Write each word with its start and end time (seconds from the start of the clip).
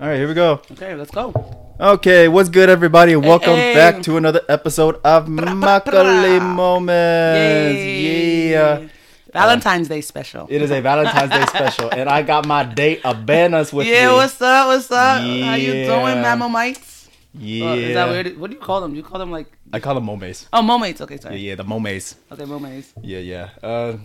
All 0.00 0.06
right, 0.06 0.16
here 0.16 0.28
we 0.28 0.34
go. 0.34 0.60
Okay, 0.70 0.94
let's 0.94 1.10
go. 1.10 1.34
Okay, 1.80 2.28
what's 2.28 2.48
good, 2.48 2.70
everybody? 2.70 3.16
Welcome 3.16 3.56
hey. 3.56 3.74
back 3.74 4.00
to 4.02 4.16
another 4.16 4.42
episode 4.48 5.00
of 5.02 5.26
Makale. 5.26 6.40
Moments. 6.54 7.76
Yay. 7.76 8.50
Yeah. 8.52 8.86
Valentine's 9.32 9.88
Day 9.88 10.00
special. 10.00 10.46
It 10.48 10.62
is 10.62 10.70
a 10.70 10.80
Valentine's 10.80 11.32
Day 11.32 11.44
special, 11.46 11.90
and 11.90 12.08
I 12.08 12.22
got 12.22 12.46
my 12.46 12.62
date 12.62 13.04
of 13.04 13.26
bananas 13.26 13.72
with 13.72 13.88
you. 13.88 13.94
yeah, 13.94 14.06
me. 14.10 14.14
what's 14.14 14.40
up? 14.40 14.68
What's 14.68 14.88
up? 14.92 15.20
How 15.20 15.54
you 15.54 15.72
Yeah. 15.72 15.86
doing, 15.86 16.22
mammomites? 16.22 17.08
yeah. 17.34 17.66
Uh, 17.66 17.74
is 17.74 17.94
that 17.94 18.08
weird? 18.08 18.38
What 18.38 18.50
do 18.50 18.56
you 18.56 18.62
call 18.62 18.80
them? 18.80 18.92
Do 18.92 18.98
you 18.98 19.02
call 19.02 19.18
them 19.18 19.32
like 19.32 19.50
I 19.72 19.80
call 19.80 19.96
them 19.96 20.04
momes. 20.04 20.46
oh 20.52 20.62
momates? 20.62 21.00
Okay, 21.00 21.16
sorry. 21.16 21.38
yeah, 21.38 21.56
the 21.56 21.64
momes. 21.64 22.14
Okay, 22.30 22.44
momates. 22.44 22.92
Yeah, 23.02 23.18
yeah. 23.18 23.48
Uh, 23.60 23.96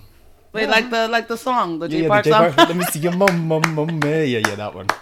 Wait, 0.53 0.69
like 0.69 0.89
the 0.89 1.07
like 1.07 1.27
the 1.27 1.37
song, 1.37 1.77
the 1.77 1.87
J 1.87 2.01
yeah, 2.01 2.07
Park 2.07 2.25
song. 2.25 2.53
Let 2.57 2.75
me 2.75 2.83
see 2.85 2.99
your 2.99 3.13
mom, 3.13 3.47
mom, 3.47 3.61
mom. 3.75 4.01
Yeah, 4.03 4.23
yeah, 4.23 4.55
that 4.55 4.73
one. 4.73 4.87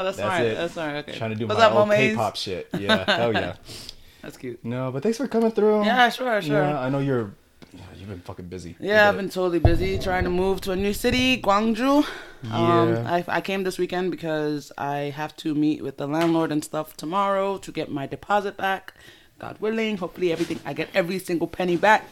oh, 0.00 0.04
that's, 0.04 0.16
That's 0.16 0.28
smart. 0.28 0.42
it. 0.42 0.56
That's 0.56 0.72
smart. 0.74 0.96
Okay. 0.96 1.12
Trying 1.18 1.30
to 1.30 1.36
do 1.36 1.46
What's 1.46 1.58
my 1.60 1.66
up, 1.66 1.74
old 1.74 1.88
momates? 1.88 2.10
K-pop 2.10 2.36
shit. 2.36 2.68
Yeah, 2.78 3.04
hell 3.16 3.32
yeah. 3.42 3.56
That's 4.22 4.36
cute. 4.36 4.64
No, 4.64 4.90
but 4.92 5.02
thanks 5.02 5.18
for 5.18 5.28
coming 5.28 5.50
through. 5.50 5.84
Yeah, 5.84 6.08
sure, 6.10 6.40
sure. 6.42 6.62
Yeah, 6.62 6.80
I 6.80 6.88
know 6.88 6.98
you're. 7.00 7.32
You've 7.98 8.08
been 8.08 8.20
fucking 8.20 8.46
busy. 8.46 8.76
Yeah, 8.78 9.08
I've 9.08 9.16
been 9.16 9.30
totally 9.30 9.58
busy 9.58 9.98
trying 9.98 10.24
to 10.24 10.30
move 10.30 10.60
to 10.62 10.72
a 10.72 10.76
new 10.76 10.92
city, 10.92 11.40
Gwangju. 11.40 12.06
Um, 12.52 12.92
Yeah. 12.92 13.12
I, 13.12 13.24
I 13.26 13.40
came 13.40 13.64
this 13.64 13.78
weekend 13.78 14.10
because 14.10 14.70
I 14.78 15.12
have 15.16 15.34
to 15.38 15.54
meet 15.54 15.82
with 15.82 15.96
the 15.96 16.06
landlord 16.06 16.52
and 16.52 16.62
stuff 16.62 16.96
tomorrow 16.96 17.56
to 17.58 17.72
get 17.72 17.90
my 17.90 18.06
deposit 18.06 18.56
back. 18.56 18.92
God 19.38 19.56
willing, 19.58 19.96
hopefully 19.96 20.30
everything 20.32 20.60
I 20.64 20.72
get 20.74 20.88
every 20.94 21.18
single 21.18 21.48
penny 21.48 21.76
back. 21.76 22.04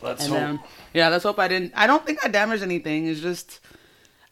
Let's 0.00 0.22
And 0.24 0.30
hope. 0.32 0.40
then 0.40 0.60
yeah, 0.94 1.08
let's 1.08 1.24
hope 1.24 1.38
I 1.38 1.48
didn't. 1.48 1.72
I 1.74 1.86
don't 1.88 2.06
think 2.06 2.24
I 2.24 2.28
damaged 2.28 2.62
anything. 2.62 3.06
It's 3.08 3.20
just 3.20 3.58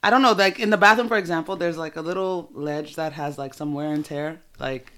I 0.06 0.10
don't 0.10 0.22
know. 0.22 0.32
Like 0.32 0.60
in 0.60 0.70
the 0.70 0.76
bathroom, 0.76 1.08
for 1.08 1.16
example, 1.16 1.56
there's 1.56 1.76
like 1.76 1.96
a 1.96 2.00
little 2.00 2.48
ledge 2.52 2.94
that 2.94 3.12
has 3.14 3.38
like 3.38 3.54
some 3.54 3.74
wear 3.74 3.92
and 3.92 4.04
tear, 4.04 4.40
like 4.60 4.92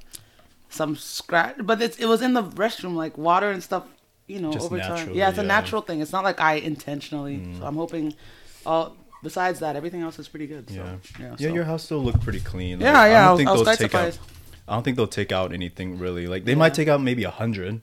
some 0.69 0.97
scratch. 0.97 1.57
But 1.61 1.81
it's, 1.81 1.97
it 1.99 2.07
was 2.07 2.21
in 2.21 2.35
the 2.35 2.43
restroom, 2.43 2.95
like 2.95 3.17
water 3.17 3.51
and 3.51 3.63
stuff. 3.63 3.85
You 4.27 4.41
know, 4.41 4.53
Just 4.53 4.67
over 4.67 4.79
time. 4.79 5.15
Yeah, 5.15 5.31
it's 5.31 5.39
a 5.39 5.41
yeah. 5.41 5.45
Mm. 5.45 5.47
natural 5.57 5.81
thing. 5.81 6.03
It's 6.03 6.13
not 6.13 6.25
like 6.25 6.39
I 6.41 6.55
intentionally. 6.57 7.37
So 7.59 7.65
I'm 7.65 7.77
hoping. 7.77 8.15
All 8.67 8.95
besides 9.23 9.61
that, 9.61 9.77
everything 9.77 10.03
else 10.03 10.19
is 10.19 10.29
pretty 10.29 10.47
good. 10.47 10.69
So, 10.69 10.77
Yeah. 10.77 10.97
yeah. 11.19 11.27
Yeah, 11.39 11.49
so. 11.49 11.55
your 11.55 11.65
house 11.65 11.85
still 11.85 12.01
looked 12.05 12.21
pretty 12.21 12.41
clean. 12.41 12.79
Yeah, 12.81 13.07
yeah, 13.07 13.31
I 13.31 13.33
was- 13.33 13.47
I 13.47 13.53
was 13.53 13.65
they'll 13.65 13.77
take 13.77 13.95
out. 13.95 14.19
I 14.69 14.75
don't 14.75 14.83
think 14.83 14.97
they'll 14.99 15.07
take 15.07 15.33
out 15.33 15.53
anything 15.55 15.99
really. 15.99 16.27
Like 16.27 16.45
they 16.45 16.53
Yeah. 16.53 16.59
might 16.59 16.75
take 16.75 16.89
out 16.89 17.01
maybe 17.01 17.25
a 17.25 17.31
hundred, 17.31 17.81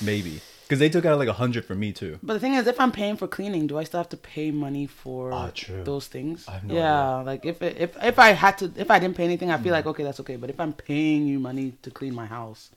maybe 0.00 0.40
because 0.64 0.78
they 0.78 0.88
took 0.88 1.04
out 1.04 1.18
like 1.18 1.28
a 1.28 1.34
hundred 1.34 1.64
for 1.64 1.74
me 1.74 1.92
too. 1.92 2.18
But 2.22 2.34
the 2.34 2.40
thing 2.40 2.54
is, 2.54 2.66
if 2.66 2.80
I'm 2.80 2.90
paying 2.92 3.16
for 3.16 3.26
cleaning, 3.28 3.66
do 3.66 3.78
I 3.78 3.84
still 3.84 4.00
have 4.00 4.08
to 4.10 4.16
pay 4.16 4.50
money 4.50 4.86
for 4.86 5.32
Ah, 5.32 5.50
those 5.84 6.06
things? 6.06 6.46
I 6.48 6.52
have 6.52 6.64
no 6.64 6.74
yeah, 6.74 7.16
like 7.20 7.44
if 7.44 7.60
it, 7.62 7.76
if 7.78 8.02
if 8.02 8.18
I 8.18 8.30
had 8.32 8.58
to, 8.58 8.72
if 8.76 8.90
I 8.90 8.98
didn't 8.98 9.16
pay 9.16 9.24
anything, 9.24 9.50
I 9.50 9.58
feel 9.58 9.72
like 9.72 9.86
okay, 9.86 10.02
that's 10.02 10.20
okay. 10.20 10.36
But 10.36 10.50
if 10.50 10.58
I'm 10.58 10.72
paying 10.72 11.26
you 11.26 11.38
money 11.38 11.74
to 11.82 11.90
clean 11.90 12.14
my 12.14 12.26
house, 12.26 12.70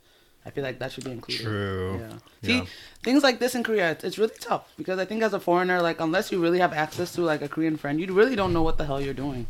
I 0.46 0.50
feel 0.50 0.64
like 0.64 0.80
that 0.80 0.92
should 0.92 1.06
be 1.06 1.12
included. 1.12 1.44
True. 1.44 2.00
Yeah. 2.00 2.14
Yeah. 2.42 2.64
See, 2.64 2.70
things 3.04 3.24
like 3.24 3.40
this 3.40 3.56
in 3.56 3.64
Korea, 3.64 3.92
it's, 3.92 4.04
it's 4.04 4.18
really 4.18 4.36
tough 4.40 4.72
because 4.78 5.00
I 5.00 5.06
think 5.06 5.24
as 5.24 5.34
a 5.34 5.40
foreigner, 5.40 5.82
like 5.82 6.00
unless 6.00 6.32
you 6.32 6.42
really 6.42 6.60
have 6.60 6.74
access 6.74 7.12
to 7.14 7.22
like 7.22 7.42
a 7.42 7.50
Korean 7.50 7.78
friend, 7.78 8.00
you 8.00 8.14
really 8.14 8.36
don't 8.36 8.54
know 8.54 8.62
what 8.62 8.78
the 8.78 8.86
hell 8.86 9.02
you're 9.02 9.14
doing 9.14 9.48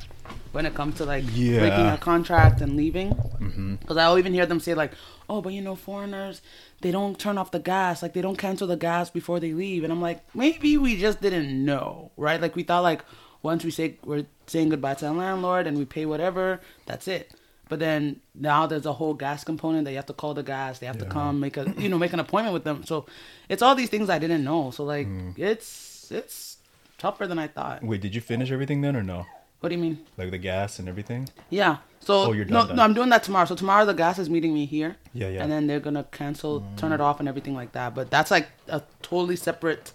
when 0.51 0.65
it 0.65 0.73
comes 0.73 0.95
to 0.97 1.05
like 1.05 1.23
Yeah. 1.33 1.59
breaking 1.59 1.85
a 1.87 1.97
contract 1.97 2.61
and 2.61 2.75
leaving. 2.75 3.11
Mm-hmm. 3.11 3.75
Because 3.75 3.97
I'll 3.97 4.17
even 4.17 4.33
hear 4.33 4.45
them 4.45 4.59
say 4.59 4.73
like, 4.73 4.93
"Oh, 5.29 5.41
but 5.41 5.53
you 5.53 5.61
know, 5.61 5.75
foreigners, 5.75 6.41
they 6.81 6.91
don't 6.91 7.17
turn 7.19 7.37
off 7.37 7.51
the 7.51 7.59
gas. 7.59 8.01
Like 8.01 8.13
they 8.13 8.21
don't 8.21 8.37
cancel 8.37 8.67
the 8.67 8.77
gas 8.77 9.09
before 9.09 9.39
they 9.39 9.53
leave." 9.53 9.83
And 9.83 9.91
I'm 9.93 10.01
like, 10.01 10.23
maybe 10.35 10.77
we 10.77 10.97
just 10.99 11.21
didn't 11.21 11.65
know, 11.65 12.11
right? 12.17 12.41
Like 12.41 12.55
we 12.55 12.63
thought 12.63 12.83
like 12.83 13.01
once 13.43 13.63
we 13.63 13.71
say 13.71 13.97
we're 14.03 14.25
saying 14.47 14.69
goodbye 14.69 14.95
to 14.95 15.05
the 15.05 15.13
landlord 15.13 15.67
and 15.67 15.77
we 15.77 15.85
pay 15.85 16.05
whatever, 16.05 16.59
that's 16.85 17.07
it. 17.07 17.31
But 17.69 17.79
then 17.79 18.21
now 18.33 18.65
there's 18.65 18.85
a 18.85 18.93
whole 18.93 19.13
gas 19.13 19.43
component 19.43 19.83
that 19.85 19.91
you 19.91 19.97
have 19.97 20.05
to 20.05 20.13
call 20.13 20.33
the 20.33 20.41
gas. 20.43 20.79
They 20.79 20.85
have 20.87 20.99
to 20.99 21.05
come 21.05 21.39
make 21.41 21.57
a 21.57 21.73
you 21.77 21.89
know 21.89 21.97
make 21.97 22.13
an 22.13 22.19
appointment 22.21 22.53
with 22.53 22.63
them. 22.63 22.83
So 22.85 23.05
it's 23.49 23.61
all 23.61 23.75
these 23.75 23.89
things 23.89 24.09
I 24.09 24.19
didn't 24.19 24.43
know. 24.43 24.71
So 24.71 24.83
like 24.85 25.05
Mm. 25.07 25.37
it's 25.37 26.09
it's 26.09 26.57
tougher 26.97 27.27
than 27.27 27.37
I 27.37 27.47
thought. 27.47 27.83
Wait, 27.83 27.99
did 28.01 28.15
you 28.15 28.21
finish 28.21 28.51
everything 28.51 28.79
then 28.81 28.95
or 28.95 29.03
no? 29.03 29.25
What 29.59 29.69
do 29.69 29.75
you 29.75 29.81
mean? 29.81 29.99
Like 30.17 30.31
the 30.31 30.37
gas 30.37 30.79
and 30.79 30.87
everything? 30.87 31.29
Yeah. 31.49 31.77
So 31.99 32.13
Oh, 32.29 32.31
you're 32.31 32.45
no, 32.45 32.59
done, 32.59 32.67
done. 32.67 32.75
no, 32.77 32.83
I'm 32.83 32.93
doing 32.93 33.09
that 33.09 33.23
tomorrow. 33.23 33.45
So 33.45 33.55
tomorrow 33.55 33.85
the 33.85 33.93
gas 33.93 34.19
is 34.19 34.29
meeting 34.29 34.53
me 34.53 34.65
here. 34.65 34.95
Yeah, 35.13 35.29
yeah. 35.29 35.43
And 35.43 35.51
then 35.51 35.67
they're 35.67 35.79
gonna 35.79 36.05
cancel, 36.11 36.63
turn 36.77 36.91
it 36.91 37.01
off, 37.01 37.19
and 37.19 37.27
everything 37.27 37.55
like 37.55 37.71
that. 37.73 37.95
But 37.95 38.09
that's 38.11 38.29
like 38.31 38.47
a 38.67 38.81
totally 39.01 39.35
separate 39.35 39.91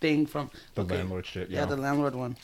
thing 0.00 0.26
from 0.26 0.50
The 0.74 0.82
okay. 0.82 0.96
landlord 0.96 1.24
shit. 1.26 1.48
Yeah, 1.50 1.60
Yeah, 1.60 1.64
the 1.66 1.76
landlord 1.76 2.14
one. 2.14 2.36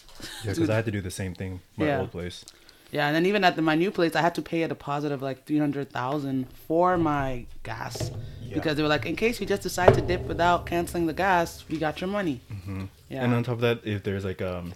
yeah, 0.45 0.53
because 0.55 0.71
I 0.71 0.75
had 0.77 0.85
to 0.87 0.91
do 0.91 1.01
the 1.01 1.11
same 1.11 1.35
thing 1.35 1.61
my 1.77 1.87
Yeah. 1.87 2.01
old 2.01 2.13
place. 2.13 2.45
Yeah, 2.91 3.07
and 3.07 3.15
then 3.15 3.27
even 3.27 3.45
at 3.45 3.55
the, 3.55 3.61
my 3.61 3.75
new 3.75 3.91
place, 3.91 4.17
I 4.17 4.23
had 4.23 4.35
to 4.37 4.43
pay 4.43 4.63
a 4.63 4.69
deposit 4.69 5.13
of 5.13 5.21
like 5.21 5.45
three 5.45 5.59
hundred 5.59 5.91
thousand 5.91 6.47
for 6.67 6.97
my 6.97 7.45
gas 7.63 8.11
Yeah. 8.43 8.55
because 8.55 8.77
they 8.77 8.83
were 8.83 8.89
like, 8.89 9.05
in 9.05 9.15
case 9.17 9.39
you 9.41 9.47
just 9.47 9.63
decide 9.63 9.93
to 9.95 10.01
dip 10.01 10.23
without 10.23 10.65
canceling 10.65 11.05
the 11.07 11.13
gas, 11.13 11.65
we 11.69 11.77
got 11.77 12.01
your 12.01 12.09
money. 12.09 12.41
Mm-hmm. 12.51 12.85
Yeah. 13.11 13.25
And 13.25 13.35
on 13.35 13.43
top 13.45 13.57
of 13.57 13.61
that, 13.61 13.81
if 13.87 14.03
there's 14.05 14.25
like 14.25 14.41
um, 14.41 14.73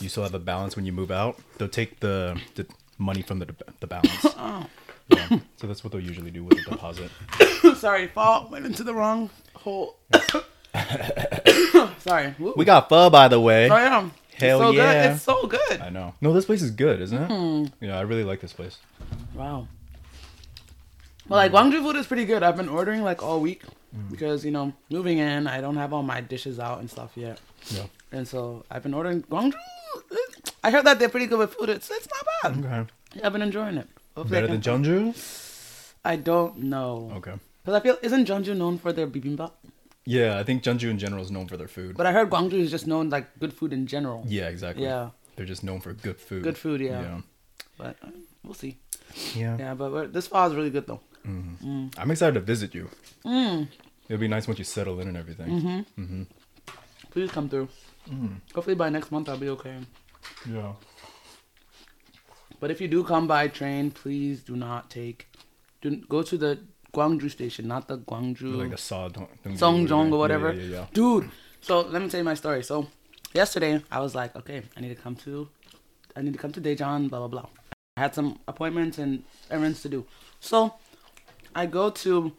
you 0.00 0.08
still 0.08 0.22
have 0.22 0.34
a 0.34 0.38
balance 0.38 0.76
when 0.76 0.86
you 0.86 0.92
move 0.92 1.10
out, 1.10 1.38
they'll 1.58 1.68
take 1.68 2.00
the 2.00 2.40
the 2.54 2.66
money 2.98 3.22
from 3.22 3.38
the 3.38 3.54
the 3.80 3.86
balance. 3.86 4.20
oh, 4.24 4.66
yeah. 5.08 5.38
So 5.56 5.66
that's 5.66 5.82
what 5.82 5.92
they'll 5.92 6.00
usually 6.00 6.30
do 6.30 6.44
with 6.44 6.58
a 6.58 6.70
deposit. 6.70 7.10
sorry, 7.76 8.08
fall 8.08 8.48
went 8.50 8.66
into 8.66 8.84
the 8.84 8.94
wrong 8.94 9.30
hole. 9.54 9.96
sorry. 11.98 12.34
Woo. 12.38 12.54
We 12.56 12.64
got 12.64 12.88
pho 12.88 13.10
by 13.10 13.28
the 13.28 13.40
way. 13.40 13.68
Oh 13.70 13.76
yeah. 13.76 14.08
Hell 14.36 14.60
it's 14.60 14.68
so 14.68 14.70
yeah. 14.70 15.02
Good. 15.02 15.14
It's 15.14 15.22
so 15.22 15.46
good. 15.46 15.80
I 15.80 15.90
know. 15.90 16.14
No, 16.20 16.32
this 16.32 16.44
place 16.44 16.62
is 16.62 16.70
good, 16.70 17.00
isn't 17.00 17.22
it? 17.22 17.26
Hmm. 17.26 17.64
Yeah, 17.84 17.98
I 17.98 18.02
really 18.02 18.24
like 18.24 18.40
this 18.40 18.52
place. 18.52 18.78
Wow. 19.34 19.66
Well, 21.28 21.38
like 21.38 21.52
Gwangju 21.52 21.82
food 21.82 21.96
is 21.96 22.06
pretty 22.06 22.24
good. 22.24 22.42
I've 22.42 22.56
been 22.56 22.68
ordering 22.68 23.02
like 23.02 23.22
all 23.22 23.40
week 23.40 23.62
because 24.10 24.44
you 24.44 24.50
know 24.50 24.72
moving 24.90 25.18
in, 25.18 25.46
I 25.46 25.60
don't 25.60 25.76
have 25.76 25.92
all 25.92 26.02
my 26.02 26.20
dishes 26.20 26.58
out 26.58 26.80
and 26.80 26.90
stuff 26.90 27.12
yet, 27.16 27.40
Yeah. 27.70 27.86
and 28.12 28.26
so 28.26 28.64
I've 28.70 28.82
been 28.82 28.94
ordering 28.94 29.22
Gwangju. 29.22 29.54
I 30.64 30.70
heard 30.70 30.84
that 30.86 30.98
they're 30.98 31.08
pretty 31.08 31.26
good 31.26 31.38
with 31.38 31.54
food. 31.54 31.68
It's 31.68 31.90
it's 31.90 32.08
not 32.14 32.26
bad. 32.42 32.64
Okay. 32.64 32.90
Yeah, 33.16 33.26
I've 33.26 33.32
been 33.32 33.42
enjoying 33.42 33.78
it. 33.78 33.88
Hopefully 34.16 34.40
Better 34.40 34.48
than 34.52 34.60
Jeonju? 34.60 35.14
I 36.04 36.16
don't 36.16 36.58
know. 36.58 37.12
Okay. 37.16 37.34
Because 37.64 37.74
I 37.78 37.80
feel 37.80 37.96
isn't 38.02 38.26
Jeonju 38.28 38.56
known 38.56 38.78
for 38.78 38.92
their 38.92 39.06
bibimbap? 39.06 39.52
Yeah, 40.04 40.38
I 40.38 40.42
think 40.42 40.62
Jeonju 40.62 40.88
in 40.90 40.98
general 40.98 41.22
is 41.22 41.30
known 41.30 41.48
for 41.48 41.56
their 41.56 41.68
food. 41.68 41.96
But 41.96 42.06
I 42.06 42.12
heard 42.12 42.30
Gwangju 42.30 42.54
is 42.54 42.70
just 42.70 42.86
known 42.86 43.10
like 43.10 43.38
good 43.38 43.52
food 43.52 43.72
in 43.72 43.86
general. 43.86 44.24
yeah, 44.26 44.48
exactly. 44.48 44.84
Yeah. 44.84 45.10
They're 45.36 45.46
just 45.46 45.62
known 45.62 45.80
for 45.80 45.92
good 45.92 46.18
food. 46.20 46.42
Good 46.42 46.58
food, 46.58 46.80
yeah. 46.80 47.00
Yeah. 47.02 47.20
But 47.76 47.96
uh, 48.02 48.08
we'll 48.42 48.54
see. 48.54 48.78
Yeah. 49.34 49.56
Yeah, 49.58 49.74
but 49.74 49.92
we're, 49.92 50.06
this 50.06 50.26
pho 50.26 50.44
is 50.46 50.54
really 50.54 50.70
good 50.70 50.86
though. 50.86 51.00
I'm 51.24 52.10
excited 52.10 52.34
to 52.34 52.40
visit 52.40 52.74
you. 52.74 52.88
Mm. 53.24 53.68
It'll 54.08 54.20
be 54.20 54.28
nice 54.28 54.46
once 54.46 54.58
you 54.58 54.64
settle 54.64 55.00
in 55.00 55.08
and 55.08 55.16
everything. 55.16 55.86
Mm-hmm. 55.98 56.22
Please 57.10 57.30
come 57.30 57.48
through. 57.48 57.68
Hopefully 58.54 58.74
by 58.74 58.88
next 58.88 59.10
month 59.12 59.28
I'll 59.28 59.36
be 59.36 59.50
okay. 59.50 59.76
Yeah. 60.50 60.72
But 62.60 62.70
if 62.70 62.80
you 62.80 62.88
do 62.88 63.04
come 63.04 63.26
by 63.26 63.48
train, 63.48 63.90
please 63.90 64.42
do 64.42 64.56
not 64.56 64.90
take. 64.90 65.28
Do 65.80 65.96
go 66.08 66.22
to 66.22 66.36
the 66.36 66.58
Gwangju 66.94 67.30
station, 67.30 67.68
not 67.68 67.86
the 67.86 67.98
Gwangju 67.98 68.56
Like 68.56 68.70
the 68.70 69.50
Songjeong 69.50 70.12
or 70.12 70.18
whatever. 70.18 70.52
Yeah, 70.52 70.62
yeah, 70.62 70.70
yeah. 70.70 70.86
Dude, 70.92 71.30
so 71.60 71.82
let 71.82 72.02
me 72.02 72.08
tell 72.08 72.18
you 72.18 72.24
my 72.24 72.34
story. 72.34 72.62
So 72.62 72.88
yesterday 73.32 73.82
I 73.90 74.00
was 74.00 74.14
like, 74.14 74.34
okay, 74.36 74.62
I 74.76 74.80
need 74.80 74.96
to 74.96 75.00
come 75.00 75.14
to, 75.16 75.48
I 76.16 76.22
need 76.22 76.32
to 76.32 76.38
come 76.38 76.52
to 76.52 76.60
Daejeon, 76.60 77.10
blah 77.10 77.18
blah 77.20 77.28
blah. 77.28 77.46
I 77.96 78.00
had 78.00 78.14
some 78.14 78.38
appointments 78.48 78.98
and 78.98 79.22
errands 79.50 79.82
to 79.82 79.88
do. 79.88 80.06
So 80.40 80.74
I 81.54 81.66
go 81.66 81.90
to. 81.90 82.32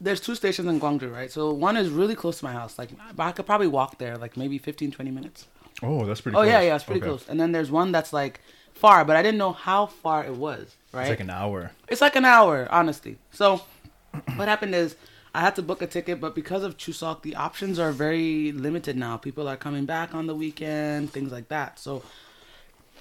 There's 0.00 0.20
two 0.20 0.34
stations 0.34 0.68
in 0.68 0.80
Gwangju, 0.80 1.12
right? 1.12 1.30
So 1.30 1.52
one 1.52 1.76
is 1.76 1.88
really 1.88 2.14
close 2.14 2.38
to 2.40 2.44
my 2.44 2.52
house. 2.52 2.78
Like 2.78 2.90
I 3.18 3.32
could 3.32 3.46
probably 3.46 3.68
walk 3.68 3.98
there, 3.98 4.16
like 4.16 4.36
maybe 4.36 4.58
15, 4.58 4.90
20 4.90 5.10
minutes. 5.10 5.46
Oh, 5.82 6.04
that's 6.04 6.20
pretty 6.20 6.36
oh, 6.36 6.40
close. 6.40 6.48
Oh 6.48 6.50
close. 6.50 6.62
yeah, 6.62 6.68
yeah, 6.68 6.74
it's 6.74 6.84
pretty 6.84 7.00
Okay. 7.00 7.08
close. 7.08 7.28
And 7.28 7.40
then 7.40 7.52
there's 7.52 7.70
one 7.70 7.92
that's 7.92 8.12
like 8.12 8.40
far, 8.74 9.04
but 9.04 9.16
I 9.16 9.22
didn't 9.22 9.38
know 9.38 9.52
how 9.52 9.86
far 9.86 10.24
it 10.24 10.34
was. 10.34 10.76
Right? 10.92 11.02
It's 11.02 11.10
like 11.10 11.20
an 11.20 11.30
hour. 11.30 11.70
It's 11.88 12.00
like 12.00 12.16
an 12.16 12.24
hour, 12.24 12.68
honestly. 12.70 13.18
So, 13.30 13.62
what 14.36 14.48
happened 14.48 14.74
is 14.74 14.96
I 15.34 15.40
had 15.40 15.56
to 15.56 15.62
book 15.62 15.82
a 15.82 15.86
ticket, 15.86 16.20
but 16.20 16.34
because 16.34 16.62
of 16.62 16.76
Chuseok, 16.76 17.22
the 17.22 17.34
options 17.36 17.78
are 17.78 17.92
very 17.92 18.52
limited 18.52 18.96
now. 18.96 19.16
People 19.16 19.48
are 19.48 19.56
coming 19.56 19.84
back 19.86 20.14
on 20.14 20.26
the 20.26 20.34
weekend, 20.34 21.10
things 21.12 21.32
like 21.32 21.48
that. 21.48 21.78
So, 21.78 22.02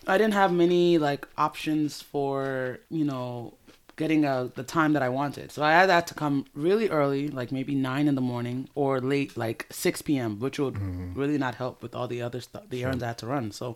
I 0.07 0.17
didn't 0.17 0.33
have 0.33 0.51
many 0.51 0.97
like 0.97 1.27
options 1.37 2.01
for 2.01 2.79
you 2.89 3.05
know 3.05 3.53
getting 3.95 4.25
a 4.25 4.51
the 4.55 4.63
time 4.63 4.93
that 4.93 5.03
I 5.03 5.09
wanted. 5.09 5.51
So 5.51 5.63
I 5.63 5.71
had 5.71 5.87
that 5.89 6.07
to 6.07 6.13
come 6.13 6.45
really 6.53 6.89
early, 6.89 7.27
like 7.27 7.51
maybe 7.51 7.75
nine 7.75 8.07
in 8.07 8.15
the 8.15 8.21
morning, 8.21 8.69
or 8.75 8.99
late, 8.99 9.37
like 9.37 9.67
six 9.69 10.01
p.m., 10.01 10.39
which 10.39 10.59
would 10.59 10.75
mm-hmm. 10.75 11.13
really 11.19 11.37
not 11.37 11.55
help 11.55 11.81
with 11.81 11.95
all 11.95 12.07
the 12.07 12.21
other 12.21 12.41
stuff, 12.41 12.63
the 12.69 12.83
errands 12.83 13.03
I 13.03 13.07
had 13.07 13.17
to 13.19 13.27
run. 13.27 13.51
So 13.51 13.75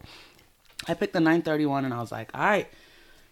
I 0.88 0.94
picked 0.94 1.14
the 1.14 1.20
nine 1.20 1.42
thirty 1.42 1.66
one, 1.66 1.86
and 1.86 1.94
I 1.94 2.00
was 2.00 2.12
like, 2.12 2.32
all 2.34 2.42
right 2.42 2.68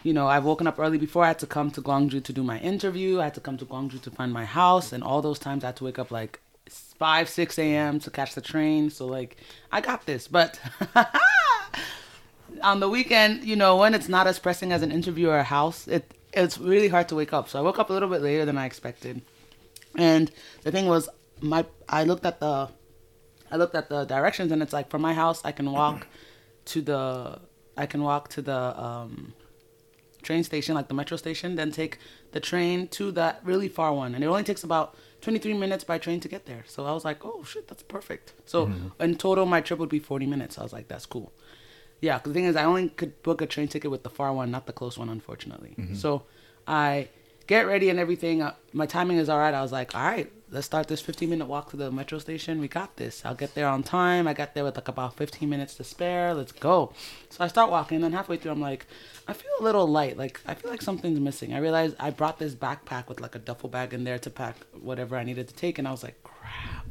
you 0.05 0.13
know, 0.13 0.27
I've 0.27 0.45
woken 0.45 0.67
up 0.67 0.77
early 0.77 0.99
before. 0.99 1.23
I 1.23 1.29
had 1.29 1.39
to 1.39 1.47
come 1.47 1.71
to 1.71 1.81
Gwangju 1.81 2.23
to 2.23 2.31
do 2.31 2.43
my 2.43 2.59
interview. 2.59 3.19
I 3.19 3.23
had 3.23 3.33
to 3.33 3.41
come 3.41 3.57
to 3.57 3.65
Gwangju 3.65 4.01
to 4.03 4.11
find 4.11 4.31
my 4.31 4.45
house, 4.45 4.93
and 4.93 5.03
all 5.03 5.23
those 5.23 5.39
times 5.39 5.63
I 5.63 5.67
had 5.67 5.77
to 5.77 5.83
wake 5.83 5.97
up 5.97 6.11
like 6.11 6.39
five, 6.69 7.27
six 7.27 7.57
a.m. 7.57 7.99
to 8.01 8.11
catch 8.11 8.35
the 8.35 8.41
train. 8.41 8.91
So 8.91 9.07
like, 9.07 9.37
I 9.71 9.81
got 9.81 10.05
this. 10.05 10.27
But 10.27 10.59
on 12.61 12.79
the 12.81 12.89
weekend, 12.89 13.43
you 13.43 13.55
know, 13.55 13.77
when 13.77 13.95
it's 13.95 14.07
not 14.07 14.27
as 14.27 14.37
pressing 14.37 14.71
as 14.71 14.83
an 14.83 14.91
interview 14.91 15.29
or 15.29 15.39
a 15.39 15.43
house, 15.43 15.87
it 15.87 16.13
it's 16.35 16.57
really 16.57 16.87
hard 16.87 17.07
to 17.09 17.15
wake 17.15 17.33
up. 17.33 17.49
So 17.49 17.57
I 17.59 17.61
woke 17.61 17.79
up 17.79 17.89
a 17.89 17.93
little 17.93 18.09
bit 18.09 18.21
later 18.21 18.45
than 18.45 18.57
I 18.57 18.65
expected. 18.65 19.21
And 19.97 20.31
the 20.63 20.71
thing 20.71 20.87
was, 20.87 21.09
my 21.41 21.65
I 21.89 22.03
looked 22.03 22.25
at 22.25 22.39
the 22.39 22.69
I 23.51 23.57
looked 23.57 23.75
at 23.75 23.89
the 23.89 24.05
directions, 24.05 24.51
and 24.51 24.61
it's 24.61 24.73
like 24.73 24.89
from 24.89 25.01
my 25.01 25.13
house, 25.13 25.41
I 25.45 25.51
can 25.51 25.71
walk 25.71 26.07
to 26.65 26.81
the 26.81 27.39
I 27.77 27.85
can 27.85 28.03
walk 28.03 28.29
to 28.29 28.41
the 28.41 28.81
um, 28.81 29.33
train 30.21 30.43
station, 30.43 30.75
like 30.75 30.87
the 30.87 30.93
metro 30.93 31.17
station, 31.17 31.55
then 31.55 31.71
take 31.71 31.99
the 32.31 32.39
train 32.39 32.87
to 32.89 33.11
that 33.11 33.41
really 33.43 33.67
far 33.67 33.93
one, 33.93 34.15
and 34.15 34.23
it 34.23 34.27
only 34.27 34.43
takes 34.43 34.63
about 34.63 34.95
23 35.21 35.53
minutes 35.53 35.83
by 35.83 35.97
train 35.97 36.19
to 36.19 36.27
get 36.27 36.45
there. 36.45 36.63
So 36.67 36.85
I 36.85 36.91
was 36.93 37.05
like, 37.05 37.25
oh 37.25 37.43
shit, 37.43 37.67
that's 37.67 37.83
perfect. 37.83 38.33
So 38.45 38.71
in 38.99 39.15
total, 39.15 39.45
my 39.45 39.61
trip 39.61 39.79
would 39.79 39.89
be 39.89 39.99
40 39.99 40.25
minutes. 40.25 40.57
I 40.57 40.63
was 40.63 40.73
like, 40.73 40.87
that's 40.87 41.05
cool. 41.05 41.31
Yeah, 42.07 42.15
'cause 42.19 42.29
the 42.31 42.35
thing 42.37 42.45
is, 42.51 42.55
I 42.55 42.65
only 42.71 42.89
could 42.99 43.13
book 43.27 43.39
a 43.41 43.47
train 43.53 43.67
ticket 43.73 43.89
with 43.95 44.03
the 44.07 44.13
far 44.19 44.31
one, 44.41 44.47
not 44.57 44.65
the 44.69 44.73
close 44.79 44.95
one, 45.03 45.09
unfortunately. 45.17 45.73
So 46.03 46.09
I 46.67 47.07
get 47.47 47.63
ready 47.73 47.87
and 47.91 47.97
everything. 48.05 48.35
Uh, 48.41 48.53
my 48.81 48.85
timing 48.95 49.17
is 49.23 49.27
all 49.31 49.39
right. 49.45 49.53
I 49.53 49.61
was 49.65 49.71
like, 49.79 49.89
all 49.97 50.03
right, 50.13 50.27
let's 50.55 50.67
start 50.71 50.87
this 50.87 51.01
15 51.09 51.29
minute 51.33 51.47
walk 51.53 51.65
to 51.71 51.77
the 51.83 51.89
metro 51.99 52.17
station. 52.27 52.53
We 52.65 52.67
got 52.67 52.89
this. 53.01 53.23
I'll 53.25 53.39
get 53.43 53.51
there 53.57 53.67
on 53.75 53.81
time. 53.83 54.23
I 54.27 54.33
got 54.41 54.49
there 54.53 54.63
with 54.67 54.75
like 54.81 54.87
about 54.95 55.11
15 55.17 55.49
minutes 55.49 55.73
to 55.77 55.83
spare. 55.83 56.33
Let's 56.39 56.51
go. 56.69 56.77
So 57.33 57.43
I 57.43 57.47
start 57.47 57.69
walking, 57.71 57.95
and 57.97 58.03
then 58.03 58.13
halfway 58.19 58.37
through, 58.37 58.51
I'm 58.51 58.61
like, 58.71 58.85
I 59.27 59.33
feel 59.33 59.51
a 59.59 59.63
little 59.67 59.87
light. 59.99 60.15
Like 60.23 60.35
I 60.45 60.53
feel 60.59 60.69
like 60.73 60.83
something's 60.89 61.19
missing. 61.19 61.49
I 61.55 61.59
realized 61.67 61.95
I 61.99 62.09
brought 62.11 62.37
this 62.43 62.53
backpack 62.65 63.07
with 63.09 63.19
like 63.25 63.35
a 63.35 63.39
duffel 63.39 63.69
bag 63.75 63.93
in 63.95 64.03
there 64.07 64.19
to 64.25 64.29
pack 64.29 64.55
whatever 64.89 65.13
I 65.17 65.23
needed 65.23 65.47
to 65.47 65.55
take, 65.55 65.75
and 65.79 65.87
I 65.87 65.91
was 65.91 66.03
like, 66.03 66.17
crap. 66.23 66.89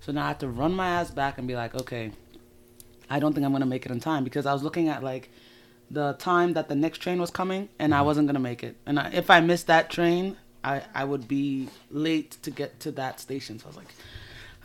So 0.00 0.12
now 0.12 0.24
I 0.26 0.28
have 0.28 0.38
to 0.46 0.48
run 0.48 0.72
my 0.82 0.88
ass 0.98 1.10
back 1.10 1.38
and 1.38 1.48
be 1.48 1.56
like, 1.56 1.74
okay, 1.82 2.12
I 3.10 3.18
don't 3.20 3.32
think 3.34 3.44
I'm 3.44 3.52
gonna 3.52 3.66
make 3.66 3.84
it 3.86 3.92
in 3.92 4.00
time 4.00 4.24
because 4.24 4.46
I 4.46 4.52
was 4.52 4.62
looking 4.62 4.88
at 4.88 5.02
like 5.02 5.30
the 5.90 6.14
time 6.14 6.54
that 6.54 6.68
the 6.68 6.74
next 6.74 6.98
train 6.98 7.20
was 7.20 7.30
coming, 7.30 7.68
and 7.78 7.94
I 7.94 8.02
wasn't 8.02 8.26
gonna 8.26 8.38
make 8.38 8.62
it. 8.64 8.76
And 8.86 8.98
I, 8.98 9.10
if 9.12 9.30
I 9.30 9.40
missed 9.40 9.66
that 9.66 9.90
train, 9.90 10.36
I 10.62 10.82
I 10.94 11.04
would 11.04 11.28
be 11.28 11.68
late 11.90 12.38
to 12.42 12.50
get 12.50 12.80
to 12.80 12.92
that 12.92 13.20
station. 13.20 13.58
So 13.58 13.66
I 13.66 13.68
was 13.68 13.76
like, 13.76 13.88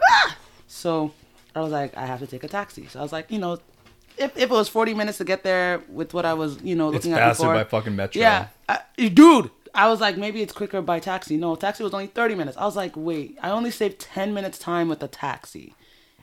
ah! 0.09 0.37
So 0.67 1.11
I 1.55 1.61
was 1.61 1.71
like, 1.71 1.95
I 1.97 2.05
have 2.05 2.19
to 2.19 2.27
take 2.27 2.43
a 2.43 2.47
taxi. 2.47 2.87
So 2.87 2.99
I 2.99 3.01
was 3.03 3.11
like, 3.11 3.31
you 3.31 3.39
know, 3.39 3.59
if, 4.17 4.37
if 4.37 4.43
it 4.43 4.49
was 4.49 4.69
40 4.69 4.93
minutes 4.93 5.17
to 5.17 5.23
get 5.23 5.43
there 5.43 5.81
with 5.89 6.13
what 6.13 6.25
I 6.25 6.33
was, 6.33 6.61
you 6.61 6.75
know, 6.75 6.89
It's 6.89 7.05
looking 7.05 7.13
at 7.13 7.19
faster 7.19 7.43
before, 7.43 7.55
by 7.55 7.63
fucking 7.63 7.95
metro. 7.95 8.19
yeah, 8.21 8.47
I, 8.67 8.79
dude. 9.09 9.51
I 9.73 9.87
was 9.87 10.01
like, 10.01 10.17
maybe 10.17 10.41
it's 10.41 10.51
quicker 10.51 10.81
by 10.81 10.99
taxi. 10.99 11.37
No, 11.37 11.55
taxi 11.55 11.83
was 11.83 11.93
only 11.93 12.07
30 12.07 12.35
minutes. 12.35 12.57
I 12.57 12.65
was 12.65 12.75
like, 12.75 12.93
wait, 12.95 13.37
I 13.41 13.51
only 13.51 13.69
saved 13.71 13.99
10 13.99 14.33
minutes 14.33 14.57
time 14.57 14.89
with 14.89 14.99
the 14.99 15.07
taxi. 15.07 15.75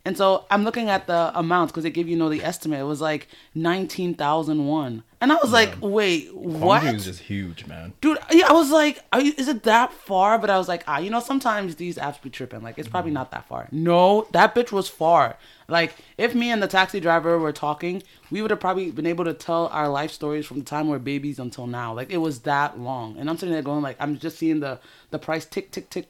And 0.06 0.17
so 0.17 0.44
I'm 0.53 0.62
looking 0.62 0.88
at 0.88 1.08
the 1.08 1.37
amounts 1.37 1.73
because 1.73 1.82
they 1.82 1.91
give 1.91 2.08
you 2.08 2.14
know 2.14 2.29
the 2.29 2.44
estimate. 2.44 2.79
It 2.79 2.85
was 2.85 3.00
like 3.00 3.26
19,001. 3.56 5.03
And 5.20 5.32
I 5.32 5.36
was 5.36 5.50
like, 5.50 5.74
wait, 5.80 6.34
what? 6.34 6.82
Gwangju 6.82 6.94
is 6.94 7.04
just 7.06 7.20
huge, 7.20 7.66
man. 7.66 7.94
Dude, 8.02 8.18
yeah, 8.30 8.48
I 8.48 8.52
was 8.52 8.70
like, 8.70 9.02
are 9.12 9.20
you, 9.20 9.32
is 9.38 9.48
it 9.48 9.62
that 9.62 9.92
far? 9.92 10.38
But 10.38 10.50
I 10.50 10.58
was 10.58 10.68
like, 10.68 10.84
ah, 10.86 10.98
you 10.98 11.08
know, 11.08 11.20
sometimes 11.20 11.76
these 11.76 11.96
apps 11.96 12.20
be 12.20 12.28
tripping. 12.28 12.62
Like, 12.62 12.78
it's 12.78 12.88
probably 12.88 13.12
not 13.12 13.30
that 13.30 13.48
far. 13.48 13.68
No, 13.72 14.26
that 14.32 14.54
bitch 14.54 14.72
was 14.72 14.88
far. 14.88 15.36
Like, 15.68 15.94
if 16.18 16.34
me 16.34 16.50
and 16.50 16.62
the 16.62 16.68
taxi 16.68 17.00
driver 17.00 17.38
were 17.38 17.52
talking, 17.52 18.02
we 18.30 18.42
would 18.42 18.50
have 18.50 18.60
probably 18.60 18.90
been 18.90 19.06
able 19.06 19.24
to 19.24 19.32
tell 19.32 19.68
our 19.68 19.88
life 19.88 20.12
stories 20.12 20.44
from 20.46 20.58
the 20.58 20.64
time 20.64 20.88
we 20.88 20.96
are 20.96 21.00
babies 21.00 21.38
until 21.38 21.66
now. 21.66 21.94
Like, 21.94 22.10
it 22.10 22.18
was 22.18 22.40
that 22.40 22.78
long. 22.78 23.16
And 23.18 23.30
I'm 23.30 23.36
sitting 23.38 23.54
there 23.54 23.62
going, 23.62 23.82
like, 23.82 23.96
I'm 23.98 24.18
just 24.18 24.38
seeing 24.38 24.60
the 24.60 24.78
the 25.10 25.18
price 25.18 25.46
tick, 25.46 25.70
tick, 25.70 25.88
tick. 25.88 26.08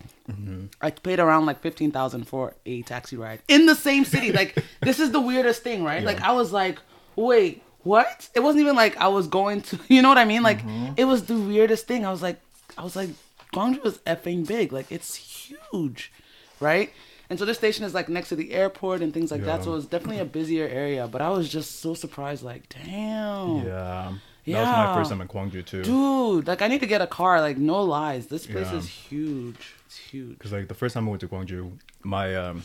I 0.80 0.90
paid 0.90 1.20
around 1.20 1.46
like 1.46 1.60
15000 1.62 2.24
for 2.24 2.54
a 2.66 2.82
taxi 2.82 3.16
ride 3.16 3.40
in 3.46 3.66
the 3.66 3.74
same 3.76 4.04
city. 4.04 4.32
Like, 4.32 4.62
this 4.80 4.98
is 4.98 5.12
the 5.12 5.20
weirdest 5.20 5.62
thing, 5.62 5.84
right? 5.84 6.02
Like, 6.02 6.20
I 6.22 6.32
was 6.32 6.52
like, 6.52 6.78
wait, 7.14 7.62
what? 7.86 8.28
It 8.34 8.40
wasn't 8.40 8.62
even 8.62 8.76
like 8.76 8.96
I 8.98 9.08
was 9.08 9.26
going 9.28 9.62
to, 9.62 9.78
you 9.88 10.02
know 10.02 10.08
what 10.08 10.18
I 10.18 10.24
mean? 10.24 10.42
Like, 10.42 10.60
it 10.96 11.04
was 11.04 11.24
the 11.26 11.38
weirdest 11.38 11.86
thing. 11.86 12.04
I 12.04 12.10
was 12.10 12.22
like, 12.22 12.38
I 12.76 12.82
was 12.82 12.96
like, 12.96 13.10
Gwangju 13.54 13.84
is 13.86 13.98
effing 13.98 14.46
big. 14.46 14.72
Like, 14.72 14.90
it's 14.90 15.14
huge, 15.14 16.12
right? 16.60 16.92
And 17.30 17.38
so 17.38 17.44
this 17.44 17.58
station 17.58 17.84
is 17.84 17.94
like 17.94 18.08
next 18.08 18.28
to 18.28 18.36
the 18.36 18.52
airport 18.52 19.00
and 19.02 19.12
things 19.14 19.30
like 19.30 19.42
that. 19.44 19.58
Yeah. 19.60 19.64
So 19.64 19.74
it's 19.74 19.86
definitely 19.86 20.20
a 20.20 20.24
busier 20.24 20.66
area. 20.68 21.08
But 21.08 21.22
I 21.22 21.30
was 21.30 21.48
just 21.48 21.80
so 21.80 21.94
surprised, 21.94 22.42
like, 22.44 22.68
damn, 22.68 23.64
Yeah. 23.66 24.12
Yeah. 24.44 24.62
That 24.62 24.68
was 24.78 24.86
my 24.86 24.94
first 24.94 25.10
time 25.10 25.20
in 25.22 25.26
Gwangju 25.28 25.66
too. 25.66 25.82
dude, 25.82 26.46
like 26.46 26.62
I 26.62 26.68
need 26.68 26.78
to 26.80 26.86
get 26.86 27.00
a 27.02 27.06
car. 27.08 27.40
Like, 27.40 27.58
no 27.58 27.82
lies, 27.82 28.28
this 28.28 28.46
place 28.46 28.68
Yeah. 28.70 28.78
is 28.78 28.86
huge. 28.86 29.74
It's 29.86 29.96
huge. 29.96 30.38
Because 30.38 30.52
like 30.52 30.68
the 30.68 30.74
first 30.74 30.94
time 30.94 31.08
I 31.08 31.10
went 31.10 31.20
to 31.22 31.28
Gwangju, 31.28 31.72
my 32.04 32.32
um, 32.36 32.62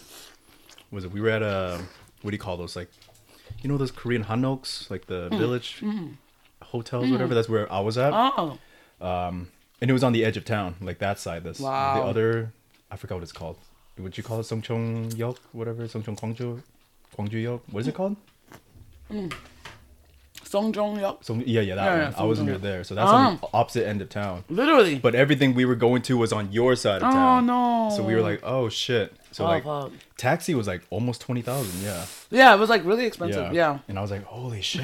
was 0.92 1.06
it? 1.06 1.12
We 1.12 1.22
were 1.22 1.30
at 1.30 1.42
a 1.42 1.82
what 2.22 2.30
do 2.30 2.36
you 2.36 2.40
call 2.40 2.56
those? 2.58 2.76
Like, 2.76 2.90
you 3.62 3.70
know 3.70 3.78
those 3.78 3.92
Korean 3.92 4.26
hanoks, 4.26 4.90
like 4.90 5.08
the 5.08 5.30
Mm. 5.30 5.38
village 5.38 5.82
mm-hmm. 5.82 6.08
hotels, 6.64 7.04
mm-hmm. 7.04 7.14
whatever. 7.14 7.34
That's 7.34 7.50
where 7.50 7.72
I 7.72 7.80
was 7.80 7.98
at, 7.98 8.12
Oh, 8.14 8.58
um, 9.02 9.50
and 9.80 9.90
it 9.90 9.94
was 9.94 10.04
on 10.04 10.14
the 10.14 10.24
edge 10.26 10.38
of 10.38 10.46
town, 10.46 10.76
like 10.82 11.00
that 11.00 11.20
side. 11.20 11.44
This 11.44 11.60
Wow. 11.60 11.96
the 11.96 12.02
other, 12.08 12.54
I 12.90 12.96
forgot 12.98 13.16
what 13.16 13.24
it's 13.24 13.32
called. 13.32 13.58
Would 13.98 14.18
you 14.18 14.24
call 14.24 14.40
it 14.40 14.44
Songchong 14.44 15.18
Yok, 15.18 15.38
whatever? 15.52 15.84
Songchong 15.88 16.18
Gwangju, 16.20 16.62
Gwangju 17.16 17.44
Yok. 17.44 17.64
What 17.72 17.82
is 17.82 17.88
it 17.88 17.94
mm. 17.94 17.98
called? 17.98 18.16
Mm. 19.12 19.34
Songjeong-yeok. 20.52 21.24
So 21.24 21.36
yeah, 21.36 21.62
yeah, 21.62 21.76
that 21.76 21.86
Yeah, 21.86 21.92
one. 22.04 22.12
yeah, 22.12 22.22
I 22.22 22.24
wasn't 22.24 22.48
near 22.50 22.58
there, 22.58 22.84
so 22.84 22.96
that's 22.96 23.10
on 23.10 23.38
the 23.38 23.48
Ah. 23.48 23.60
opposite 23.62 23.88
end 23.88 24.02
of 24.02 24.10
town. 24.10 24.44
Literally. 24.50 24.96
But 25.00 25.16
everything 25.16 25.54
we 25.54 25.66
were 25.66 25.76
going 25.76 26.02
to 26.04 26.18
was 26.18 26.32
on 26.34 26.52
your 26.52 26.76
side 26.76 27.02
of 27.04 27.14
town. 27.14 27.50
oh 27.50 27.90
no. 27.90 27.96
So 27.96 28.04
we 28.04 28.14
were 28.16 28.22
like, 28.22 28.42
oh 28.44 28.70
shit. 28.70 29.14
So 29.32 29.46
Oh, 29.46 29.48
like, 29.48 29.64
fuck. 29.64 29.92
taxi 30.18 30.54
was 30.56 30.68
like 30.68 30.82
almost 30.90 31.22
twenty 31.22 31.42
thousand. 31.42 31.82
Yeah. 31.82 32.06
yeah, 32.30 32.54
it 32.56 32.60
was 32.60 32.70
like 32.70 32.84
really 32.86 33.06
expensive. 33.06 33.54
Yeah. 33.54 33.80
And 33.88 33.98
I 33.98 34.02
was 34.02 34.12
like, 34.12 34.24
holy 34.26 34.62
shit. 34.72 34.84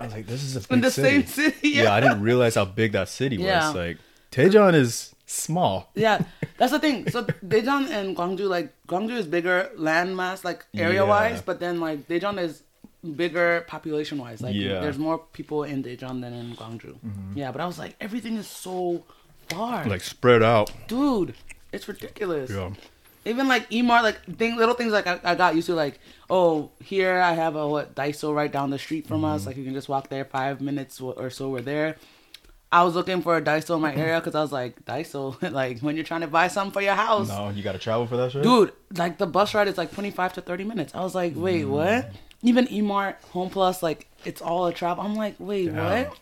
I 0.00 0.04
was 0.04 0.14
like, 0.14 0.26
this 0.26 0.42
is 0.42 0.56
a 0.56 0.60
big 0.60 0.70
In 0.72 0.80
the 0.80 0.90
city. 0.90 1.08
same 1.08 1.26
city. 1.26 1.68
Yeah. 1.68 1.82
Yeah. 1.84 1.92
I 1.94 2.00
didn't 2.00 2.22
realize 2.22 2.54
how 2.54 2.64
big 2.64 2.92
that 2.92 3.08
city 3.10 3.36
was. 3.36 3.46
Yeah. 3.46 3.68
Like, 3.70 3.98
Daejeon 4.32 4.74
is 4.74 5.14
small. 5.26 5.90
Yeah, 5.94 6.22
that's 6.56 6.72
the 6.72 6.78
thing. 6.78 7.08
So 7.10 7.24
Daejeon 7.24 7.90
and 7.90 8.16
Gwangju, 8.16 8.48
like 8.48 8.72
Gwangju 8.88 9.16
is 9.22 9.26
bigger 9.26 9.70
landmass, 9.78 10.42
like 10.42 10.64
area 10.74 11.04
wise, 11.04 11.36
Yeah. 11.36 11.42
but 11.44 11.60
then 11.60 11.80
like 11.80 12.08
Daejeon 12.08 12.38
is 12.40 12.62
bigger 13.16 13.64
population 13.66 14.18
wise. 14.18 14.40
Like 14.42 14.54
Yeah. 14.54 14.70
Mm-hmm. 14.72 14.82
there's 14.82 14.98
more 14.98 15.18
people 15.18 15.64
in 15.64 15.82
Daejeon 15.82 16.20
than 16.20 16.32
in 16.32 16.54
Gwangju. 16.56 16.96
Yeah, 17.34 17.50
but 17.52 17.60
I 17.60 17.66
was 17.66 17.78
like, 17.78 17.96
everything 18.00 18.36
is 18.36 18.46
so 18.46 19.04
far, 19.48 19.84
Like 19.86 20.02
spread 20.02 20.42
out. 20.42 20.70
dude, 20.88 21.34
it's 21.72 21.88
ridiculous. 21.88 22.50
Yeah. 22.50 22.70
Even 23.26 23.48
like 23.48 23.68
Emart, 23.70 24.02
like 24.02 24.18
thing, 24.36 24.56
little 24.56 24.74
things 24.74 24.92
like 24.92 25.06
I, 25.06 25.20
I 25.22 25.34
got 25.34 25.54
used 25.54 25.66
to, 25.66 25.74
like 25.74 25.98
oh 26.30 26.70
here 26.82 27.20
I 27.20 27.32
have 27.32 27.54
a 27.56 27.68
what 27.68 27.94
Daiso 27.94 28.34
right 28.34 28.50
down 28.50 28.70
the 28.70 28.78
street 28.78 29.06
from 29.06 29.18
Mm-hmm. 29.18 29.34
us. 29.34 29.46
Like 29.46 29.56
you 29.56 29.64
can 29.64 29.74
just 29.74 29.88
walk 29.88 30.08
there, 30.08 30.24
five 30.24 30.60
minutes 30.60 31.00
or 31.00 31.28
so 31.30 31.50
we're 31.50 31.60
there. 31.60 31.96
I 32.72 32.84
was 32.84 32.94
looking 32.94 33.20
for 33.20 33.36
a 33.36 33.42
Daiso 33.42 33.74
in 33.74 33.82
my 33.82 33.92
area 33.94 34.20
because 34.20 34.34
I 34.36 34.40
was 34.40 34.52
like 34.52 34.84
Daiso, 34.84 35.36
like 35.52 35.80
when 35.80 35.96
you're 35.96 36.04
trying 36.04 36.20
to 36.22 36.28
buy 36.28 36.48
something 36.48 36.72
for 36.72 36.80
your 36.80 36.94
house, 36.94 37.28
No, 37.28 37.50
you 37.50 37.62
gotta 37.62 37.78
travel 37.80 38.06
for 38.06 38.16
that 38.16 38.30
shit? 38.32 38.42
dude. 38.42 38.72
Like 38.96 39.18
the 39.18 39.26
bus 39.26 39.54
ride 39.54 39.68
is 39.68 39.76
like 39.76 39.92
25 39.92 40.34
to 40.34 40.40
30 40.40 40.64
minutes. 40.64 40.94
I 40.94 41.00
was 41.02 41.14
like, 41.14 41.32
wait, 41.36 41.64
what? 41.64 42.10
Even 42.42 42.66
Emart, 42.68 43.22
Home 43.32 43.50
Plus, 43.50 43.82
like 43.82 44.08
it's 44.24 44.40
all 44.40 44.66
a 44.66 44.72
trap. 44.72 44.98
I'm 44.98 45.14
like, 45.14 45.36
wait, 45.38 45.72
what? 45.72 46.16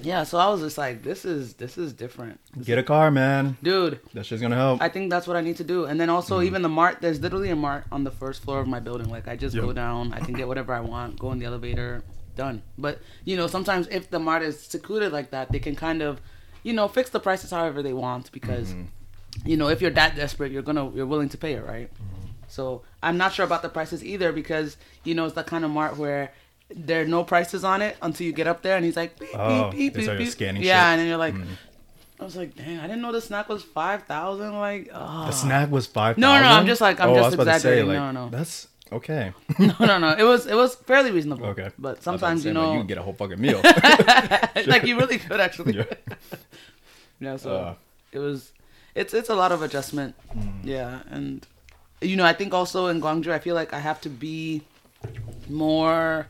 Yeah, 0.00 0.24
so 0.24 0.38
I 0.38 0.48
was 0.48 0.60
just 0.60 0.78
like, 0.78 1.02
this 1.02 1.24
is 1.24 1.54
this 1.54 1.76
is 1.76 1.92
different, 1.92 2.40
Get 2.62 2.78
a 2.78 2.82
car, 2.82 3.10
man. 3.10 3.56
dude. 3.62 4.00
That 4.14 4.24
shit's 4.24 4.40
gonna 4.40 4.56
help. 4.56 4.80
I 4.80 4.88
think 4.88 5.10
that's 5.10 5.26
what 5.26 5.36
I 5.36 5.40
need 5.40 5.56
to 5.56 5.64
do. 5.64 5.84
And 5.84 6.00
then 6.00 6.08
also 6.08 6.38
mm-hmm. 6.38 6.46
even 6.46 6.62
the 6.62 6.68
mart, 6.68 6.98
there's 7.00 7.20
literally 7.20 7.50
a 7.50 7.56
mart 7.56 7.84
on 7.92 8.04
the 8.04 8.10
first 8.10 8.42
floor 8.42 8.60
of 8.60 8.66
my 8.66 8.80
building. 8.80 9.10
Like 9.10 9.28
I 9.28 9.36
just 9.36 9.54
go 9.54 9.72
down, 9.72 10.12
I 10.14 10.20
can 10.20 10.34
get 10.34 10.48
whatever 10.48 10.72
I 10.72 10.80
want, 10.80 11.18
go 11.18 11.32
in 11.32 11.38
the 11.38 11.44
elevator, 11.44 12.02
done. 12.36 12.62
But 12.78 13.00
you 13.24 13.36
know, 13.36 13.46
sometimes 13.46 13.86
if 13.88 14.10
the 14.10 14.18
mart 14.18 14.42
is 14.42 14.60
secluded 14.60 15.12
like 15.12 15.30
that, 15.30 15.52
they 15.52 15.58
can 15.58 15.76
kind 15.76 16.02
of, 16.02 16.20
you 16.62 16.72
know, 16.72 16.88
fix 16.88 17.10
the 17.10 17.20
prices 17.20 17.50
however 17.50 17.82
they 17.82 17.92
want 17.92 18.32
because 18.32 18.72
mm-hmm. 18.72 19.48
you 19.48 19.56
know, 19.56 19.68
if 19.68 19.82
you're 19.82 19.90
that 19.90 20.16
desperate, 20.16 20.52
you're 20.52 20.62
gonna 20.62 20.90
you're 20.90 21.06
willing 21.06 21.28
to 21.30 21.38
pay 21.38 21.54
it, 21.54 21.64
right? 21.64 21.92
Mm-hmm. 21.92 22.21
So 22.52 22.82
I'm 23.02 23.16
not 23.16 23.32
sure 23.32 23.46
about 23.46 23.62
the 23.62 23.70
prices 23.70 24.04
either 24.04 24.30
because 24.30 24.76
you 25.04 25.14
know 25.14 25.24
it's 25.24 25.34
the 25.34 25.42
kind 25.42 25.64
of 25.64 25.70
mart 25.70 25.96
where 25.96 26.32
there 26.68 27.00
are 27.00 27.06
no 27.06 27.24
prices 27.24 27.64
on 27.64 27.80
it 27.80 27.96
until 28.02 28.26
you 28.26 28.32
get 28.34 28.46
up 28.46 28.60
there 28.60 28.76
and 28.76 28.84
he's 28.84 28.94
like 28.94 29.18
beep 29.18 29.30
Oh, 29.34 29.70
beep 29.70 29.94
beep 29.94 30.06
beep, 30.06 30.18
beep. 30.18 30.28
scanning 30.28 30.62
yeah, 30.62 30.84
shit. 30.84 30.90
and 30.92 31.00
then 31.00 31.08
you're 31.08 31.16
like. 31.16 31.34
I 32.20 32.24
was 32.24 32.36
like, 32.36 32.54
dang, 32.54 32.78
I 32.78 32.82
didn't 32.82 33.02
know 33.02 33.10
the 33.10 33.20
snack 33.20 33.48
was 33.48 33.64
five 33.64 34.04
thousand. 34.04 34.52
Like, 34.56 34.90
oh. 34.94 35.26
the 35.26 35.32
snack 35.32 35.72
was 35.72 35.86
five. 35.88 36.18
No, 36.18 36.38
no, 36.40 36.46
I'm 36.46 36.66
just 36.66 36.80
like- 36.80 37.00
I'm 37.00 37.08
oh, 37.08 37.14
just 37.14 37.24
I 37.24 37.26
was 37.26 37.34
about 37.34 37.54
to 37.54 37.60
say, 37.60 37.82
like, 37.82 37.96
No, 37.96 38.12
no. 38.12 38.28
That's 38.28 38.68
okay. 38.92 39.32
no, 39.58 39.74
no, 39.80 39.98
no. 39.98 40.10
It 40.16 40.22
was 40.22 40.46
it 40.46 40.54
was 40.54 40.76
fairly 40.76 41.10
reasonable. 41.10 41.46
okay. 41.46 41.70
But 41.78 42.02
sometimes 42.02 42.44
you 42.44 42.52
like, 42.52 42.62
know, 42.62 42.72
you 42.74 42.78
can 42.80 42.86
get 42.86 42.98
a 42.98 43.02
whole 43.02 43.14
fucking 43.14 43.40
meal. 43.40 43.60
like 44.66 44.84
you 44.84 44.96
really 44.98 45.18
could 45.18 45.40
actually. 45.40 45.78
Yeah. 45.78 45.84
yeah. 47.18 47.36
So 47.38 47.56
Uh. 47.56 47.74
it 48.12 48.20
was, 48.20 48.52
it's 48.94 49.14
it's 49.14 49.30
a 49.30 49.34
lot 49.34 49.50
of 49.50 49.62
adjustment. 49.62 50.14
Mm. 50.36 50.60
Yeah, 50.62 51.00
and 51.10 51.44
you 52.02 52.16
know, 52.16 52.24
I 52.24 52.32
think 52.32 52.52
also 52.54 52.86
in 52.86 53.00
Gwangju, 53.00 53.30
I 53.30 53.38
feel 53.38 53.54
like 53.54 53.72
I 53.72 53.78
have 53.78 54.00
to 54.02 54.08
be 54.08 54.62
more 55.48 56.26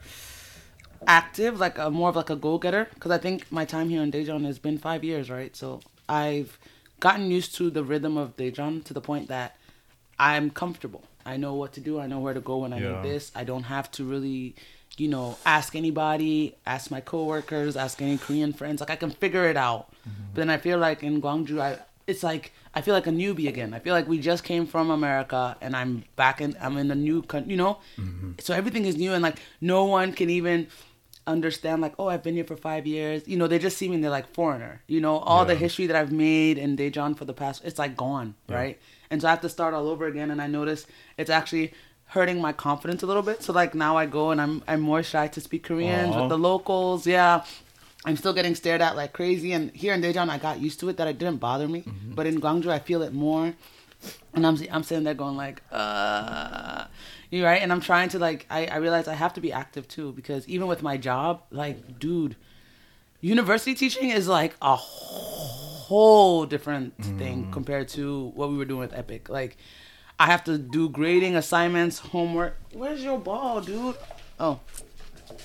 active, 1.07 1.59
like 1.59 1.79
a 1.79 1.91
more 1.91 2.09
of 2.11 2.17
like 2.17 2.31
a 2.31 2.37
go 2.37 2.59
getter, 2.59 2.89
because 2.95 3.11
I 3.11 3.19
think 3.19 3.51
my 3.51 3.65
time 3.65 3.89
here 3.89 4.03
in 4.03 4.13
Daejeon 4.13 4.45
has 4.45 4.59
been 4.59 4.79
five 4.79 5.03
years, 5.05 5.31
right? 5.31 5.55
So 5.57 5.81
I've 6.09 6.59
gotten 7.01 7.31
used 7.31 7.55
to 7.57 7.71
the 7.71 7.83
rhythm 7.83 8.17
of 8.17 8.37
Daejeon 8.37 8.85
to 8.85 8.95
the 8.95 9.01
point 9.01 9.29
that 9.29 9.57
I'm 10.19 10.51
comfortable. 10.51 11.05
I 11.25 11.37
know 11.37 11.55
what 11.55 11.73
to 11.75 11.81
do. 11.81 11.99
I 11.99 12.07
know 12.07 12.21
where 12.21 12.35
to 12.35 12.41
go 12.41 12.59
when 12.59 12.73
I 12.73 12.81
Yeah. 12.81 13.03
need 13.03 13.11
this. 13.11 13.33
I 13.35 13.45
don't 13.45 13.65
have 13.65 13.91
to 13.93 14.05
really 14.05 14.55
you 14.99 15.09
know, 15.09 15.39
ask 15.47 15.75
anybody, 15.75 16.55
ask 16.67 16.91
my 16.91 17.01
coworkers, 17.01 17.77
ask 17.79 18.03
any 18.03 18.19
Korean 18.19 18.53
friends. 18.53 18.81
Like 18.81 18.91
I 18.91 18.97
can 18.97 19.11
figure 19.11 19.47
it 19.49 19.57
out. 19.57 19.91
Mm-hmm. 20.07 20.23
But 20.35 20.41
then 20.43 20.51
I 20.51 20.59
feel 20.59 20.77
like 20.79 21.03
in 21.03 21.23
Gwangju, 21.23 21.59
I 21.61 21.79
it's 22.07 22.23
like 22.23 22.53
I 22.75 22.81
feel 22.81 22.95
like 22.95 23.07
a 23.07 23.11
newbie 23.11 23.49
again. 23.49 23.75
I 23.75 23.79
feel 23.81 23.95
like 23.95 24.09
we 24.09 24.19
just 24.19 24.45
came 24.45 24.67
from 24.67 24.91
America 24.91 25.57
and 25.61 25.77
I'm 25.77 26.05
back 26.17 26.41
in 26.41 26.57
I'm 26.61 26.77
in 26.79 26.91
a 26.91 26.95
new 26.95 27.23
country, 27.23 27.51
you 27.51 27.57
know. 27.57 27.79
Mm-hmm. 27.99 28.33
So 28.41 28.55
everything 28.55 28.87
is 28.87 28.97
new 28.97 29.13
and 29.13 29.23
like 29.23 29.39
no 29.61 29.85
one 29.85 30.13
can 30.13 30.31
even 30.31 30.69
understand 31.27 31.81
like 31.81 31.95
oh 31.99 32.09
I've 32.09 32.23
been 32.23 32.35
here 32.35 32.45
for 32.45 32.57
five 32.57 32.87
years. 32.87 33.23
You 33.27 33.37
know 33.37 33.47
they 33.47 33.59
just 33.59 33.77
see 33.79 33.89
me 33.89 33.95
and 33.97 34.03
they're 34.05 34.11
like 34.11 34.33
foreigner. 34.35 34.83
You 34.89 35.01
know 35.01 35.19
all 35.19 35.45
the 35.45 35.55
history 35.55 35.87
that 35.87 35.97
I've 35.97 36.13
made 36.13 36.59
in 36.59 36.77
Daejeon 36.77 37.17
for 37.17 37.25
the 37.25 37.35
past 37.35 37.63
it's 37.65 37.79
like 37.79 37.97
gone 37.97 38.35
Yeah. 38.49 38.57
right. 38.57 38.81
And 39.11 39.21
so 39.21 39.29
I 39.29 39.31
have 39.31 39.43
to 39.43 39.49
start 39.49 39.75
all 39.75 39.89
over 39.89 40.07
again. 40.07 40.31
And 40.31 40.41
I 40.41 40.47
notice 40.47 40.87
it's 41.19 41.31
actually 41.31 41.75
hurting 42.07 42.41
my 42.41 42.53
confidence 42.53 43.03
a 43.03 43.07
little 43.07 43.23
bit. 43.23 43.43
So 43.43 43.53
like 43.53 43.75
now 43.75 43.97
I 43.97 44.07
go 44.07 44.31
and 44.31 44.41
I'm 44.41 44.63
I'm 44.67 44.81
more 44.81 45.03
shy 45.03 45.29
to 45.29 45.41
speak 45.41 45.63
Korean 45.65 46.09
with 46.11 46.29
the 46.31 46.39
locals. 46.39 47.07
Yeah. 47.07 47.45
I'm 48.05 48.17
still 48.17 48.33
getting 48.33 48.55
stared 48.55 48.81
at 48.81 48.97
like 48.97 49.13
crazy. 49.13 49.53
And 49.53 49.71
here 49.73 49.95
in 49.95 50.03
Daejeon, 50.03 50.29
I 50.29 50.39
got 50.39 50.61
used 50.61 50.81
to 50.81 50.89
it 50.89 50.97
that 50.97 51.09
it 51.09 51.19
didn't 51.19 51.39
bother 51.39 51.69
me. 51.69 51.83
Mm-hmm. 51.83 52.15
But 52.15 52.27
in 52.27 52.41
Gwangju, 52.41 52.69
I 52.69 52.79
feel 52.79 53.03
it 53.03 53.13
more. 53.13 53.55
And 54.35 54.47
I'm 54.47 54.59
I'm 54.71 54.83
sitting 54.83 55.05
there 55.05 55.15
going 55.15 55.37
like, 55.37 55.63
uh, 55.71 56.87
you 57.31 57.45
right. 57.45 57.63
And 57.63 57.71
I'm 57.71 57.81
trying 57.81 58.09
to 58.11 58.19
like, 58.19 58.47
I 58.51 58.67
I 58.67 58.77
realize 58.77 59.07
I 59.07 59.15
have 59.15 59.35
to 59.35 59.41
be 59.41 59.53
active 59.53 59.87
too 59.87 60.13
because 60.13 60.49
even 60.49 60.67
with 60.67 60.83
my 60.83 60.97
job, 60.97 61.43
like, 61.51 62.01
dude, 62.01 62.35
university 63.21 63.75
teaching 63.75 64.11
is 64.11 64.27
like 64.27 64.57
a 64.61 64.75
whole 64.75 66.45
different 66.47 66.97
thing 67.19 67.53
compared 67.53 67.87
to 67.89 68.33
what 68.35 68.51
we 68.51 68.57
were 68.57 68.65
doing 68.65 68.81
with 68.81 68.93
EPIK. 68.93 69.29
Like, 69.29 69.57
I 70.19 70.27
have 70.27 70.43
to 70.45 70.59
do 70.59 70.89
grading 70.89 71.37
assignments, 71.37 72.01
homework. 72.01 72.59
Where's 72.73 73.05
your 73.05 73.19
ball, 73.19 73.61
dude? 73.61 73.97
Oh, 74.41 74.59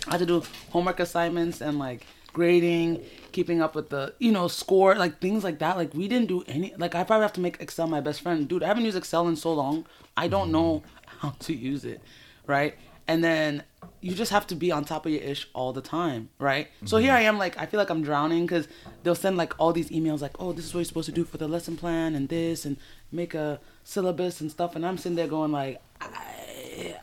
I 0.07 0.11
have 0.11 0.19
to 0.21 0.25
do 0.25 0.43
homework 0.71 0.99
assignments 0.99 1.61
and 1.61 1.77
like 1.77 2.07
grading, 2.37 3.03
keeping 3.31 3.61
up 3.61 3.73
with 3.75 3.89
the 3.89 4.13
you 4.19 4.31
know 4.31 4.47
score, 4.47 4.95
like 4.95 5.19
things 5.19 5.43
like 5.43 5.57
that. 5.59 5.75
Like 5.75 5.93
we 5.93 6.07
didn't 6.07 6.29
do 6.35 6.43
any. 6.47 6.73
Like 6.77 6.93
I 6.95 7.03
probably 7.03 7.23
have 7.23 7.33
to 7.33 7.41
make 7.47 7.57
Excel 7.59 7.87
my 7.87 8.01
best 8.07 8.21
friend, 8.21 8.47
dude. 8.47 8.63
I 8.63 8.67
haven't 8.67 8.85
used 8.85 8.97
Excel 8.97 9.27
in 9.27 9.35
so 9.35 9.53
long. 9.53 9.85
I 10.15 10.27
don't 10.27 10.51
know 10.51 10.71
mm. 10.79 10.83
how 11.21 11.31
to 11.47 11.53
use 11.53 11.83
it, 11.83 11.99
right? 12.45 12.75
And 13.09 13.23
then 13.23 13.63
you 14.01 14.13
just 14.13 14.31
have 14.31 14.45
to 14.47 14.55
be 14.55 14.69
on 14.71 14.83
top 14.83 15.05
of 15.05 15.11
your 15.11 15.21
ish 15.21 15.47
all 15.53 15.71
the 15.73 15.81
time, 15.81 16.29
right? 16.39 16.67
So 16.85 16.97
here 16.97 17.11
mm-hmm. 17.11 17.17
I 17.17 17.21
am, 17.21 17.37
like 17.37 17.57
I 17.57 17.65
feel 17.65 17.79
like 17.79 17.89
I'm 17.89 18.03
drowning 18.03 18.45
because 18.45 18.67
they'll 19.03 19.15
send 19.15 19.37
like 19.37 19.53
all 19.57 19.71
these 19.71 19.89
emails, 19.89 20.21
like, 20.21 20.35
oh, 20.39 20.51
this 20.51 20.65
is 20.65 20.73
what 20.73 20.79
you're 20.79 20.91
supposed 20.91 21.07
to 21.07 21.13
do 21.13 21.23
for 21.23 21.37
the 21.37 21.47
lesson 21.47 21.77
plan 21.77 22.15
and 22.15 22.27
this 22.27 22.65
and 22.65 22.75
make 23.11 23.33
a 23.33 23.59
syllabus 23.83 24.41
and 24.41 24.51
stuff, 24.51 24.75
and 24.75 24.85
I'm 24.85 24.97
sitting 24.97 25.15
there 25.15 25.27
going 25.27 25.51
like, 25.51 25.81
I 26.01 26.46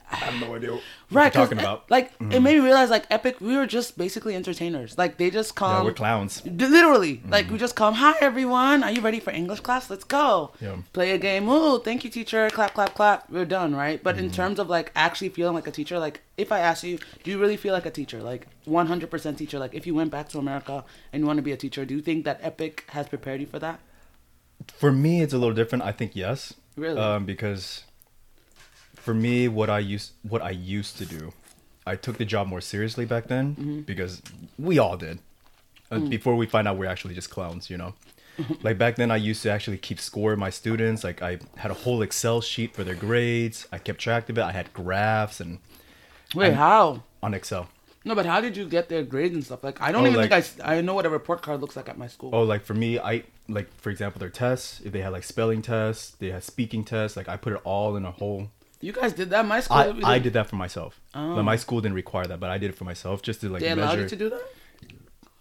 have 0.07 0.41
no 0.41 0.55
idea 0.55 0.73
what 0.73 0.83
right, 1.11 1.35
you're 1.35 1.45
talking 1.45 1.59
about. 1.59 1.91
Like 1.91 2.07
it 2.07 2.19
mm-hmm. 2.19 2.43
made 2.43 2.55
me 2.57 2.61
realize, 2.61 2.91
like 2.91 3.09
EPIK, 3.11 3.41
we 3.41 3.57
were 3.57 3.67
just 3.67 3.99
basically 3.99 4.35
entertainers. 4.35 4.97
Like 4.97 5.19
they 5.19 5.31
just 5.31 5.55
come, 5.55 5.79
yeah, 5.79 5.85
we're 5.85 5.93
clowns. 5.93 6.45
Literally, 6.45 7.17
mm-hmm. 7.17 7.31
like 7.31 7.51
we 7.51 7.59
just 7.59 7.77
come. 7.77 7.95
Hi 7.95 8.15
everyone, 8.21 8.83
are 8.83 8.91
you 8.91 9.01
ready 9.01 9.21
for 9.21 9.31
English 9.31 9.61
class? 9.61 9.91
Let's 9.91 10.05
go. 10.05 10.53
Yeah. 10.61 10.77
Play 10.93 11.13
a 11.13 11.19
game. 11.19 11.49
Ooh, 11.49 11.81
thank 11.81 12.05
you, 12.05 12.11
teacher. 12.11 12.51
Clap, 12.51 12.75
clap, 12.75 12.95
clap. 12.95 13.31
We're 13.31 13.45
done, 13.45 13.75
right? 13.75 14.03
But 14.03 14.19
in 14.19 14.27
mm-hmm. 14.27 14.35
terms 14.35 14.59
of 14.59 14.69
like 14.69 14.93
actually 14.95 15.31
feeling 15.31 15.55
like 15.55 15.67
a 15.67 15.73
teacher, 15.73 15.99
like 15.99 16.21
if 16.37 16.53
I 16.53 16.61
ask 16.61 16.85
you, 16.85 16.99
do 17.23 17.31
you 17.31 17.39
really 17.39 17.57
feel 17.57 17.73
like 17.73 17.87
a 17.87 17.91
teacher? 17.91 18.23
Like 18.23 18.47
100% 18.67 19.37
teacher. 19.37 19.59
Like 19.59 19.75
if 19.75 19.87
you 19.87 19.95
went 19.95 20.11
back 20.11 20.29
to 20.31 20.39
America 20.39 20.85
and 21.13 21.21
you 21.21 21.27
want 21.27 21.39
to 21.39 21.43
be 21.43 21.53
a 21.53 21.57
teacher, 21.57 21.85
do 21.85 21.95
you 21.95 22.03
think 22.03 22.25
that 22.25 22.43
EPIK 22.43 22.85
has 22.91 23.09
prepared 23.09 23.41
you 23.41 23.47
for 23.47 23.59
that? 23.59 23.81
For 24.73 24.93
me, 24.93 25.21
it's 25.21 25.33
a 25.33 25.39
little 25.39 25.55
different. 25.55 25.85
I 25.85 25.93
think 25.93 26.13
yes. 26.15 26.55
Really? 26.77 26.99
Um, 26.99 27.25
because 27.25 27.85
for 29.05 29.15
me, 29.15 29.49
what 29.49 29.69
I 29.71 29.79
used 29.81 30.13
what 30.23 30.43
I 30.43 30.51
used 30.51 30.97
to 30.99 31.07
do, 31.07 31.33
I 31.87 31.95
took 31.97 32.17
the 32.19 32.25
job 32.25 32.47
more 32.49 32.61
seriously 32.61 33.05
back 33.05 33.27
then 33.29 33.47
Mm-hmm. 33.57 33.81
because 33.83 34.23
we 34.59 34.79
all 34.79 34.97
did. 34.97 35.19
Uh, 35.91 35.97
Mm. 35.99 36.09
Before 36.11 36.35
we 36.35 36.47
find 36.47 36.67
out 36.67 36.79
we're 36.79 36.91
actually 36.95 37.15
just 37.15 37.31
clowns, 37.31 37.69
you 37.71 37.77
know. 37.77 37.95
like 38.63 38.79
back 38.79 38.97
then, 38.97 39.11
I 39.11 39.17
used 39.31 39.43
to 39.45 39.51
actually 39.51 39.79
keep 39.79 40.01
score 40.01 40.33
of 40.33 40.39
my 40.39 40.51
students. 40.51 41.05
Like 41.05 41.23
I 41.23 41.39
had 41.57 41.71
a 41.71 41.75
whole 41.85 42.01
Excel 42.03 42.41
sheet 42.41 42.75
for 42.75 42.83
their 42.83 42.97
grades. 43.07 43.69
I 43.71 43.79
kept 43.79 44.01
track 44.01 44.29
of 44.31 44.39
it. 44.39 44.43
I 44.43 44.53
had 44.53 44.73
graphs 44.73 45.39
and 45.41 45.59
Wait, 46.35 46.55
how? 46.55 47.03
on 47.23 47.35
Excel. 47.35 47.69
No, 48.07 48.15
but 48.15 48.27
how 48.27 48.41
did 48.41 48.57
you 48.57 48.67
get 48.69 48.89
their 48.89 49.03
grades 49.03 49.35
and 49.35 49.45
stuff? 49.45 49.63
Like 49.63 49.81
I 49.81 49.93
don't 49.93 50.05
Oh, 50.05 50.09
even 50.11 50.29
like- 50.29 50.45
think 50.45 50.67
I 50.69 50.81
know 50.81 50.95
what 50.95 51.07
a 51.07 51.11
report 51.11 51.43
card 51.43 51.61
looks 51.61 51.77
like 51.77 51.89
at 51.89 51.97
my 51.97 52.09
school. 52.09 52.31
Oh, 52.35 52.43
like 52.43 52.63
for 52.65 52.75
me, 52.75 52.99
I 52.99 53.25
like 53.49 53.69
for 53.81 53.91
example 53.91 54.19
their 54.19 54.31
tests. 54.31 54.81
If 54.85 54.91
they 54.93 55.01
had 55.03 55.13
like 55.13 55.23
spelling 55.25 55.63
tests, 55.63 56.11
they 56.19 56.31
had 56.31 56.43
speaking 56.45 56.83
tests. 56.85 57.17
Like 57.17 57.29
I 57.29 57.37
put 57.37 57.53
it 57.53 57.61
all 57.65 57.95
in 57.97 58.05
a 58.05 58.11
whole 58.11 58.51
You 58.81 58.93
guys 58.93 59.13
did 59.13 59.31
that? 59.31 59.47
My 59.47 59.61
school. 59.61 59.77
I, 59.77 59.91
we 59.91 60.03
I 60.03 60.19
did 60.19 60.33
that 60.35 60.49
for 60.49 60.57
myself. 60.57 61.01
Oh. 61.15 61.35
Like, 61.35 61.45
my 61.45 61.57
school 61.57 61.81
didn't 61.81 61.95
require 61.95 62.27
that, 62.27 62.41
but 62.41 62.51
I 62.51 62.59
did 62.59 62.71
it 62.71 62.77
for 62.77 62.85
myself 62.85 63.23
just 63.23 63.41
to 63.41 63.49
like 63.49 63.61
They 63.63 63.71
allowed 63.71 63.99
measure. 63.99 64.03
you 64.03 64.09
to 64.09 64.17
do 64.17 64.31
that? 64.31 64.43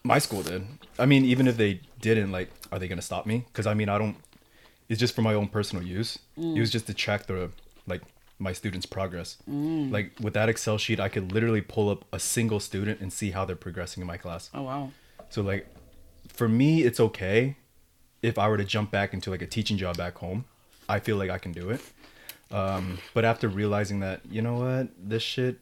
My 0.04 0.20
school 0.20 0.44
did. 0.44 0.66
I 1.00 1.06
mean, 1.06 1.26
even 1.26 1.48
if 1.48 1.58
they 1.58 1.82
didn't, 2.02 2.32
like, 2.32 2.50
are 2.72 2.80
they 2.80 2.88
gonna 2.88 3.02
stop 3.02 3.26
me? 3.26 3.46
Because 3.48 3.68
I 3.68 3.74
mean, 3.74 3.90
I 3.90 3.98
don't. 3.98 4.18
It's 4.90 5.00
just 5.00 5.16
for 5.16 5.22
my 5.22 5.34
own 5.34 5.48
personal 5.48 5.84
use. 5.84 6.20
Mm. 6.38 6.58
It 6.58 6.60
was 6.60 6.72
just 6.72 6.88
to 6.88 6.94
track 6.94 7.26
the 7.28 7.52
like 7.88 8.02
my 8.40 8.54
students' 8.54 8.86
progress. 8.86 9.38
Mm. 9.50 9.92
Like 9.92 10.12
with 10.20 10.34
that 10.34 10.50
Excel 10.50 10.78
sheet, 10.78 11.00
I 11.00 11.10
could 11.10 11.32
literally 11.32 11.62
pull 11.62 11.90
up 11.90 12.06
a 12.12 12.20
single 12.20 12.60
student 12.60 13.00
and 13.00 13.12
see 13.12 13.32
how 13.32 13.46
they're 13.46 13.56
progressing 13.56 14.02
in 14.02 14.08
my 14.08 14.18
class. 14.18 14.50
Oh 14.54 14.64
wow. 14.64 14.92
So 15.30 15.42
like, 15.42 15.68
for 16.28 16.48
me, 16.48 16.84
it's 16.84 17.00
okay 17.00 17.56
if 18.22 18.38
I 18.38 18.48
were 18.48 18.58
to 18.58 18.66
jump 18.66 18.92
back 18.92 19.14
into 19.14 19.30
like 19.32 19.42
a 19.42 19.48
teaching 19.48 19.78
job 19.78 19.98
back 19.98 20.18
home. 20.18 20.46
I 20.90 21.00
feel 21.00 21.16
like 21.16 21.30
I 21.30 21.38
can 21.38 21.54
do 21.54 21.70
it. 21.70 21.82
Um, 22.54 23.00
but 23.16 23.26
after 23.26 23.50
realizing 23.50 24.00
that, 24.02 24.22
you 24.30 24.42
know 24.42 24.54
what, 24.54 24.90
this 24.98 25.24
shit, 25.24 25.60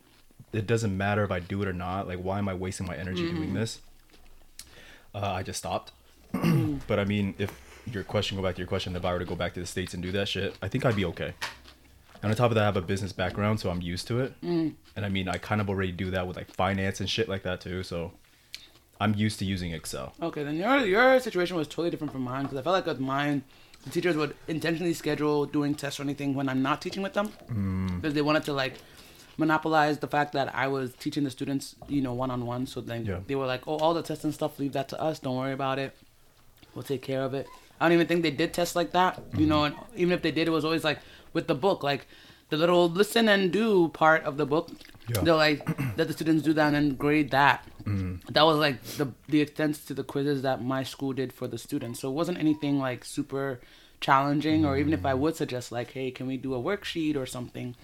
it 0.52 0.68
doesn't 0.68 0.96
matter 0.96 1.24
if 1.24 1.32
I 1.32 1.40
do 1.40 1.62
it 1.62 1.68
or 1.68 1.74
not. 1.74 2.08
Like, 2.08 2.20
why 2.20 2.38
am 2.38 2.50
I 2.50 2.54
wasting 2.54 2.86
my 2.86 2.98
energy 2.98 3.32
doing 3.32 3.54
this? 3.54 3.80
Uh, 5.16 5.32
I 5.32 5.44
just 5.44 5.60
stopped. 5.60 5.94
but 6.88 7.00
I 7.00 7.06
mean, 7.06 7.34
if 7.38 7.52
your 7.90 8.04
question, 8.04 8.36
go 8.38 8.44
back 8.44 8.56
to 8.56 8.60
your 8.60 8.68
question, 8.68 8.96
if 8.96 9.06
I 9.06 9.14
were 9.14 9.20
to 9.20 9.26
go 9.26 9.36
back 9.36 9.54
to 9.54 9.62
the 9.62 9.66
states 9.66 9.94
and 9.94 10.04
do 10.04 10.12
that 10.12 10.28
shit, 10.28 10.56
I 10.62 10.68
think 10.68 10.86
I'd 10.86 10.96
be 10.98 11.06
okay. 11.06 11.34
And 12.22 12.30
on 12.30 12.36
top 12.36 12.52
of 12.52 12.56
that, 12.56 12.62
I 12.62 12.66
have 12.66 12.78
a 12.78 12.82
business 12.82 13.14
background, 13.14 13.60
so 13.62 13.70
I'm 13.70 13.82
used 13.82 14.08
to 14.08 14.20
it. 14.20 14.34
And 14.96 15.06
I 15.06 15.10
mean, 15.10 15.28
I 15.30 15.38
kind 15.38 15.62
of 15.62 15.70
already 15.70 15.92
do 15.94 16.12
that 16.12 16.28
with 16.28 16.36
like 16.36 16.52
finance 16.54 17.00
and 17.00 17.10
shit 17.10 17.28
like 17.30 17.44
that 17.44 17.62
too. 17.62 17.84
So 17.84 18.12
I'm 19.00 19.16
used 19.16 19.40
to 19.40 19.46
using 19.46 19.72
Excel. 19.72 20.14
Okay, 20.22 20.44
then 20.44 20.56
your 20.58 20.78
your 20.86 21.20
situation 21.20 21.56
was 21.56 21.68
totally 21.68 21.90
different 21.90 22.14
from 22.14 22.22
mine 22.22 22.44
because 22.44 22.58
I 22.58 22.62
felt 22.62 22.74
like 22.74 22.86
with 22.86 23.00
mine, 23.00 23.44
the 23.84 23.90
teachers 23.90 24.16
would 24.16 24.36
intentionally 24.48 24.94
schedule 24.94 25.46
doing 25.46 25.76
tests 25.76 26.00
or 26.00 26.04
anything 26.04 26.36
when 26.36 26.48
I'm 26.50 26.62
not 26.62 26.82
teaching 26.82 27.02
with 27.02 27.14
them 27.14 27.30
mm. 27.50 27.96
because 27.96 28.14
they 28.14 28.22
wanted 28.22 28.44
to 28.46 28.54
like 28.54 28.76
monopolize 29.38 30.00
the 30.00 30.08
fact 30.08 30.34
that 30.34 30.54
I 30.54 30.68
was 30.68 30.94
teaching 30.94 31.24
the 31.24 31.32
students, 31.32 31.76
you 31.88 32.02
know, 32.02 32.14
one 32.14 32.30
on 32.30 32.46
one. 32.46 32.68
So 32.68 32.82
then 32.82 33.06
Yeah. 33.06 33.20
they 33.28 33.36
were 33.36 33.48
like, 33.48 33.68
"Oh, 33.68 33.78
all 33.78 33.94
the 33.94 34.04
tests 34.04 34.24
and 34.24 34.34
stuff, 34.34 34.60
leave 34.60 34.74
that 34.74 34.88
to 34.90 35.02
us. 35.02 35.20
Don't 35.20 35.36
worry 35.36 35.54
about 35.54 35.80
it. 35.80 35.96
We'll 36.76 36.84
take 36.84 37.02
care 37.02 37.24
of 37.24 37.34
it." 37.34 37.48
I 37.80 37.86
don't 37.86 37.94
even 37.94 38.08
think 38.08 38.22
they 38.22 38.32
did 38.32 38.54
tests 38.54 38.76
like 38.76 38.92
that, 38.92 39.18
you 39.18 39.40
mm-hmm. 39.40 39.50
know. 39.50 39.64
And 39.64 39.76
even 39.96 40.14
if 40.14 40.22
they 40.22 40.32
did, 40.32 40.48
it 40.48 40.52
was 40.52 40.64
always 40.64 40.84
like 40.84 41.00
with 41.34 41.48
the 41.48 41.56
book, 41.56 41.82
like 41.82 42.06
the 42.52 42.58
little 42.58 42.90
listen 42.90 43.28
and 43.30 43.52
do 43.52 43.88
part 43.90 44.24
of 44.24 44.38
the 44.38 44.46
book. 44.46 44.70
Yeah. 45.08 45.22
They'll 45.22 45.38
like 45.38 45.68
let 45.98 46.08
the 46.08 46.14
students 46.14 46.44
do 46.44 46.54
that 46.54 46.74
and 46.74 46.98
grade 46.98 47.32
that. 47.32 47.66
Mm. 47.84 48.24
That 48.26 48.44
was 48.44 48.58
like 48.58 48.84
the 48.84 49.08
the 49.28 49.42
extent 49.42 49.76
to 49.88 49.94
the 49.94 50.04
quizzes 50.04 50.44
that 50.44 50.62
my 50.62 50.84
school 50.84 51.14
did 51.14 51.34
for 51.34 51.48
the 51.48 51.58
students. 51.58 52.02
So 52.02 52.10
it 52.10 52.14
wasn't 52.14 52.38
anything 52.38 52.78
like 52.78 53.04
super 53.06 53.62
challenging, 54.02 54.66
or 54.66 54.78
even 54.78 54.94
if 54.94 55.06
I 55.06 55.14
mm. 55.14 55.20
would 55.20 55.36
suggest 55.36 55.72
like, 55.72 55.92
hey, 55.92 56.12
can 56.12 56.28
we 56.28 56.38
do 56.38 56.54
a 56.54 56.60
worksheet 56.60 57.16
or 57.16 57.26
something? 57.26 57.76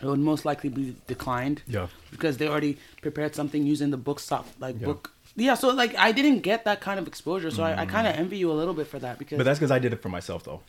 It 0.00 0.06
would 0.06 0.20
most 0.20 0.44
likely 0.44 0.70
be 0.70 0.94
declined 1.08 1.62
Yeah. 1.66 1.88
because 2.12 2.36
they 2.36 2.46
already 2.46 2.78
prepared 3.02 3.34
something 3.34 3.66
using 3.66 3.90
the 3.90 3.96
book 3.96 4.20
soft 4.20 4.60
like 4.60 4.76
Yeah. 4.78 4.86
book. 4.86 5.12
Yeah, 5.34 5.54
so 5.54 5.70
like 5.70 5.94
I 5.96 6.12
didn't 6.12 6.40
get 6.40 6.64
that 6.66 6.80
kind 6.80 7.00
of 7.00 7.08
exposure, 7.08 7.50
so 7.50 7.64
I, 7.64 7.82
I 7.82 7.86
mm. 7.86 7.88
kind 7.88 8.06
of 8.06 8.14
envy 8.14 8.38
you 8.38 8.52
a 8.52 8.58
little 8.60 8.74
bit 8.74 8.86
for 8.86 9.00
that 9.00 9.18
because 9.18 9.38
But 9.38 9.44
that's 9.44 9.58
because 9.58 9.72
I 9.72 9.80
did 9.80 9.92
it 9.92 10.00
for 10.02 10.08
myself, 10.08 10.44
though. 10.44 10.60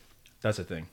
That's 0.41 0.57
the 0.57 0.63
thing. 0.63 0.87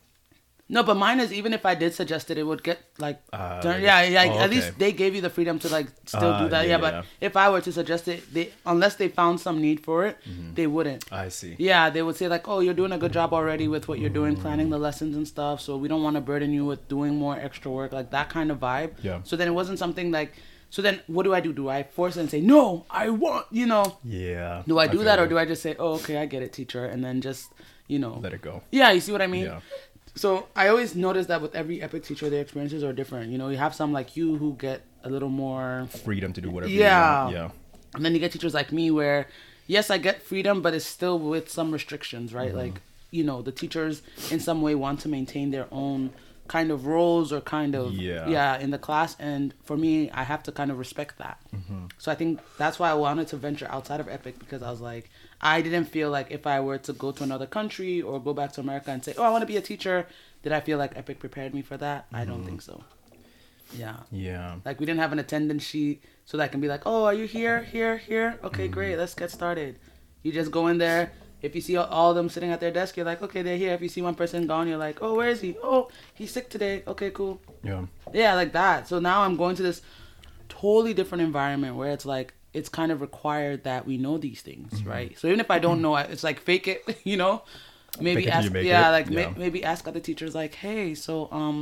No, 0.68 0.82
but 0.82 0.96
mine 0.96 1.20
is 1.20 1.32
even 1.32 1.52
if 1.52 1.64
I 1.64 1.75
did 1.76 1.94
suggest 1.94 2.30
it, 2.30 2.38
it 2.38 2.42
would 2.42 2.62
get 2.62 2.78
like 2.99 3.20
Uh, 3.32 3.61
done- 3.61 3.73
like- 3.75 3.82
yeah, 3.82 4.02
yeah. 4.02 4.32
oh, 4.32 4.38
at 4.44 4.50
least 4.50 4.78
they 4.78 4.90
gave 4.92 5.14
you 5.14 5.20
the 5.20 5.30
freedom 5.30 5.58
to 5.61 5.68
like 5.68 5.87
still 6.06 6.32
Uh, 6.32 6.42
do 6.42 6.49
that. 6.49 6.62
yeah, 6.66 6.70
Yeah, 6.73 6.78
but 6.78 7.04
if 7.20 7.37
I 7.37 7.49
were 7.50 7.61
to 7.61 7.73
suggest 7.73 8.08
it, 8.08 8.20
they 8.35 8.52
unless 8.64 8.96
they 8.96 9.08
found 9.08 9.40
some 9.40 9.61
need 9.61 9.78
for 9.80 10.06
it, 10.06 10.16
Mm-hmm. 10.28 10.54
they 10.54 10.66
wouldn't. 10.66 11.04
I 11.12 11.28
see. 11.28 11.54
Yeah, 11.58 11.90
they 11.90 12.02
would 12.02 12.16
say 12.16 12.26
like, 12.28 12.49
"Oh, 12.49 12.58
you're 12.61 12.75
doing 12.82 12.92
a 12.92 12.99
good 12.99 13.12
job 13.12 13.32
already 13.32 13.68
with 13.68 13.87
what 13.88 13.99
you're 14.00 14.16
doing, 14.20 14.35
planning 14.37 14.70
the 14.70 14.78
lessons 14.78 15.14
and 15.16 15.26
stuff. 15.28 15.61
So 15.61 15.76
we 15.76 15.87
don't 15.88 16.02
want 16.02 16.16
to 16.16 16.20
burden 16.32 16.52
you 16.52 16.64
with 16.64 16.88
doing 16.88 17.14
more 17.16 17.37
extra 17.38 17.70
work, 17.70 17.92
like 17.92 18.11
that 18.11 18.28
kind 18.30 18.50
of 18.50 18.58
vibe." 18.58 18.90
Yeah. 19.02 19.20
So 19.25 19.37
then 19.37 19.46
it 19.49 19.54
wasn't 19.54 19.78
something 19.78 20.11
like. 20.11 20.32
So 20.68 20.82
then, 20.82 21.00
what 21.06 21.23
do 21.23 21.32
I 21.32 21.40
do? 21.40 21.52
Do 21.52 21.68
I 21.68 21.85
force 21.85 22.16
it 22.16 22.20
and 22.23 22.28
say 22.30 22.40
no? 22.40 22.85
I 22.90 23.08
want, 23.08 23.46
you 23.52 23.66
know. 23.66 23.99
Yeah. 24.02 24.62
Do 24.66 24.80
I 24.80 24.88
do 24.88 25.04
that 25.04 25.18
or 25.20 25.26
do 25.28 25.38
I 25.38 25.44
just 25.46 25.62
say, 25.62 25.76
"Oh, 25.78 25.92
okay, 26.02 26.16
I 26.18 26.26
get 26.26 26.42
it, 26.42 26.52
teacher," 26.52 26.85
and 26.85 27.04
then 27.04 27.20
just, 27.20 27.52
you 27.87 28.00
know, 28.00 28.18
let 28.20 28.32
it 28.35 28.42
go? 28.42 28.62
yeah, 28.73 28.90
you 28.90 29.00
see 29.00 29.12
what 29.12 29.23
I 29.23 29.28
mean? 29.28 29.44
Yeah. 29.44 29.61
So 30.16 30.49
I 30.56 30.68
always 30.68 30.94
notice 30.94 31.26
that 31.26 31.40
with 31.42 31.54
every 31.54 31.80
EPIK 31.82 32.04
teacher, 32.04 32.30
their 32.30 32.40
experiences 32.40 32.82
are 32.82 32.92
different. 32.92 33.30
You 33.30 33.38
know, 33.38 33.49
you 33.49 33.58
have 33.58 33.75
some 33.75 33.92
like 33.92 34.16
you 34.16 34.37
who 34.38 34.54
get 34.54 34.82
a 35.04 35.11
little 35.11 35.28
more, 35.28 35.88
Freedom 36.04 36.32
to 36.32 36.40
do 36.40 36.50
whatever. 36.50 36.73
Yeah. 36.73 37.28
You 37.28 37.35
want. 37.35 37.35
Yeah. 37.37 37.50
And 37.94 38.04
then 38.04 38.12
you 38.14 38.18
get 38.20 38.32
teachers 38.32 38.54
like 38.54 38.73
me 38.73 38.90
where, 38.90 39.28
yes, 39.66 39.90
I 39.90 39.99
get 39.99 40.23
freedom, 40.23 40.62
but 40.62 40.75
it's 40.75 40.85
still 40.87 41.18
with 41.18 41.49
some 41.50 41.70
restrictions, 41.70 42.32
right? 42.35 42.49
Mm-hmm. 42.49 42.58
Like, 42.58 42.80
you 43.11 43.25
know, 43.25 43.42
the 43.42 43.52
teachers 43.52 44.02
in 44.30 44.40
some 44.40 44.62
way 44.62 44.75
want 44.75 45.00
to 45.00 45.08
maintain 45.08 45.50
their 45.50 45.68
own 45.70 46.11
kind 46.49 46.70
of 46.70 46.87
roles 46.87 47.32
or 47.32 47.40
kind 47.40 47.75
of 47.75 47.92
Yeah. 47.92 48.28
yeah 48.28 48.56
in 48.58 48.70
the 48.70 48.78
class 48.78 49.16
and 49.18 49.52
for 49.64 49.76
me 49.76 50.08
i 50.12 50.23
have 50.23 50.44
to 50.44 50.52
kind 50.52 50.70
of 50.70 50.78
respect 50.78 51.18
that 51.18 51.38
Mm-hmm. 51.52 51.87
so 51.99 52.12
i 52.12 52.14
think 52.14 52.38
that's 52.56 52.78
why 52.78 52.88
i 52.88 52.94
wanted 52.94 53.26
to 53.28 53.37
venture 53.37 53.66
outside 53.68 53.99
of 53.99 54.06
EPIK 54.06 54.38
because 54.38 54.62
i 54.62 54.70
was 54.70 54.80
like 54.80 55.11
i 55.40 55.60
didn't 55.60 55.84
feel 55.86 56.10
like 56.10 56.28
if 56.30 56.46
i 56.46 56.58
were 56.60 56.78
to 56.78 56.92
go 56.92 57.10
to 57.12 57.22
another 57.22 57.46
country 57.46 58.00
or 58.02 58.20
go 58.20 58.32
back 58.34 58.52
to 58.52 58.60
america 58.60 58.90
and 58.90 59.04
say 59.04 59.14
oh 59.18 59.22
i 59.22 59.28
want 59.30 59.42
to 59.42 59.46
be 59.46 59.56
a 59.56 59.60
teacher 59.60 60.06
did 60.42 60.52
i 60.52 60.60
feel 60.60 60.78
like 60.78 60.94
EPIK 60.96 61.18
prepared 61.18 61.52
me 61.54 61.62
for 61.62 61.76
that 61.76 62.06
i 62.12 62.20
Mm-hmm. 62.20 62.30
don't 62.30 62.44
think 62.44 62.62
so 62.62 62.82
yeah 63.76 63.96
Yeah. 64.12 64.56
like 64.64 64.78
we 64.80 64.86
didn't 64.86 65.00
have 65.00 65.12
an 65.12 65.18
attendance 65.18 65.64
sheet 65.64 66.02
so 66.24 66.36
that 66.36 66.44
I 66.44 66.48
can 66.48 66.60
be 66.60 66.66
like, 66.66 66.82
oh, 66.86 67.04
are 67.04 67.14
you 67.14 67.26
here, 67.26 67.62
here, 67.62 67.96
here? 67.98 68.36
Okay, 68.42 68.66
great, 68.66 68.96
let's 68.96 69.14
get 69.14 69.30
started. 69.30 69.78
You 70.24 70.32
just 70.32 70.50
go 70.50 70.66
in 70.66 70.78
there. 70.78 71.12
If 71.40 71.54
you 71.54 71.60
see 71.60 71.76
all- 71.76 71.86
all 71.86 72.10
of 72.10 72.16
them 72.16 72.28
sitting 72.28 72.50
at 72.50 72.58
their 72.58 72.72
desk, 72.72 72.96
you're 72.96 73.06
like, 73.06 73.22
okay, 73.22 73.42
they're 73.42 73.56
here. 73.56 73.74
If 73.74 73.80
you 73.80 73.88
see 73.88 74.02
one 74.02 74.16
person 74.16 74.48
gone, 74.48 74.66
you're 74.66 74.76
like, 74.76 75.00
oh, 75.02 75.14
where 75.14 75.28
is 75.28 75.40
he? 75.40 75.54
Oh, 75.62 75.86
he's 76.14 76.32
sick 76.32 76.50
today. 76.50 76.82
Okay, 76.88 77.10
cool. 77.12 77.40
Yeah. 77.62 77.86
Yeah, 78.12 78.34
like 78.34 78.52
that. 78.54 78.88
So 78.88 78.98
now 78.98 79.22
I'm 79.22 79.36
going 79.36 79.54
to 79.54 79.62
this 79.62 79.82
totally 80.48 80.94
different 80.94 81.22
environment 81.22 81.76
where 81.76 81.92
it's 81.92 82.06
like 82.06 82.34
it's 82.58 82.68
kind 82.78 82.90
of 82.92 82.98
required 83.00 83.58
that 83.64 83.80
we 83.90 83.96
know 84.04 84.16
these 84.26 84.40
things, 84.48 84.70
Mm-hmm. 84.72 84.88
right? 84.94 85.18
So 85.18 85.28
even 85.28 85.40
if 85.40 85.50
I 85.50 85.58
don't 85.66 85.80
know, 85.84 85.94
it's 85.96 86.25
like 86.30 86.38
fake 86.40 86.66
it, 86.75 86.80
you 87.10 87.16
know. 87.22 87.34
Maybe 88.00 88.28
ask, 88.38 88.52
yeah, 88.52 88.88
it. 88.88 88.92
like 88.96 89.06
Yeah. 89.08 89.28
May, 89.30 89.38
maybe 89.44 89.60
ask 89.72 89.86
other 89.88 90.00
teachers, 90.00 90.34
like, 90.34 90.54
hey, 90.64 90.94
so 90.94 91.28
um, 91.32 91.56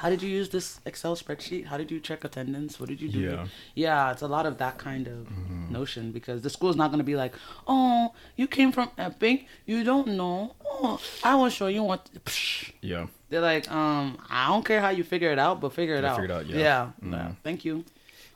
how 0.00 0.08
did 0.12 0.20
you 0.22 0.30
use 0.40 0.48
this 0.56 0.66
Excel 0.90 1.16
spreadsheet? 1.16 1.64
How 1.70 1.76
did 1.80 1.90
you 1.90 1.98
check 2.08 2.20
attendance? 2.28 2.78
What 2.78 2.88
did 2.92 3.00
you 3.00 3.08
do? 3.08 3.18
Yeah. 3.30 3.46
yeah, 3.74 4.12
it's 4.12 4.22
a 4.22 4.28
lot 4.36 4.44
of 4.46 4.54
that 4.58 4.74
kind 4.78 5.06
of 5.14 5.18
Mm-hmm. 5.28 5.72
notion 5.72 6.12
because 6.12 6.38
the 6.42 6.50
school's 6.56 6.76
not 6.82 6.88
gonna 6.92 7.02
be 7.14 7.16
like, 7.24 7.34
oh, 7.66 8.12
you 8.36 8.46
came 8.46 8.70
from 8.76 8.88
EPIK, 8.98 9.46
you 9.66 9.82
don't 9.84 10.08
know. 10.20 10.54
Oh, 10.64 11.00
I 11.24 11.34
will 11.38 11.50
show 11.58 11.66
you 11.76 11.82
what. 11.90 12.02
Psh. 12.24 12.72
Yeah. 12.92 13.06
They're 13.30 13.40
like, 13.52 13.66
um, 13.80 14.06
I 14.30 14.46
don't 14.48 14.64
care 14.64 14.80
how 14.80 14.90
you 14.98 15.04
figure 15.04 15.30
it 15.32 15.38
out, 15.46 15.60
but 15.60 15.72
figure 15.72 15.96
it 15.96 16.04
Yeah, 16.04 16.10
out. 16.12 16.16
figure 16.20 16.34
it 16.34 16.36
out, 16.38 16.46
yeah. 16.46 16.58
Yeah. 16.66 16.82
Mm. 17.04 17.12
yeah. 17.12 17.30
Thank 17.42 17.64
you. 17.64 17.84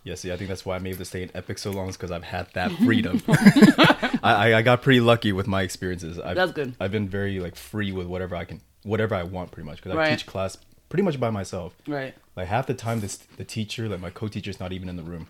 Yeah, 0.05 0.17
see, 0.17 0.33
I 0.33 0.37
think 0.37 0.49
that's 0.49 0.67
why 0.67 0.75
I'm 0.77 0.87
able 0.87 0.99
to 0.99 1.05
stay 1.05 1.23
in 1.23 1.29
EPIK 1.29 1.59
so 1.59 1.71
long, 1.71 1.89
is 1.89 1.97
because 1.97 2.11
I've 2.11 2.25
had 2.25 2.49
that 2.55 2.73
freedom. 2.73 3.23
I, 3.29 4.19
I 4.23 4.55
I 4.59 4.63
got 4.63 4.83
pretty 4.83 5.01
lucky 5.01 5.33
with 5.33 5.47
my 5.47 5.63
experiences. 5.63 6.19
I've, 6.19 6.35
That's 6.37 6.53
good. 6.53 6.75
I've 6.81 6.91
been 6.93 7.09
very 7.09 7.39
like 7.39 7.55
free 7.57 7.93
with 7.93 8.07
whatever 8.09 8.35
I 8.35 8.45
can, 8.45 8.61
whatever 8.83 9.15
I 9.15 9.23
want, 9.23 9.53
pretty 9.53 9.67
much. 9.69 9.83
Because 9.83 9.97
I 9.97 10.11
teach 10.11 10.27
class 10.27 10.59
pretty 10.89 11.03
much 11.05 11.21
by 11.21 11.31
myself. 11.31 11.75
Right. 11.87 12.15
Like 12.35 12.49
half 12.49 12.67
the 12.67 12.75
time, 12.75 13.01
this 13.01 13.17
the 13.37 13.45
teacher, 13.45 13.89
like 13.89 14.01
my 14.01 14.11
co-teacher's 14.11 14.59
not 14.59 14.73
even 14.73 14.89
in 14.89 14.97
the 14.97 15.03
room. 15.05 15.29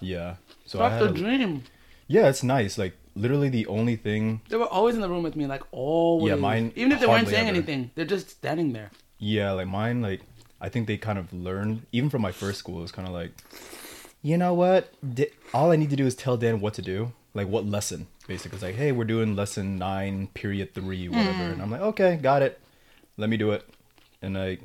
Yeah. 0.00 0.36
So 0.66 0.80
I 0.80 0.88
That's 0.90 1.04
had 1.04 1.14
the 1.16 1.18
a- 1.18 1.22
dream. 1.38 1.62
yeah, 2.06 2.28
it's 2.28 2.42
nice. 2.44 2.78
Like 2.78 2.96
literally 3.16 3.48
the 3.48 3.66
only 3.66 3.96
thing. 3.96 4.40
They 4.50 4.56
were 4.56 4.66
always 4.66 4.94
in 4.94 5.00
the 5.00 5.08
room 5.08 5.24
with 5.24 5.34
me, 5.34 5.46
like 5.46 5.62
always. 5.72 6.30
Yeah, 6.30 6.36
mine 6.36 6.72
Even 6.76 6.92
if 6.92 7.00
they 7.00 7.06
weren't 7.06 7.26
saying 7.28 7.48
ever. 7.48 7.56
anything, 7.56 7.90
they're 7.96 8.04
just 8.04 8.30
standing 8.30 8.72
there. 8.72 8.90
Yeah, 9.18 9.50
like 9.52 9.66
mine, 9.66 10.00
like 10.00 10.20
I 10.60 10.68
think 10.68 10.86
they 10.86 10.96
kind 10.96 11.18
of 11.18 11.32
learned 11.32 11.86
even 11.92 12.08
from 12.10 12.22
my 12.22 12.32
first 12.32 12.58
school. 12.58 12.82
It's 12.82 12.92
kind 12.92 13.08
of 13.08 13.14
like, 13.14 13.32
you 14.22 14.36
know 14.36 14.54
what? 14.54 14.92
Di- 15.14 15.30
all 15.54 15.70
I 15.72 15.76
need 15.76 15.90
to 15.90 15.96
do 15.96 16.06
is 16.06 16.14
tell 16.14 16.36
Dan 16.36 16.60
what 16.60 16.74
to 16.74 16.82
do, 16.82 17.12
like 17.34 17.48
what 17.48 17.66
lesson. 17.66 18.06
Basically, 18.26 18.56
it's 18.56 18.62
like, 18.62 18.74
hey, 18.76 18.92
we're 18.92 19.04
doing 19.04 19.34
lesson 19.34 19.78
nine, 19.78 20.28
period 20.34 20.74
three, 20.74 21.08
whatever, 21.08 21.32
Hmm. 21.32 21.40
and 21.52 21.62
I'm 21.62 21.70
like, 21.70 21.80
okay, 21.80 22.16
got 22.16 22.42
it. 22.42 22.60
Let 23.16 23.28
me 23.28 23.36
do 23.36 23.50
it, 23.52 23.68
and 24.22 24.34
like 24.34 24.60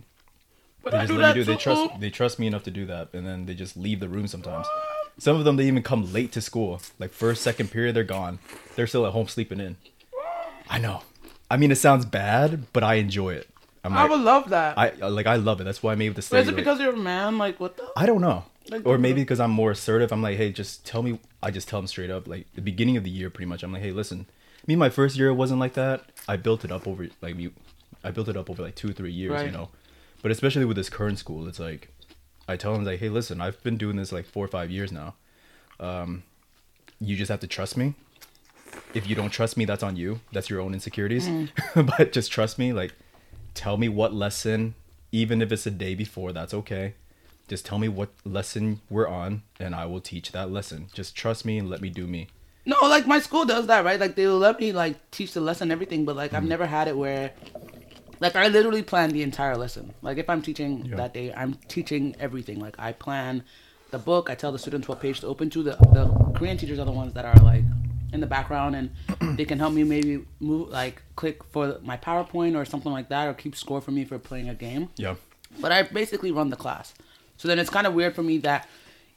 But 0.83 0.91
they 0.91 0.97
I 0.97 1.01
just 1.01 1.13
do 1.13 1.19
let 1.19 1.35
me 1.35 1.41
do. 1.41 1.45
They 1.45 1.53
too. 1.55 1.59
trust 1.59 1.99
they 1.99 2.09
trust 2.09 2.39
me 2.39 2.47
enough 2.47 2.63
to 2.63 2.71
do 2.71 2.85
that, 2.85 3.09
and 3.13 3.25
then 3.25 3.45
they 3.47 3.53
just 3.55 3.75
leave 3.75 3.99
the 3.99 4.07
room 4.09 4.27
sometimes. 4.27 4.67
Some 5.17 5.37
of 5.37 5.45
them 5.45 5.55
they 5.55 5.65
even 5.65 5.81
come 5.81 6.11
late 6.13 6.31
to 6.33 6.41
school, 6.41 6.81
like 6.99 7.11
first, 7.11 7.41
second 7.41 7.71
period, 7.71 7.95
they're 7.95 8.03
gone. 8.03 8.39
They're 8.75 8.85
still 8.87 9.05
at 9.05 9.13
home 9.13 9.27
sleeping 9.27 9.59
in. 9.59 9.77
I 10.69 10.77
know. 10.79 11.01
I 11.49 11.57
mean, 11.57 11.71
it 11.71 11.75
sounds 11.77 12.05
bad, 12.05 12.65
but 12.73 12.83
I 12.83 12.95
enjoy 12.95 13.33
it. 13.35 13.47
I'm 13.83 13.93
I 13.93 14.05
would 14.07 14.19
love 14.21 14.49
that. 14.49 14.77
I 14.77 14.89
like 15.07 15.25
I 15.27 15.35
love 15.37 15.61
it. 15.61 15.63
That's 15.63 15.81
why 15.81 15.91
I'm 15.93 16.01
able 16.01 16.15
to 16.15 16.21
stay. 16.21 16.37
but 16.37 16.41
is 16.41 16.47
it 16.47 16.51
like- 16.51 16.57
because 16.57 16.79
you're 16.79 16.93
a 16.93 16.97
man? 16.97 17.37
Like, 17.37 17.59
what 17.59 17.77
the? 17.77 17.87
I 17.95 18.05
don't 18.05 18.21
know, 18.21 18.37
Like, 18.37 18.45
or 18.83 18.97
maybe 18.97 19.21
because 19.21 19.39
I'm 19.39 19.51
more 19.51 19.71
assertive. 19.71 20.11
I'm 20.11 20.21
like, 20.21 20.37
hey, 20.37 20.51
just 20.51 20.85
tell 20.85 21.03
me. 21.03 21.19
I 21.41 21.51
just 21.51 21.67
tell 21.67 21.79
them 21.79 21.87
straight 21.87 22.09
up. 22.09 22.27
Like 22.27 22.47
the 22.53 22.61
beginning 22.61 22.97
of 22.97 23.03
the 23.03 23.09
year, 23.09 23.29
pretty 23.29 23.47
much. 23.47 23.63
I'm 23.63 23.71
like, 23.71 23.81
hey, 23.81 23.91
listen. 23.91 24.27
Me, 24.67 24.75
my 24.75 24.89
first 24.89 25.15
year 25.15 25.29
it 25.29 25.33
wasn't 25.33 25.59
like 25.59 25.73
that. 25.73 26.05
I 26.27 26.37
built 26.37 26.65
it 26.65 26.71
up 26.71 26.87
over 26.87 27.07
like 27.21 27.37
you. 27.37 27.51
I 28.03 28.11
built 28.11 28.27
it 28.27 28.37
up 28.37 28.49
over 28.49 28.63
like 28.63 28.75
two, 28.75 28.89
or 28.89 28.93
three 28.93 29.11
years. 29.11 29.43
You 29.43 29.51
know, 29.51 29.69
but 30.21 30.31
especially 30.31 30.65
with 30.65 30.77
this 30.77 30.89
current 30.89 31.19
school, 31.19 31.47
it's 31.47 31.59
like 31.59 31.89
I 32.47 32.57
tell 32.57 32.73
them 32.73 32.83
like, 32.83 32.99
hey, 32.99 33.09
listen, 33.09 33.41
I've 33.41 33.61
been 33.63 33.77
doing 33.77 33.95
this 33.95 34.11
like 34.11 34.25
four 34.25 34.45
or 34.45 34.47
five 34.47 34.71
years 34.71 34.91
now. 34.91 35.15
Um, 35.79 36.23
you 36.99 37.15
just 37.15 37.29
have 37.29 37.39
to 37.41 37.47
trust 37.47 37.77
me. 37.77 37.93
If 38.93 39.07
you 39.07 39.15
don't 39.15 39.29
trust 39.29 39.57
me, 39.57 39.65
that's 39.65 39.83
on 39.83 39.95
you. 39.95 40.21
That's 40.31 40.49
your 40.49 40.61
own 40.61 40.73
insecurities. 40.73 41.27
Mm. 41.27 41.49
but 41.97 42.11
just 42.11 42.31
trust 42.31 42.57
me. 42.57 42.73
Like, 42.73 42.93
tell 43.53 43.77
me 43.77 43.89
what 43.89 44.13
lesson, 44.13 44.75
even 45.11 45.41
if 45.41 45.51
it's 45.51 45.65
a 45.65 45.71
day 45.71 45.95
before, 45.95 46.31
that's 46.33 46.53
okay. 46.53 46.93
Just 47.47 47.65
tell 47.65 47.77
me 47.77 47.87
what 47.87 48.09
lesson 48.23 48.81
we're 48.89 49.07
on, 49.07 49.43
and 49.59 49.75
I 49.75 49.85
will 49.85 50.01
teach 50.01 50.31
that 50.31 50.49
lesson. 50.51 50.87
Just 50.93 51.15
trust 51.15 51.45
me 51.45 51.57
and 51.59 51.69
let 51.69 51.81
me 51.81 51.89
do 51.89 52.07
me. 52.07 52.27
No, 52.65 52.75
like 52.83 53.05
my 53.05 53.19
school 53.19 53.45
does 53.45 53.67
that, 53.67 53.85
right? 53.85 53.99
Like 53.99 54.15
they'll 54.15 54.37
let 54.39 54.59
me 54.59 54.71
like 54.71 55.11
teach 55.11 55.33
the 55.33 55.41
lesson 55.41 55.69
everything, 55.71 56.05
but 56.05 56.15
like 56.15 56.31
Mm. 56.31 56.37
I've 56.37 56.43
never 56.45 56.65
had 56.65 56.87
it 56.87 56.97
where 56.97 57.31
like 58.19 58.35
I 58.35 58.47
literally 58.47 58.81
plan 58.81 59.11
the 59.11 59.21
entire 59.21 59.55
lesson. 59.55 59.93
Like 60.01 60.17
if 60.17 60.29
I'm 60.29 60.41
teaching 60.41 60.85
Yeah. 60.85 60.95
that 60.95 61.13
day, 61.13 61.31
I'm 61.33 61.53
teaching 61.67 62.15
everything. 62.19 62.59
Like 62.59 62.75
I 62.79 62.91
plan 62.93 63.43
the 63.91 63.99
book, 63.99 64.29
I 64.31 64.35
tell 64.35 64.51
the 64.51 64.57
students 64.59 64.87
what 64.87 64.99
page 64.99 65.19
to 65.21 65.27
open 65.27 65.49
to. 65.51 65.61
The 65.61 65.71
the 65.93 66.07
Korean 66.35 66.57
teachers 66.57 66.79
are 66.79 66.85
the 66.85 66.91
ones 66.91 67.13
that 67.13 67.25
are 67.25 67.35
like 67.43 67.63
in 68.11 68.19
the 68.21 68.27
background 68.27 68.75
and 68.75 68.89
they 69.37 69.45
can 69.45 69.59
help 69.59 69.73
me 69.73 69.83
maybe 69.83 70.25
move 70.39 70.69
like 70.69 71.03
click 71.15 71.43
for 71.51 71.77
my 71.83 71.97
PowerPoint 71.97 72.55
or 72.55 72.65
something 72.65 72.91
like 72.91 73.09
that 73.09 73.27
or 73.27 73.33
keep 73.35 73.55
score 73.55 73.81
for 73.81 73.91
me 73.91 74.05
for 74.05 74.17
playing 74.17 74.49
a 74.49 74.55
game. 74.55 74.89
Yeah. 74.97 75.15
But 75.61 75.71
I 75.71 75.83
basically 75.83 76.31
run 76.31 76.49
the 76.49 76.55
class. 76.55 76.95
So 77.37 77.47
then 77.47 77.59
it's 77.59 77.69
kind 77.69 77.85
of 77.87 77.93
weird 77.93 78.15
for 78.15 78.23
me 78.23 78.37
that 78.39 78.67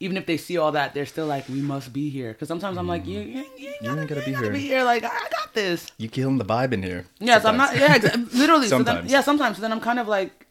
even 0.01 0.15
if 0.17 0.25
they 0.25 0.37
see 0.37 0.57
all 0.57 0.71
that, 0.73 0.93
they're 0.93 1.05
still 1.05 1.25
like, 1.27 1.47
we 1.49 1.61
must 1.61 1.91
be 1.91 2.09
here. 2.09 2.31
Because 2.31 2.47
sometimes 2.47 2.77
I'm 2.77 2.87
like, 2.87 3.05
you, 3.05 3.19
you, 3.19 3.45
you, 3.57 3.73
You 3.81 3.91
ain't 3.99 4.07
gotta 4.07 4.21
you 4.21 4.25
be 4.27 4.31
gotta 4.31 4.43
here. 4.45 4.53
be 4.53 4.59
here. 4.59 4.83
Like, 4.83 5.03
I 5.03 5.09
got 5.09 5.53
this. 5.53 5.87
You 5.97 6.07
killing 6.09 6.37
the 6.37 6.45
vibe 6.45 6.71
in 6.73 6.83
here. 6.83 7.05
Yes, 7.19 7.43
I'm 7.45 7.57
not. 7.57 7.75
Yeah, 7.75 7.97
literally. 8.33 8.67
So 8.67 8.77
then, 8.77 8.85
Sometimes. 8.85 9.11
yeah, 9.11 9.21
sometimes. 9.21 9.57
So 9.57 9.61
then 9.61 9.71
I'm 9.73 9.81
kind 9.81 9.99
of 9.99 10.07
like, 10.07 10.45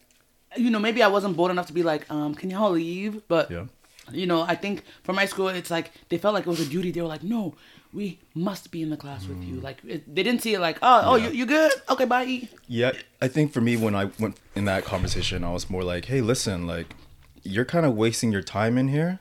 you 0.57 0.71
know, 0.71 0.79
maybe 0.79 1.03
I 1.03 1.09
wasn't 1.09 1.37
bold 1.37 1.51
enough 1.51 1.67
to 1.69 1.73
be 1.73 1.83
like, 1.83 2.11
um, 2.11 2.35
can 2.35 2.51
y'all 2.51 2.71
leave? 2.73 3.23
But, 3.29 3.51
Yeah. 3.51 3.65
you 4.13 4.27
know, 4.27 4.43
I 4.43 4.55
think 4.55 4.83
for 5.03 5.13
my 5.15 5.25
school, 5.25 5.49
it's 5.49 5.71
like 5.71 5.93
they 6.11 6.19
felt 6.19 6.35
like 6.35 6.47
it 6.47 6.51
was 6.51 6.61
a 6.61 6.67
duty. 6.69 6.91
They 6.91 7.01
were 7.01 7.09
like, 7.09 7.23
no, 7.23 7.55
we 7.95 8.19
must 8.35 8.71
be 8.71 8.83
in 8.83 8.91
the 8.91 8.97
class 8.99 9.27
with 9.27 9.43
you. 9.43 9.61
Like, 9.61 9.79
it, 9.87 10.15
they 10.15 10.23
didn't 10.23 10.43
see 10.43 10.53
it 10.55 10.61
like, 10.61 10.77
oh, 10.83 11.03
oh, 11.05 11.13
Mm. 11.19 11.23
Yeah. 11.23 11.29
you, 11.29 11.35
you 11.39 11.47
good? 11.47 11.73
Okay, 11.89 12.05
bye. 12.05 12.49
Yeah, 12.67 12.93
I 13.23 13.29
think 13.29 13.53
for 13.53 13.63
me 13.63 13.77
when 13.79 13.95
I 13.95 14.11
went 14.19 14.37
in 14.55 14.67
that 14.67 14.85
conversation, 14.85 15.43
I 15.43 15.53
was 15.53 15.71
more 15.71 15.83
like, 15.85 16.05
"Hey, 16.07 16.21
listen, 16.21 16.67
like, 16.67 16.95
you're 17.43 17.65
kind 17.65 17.87
of 17.87 17.95
wasting 17.95 18.33
your 18.33 18.43
time 18.43 18.79
in 18.79 18.89
here, 18.89 19.19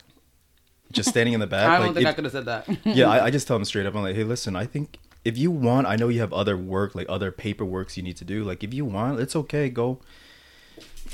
just 0.92 1.10
standing 1.10 1.34
in 1.34 1.40
the 1.40 1.48
back." 1.58 1.70
I 1.70 1.78
don't 1.78 1.88
like, 1.88 1.96
think 1.96 2.08
if- 2.08 2.12
I 2.12 2.14
could 2.16 2.24
have 2.26 2.34
said 2.34 2.46
that. 2.46 2.68
yeah, 2.86 3.10
I, 3.10 3.26
I 3.26 3.32
just 3.32 3.48
tell 3.48 3.58
them 3.58 3.66
straight 3.66 3.86
up. 3.86 3.96
I'm 3.96 4.04
like, 4.04 4.16
"Hey, 4.16 4.24
listen, 4.24 4.56
I 4.56 4.66
think 4.66 5.00
if 5.26 5.38
you 5.38 5.52
want, 5.52 5.88
I 5.88 5.96
know 5.98 6.08
you 6.08 6.20
have 6.22 6.32
other 6.34 6.56
work, 6.58 6.96
like 6.96 7.08
other 7.10 7.32
paperworks 7.32 7.98
you 7.98 8.04
need 8.04 8.18
to 8.18 8.26
do. 8.26 8.44
Like, 8.44 8.64
if 8.64 8.74
you 8.74 8.86
want, 8.86 9.20
it's 9.20 9.36
okay. 9.36 9.70
Go, 9.70 10.00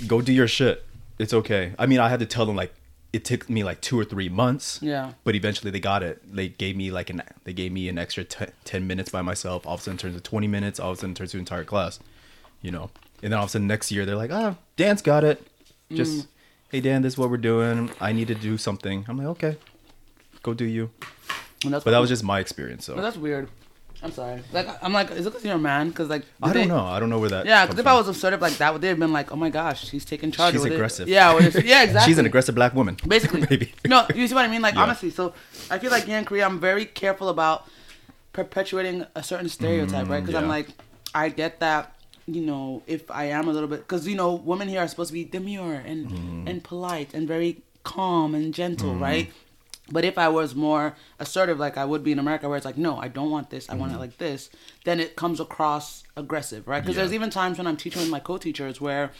go 0.08 0.22
do 0.22 0.32
your 0.32 0.48
shit. 0.48 0.86
It's 1.18 1.34
okay. 1.34 1.74
I 1.80 1.86
mean, 1.86 2.00
I 2.00 2.10
had 2.10 2.20
to 2.20 2.26
tell 2.26 2.46
them 2.46 2.56
like 2.56 2.74
it 3.12 3.24
took 3.26 3.48
me 3.50 3.64
like 3.64 3.80
two 3.82 4.00
or 4.00 4.04
three 4.04 4.30
months. 4.30 4.80
Yeah. 4.82 5.14
But 5.24 5.36
eventually 5.36 5.72
they 5.72 5.80
got 5.80 6.02
it. 6.04 6.22
They 6.36 6.50
gave 6.50 6.76
me 6.76 6.92
like 6.92 7.10
an 7.10 7.22
they 7.44 7.54
gave 7.54 7.72
me 7.72 7.88
an 7.90 7.98
extra 7.98 8.24
te- 8.24 8.54
ten 8.66 8.88
minutes 8.88 9.10
by 9.10 9.22
myself. 9.22 9.66
All 9.68 9.76
of 9.76 9.80
a 9.80 9.84
sudden 9.84 9.98
it 9.98 10.02
turns 10.02 10.16
to 10.16 10.22
twenty 10.22 10.48
minutes. 10.48 10.80
All 10.80 10.92
of 10.92 10.98
a 10.98 11.00
sudden 11.02 11.12
it 11.12 11.18
turns 11.18 11.32
to 11.32 11.38
entire 11.38 11.64
class. 11.64 12.00
You 12.62 12.72
know. 12.72 12.90
And 13.22 13.32
then 13.32 13.38
all 13.38 13.46
of 13.46 13.50
a 13.50 13.52
sudden 13.52 13.68
next 13.68 13.92
year 13.92 14.06
they're 14.06 14.16
like, 14.16 14.32
ah, 14.32 14.58
Dan's 14.76 15.02
got 15.02 15.24
it. 15.24 15.46
Just 15.92 16.28
hey 16.74 16.82
Dan, 16.82 17.04
this 17.04 17.14
is 17.14 17.18
what 17.20 17.30
we're 17.30 17.38
doing. 17.38 17.92
I 18.02 18.12
need 18.14 18.28
to 18.30 18.36
do 18.36 18.58
something. 18.58 19.06
I'm 19.08 19.16
like, 19.18 19.28
okay, 19.28 19.58
go 20.42 20.54
do 20.56 20.66
you. 20.66 20.90
And 21.64 21.72
that's 21.74 21.84
But 21.86 21.92
that 21.92 22.00
was 22.00 22.10
just 22.10 22.24
my 22.24 22.40
experience. 22.40 22.84
So 22.86 22.96
But 22.96 23.04
that's 23.04 23.16
weird. 23.16 23.48
I'm 24.02 24.12
sorry. 24.12 24.42
Like 24.52 24.68
I'm 24.84 24.92
like, 24.92 25.12
is 25.12 25.26
it 25.26 25.30
because 25.30 25.46
you're 25.46 25.56
a 25.56 25.60
man? 25.60 25.90
Because 25.90 26.10
like 26.10 26.26
I 26.42 26.52
don't 26.52 26.68
know. 26.68 26.84
I 26.84 27.00
don't 27.00 27.10
know 27.12 27.20
where 27.20 27.30
that. 27.30 27.46
Yeah, 27.46 27.66
because 27.66 27.80
if 27.80 27.86
I 27.86 27.92
from. 27.92 28.00
was 28.00 28.08
assertive 28.10 28.42
like 28.42 28.58
that, 28.58 28.74
would 28.74 28.82
they 28.82 28.88
have 28.90 29.00
been 29.00 29.14
like, 29.14 29.32
oh 29.32 29.36
my 29.38 29.50
gosh, 29.52 29.88
she's 29.88 30.04
taking 30.04 30.32
charge? 30.32 30.54
She's 30.56 30.64
they- 30.64 30.74
aggressive. 30.74 31.08
Yeah, 31.08 31.32
yeah, 31.40 31.84
exactly. 31.84 32.02
She's 32.12 32.18
an 32.18 32.26
aggressive 32.26 32.56
black 32.56 32.74
woman. 32.74 32.98
Basically, 33.08 33.46
Maybe. 33.50 33.72
No, 33.86 34.06
you 34.16 34.28
see 34.28 34.34
what 34.34 34.44
I 34.44 34.50
mean? 34.50 34.62
Like 34.64 34.74
Yeah. 34.74 34.84
honestly, 34.84 35.12
so 35.12 35.34
I 35.70 35.78
feel 35.80 35.92
like 35.92 36.04
here 36.06 36.18
in 36.18 36.26
Korea, 36.26 36.46
I'm 36.46 36.60
very 36.60 36.86
careful 36.86 37.30
about 37.30 37.66
perpetuating 38.34 39.06
a 39.16 39.22
certain 39.24 39.48
stereotype, 39.48 40.10
right? 40.10 40.20
Because 40.20 40.36
I'm 40.36 40.46
Mm, 40.46 40.58
like, 40.58 40.68
I 41.16 41.30
get 41.30 41.60
that. 41.62 41.96
You 42.26 42.42
know, 42.42 42.84
if 42.88 43.12
I 43.12 43.26
am 43.26 43.48
a 43.48 43.52
little 43.52 43.68
bit, 43.68 43.80
because 43.82 44.08
you 44.08 44.16
know, 44.16 44.34
women 44.34 44.68
here 44.70 44.80
are 44.80 44.88
supposed 44.88 45.10
to 45.10 45.14
be 45.14 45.26
demure 45.26 45.74
and 45.74 46.08
Mm-hmm. 46.10 46.48
and 46.48 46.64
polite 46.64 47.14
and 47.14 47.28
very 47.28 47.62
calm 47.84 48.34
and 48.34 48.54
gentle, 48.54 48.96
right? 48.96 49.32
But 49.92 50.06
if 50.06 50.18
I 50.18 50.30
was 50.30 50.56
more 50.56 50.96
assertive, 51.20 51.60
like 51.60 51.78
I 51.78 51.84
would 51.84 52.04
be 52.06 52.14
in 52.14 52.20
America, 52.20 52.48
where 52.48 52.56
it's 52.56 52.66
like, 52.66 52.78
no, 52.78 52.98
I 52.98 53.10
don't 53.10 53.30
want 53.30 53.50
this, 53.50 53.70
I 53.70 53.76
want 53.76 53.92
it 53.92 53.98
like 54.00 54.18
this, 54.18 54.50
then 54.86 55.02
it 55.02 55.18
comes 55.18 55.42
across 55.42 56.04
aggressive, 56.16 56.66
right? 56.68 56.82
Because 56.82 56.94
Mm-hmm. 56.96 57.00
Yeah. 57.00 57.04
there's 57.04 57.14
even 57.14 57.30
times 57.30 57.58
when 57.58 57.68
I'm 57.68 57.76
teaching 57.76 58.02
with 58.02 58.10
my 58.10 58.22
co-teachers 58.22 58.80
where, 58.80 59.12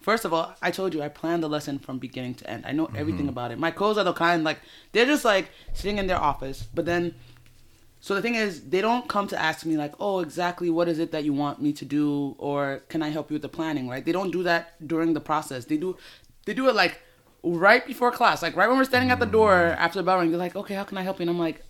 first 0.00 0.24
of 0.24 0.32
all, 0.32 0.54
I 0.62 0.70
told 0.70 0.94
you 0.94 1.02
I 1.02 1.08
planned 1.08 1.42
the 1.42 1.48
lesson 1.48 1.80
from 1.80 1.98
beginning 1.98 2.34
to 2.36 2.48
end. 2.48 2.64
I 2.64 2.70
know 2.70 2.86
Mm-hmm. 2.86 2.96
everything 2.96 3.28
about 3.28 3.50
it. 3.50 3.58
My 3.58 3.72
co's 3.72 3.98
are 3.98 4.04
the 4.04 4.12
kind 4.12 4.44
like 4.44 4.60
they're 4.92 5.06
just 5.06 5.24
like 5.24 5.50
sitting 5.72 5.98
in 5.98 6.06
their 6.06 6.20
office, 6.20 6.68
but 6.72 6.84
then 6.86 7.16
So 8.04 8.14
the 8.14 8.20
thing 8.20 8.34
is, 8.34 8.60
they 8.68 8.82
don't 8.82 9.08
come 9.08 9.28
to 9.28 9.40
ask 9.40 9.64
me 9.64 9.78
like, 9.78 9.94
"Oh, 9.98 10.20
exactly 10.20 10.68
what 10.68 10.88
is 10.88 10.98
it 10.98 11.10
that 11.12 11.24
you 11.24 11.32
want 11.32 11.62
me 11.62 11.72
to 11.72 11.86
do 11.86 12.34
or 12.36 12.82
can 12.90 13.02
I 13.02 13.08
help 13.08 13.30
you 13.30 13.36
with 13.36 13.40
the 13.40 13.54
planning?" 13.58 13.88
right? 13.88 14.04
They 14.04 14.12
don't 14.12 14.30
do 14.30 14.42
that 14.42 14.62
during 14.86 15.14
the 15.14 15.22
process. 15.22 15.64
They 15.64 15.78
do 15.78 15.96
they 16.44 16.52
do 16.52 16.68
it 16.68 16.74
like 16.74 17.00
right 17.42 17.86
before 17.86 18.10
class, 18.12 18.42
like 18.42 18.56
right 18.56 18.68
when 18.68 18.76
we're 18.76 18.84
standing 18.92 19.10
at 19.10 19.20
the 19.20 19.32
door 19.38 19.54
after 19.84 19.98
the 20.00 20.02
bell 20.02 20.18
ring. 20.18 20.28
They're 20.28 20.38
like, 20.46 20.54
"Okay, 20.54 20.74
how 20.74 20.84
can 20.84 20.98
I 20.98 21.02
help 21.02 21.18
you?" 21.18 21.22
And 21.22 21.30
I'm 21.30 21.38
like, 21.38 21.64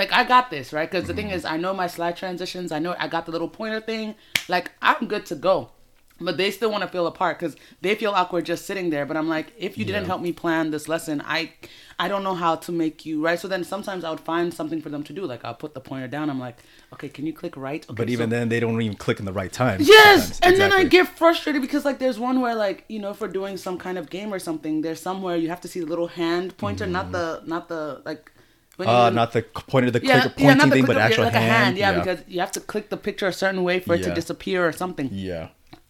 "Like 0.00 0.12
I 0.12 0.24
got 0.24 0.50
this, 0.50 0.72
right?" 0.72 0.90
Because 0.90 1.06
the 1.06 1.14
thing 1.14 1.30
is, 1.30 1.44
I 1.44 1.56
know 1.56 1.72
my 1.72 1.86
slide 1.86 2.16
transitions. 2.16 2.72
I 2.72 2.80
know 2.80 2.96
I 2.98 3.06
got 3.06 3.26
the 3.26 3.30
little 3.30 3.48
pointer 3.48 3.80
thing. 3.80 4.16
Like 4.48 4.72
I'm 4.82 5.06
good 5.06 5.24
to 5.26 5.36
go. 5.36 5.70
But 6.18 6.38
they 6.38 6.50
still 6.50 6.70
want 6.70 6.82
to 6.82 6.88
feel 6.88 7.06
apart 7.06 7.38
because 7.38 7.56
they 7.82 7.94
feel 7.94 8.12
awkward 8.12 8.46
just 8.46 8.64
sitting 8.64 8.88
there. 8.88 9.04
But 9.04 9.18
I'm 9.18 9.28
like, 9.28 9.52
if 9.58 9.76
you 9.76 9.84
didn't 9.84 10.04
Yeah. 10.04 10.06
help 10.08 10.22
me 10.22 10.32
plan 10.32 10.70
this 10.70 10.88
lesson, 10.88 11.22
I, 11.26 11.52
I 11.98 12.08
don't 12.08 12.22
know 12.22 12.34
how 12.34 12.56
to 12.56 12.72
make 12.72 13.04
you 13.04 13.22
right. 13.22 13.38
So 13.38 13.48
then 13.48 13.64
sometimes 13.64 14.02
I 14.02 14.08
would 14.10 14.20
find 14.20 14.52
something 14.54 14.80
for 14.80 14.88
them 14.88 15.02
to 15.04 15.12
do. 15.12 15.26
Like 15.26 15.44
I'll 15.44 15.54
put 15.54 15.74
the 15.74 15.80
pointer 15.80 16.08
down. 16.08 16.30
I'm 16.30 16.40
like, 16.40 16.56
okay, 16.94 17.10
can 17.10 17.26
you 17.26 17.34
click 17.34 17.54
right? 17.54 17.84
Okay, 17.84 17.94
But 17.94 18.08
even 18.08 18.30
so- 18.30 18.36
then, 18.36 18.48
they 18.48 18.60
don't 18.60 18.80
even 18.80 18.96
click 18.96 19.18
in 19.18 19.26
the 19.26 19.32
right 19.32 19.52
time. 19.52 19.80
Yes, 19.82 20.22
sometimes. 20.22 20.40
and 20.42 20.56
then 20.60 20.72
I 20.72 20.84
get 20.84 21.06
frustrated 21.06 21.60
because 21.60 21.84
like 21.84 21.98
there's 21.98 22.18
one 22.18 22.40
where 22.40 22.54
like 22.54 22.84
you 22.88 22.98
know 22.98 23.10
if 23.10 23.20
we're 23.20 23.28
doing 23.28 23.58
some 23.58 23.76
kind 23.76 23.98
of 23.98 24.08
game 24.08 24.32
or 24.32 24.38
something, 24.38 24.80
there's 24.80 25.00
somewhere 25.02 25.36
you 25.36 25.50
have 25.50 25.60
to 25.62 25.68
see 25.68 25.80
the 25.80 25.86
little 25.86 26.08
hand 26.08 26.56
pointer, 26.56 26.86
not 26.86 27.12
the 27.12 27.42
not 27.44 27.68
the 27.68 28.00
like. 28.06 28.32
when 28.78 28.88
Uh, 28.88 29.10
not 29.10 29.32
the 29.32 29.42
pointer, 29.72 29.90
the 29.90 30.00
yeah, 30.02 30.20
clicker 30.22 30.28
yeah, 30.28 30.44
pointing 30.46 30.58
not 30.58 30.68
the 30.68 30.74
thing, 30.76 30.86
but 30.86 30.94
clicker, 30.94 31.06
actual 31.08 31.24
like 31.24 31.34
hand. 31.34 31.76
hand. 31.76 31.78
Yeah, 31.78 31.92
because 31.98 32.20
you 32.26 32.40
have 32.40 32.52
to 32.52 32.60
click 32.60 32.88
the 32.88 32.96
picture 32.96 33.26
a 33.26 33.32
certain 33.34 33.62
way 33.68 33.80
for 33.80 33.94
it 33.96 34.02
to 34.04 34.14
disappear 34.14 34.66
or 34.68 34.72
something. 34.72 35.08
yeah, 35.12 35.48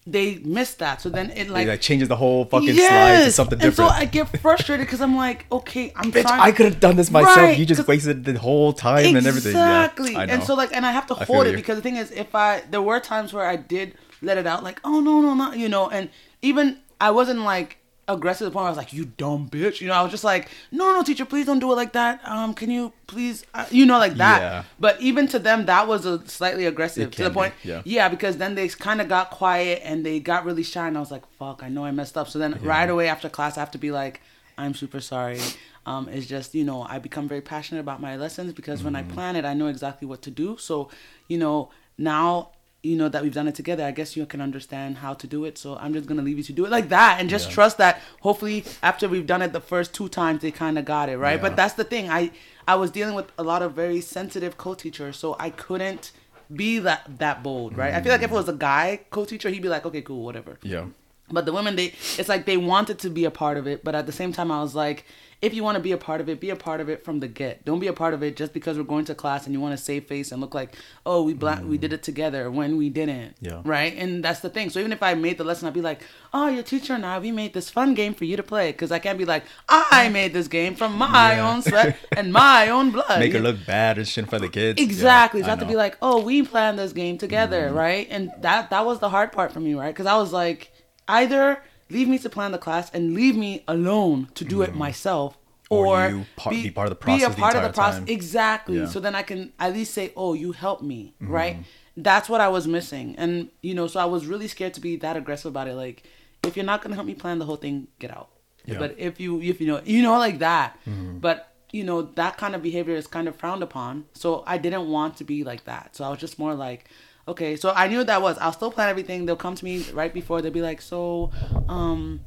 They 0.08 0.36
missed 0.36 0.78
that, 0.78 1.00
so 1.00 1.08
then 1.08 1.30
it 1.30 1.48
like, 1.48 1.48
like 1.48 1.66
like 1.66 1.80
changes 1.80 2.08
the 2.08 2.14
whole 2.14 2.44
fucking 2.44 2.74
slide 2.74 3.24
to 3.24 3.32
something 3.32 3.58
different. 3.58 3.90
And 3.90 3.96
so 3.98 4.02
I 4.02 4.04
get 4.04 4.38
frustrated 4.40 4.86
because 4.86 5.00
I'm 5.00 5.16
like, 5.16 5.46
okay, 5.50 5.92
I'm 5.96 6.12
Bitch, 6.12 6.22
trying. 6.22 6.40
I 6.40 6.52
could 6.52 6.66
have 6.66 6.78
done 6.78 6.94
this 6.94 7.10
myself. 7.10 7.36
Right, 7.36 7.58
you 7.58 7.66
just 7.66 7.88
wasted 7.88 8.24
the 8.24 8.38
whole 8.38 8.72
time 8.72 9.16
and 9.16 9.26
everything. 9.26 9.50
Exactly. 9.50 10.12
Know. 10.12 10.20
and 10.20 10.44
so 10.44 10.54
like 10.54 10.72
and 10.72 10.86
I 10.86 10.92
have 10.92 11.08
to 11.08 11.16
I 11.16 11.24
hold 11.24 11.48
it 11.48 11.50
you. 11.50 11.56
because 11.56 11.76
the 11.76 11.82
thing 11.82 11.96
is 11.96 12.12
if 12.12 12.36
I 12.36 12.62
there 12.70 12.82
were 12.82 13.00
times 13.00 13.32
where 13.32 13.46
I 13.46 13.56
did 13.56 13.94
let 14.22 14.38
it 14.38 14.46
out 14.46 14.62
like, 14.62 14.80
oh 14.84 15.00
no, 15.00 15.20
no, 15.20 15.34
not 15.34 15.58
you 15.58 15.68
know, 15.68 15.88
and 15.90 16.08
even 16.40 16.78
I 17.00 17.10
wasn't 17.10 17.40
like 17.40 17.78
aggressive 18.08 18.38
to 18.40 18.44
the 18.44 18.50
point 18.50 18.62
where 18.62 18.66
I 18.66 18.70
was 18.70 18.76
like, 18.78 18.92
you 18.92 19.04
dumb 19.04 19.48
bitch. 19.50 19.80
You 19.80 19.88
know, 19.88 19.94
I 19.94 20.02
was 20.02 20.10
just 20.12 20.24
like, 20.24 20.48
no, 20.70 20.92
no, 20.94 21.02
teacher, 21.02 21.24
please 21.24 21.46
don't 21.46 21.58
do 21.58 21.70
it 21.72 21.76
like 21.76 21.92
that. 21.94 22.20
Um, 22.24 22.54
can 22.54 22.70
you 22.70 22.92
please, 23.06 23.44
uh, 23.54 23.66
you 23.70 23.84
know, 23.86 23.98
like 23.98 24.14
that. 24.14 24.40
Yeah. 24.40 24.62
But 24.78 25.00
even 25.00 25.26
to 25.28 25.38
them, 25.38 25.66
that 25.66 25.88
was 25.88 26.06
a 26.06 26.26
slightly 26.28 26.66
aggressive 26.66 27.10
to 27.12 27.24
the 27.24 27.30
point. 27.30 27.54
be, 27.62 27.68
yeah. 27.70 27.82
Yeah, 27.84 28.08
because 28.08 28.36
then 28.36 28.54
they 28.54 28.68
kind 28.68 29.00
of 29.00 29.08
got 29.08 29.30
quiet 29.30 29.82
and 29.84 30.06
they 30.06 30.20
got 30.20 30.44
really 30.44 30.62
shy, 30.62 30.86
and 30.86 30.96
I 30.96 31.00
was 31.00 31.10
like, 31.10 31.26
fuck, 31.38 31.62
I 31.62 31.68
know 31.68 31.84
I 31.84 31.90
messed 31.90 32.16
up. 32.16 32.28
So 32.28 32.38
then 32.38 32.58
right 32.62 32.88
away 32.88 33.08
after 33.08 33.28
class, 33.28 33.56
I 33.56 33.60
have 33.60 33.70
to 33.72 33.78
be 33.78 33.90
like, 33.90 34.20
I'm 34.58 34.74
super 34.74 35.00
sorry. 35.00 35.40
Um, 35.84 36.08
it's 36.08 36.26
just 36.26 36.54
you 36.54 36.64
know 36.64 36.82
I 36.82 36.98
become 36.98 37.28
very 37.28 37.40
passionate 37.42 37.80
about 37.80 38.00
my 38.00 38.16
lessons 38.16 38.52
because 38.52 38.82
when 38.82 38.96
I 38.96 39.02
Mm-hmm. 39.02 39.12
plan 39.14 39.36
it, 39.36 39.44
I 39.44 39.54
know 39.54 39.66
exactly 39.68 40.06
what 40.08 40.22
to 40.22 40.30
do. 40.30 40.56
So 40.58 40.90
you 41.28 41.38
know 41.38 41.70
now 41.98 42.50
you 42.82 42.96
know 42.96 43.08
that 43.08 43.22
we've 43.22 43.34
done 43.34 43.48
it 43.48 43.54
together. 43.54 43.84
I 43.84 43.90
guess 43.90 44.16
you 44.16 44.26
can 44.26 44.40
understand 44.40 44.98
how 44.98 45.14
to 45.14 45.26
do 45.26 45.44
it. 45.44 45.58
So 45.58 45.76
I'm 45.76 45.92
just 45.92 46.06
gonna 46.06 46.22
leave 46.22 46.36
you 46.38 46.44
to 46.44 46.52
do 46.52 46.64
it 46.64 46.70
like 46.70 46.88
that 46.90 47.18
and 47.20 47.28
just 47.28 47.48
Yeah. 47.48 47.54
trust 47.54 47.78
that. 47.78 48.00
Hopefully, 48.20 48.64
after 48.82 49.08
we've 49.08 49.26
done 49.26 49.42
it 49.42 49.52
the 49.52 49.60
first 49.60 49.92
two 49.92 50.08
times, 50.08 50.42
they 50.42 50.50
kind 50.52 50.78
of 50.78 50.84
got 50.84 51.08
it 51.08 51.18
right. 51.18 51.36
Yeah. 51.36 51.42
But 51.42 51.56
that's 51.56 51.74
the 51.74 51.84
thing. 51.84 52.08
I 52.10 52.30
I 52.68 52.74
was 52.76 52.90
dealing 52.90 53.14
with 53.14 53.30
a 53.38 53.42
lot 53.42 53.62
of 53.62 53.72
very 53.72 54.00
sensitive 54.00 54.56
co-teachers, 54.56 55.16
so 55.16 55.36
I 55.38 55.50
couldn't 55.50 56.12
be 56.54 56.78
that 56.80 57.18
that 57.18 57.42
bold, 57.42 57.76
right? 57.76 57.92
I 57.94 58.00
feel 58.02 58.12
like 58.12 58.22
if 58.22 58.30
it 58.30 58.34
mm. 58.34 58.36
was 58.36 58.48
a 58.48 58.52
guy 58.52 59.00
co-teacher, 59.10 59.48
he'd 59.50 59.62
be 59.62 59.68
like, 59.68 59.84
okay, 59.86 60.02
cool, 60.02 60.22
whatever. 60.24 60.58
yeah, 60.62 60.84
But 61.30 61.44
the 61.44 61.52
women, 61.52 61.74
they 61.74 61.86
it's 62.18 62.28
like 62.28 62.46
they 62.46 62.56
wanted 62.56 62.98
to 63.00 63.10
be 63.10 63.24
a 63.24 63.30
part 63.32 63.56
of 63.56 63.66
it, 63.66 63.82
but 63.82 63.94
at 63.96 64.06
the 64.06 64.12
same 64.12 64.32
time, 64.32 64.52
I 64.52 64.60
was 64.62 64.74
like, 64.74 65.04
if 65.42 65.52
you 65.52 65.62
want 65.62 65.76
to 65.76 65.82
be 65.82 65.92
a 65.92 65.98
part 65.98 66.20
of 66.22 66.28
it, 66.30 66.40
be 66.40 66.48
a 66.50 66.56
part 66.56 66.80
of 66.80 66.88
it 66.88 67.04
from 67.04 67.20
the 67.20 67.28
get. 67.28 67.64
Don't 67.64 67.78
be 67.78 67.86
a 67.88 67.92
part 67.92 68.14
of 68.14 68.22
it 68.22 68.36
just 68.36 68.52
because 68.54 68.78
we're 68.78 68.84
going 68.84 69.04
to 69.04 69.14
class 69.14 69.44
and 69.44 69.52
you 69.52 69.60
want 69.60 69.76
to 69.76 69.82
save 69.84 70.06
face 70.06 70.32
and 70.32 70.40
look 70.40 70.54
like, 70.54 70.74
oh, 71.04 71.22
we 71.22 71.34
bla- 71.34 71.62
we 71.62 71.76
did 71.76 71.92
it 71.92 72.02
together 72.02 72.50
when 72.50 72.76
we 72.78 72.88
didn't. 72.88 73.36
Yeah. 73.40 73.60
Right. 73.64 73.94
And 73.96 74.24
that's 74.24 74.40
the 74.40 74.48
thing. 74.48 74.70
So 74.70 74.80
even 74.80 74.92
if 74.92 75.02
I 75.02 75.12
made 75.14 75.36
the 75.36 75.44
lesson, 75.44 75.68
I'd 75.68 75.74
be 75.74 75.82
like, 75.82 76.00
oh, 76.32 76.48
your 76.48 76.62
teacher 76.62 76.94
and 76.94 77.04
I, 77.04 77.18
we 77.18 77.32
made 77.32 77.52
this 77.52 77.68
fun 77.68 77.92
game 77.94 78.14
for 78.14 78.24
you 78.24 78.36
to 78.36 78.42
play, 78.42 78.72
because 78.72 78.90
I 78.90 78.98
can't 78.98 79.18
be 79.18 79.26
like, 79.26 79.44
I 79.68 80.08
made 80.08 80.32
this 80.32 80.48
game 80.48 80.74
from 80.74 80.96
my 80.96 81.34
Yeah. 81.36 81.50
own 81.52 81.62
sweat 81.62 81.96
and 82.16 82.32
my 82.32 82.68
own 82.70 82.90
blood. 82.90 83.18
make 83.20 83.32
her 83.34 83.40
look 83.40 83.58
bad 83.66 83.98
and 83.98 84.08
shit 84.08 84.28
for 84.30 84.38
the 84.38 84.48
kids. 84.48 84.80
Exactly. 84.80 85.40
Yeah, 85.40 85.46
so 85.46 85.48
I 85.48 85.52
have 85.52 85.60
to 85.60 85.66
be 85.66 85.76
like, 85.76 85.98
oh, 86.00 86.22
we 86.22 86.42
planned 86.42 86.78
this 86.78 86.92
game 86.92 87.18
together, 87.18 87.66
Mm-hmm. 87.66 87.76
right? 87.76 88.06
And 88.10 88.32
that 88.40 88.70
that 88.70 88.86
was 88.86 89.00
the 89.00 89.10
hard 89.10 89.32
part 89.32 89.52
for 89.52 89.60
me, 89.60 89.74
right? 89.74 89.88
Because 89.94 90.06
I 90.06 90.16
was 90.16 90.32
like, 90.32 90.72
either 91.08 91.62
leave 91.90 92.08
me 92.08 92.18
to 92.18 92.28
plan 92.28 92.52
the 92.52 92.58
class 92.58 92.90
and 92.92 93.14
leave 93.14 93.36
me 93.36 93.62
alone 93.68 94.28
to 94.34 94.44
do 94.44 94.62
it 94.62 94.74
myself, 94.74 95.36
Mm-hmm. 95.68 95.74
Or 95.74 96.04
or, 96.20 96.26
par- 96.36 96.52
be 96.52 96.70
part 96.70 96.86
of 96.92 96.96
the 96.96 97.04
Be 97.04 97.24
a 97.24 97.26
process 97.26 97.40
part 97.40 97.56
of 97.56 97.62
the 97.64 97.72
process. 97.72 97.98
time. 97.98 98.08
Exactly. 98.08 98.76
Yeah. 98.76 98.82
Mm-hmm. 98.84 98.92
So 98.92 99.00
then 99.00 99.16
I 99.16 99.22
can 99.22 99.52
at 99.58 99.72
least 99.72 99.94
say, 99.94 100.12
oh, 100.16 100.32
you 100.34 100.52
helped 100.52 100.84
me, 100.84 101.14
right? 101.20 101.56
That's 101.96 102.28
what 102.28 102.40
I 102.40 102.46
was 102.48 102.68
missing, 102.68 103.16
and 103.18 103.48
you 103.62 103.74
know, 103.74 103.86
so 103.88 103.98
I 103.98 104.04
was 104.04 104.26
really 104.26 104.46
scared 104.46 104.74
to 104.74 104.80
be 104.80 104.94
that 104.98 105.16
aggressive 105.16 105.48
about 105.50 105.66
it. 105.66 105.74
Like, 105.74 106.04
if 106.44 106.54
you're 106.56 106.64
not 106.64 106.82
gonna 106.82 106.94
help 106.94 107.06
me 107.06 107.14
plan 107.14 107.40
the 107.40 107.46
whole 107.46 107.56
thing, 107.56 107.88
get 107.98 108.10
out. 108.12 108.28
Yeah. 108.64 108.74
Mm-hmm. 108.74 108.80
But 108.82 108.94
if 108.98 109.18
you 109.18 109.40
if 109.40 109.60
you 109.60 109.66
know 109.66 109.80
you 109.84 110.02
know 110.02 110.18
like 110.18 110.38
that 110.40 110.78
but 111.20 111.52
you 111.72 111.82
know 111.84 112.02
that 112.02 112.36
kind 112.36 112.54
of 112.54 112.62
behavior 112.62 112.94
is 112.94 113.06
kind 113.08 113.26
of 113.28 113.34
frowned 113.36 113.62
upon 113.62 114.04
so 114.12 114.44
i 114.46 114.56
didn't 114.56 114.88
want 114.88 115.16
to 115.16 115.24
be 115.24 115.42
like 115.44 115.64
that 115.64 115.94
so 115.96 116.04
i 116.04 116.08
was 116.08 116.18
just 116.18 116.38
more 116.38 116.54
like 116.54 116.88
okay 117.28 117.56
so 117.56 117.72
i 117.74 117.86
knew 117.88 117.98
what 117.98 118.06
that 118.06 118.22
was. 118.22 118.38
I'll 118.38 118.52
still 118.52 118.70
plan 118.70 118.88
everything. 118.88 119.26
They'll 119.26 119.36
come 119.36 119.54
to 119.54 119.64
me 119.64 119.84
right 119.92 120.12
before. 120.12 120.40
They'll 120.42 120.52
be 120.52 120.62
like 120.62 120.80
so 120.80 121.30
um 121.68 122.20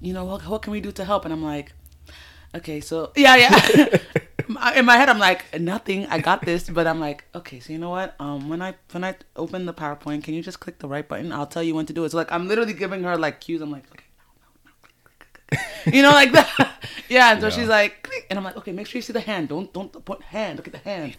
you 0.00 0.12
know 0.14 0.24
what, 0.24 0.42
what 0.46 0.62
can 0.62 0.72
we 0.72 0.80
do 0.80 0.92
to 0.92 1.04
help? 1.04 1.24
And 1.24 1.32
i'm 1.32 1.42
like 1.44 1.72
okay 2.54 2.80
so 2.80 3.12
yeah 3.16 3.36
yeah. 3.36 3.98
In 4.76 4.84
my 4.84 4.96
head 4.96 5.08
i'm 5.08 5.18
like 5.18 5.60
nothing. 5.60 6.06
I 6.06 6.18
got 6.18 6.44
this. 6.44 6.68
But 6.68 6.86
i'm 6.86 6.98
like 7.00 7.24
okay 7.34 7.60
so 7.60 7.72
you 7.72 7.78
know 7.78 7.90
what? 7.90 8.14
Um 8.18 8.48
when 8.48 8.60
i 8.62 8.74
when 8.92 9.04
i 9.04 9.14
open 9.36 9.66
the 9.66 9.74
powerpoint 9.74 10.24
can 10.24 10.34
you 10.34 10.42
just 10.42 10.58
click 10.60 10.78
the 10.78 10.88
right 10.88 11.06
button? 11.06 11.32
I'll 11.32 11.46
tell 11.46 11.62
you 11.62 11.74
when 11.74 11.86
to 11.86 11.92
do 11.92 12.04
it. 12.04 12.10
So 12.10 12.16
like 12.16 12.32
i'm 12.32 12.48
literally 12.48 12.72
giving 12.72 13.02
her 13.04 13.16
like 13.16 13.40
cues. 13.40 13.60
I'm 13.60 13.70
like 13.70 13.84
okay 13.92 14.04
you 15.92 16.02
know, 16.02 16.10
like 16.12 16.30
that. 16.32 16.48
Yeah, 17.08 17.32
and 17.32 17.40
so 17.40 17.48
Yeah. 17.48 17.50
she's 17.50 17.66
like, 17.68 18.02
click, 18.04 18.26
and 18.30 18.38
I'm 18.38 18.44
like, 18.44 18.56
okay, 18.58 18.70
make 18.70 18.86
sure 18.86 18.98
you 18.98 19.02
see 19.02 19.12
the 19.12 19.20
hand. 19.20 19.48
Don't 19.48 19.72
don't 19.72 19.90
put 20.04 20.22
hand. 20.22 20.58
Look 20.58 20.68
at 20.68 20.72
the 20.72 20.78
hand. 20.78 21.16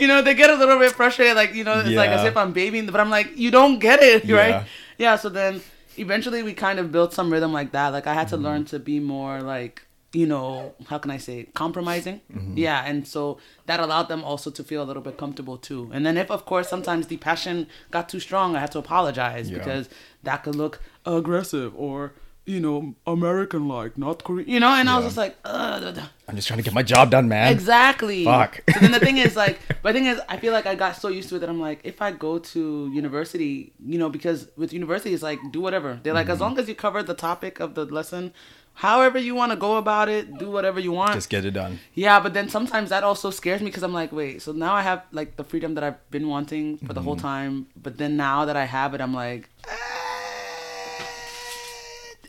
You 0.00 0.06
know, 0.06 0.22
they 0.22 0.34
get 0.34 0.50
a 0.50 0.54
little 0.54 0.78
bit 0.78 0.92
frustrated, 0.92 1.36
like 1.36 1.54
you 1.54 1.64
know, 1.64 1.80
it's 1.80 1.90
like 1.90 2.10
as 2.10 2.24
if 2.24 2.36
I'm 2.36 2.52
babying, 2.52 2.86
but 2.86 3.00
I'm 3.00 3.10
like, 3.10 3.36
you 3.36 3.50
don't 3.50 3.78
get 3.78 4.02
it, 4.02 4.24
Yeah. 4.24 4.36
right? 4.36 4.66
Yeah. 4.98 5.16
So 5.16 5.28
then, 5.28 5.60
eventually, 5.96 6.42
we 6.42 6.54
kind 6.54 6.78
of 6.78 6.90
built 6.92 7.12
some 7.14 7.32
rhythm 7.32 7.52
like 7.52 7.72
that. 7.72 7.88
Like 7.88 8.06
I 8.06 8.14
had 8.14 8.28
to 8.28 8.36
Mm-hmm. 8.36 8.44
learn 8.44 8.64
to 8.66 8.78
be 8.78 9.00
more 9.00 9.40
like. 9.42 9.82
You 10.14 10.26
know, 10.26 10.72
how 10.88 10.96
can 10.96 11.10
I 11.10 11.18
say 11.18 11.48
compromising? 11.52 12.22
Mm-hmm. 12.32 12.56
Yeah, 12.56 12.82
and 12.86 13.06
so 13.06 13.36
that 13.66 13.78
allowed 13.78 14.08
them 14.08 14.24
also 14.24 14.50
to 14.50 14.64
feel 14.64 14.82
a 14.82 14.86
little 14.90 15.02
bit 15.02 15.18
comfortable 15.18 15.58
too. 15.58 15.90
And 15.92 16.06
then 16.06 16.16
if, 16.16 16.30
of 16.30 16.46
course, 16.46 16.66
sometimes 16.66 17.08
the 17.08 17.18
passion 17.18 17.66
got 17.90 18.08
too 18.08 18.18
strong, 18.18 18.56
I 18.56 18.60
had 18.60 18.72
to 18.72 18.78
apologize 18.78 19.50
Yeah. 19.50 19.58
because 19.58 19.90
that 20.22 20.44
could 20.44 20.54
look 20.56 20.80
aggressive 21.04 21.74
or 21.76 22.14
you 22.48 22.60
know 22.60 22.94
American 23.06 23.68
like, 23.68 23.98
not 23.98 24.24
Korean. 24.24 24.48
You 24.48 24.60
know, 24.60 24.68
and 24.80 24.88
I 24.88 24.96
was 24.96 25.04
just 25.06 25.16
like, 25.24 25.36
Ugh. 25.44 25.98
I'm 26.28 26.36
just 26.36 26.48
trying 26.48 26.58
to 26.58 26.64
get 26.68 26.74
my 26.74 26.82
job 26.82 27.10
done, 27.10 27.26
man. 27.28 27.52
exactly. 27.52 28.24
Fuck. 28.24 28.52
so 28.72 28.80
then 28.80 28.92
the 28.92 29.00
thing 29.00 29.18
is 29.18 29.36
like, 29.44 29.58
but 29.82 29.92
the 29.92 29.98
thing 29.98 30.06
is, 30.06 30.20
I 30.28 30.36
feel 30.38 30.52
like 30.58 30.66
I 30.66 30.74
got 30.74 30.96
so 30.96 31.08
used 31.08 31.28
to 31.30 31.36
it 31.36 31.40
that 31.40 31.48
I'm 31.48 31.60
like, 31.60 31.80
if 31.84 32.00
I 32.02 32.10
go 32.12 32.38
to 32.52 32.62
university, 33.02 33.72
you 33.92 33.98
know, 33.98 34.08
because 34.16 34.48
with 34.56 34.72
university 34.72 35.12
it's 35.14 35.22
like 35.30 35.38
do 35.52 35.60
whatever. 35.60 35.90
They're 36.02 36.14
like, 36.14 36.26
Mm-hmm. 36.26 36.32
as 36.32 36.40
long 36.40 36.58
as 36.58 36.68
you 36.68 36.74
cover 36.74 37.02
the 37.02 37.14
topic 37.14 37.60
of 37.60 37.74
the 37.74 37.84
lesson. 37.84 38.32
However 38.74 39.18
you 39.18 39.34
want 39.34 39.50
to 39.50 39.56
go 39.56 39.76
about 39.76 40.08
it, 40.08 40.38
do 40.38 40.48
whatever 40.56 40.78
you 40.78 40.92
want. 40.92 41.14
Just 41.14 41.30
get 41.30 41.44
it 41.44 41.50
done. 41.50 41.80
Yeah, 41.94 42.20
but 42.20 42.32
then 42.32 42.48
sometimes 42.48 42.90
that 42.90 43.02
also 43.02 43.28
scares 43.30 43.60
me 43.60 43.66
because 43.66 43.82
I'm 43.82 43.92
like, 43.92 44.12
wait, 44.12 44.40
so 44.40 44.52
now 44.52 44.72
I 44.80 44.82
have 44.82 45.02
like 45.10 45.34
the 45.36 45.42
freedom 45.42 45.74
that 45.74 45.82
I've 45.82 46.00
been 46.12 46.28
wanting 46.28 46.78
for 46.86 46.92
the 46.92 47.02
whole 47.02 47.16
time, 47.16 47.66
but 47.86 47.98
then 47.98 48.16
now 48.16 48.44
that 48.44 48.56
I 48.56 48.66
have 48.66 48.94
it, 48.94 49.00
I'm 49.00 49.12
like, 49.24 49.50
"Ah, 49.66 49.97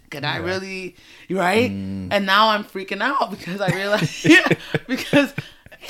can 0.10 0.26
I 0.26 0.38
really, 0.38 0.96
right? 1.30 1.72
Mm. 1.72 2.10
And 2.12 2.26
now 2.26 2.50
I'm 2.50 2.64
freaking 2.64 3.02
out 3.02 3.32
because 3.32 3.62
I 3.62 3.70
realize, 3.70 4.26
yeah, 4.26 4.48
because 4.88 5.34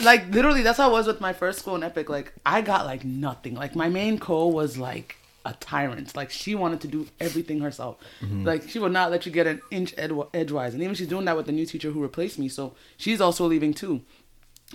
like 0.01 0.29
literally 0.33 0.61
that's 0.61 0.77
how 0.77 0.89
it 0.89 0.93
was 0.93 1.07
with 1.07 1.21
my 1.21 1.33
first 1.33 1.59
school 1.59 1.75
in 1.75 1.83
EPIK. 1.83 2.09
Like 2.09 2.33
I 2.45 2.61
got 2.61 2.85
like 2.85 3.03
nothing. 3.03 3.55
Like 3.55 3.75
my 3.75 3.89
main 3.89 4.19
co 4.19 4.47
was 4.47 4.77
like 4.77 5.17
a 5.45 5.53
tyrant. 5.53 6.15
Like 6.15 6.29
she 6.29 6.55
wanted 6.55 6.81
to 6.81 6.87
do 6.87 7.07
everything 7.19 7.61
herself. 7.61 7.97
Mm-hmm. 8.21 8.45
Like 8.45 8.69
she 8.69 8.79
would 8.79 8.91
not 8.91 9.11
let 9.11 9.25
you 9.25 9.31
get 9.31 9.47
an 9.47 9.61
inch 9.71 9.93
ed- 9.97 10.11
edgewise. 10.33 10.73
And 10.73 10.83
even 10.83 10.95
she's 10.95 11.07
doing 11.07 11.25
that 11.25 11.37
with 11.37 11.45
the 11.45 11.51
new 11.51 11.65
teacher 11.65 11.91
who 11.91 12.01
replaced 12.01 12.39
me. 12.39 12.49
So 12.49 12.75
she's 12.97 13.21
also 13.21 13.45
leaving 13.45 13.73
too. 13.73 14.01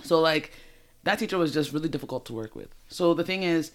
So 0.03 0.19
like 0.19 0.51
that 1.03 1.19
teacher 1.19 1.37
was 1.37 1.53
just 1.53 1.71
really 1.71 1.89
difficult 1.89 2.25
to 2.27 2.33
work 2.33 2.55
with. 2.55 2.69
So 2.87 3.13
the 3.13 3.23
thing 3.23 3.43
is, 3.43 3.71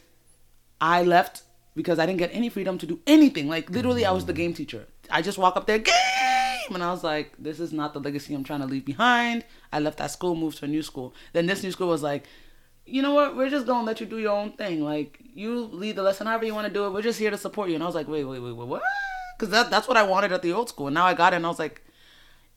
I 0.80 1.02
left 1.02 1.42
because 1.74 1.98
I 1.98 2.06
didn't 2.06 2.18
get 2.18 2.30
any 2.32 2.48
freedom 2.48 2.78
to 2.78 2.86
do 2.86 3.00
anything. 3.06 3.48
Like 3.48 3.70
literally, 3.70 4.04
I 4.04 4.12
was 4.12 4.26
the 4.26 4.32
mm. 4.32 4.36
game 4.36 4.54
teacher. 4.54 4.86
I 5.10 5.22
just 5.22 5.38
walk 5.38 5.56
up 5.56 5.66
there, 5.66 5.78
game, 5.78 6.74
and 6.74 6.82
I 6.82 6.90
was 6.90 7.04
like, 7.04 7.34
this 7.38 7.60
is 7.60 7.72
not 7.72 7.92
the 7.92 8.00
legacy 8.00 8.34
I'm 8.34 8.44
trying 8.44 8.60
to 8.60 8.66
leave 8.66 8.84
behind. 8.84 9.44
I 9.72 9.80
left 9.80 9.98
that 9.98 10.10
school, 10.10 10.34
moved 10.34 10.58
to 10.58 10.64
a 10.64 10.68
new 10.68 10.82
school. 10.82 11.14
Then 11.32 11.46
this 11.46 11.62
new 11.62 11.72
school 11.72 11.88
was 11.88 12.02
like, 12.02 12.24
you 12.86 13.02
know 13.02 13.14
what? 13.14 13.36
We're 13.36 13.50
just 13.50 13.66
gonna 13.66 13.86
let 13.86 14.00
you 14.00 14.06
do 14.06 14.18
your 14.18 14.36
own 14.36 14.52
thing. 14.52 14.82
Like 14.82 15.20
you 15.34 15.64
lead 15.66 15.96
the 15.96 16.02
lesson 16.02 16.26
however 16.26 16.44
you 16.44 16.54
want 16.54 16.66
to 16.66 16.72
do 16.72 16.86
it. 16.86 16.90
We're 16.90 17.02
just 17.02 17.18
here 17.18 17.30
to 17.30 17.38
support 17.38 17.68
you. 17.68 17.76
And 17.76 17.84
I 17.84 17.86
was 17.86 17.94
like, 17.94 18.08
wait, 18.08 18.24
wait, 18.24 18.40
wait, 18.40 18.52
wait, 18.52 18.66
what? 18.66 18.82
Because 19.38 19.50
that, 19.52 19.70
that's 19.70 19.88
what 19.88 19.96
I 19.96 20.02
wanted 20.02 20.32
at 20.32 20.42
the 20.42 20.52
old 20.52 20.68
school. 20.68 20.88
And 20.88 20.94
now 20.94 21.06
I 21.06 21.14
got 21.14 21.32
it, 21.32 21.36
and 21.36 21.46
I 21.46 21.48
was 21.48 21.58
like, 21.58 21.82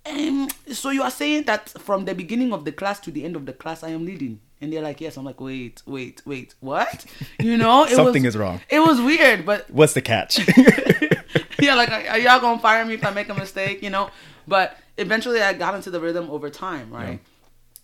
um, 0.05 0.49
so 0.71 0.89
you 0.89 1.01
are 1.01 1.11
saying 1.11 1.43
that 1.43 1.69
from 1.69 2.05
the 2.05 2.13
beginning 2.13 2.51
of 2.51 2.65
the 2.65 2.71
class 2.71 2.99
to 3.01 3.11
the 3.11 3.23
end 3.23 3.35
of 3.35 3.45
the 3.45 3.53
class, 3.53 3.83
I 3.83 3.89
am 3.89 4.05
leading. 4.05 4.41
And 4.63 4.71
they're 4.71 4.81
like, 4.81 5.01
yes. 5.01 5.17
I'm 5.17 5.25
like, 5.25 5.41
wait, 5.41 5.83
wait, 5.85 6.21
wait, 6.25 6.55
what? 6.61 7.05
You 7.37 7.57
know, 7.57 7.83
it 7.85 7.95
Something 7.95 8.23
was, 8.23 8.35
is 8.35 8.39
wrong. 8.39 8.61
It 8.69 8.79
was 8.79 9.01
weird, 9.01 9.45
but 9.45 9.69
What's 9.69 9.91
the 9.91 10.01
catch? 10.01 10.39
yeah, 11.59 11.75
like, 11.75 11.91
are 11.91 12.17
y'all 12.17 12.39
gonna 12.39 12.61
fire 12.61 12.85
me 12.85 12.93
if 12.93 13.05
I 13.05 13.11
make 13.11 13.27
a 13.27 13.33
mistake? 13.33 13.83
You 13.83 13.89
know, 13.89 14.09
but 14.47 14.77
eventually 14.97 15.41
I 15.41 15.51
got 15.51 15.75
into 15.75 15.91
the 15.91 15.99
rhythm 15.99 16.29
over 16.31 16.49
time, 16.49 16.91
right? 16.91 17.19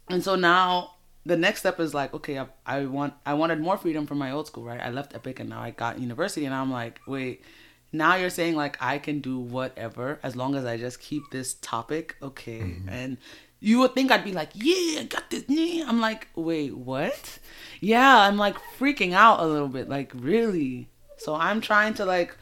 And 0.08 0.24
so 0.24 0.36
now 0.36 0.92
the 1.26 1.36
next 1.36 1.60
step 1.60 1.82
is 1.82 1.94
like, 1.94 2.14
okay, 2.14 2.40
I, 2.40 2.48
I 2.66 2.86
want, 2.86 3.14
I 3.26 3.34
wanted 3.34 3.60
more 3.60 3.78
freedom 3.78 4.08
from 4.08 4.18
my 4.18 4.32
old 4.32 4.48
school, 4.48 4.64
right? 4.64 4.80
I 4.80 4.90
left 4.90 5.14
EPIK 5.14 5.42
and 5.42 5.50
now 5.50 5.60
I 5.60 5.72
got 5.72 6.00
university, 6.00 6.46
and 6.46 6.56
I'm 6.56 6.72
like, 6.72 7.02
wait, 7.06 7.44
now 7.92 8.16
you're 8.16 8.30
saying 8.30 8.56
like 8.56 8.78
I 8.82 9.00
can 9.00 9.20
do 9.20 9.38
whatever 9.38 10.18
as 10.24 10.38
long 10.38 10.56
as 10.56 10.64
I 10.64 10.78
just 10.78 11.02
keep 11.02 11.24
this 11.30 11.56
topic, 11.56 12.16
okay? 12.22 12.60
Mm-hmm. 12.60 12.90
And 12.90 13.18
you 13.60 13.80
would 13.80 13.94
think 13.94 14.12
I'd 14.12 14.24
be 14.24 14.32
like, 14.32 14.50
yeah, 14.54 15.02
I 15.02 15.04
got 15.04 15.30
this. 15.30 15.44
Yeah. 15.48 15.86
I'm 15.88 16.00
like, 16.00 16.28
wait, 16.36 16.76
what? 16.76 17.40
Yeah, 17.82 18.20
I'm 18.20 18.38
like 18.38 18.56
freaking 18.78 19.14
out 19.14 19.40
a 19.40 19.46
little 19.46 19.68
bit, 19.68 19.90
like 19.90 20.12
really. 20.16 20.90
So 21.18 21.36
I'm 21.36 21.62
trying 21.62 21.94
to 21.96 22.06
like 22.06 22.36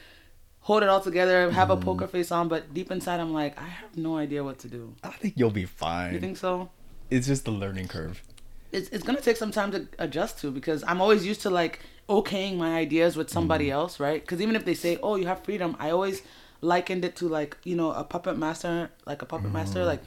hold 0.61 0.83
it 0.83 0.89
all 0.89 1.01
together, 1.01 1.49
have 1.51 1.69
a 1.69 1.75
mm-hmm. 1.75 1.85
poker 1.85 2.07
face 2.07 2.31
on, 2.31 2.47
but 2.47 2.73
deep 2.73 2.91
inside 2.91 3.19
I'm 3.19 3.33
like, 3.33 3.59
I 3.59 3.65
have 3.65 3.97
no 3.97 4.17
idea 4.17 4.43
what 4.43 4.59
to 4.59 4.67
do. 4.67 4.95
I 5.03 5.09
think 5.09 5.35
you'll 5.37 5.49
be 5.49 5.65
fine. 5.65 6.13
You 6.13 6.19
think 6.19 6.37
so? 6.37 6.69
it's 7.09 7.27
just 7.27 7.45
the 7.45 7.51
learning 7.51 7.87
curve. 7.87 8.21
It's 8.71 8.89
it's 8.89 9.03
gonna 9.03 9.21
take 9.21 9.37
some 9.37 9.51
time 9.51 9.71
to 9.71 9.87
adjust 9.97 10.39
to 10.39 10.51
because 10.51 10.83
I'm 10.85 11.01
always 11.01 11.25
used 11.25 11.41
to 11.41 11.49
like 11.49 11.79
okaying 12.09 12.57
my 12.57 12.75
ideas 12.75 13.15
with 13.15 13.29
somebody 13.29 13.65
mm-hmm. 13.65 13.73
else, 13.73 13.99
right? 13.99 14.21
Because 14.21 14.41
even 14.41 14.55
if 14.55 14.65
they 14.65 14.73
say, 14.73 14.97
"Oh, 15.01 15.15
you 15.15 15.27
have 15.27 15.43
freedom," 15.43 15.75
I 15.79 15.89
always 15.91 16.21
likened 16.61 17.05
it 17.05 17.15
to 17.17 17.29
like 17.29 17.57
you 17.63 17.75
know 17.75 17.91
a 17.91 18.03
puppet 18.03 18.37
master, 18.37 18.89
like 19.05 19.21
a 19.21 19.25
puppet 19.25 19.51
master, 19.51 19.79
mm-hmm. 19.79 19.87
like 19.87 20.03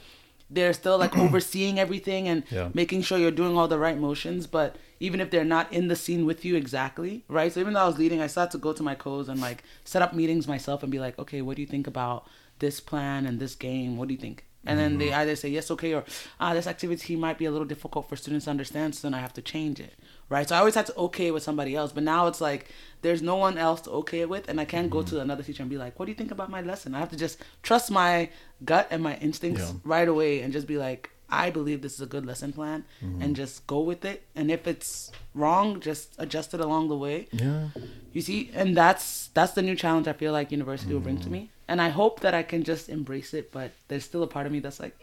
they're 0.51 0.73
still 0.73 0.97
like 0.97 1.17
overseeing 1.25 1.79
everything 1.79 2.27
and 2.27 2.43
Yeah. 2.51 2.69
making 2.73 3.01
sure 3.03 3.17
you're 3.17 3.31
doing 3.41 3.57
all 3.57 3.67
the 3.67 3.79
right 3.79 3.97
motions. 3.97 4.45
But 4.47 4.75
even 4.99 5.19
if 5.21 5.31
they're 5.31 5.45
not 5.57 5.71
in 5.71 5.87
the 5.87 5.95
scene 5.95 6.25
with 6.25 6.43
you 6.45 6.55
exactly, 6.55 7.23
right? 7.27 7.51
So 7.51 7.59
even 7.59 7.73
though 7.73 7.81
I 7.81 7.87
was 7.87 7.97
leading, 7.97 8.21
I 8.21 8.27
still 8.27 8.41
had 8.43 8.51
to 8.51 8.57
go 8.57 8.73
to 8.73 8.83
my 8.83 8.95
codes 8.95 9.29
and 9.29 9.39
like 9.41 9.63
set 9.85 10.01
up 10.01 10.13
meetings 10.13 10.47
myself 10.47 10.83
and 10.83 10.91
be 10.91 10.99
like, 10.99 11.17
okay, 11.17 11.41
what 11.41 11.55
do 11.55 11.61
you 11.61 11.67
think 11.67 11.87
about 11.87 12.27
this 12.59 12.79
plan 12.79 13.25
and 13.25 13.39
this 13.39 13.55
game? 13.55 13.97
What 13.97 14.07
do 14.09 14.13
you 14.13 14.19
think? 14.19 14.45
And 14.63 14.77
then 14.77 14.99
they 14.99 15.11
either 15.11 15.35
say 15.35 15.49
yes, 15.49 15.71
okay, 15.71 15.95
or 15.95 16.03
ah, 16.39 16.53
this 16.53 16.67
activity 16.67 17.15
might 17.15 17.39
be 17.39 17.45
a 17.45 17.51
little 17.51 17.65
difficult 17.65 18.07
for 18.07 18.15
students 18.15 18.45
to 18.45 18.51
understand, 18.51 18.93
so 18.93 19.07
then 19.07 19.15
I 19.15 19.19
have 19.19 19.33
to 19.33 19.41
change 19.41 19.79
it, 19.79 19.95
right? 20.31 20.47
So 20.47 20.55
I 20.55 20.59
always 20.59 20.75
had 20.75 20.85
to 20.87 20.95
okay 20.95 21.27
it 21.27 21.33
with 21.33 21.43
somebody 21.43 21.75
else, 21.75 21.91
but 21.91 22.03
now 22.03 22.27
it's 22.27 22.41
like 22.41 22.69
there's 23.01 23.21
no 23.21 23.35
one 23.35 23.57
else 23.57 23.81
to 23.81 23.89
okay 24.01 24.21
it 24.21 24.29
with, 24.29 24.47
and 24.49 24.59
I 24.61 24.65
can't 24.65 24.89
go 24.89 24.99
mm-hmm. 24.99 25.17
to 25.17 25.21
another 25.21 25.43
teacher 25.43 25.61
and 25.61 25.69
be 25.69 25.77
like, 25.77 25.99
what 25.99 26.05
do 26.05 26.11
you 26.13 26.15
think 26.15 26.31
about 26.31 26.49
my 26.49 26.61
lesson? 26.61 26.95
I 26.95 26.99
have 26.99 27.09
to 27.09 27.17
just 27.17 27.37
trust 27.61 27.91
my 27.91 28.29
gut 28.63 28.87
and 28.89 29.03
my 29.03 29.17
instincts 29.17 29.67
Yeah. 29.67 29.79
right 29.83 30.07
away 30.07 30.41
and 30.41 30.53
just 30.53 30.67
be 30.67 30.77
like, 30.77 31.11
I 31.29 31.49
believe 31.49 31.81
this 31.81 31.93
is 31.93 32.01
a 32.01 32.11
good 32.15 32.25
lesson 32.25 32.51
plan, 32.53 32.85
mm-hmm. 33.03 33.21
and 33.21 33.35
just 33.35 33.67
go 33.67 33.79
with 33.81 34.03
it. 34.05 34.23
And 34.35 34.49
if 34.49 34.67
it's 34.67 35.11
wrong, 35.33 35.79
just 35.79 36.15
adjust 36.17 36.53
it 36.53 36.61
along 36.61 36.87
the 36.87 36.97
way. 36.97 37.27
Yeah. 37.31 37.67
You 38.13 38.21
see, 38.21 38.51
and 38.53 38.75
that's 38.75 39.29
that's 39.33 39.53
the 39.53 39.61
new 39.61 39.75
challenge 39.75 40.07
I 40.07 40.13
feel 40.13 40.31
like 40.31 40.51
university 40.51 40.93
will 40.93 41.01
bring 41.07 41.17
to 41.17 41.23
mm-hmm. 41.23 41.31
me. 41.31 41.51
And 41.67 41.81
I 41.81 41.89
hope 41.89 42.19
that 42.19 42.33
I 42.33 42.43
can 42.43 42.63
just 42.63 42.89
embrace 42.89 43.33
it, 43.33 43.51
but 43.51 43.71
there's 43.87 44.03
still 44.03 44.23
a 44.23 44.27
part 44.27 44.45
of 44.45 44.51
me 44.51 44.59
that's 44.59 44.79
like, 44.79 44.95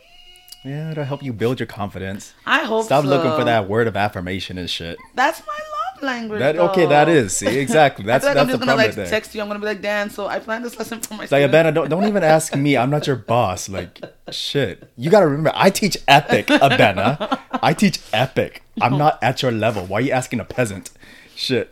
Yeah, 0.64 0.90
it'll 0.90 1.04
help 1.04 1.22
you 1.22 1.32
build 1.32 1.60
your 1.60 1.66
confidence. 1.66 2.34
I 2.44 2.64
hope 2.64 2.84
Stop 2.86 3.04
looking 3.04 3.30
for 3.32 3.44
that 3.44 3.68
word 3.68 3.86
of 3.86 3.96
affirmation 3.96 4.58
and 4.58 4.68
shit. 4.68 4.98
That's 5.14 5.40
my 5.46 5.52
love 5.54 6.02
language. 6.02 6.40
That 6.40 6.56
okay, 6.56 6.86
that 6.86 7.08
is. 7.08 7.36
See, 7.36 7.58
exactly. 7.58 8.04
That's 8.06 8.24
I 8.24 8.34
feel 8.34 8.34
like 8.34 8.34
that's 8.34 8.42
I'm 8.42 8.58
just 8.58 8.60
gonna 8.68 8.76
like 8.76 8.94
there. 8.94 9.06
text 9.06 9.34
you. 9.34 9.40
I'm 9.40 9.48
gonna 9.48 9.60
be 9.60 9.66
like, 9.66 9.80
Dan. 9.80 10.10
So 10.10 10.26
I 10.26 10.40
planned 10.40 10.64
this 10.64 10.76
lesson 10.78 11.00
for 11.00 11.14
my. 11.14 11.22
It's 11.24 11.32
like 11.32 11.42
students." 11.42 11.68
Abena, 11.70 11.74
don't 11.74 11.88
don't 11.88 12.04
even 12.08 12.22
ask 12.24 12.54
me. 12.56 12.76
I'm 12.76 12.90
not 12.90 13.06
your 13.06 13.16
boss. 13.32 13.68
Like 13.68 14.00
shit. 14.30 14.90
You 14.96 15.10
gotta 15.10 15.26
remember, 15.26 15.52
I 15.54 15.70
teach 15.70 15.96
EPIK, 16.08 16.46
Abena. 16.46 17.38
I 17.62 17.72
teach 17.72 18.00
EPIK. 18.12 18.60
I'm 18.80 18.98
not 18.98 19.22
at 19.22 19.42
your 19.42 19.52
level. 19.52 19.86
Why 19.86 19.98
are 19.98 20.00
you 20.02 20.12
asking 20.12 20.40
a 20.40 20.44
peasant? 20.44 20.90
Shit. 21.36 21.70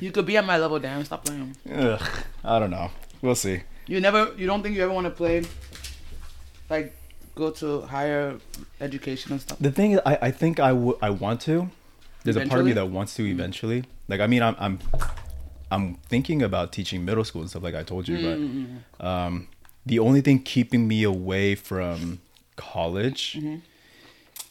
You 0.00 0.10
could 0.10 0.24
be 0.24 0.36
at 0.38 0.46
my 0.46 0.56
level, 0.56 0.78
Dan. 0.78 1.04
Stop 1.04 1.26
playing. 1.26 1.56
Ugh, 1.74 2.02
I 2.42 2.58
don't 2.58 2.70
know. 2.70 2.90
We'll 3.20 3.34
see. 3.34 3.62
You 3.86 4.00
never. 4.00 4.32
You 4.36 4.46
don't 4.46 4.62
think 4.62 4.74
you 4.76 4.82
ever 4.82 4.92
want 4.92 5.04
to 5.06 5.10
play, 5.10 5.44
like, 6.70 6.96
go 7.34 7.50
to 7.50 7.82
higher 7.82 8.38
education 8.80 9.32
and 9.32 9.40
stuff. 9.40 9.58
The 9.58 9.70
thing 9.70 9.92
is, 9.92 10.00
I, 10.04 10.18
I 10.22 10.30
think 10.30 10.60
I 10.60 10.70
w- 10.70 10.98
I 11.02 11.10
want 11.10 11.40
to. 11.42 11.70
There's 12.24 12.36
a 12.36 12.46
part 12.46 12.60
of 12.60 12.66
me 12.66 12.72
that 12.72 12.86
wants 12.86 13.14
to 13.14 13.22
mm-hmm. 13.22 13.32
eventually. 13.32 13.84
Like 14.08 14.20
I 14.20 14.26
mean, 14.26 14.42
I'm 14.42 14.56
I'm 14.58 14.78
I'm 15.70 15.94
thinking 16.08 16.42
about 16.42 16.72
teaching 16.72 17.04
middle 17.04 17.24
school 17.24 17.40
and 17.42 17.50
stuff 17.50 17.62
like 17.62 17.74
I 17.74 17.82
told 17.82 18.08
you, 18.08 18.16
but 18.16 18.38
mm-hmm, 18.38 18.64
mm-hmm. 18.64 19.06
um, 19.06 19.48
the 19.86 19.98
only 19.98 20.20
thing 20.20 20.42
keeping 20.42 20.86
me 20.86 21.02
away 21.02 21.54
from 21.54 22.20
college 22.56 23.38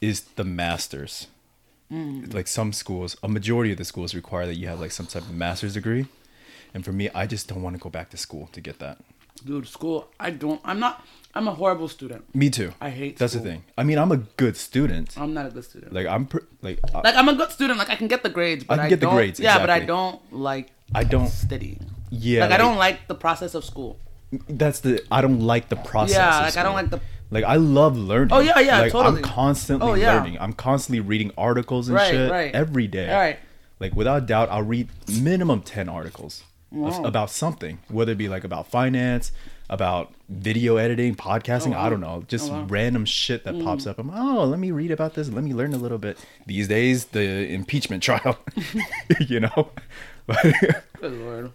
is 0.02 0.22
the 0.22 0.44
masters. 0.44 1.28
Mm. 1.92 2.34
Like 2.34 2.48
some 2.48 2.72
schools, 2.72 3.18
a 3.24 3.28
majority 3.28 3.72
of 3.72 3.78
the 3.78 3.86
schools 3.86 4.14
require 4.14 4.46
that 4.46 4.56
you 4.56 4.68
have 4.68 4.80
like 4.80 4.92
some 4.92 5.08
type 5.08 5.24
of 5.24 5.34
master's 5.34 5.74
degree, 5.74 6.06
and 6.74 6.86
for 6.86 6.92
me, 6.92 7.10
I 7.16 7.26
just 7.26 7.48
don't 7.48 7.62
want 7.62 7.76
to 7.76 7.82
go 7.82 7.90
back 7.90 8.10
to 8.12 8.18
school 8.18 8.48
to 8.52 8.62
get 8.62 8.80
that. 8.80 9.00
Dude, 9.40 9.68
school. 9.68 10.08
I 10.20 10.30
don't. 10.32 10.60
I'm 10.64 10.80
not. 10.80 11.06
I'm 11.36 11.48
a 11.48 11.54
horrible 11.54 11.88
student. 11.88 12.24
Me 12.36 12.50
too. 12.50 12.72
I 12.82 12.90
hate 12.90 13.18
That's 13.18 13.34
school. 13.34 13.44
the 13.44 13.50
thing. 13.52 13.64
I 13.78 13.84
mean, 13.84 13.98
I'm 14.00 14.12
a 14.12 14.18
good 14.18 14.58
student. 14.58 15.16
I'm 15.18 15.34
not 15.34 15.46
a 15.46 15.50
good 15.52 15.64
student. 15.64 15.94
Like 15.94 16.08
I'm 16.08 16.26
pr- 16.26 16.40
like 16.62 16.80
I- 16.94 17.02
Like 17.02 17.16
I'm 17.16 17.30
a 17.30 17.36
good 17.36 17.52
student. 17.52 17.78
Like 17.80 17.90
I 17.90 17.96
can 17.96 18.08
get 18.08 18.24
the 18.24 18.30
grades, 18.30 18.64
but 18.64 18.76
can 18.76 18.86
I 18.86 18.90
get 18.90 19.00
the 19.00 19.10
grades, 19.10 19.40
Yeah, 19.40 19.60
but 19.60 19.70
I 19.70 19.80
don't 19.80 20.20
like 20.34 20.72
I 20.94 21.04
don't. 21.04 21.28
study. 21.28 21.78
Yeah, 22.10 22.42
like, 22.42 22.52
I 22.54 22.58
don't 22.58 22.78
like 22.78 23.08
the 23.08 23.14
process 23.16 23.54
of 23.54 23.64
school. 23.64 24.00
That's 24.50 24.80
the 24.82 25.04
I 25.12 25.22
don't 25.22 25.40
like 25.42 25.70
the 25.70 25.76
process. 25.76 26.16
Yeah, 26.18 26.40
like 26.42 26.58
I 26.58 26.64
don't 26.64 26.74
like 26.76 26.90
the. 26.90 27.00
Like 27.32 27.44
I 27.46 27.58
love 27.58 27.96
learning. 27.96 28.34
Oh, 28.34 28.40
yeah, 28.40 28.60
yeah, 28.60 28.80
like, 28.82 28.92
totally. 28.92 29.18
I'm 29.18 29.22
constantly 29.24 29.88
Oh, 29.88 29.94
yeah. 29.94 30.16
learning. 30.16 30.38
I'm 30.40 30.54
constantly 30.54 31.00
reading 31.00 31.32
articles 31.38 31.88
and 31.88 31.96
Right, 31.96 32.10
shit 32.10 32.32
right. 32.32 32.54
every 32.56 32.88
day. 32.88 33.14
Right. 33.14 33.40
Like 33.80 33.94
without 33.96 34.26
doubt, 34.26 34.50
I'll 34.50 34.64
read 34.64 34.90
minimum 35.22 35.62
ten 35.62 35.88
articles 35.88 36.44
Wow. 36.72 37.04
about 37.04 37.32
something, 37.32 37.80
whether 37.88 38.12
it 38.12 38.18
be 38.18 38.30
like 38.30 38.44
about 38.44 38.68
finance, 38.68 39.32
about 39.70 40.14
video 40.30 40.78
editing, 40.78 41.16
podcasting. 41.16 41.70
Oh, 41.70 41.72
wow. 41.72 41.86
I 41.86 41.90
don't 41.90 42.02
know, 42.02 42.24
just 42.28 42.50
Oh, 42.52 42.54
wow. 42.54 42.66
Mm. 42.66 42.72
random 42.72 43.06
shit 43.06 43.44
that 43.46 43.60
pops 43.64 43.88
up. 43.88 43.98
I'm 43.98 44.12
oh, 44.12 44.46
let 44.46 44.60
me 44.60 44.70
read 44.72 44.92
about 44.92 45.16
this. 45.16 45.30
Let 45.30 45.44
me 45.44 45.54
learn 45.54 45.74
a 45.74 45.78
little 45.78 45.98
bit. 45.98 46.18
These 46.46 46.68
days, 46.68 47.06
the 47.06 47.48
impeachment 47.52 48.04
trial, 48.08 48.38
you 49.20 49.40
know. 49.40 49.70
But 50.28 50.44
Good. 51.02 51.52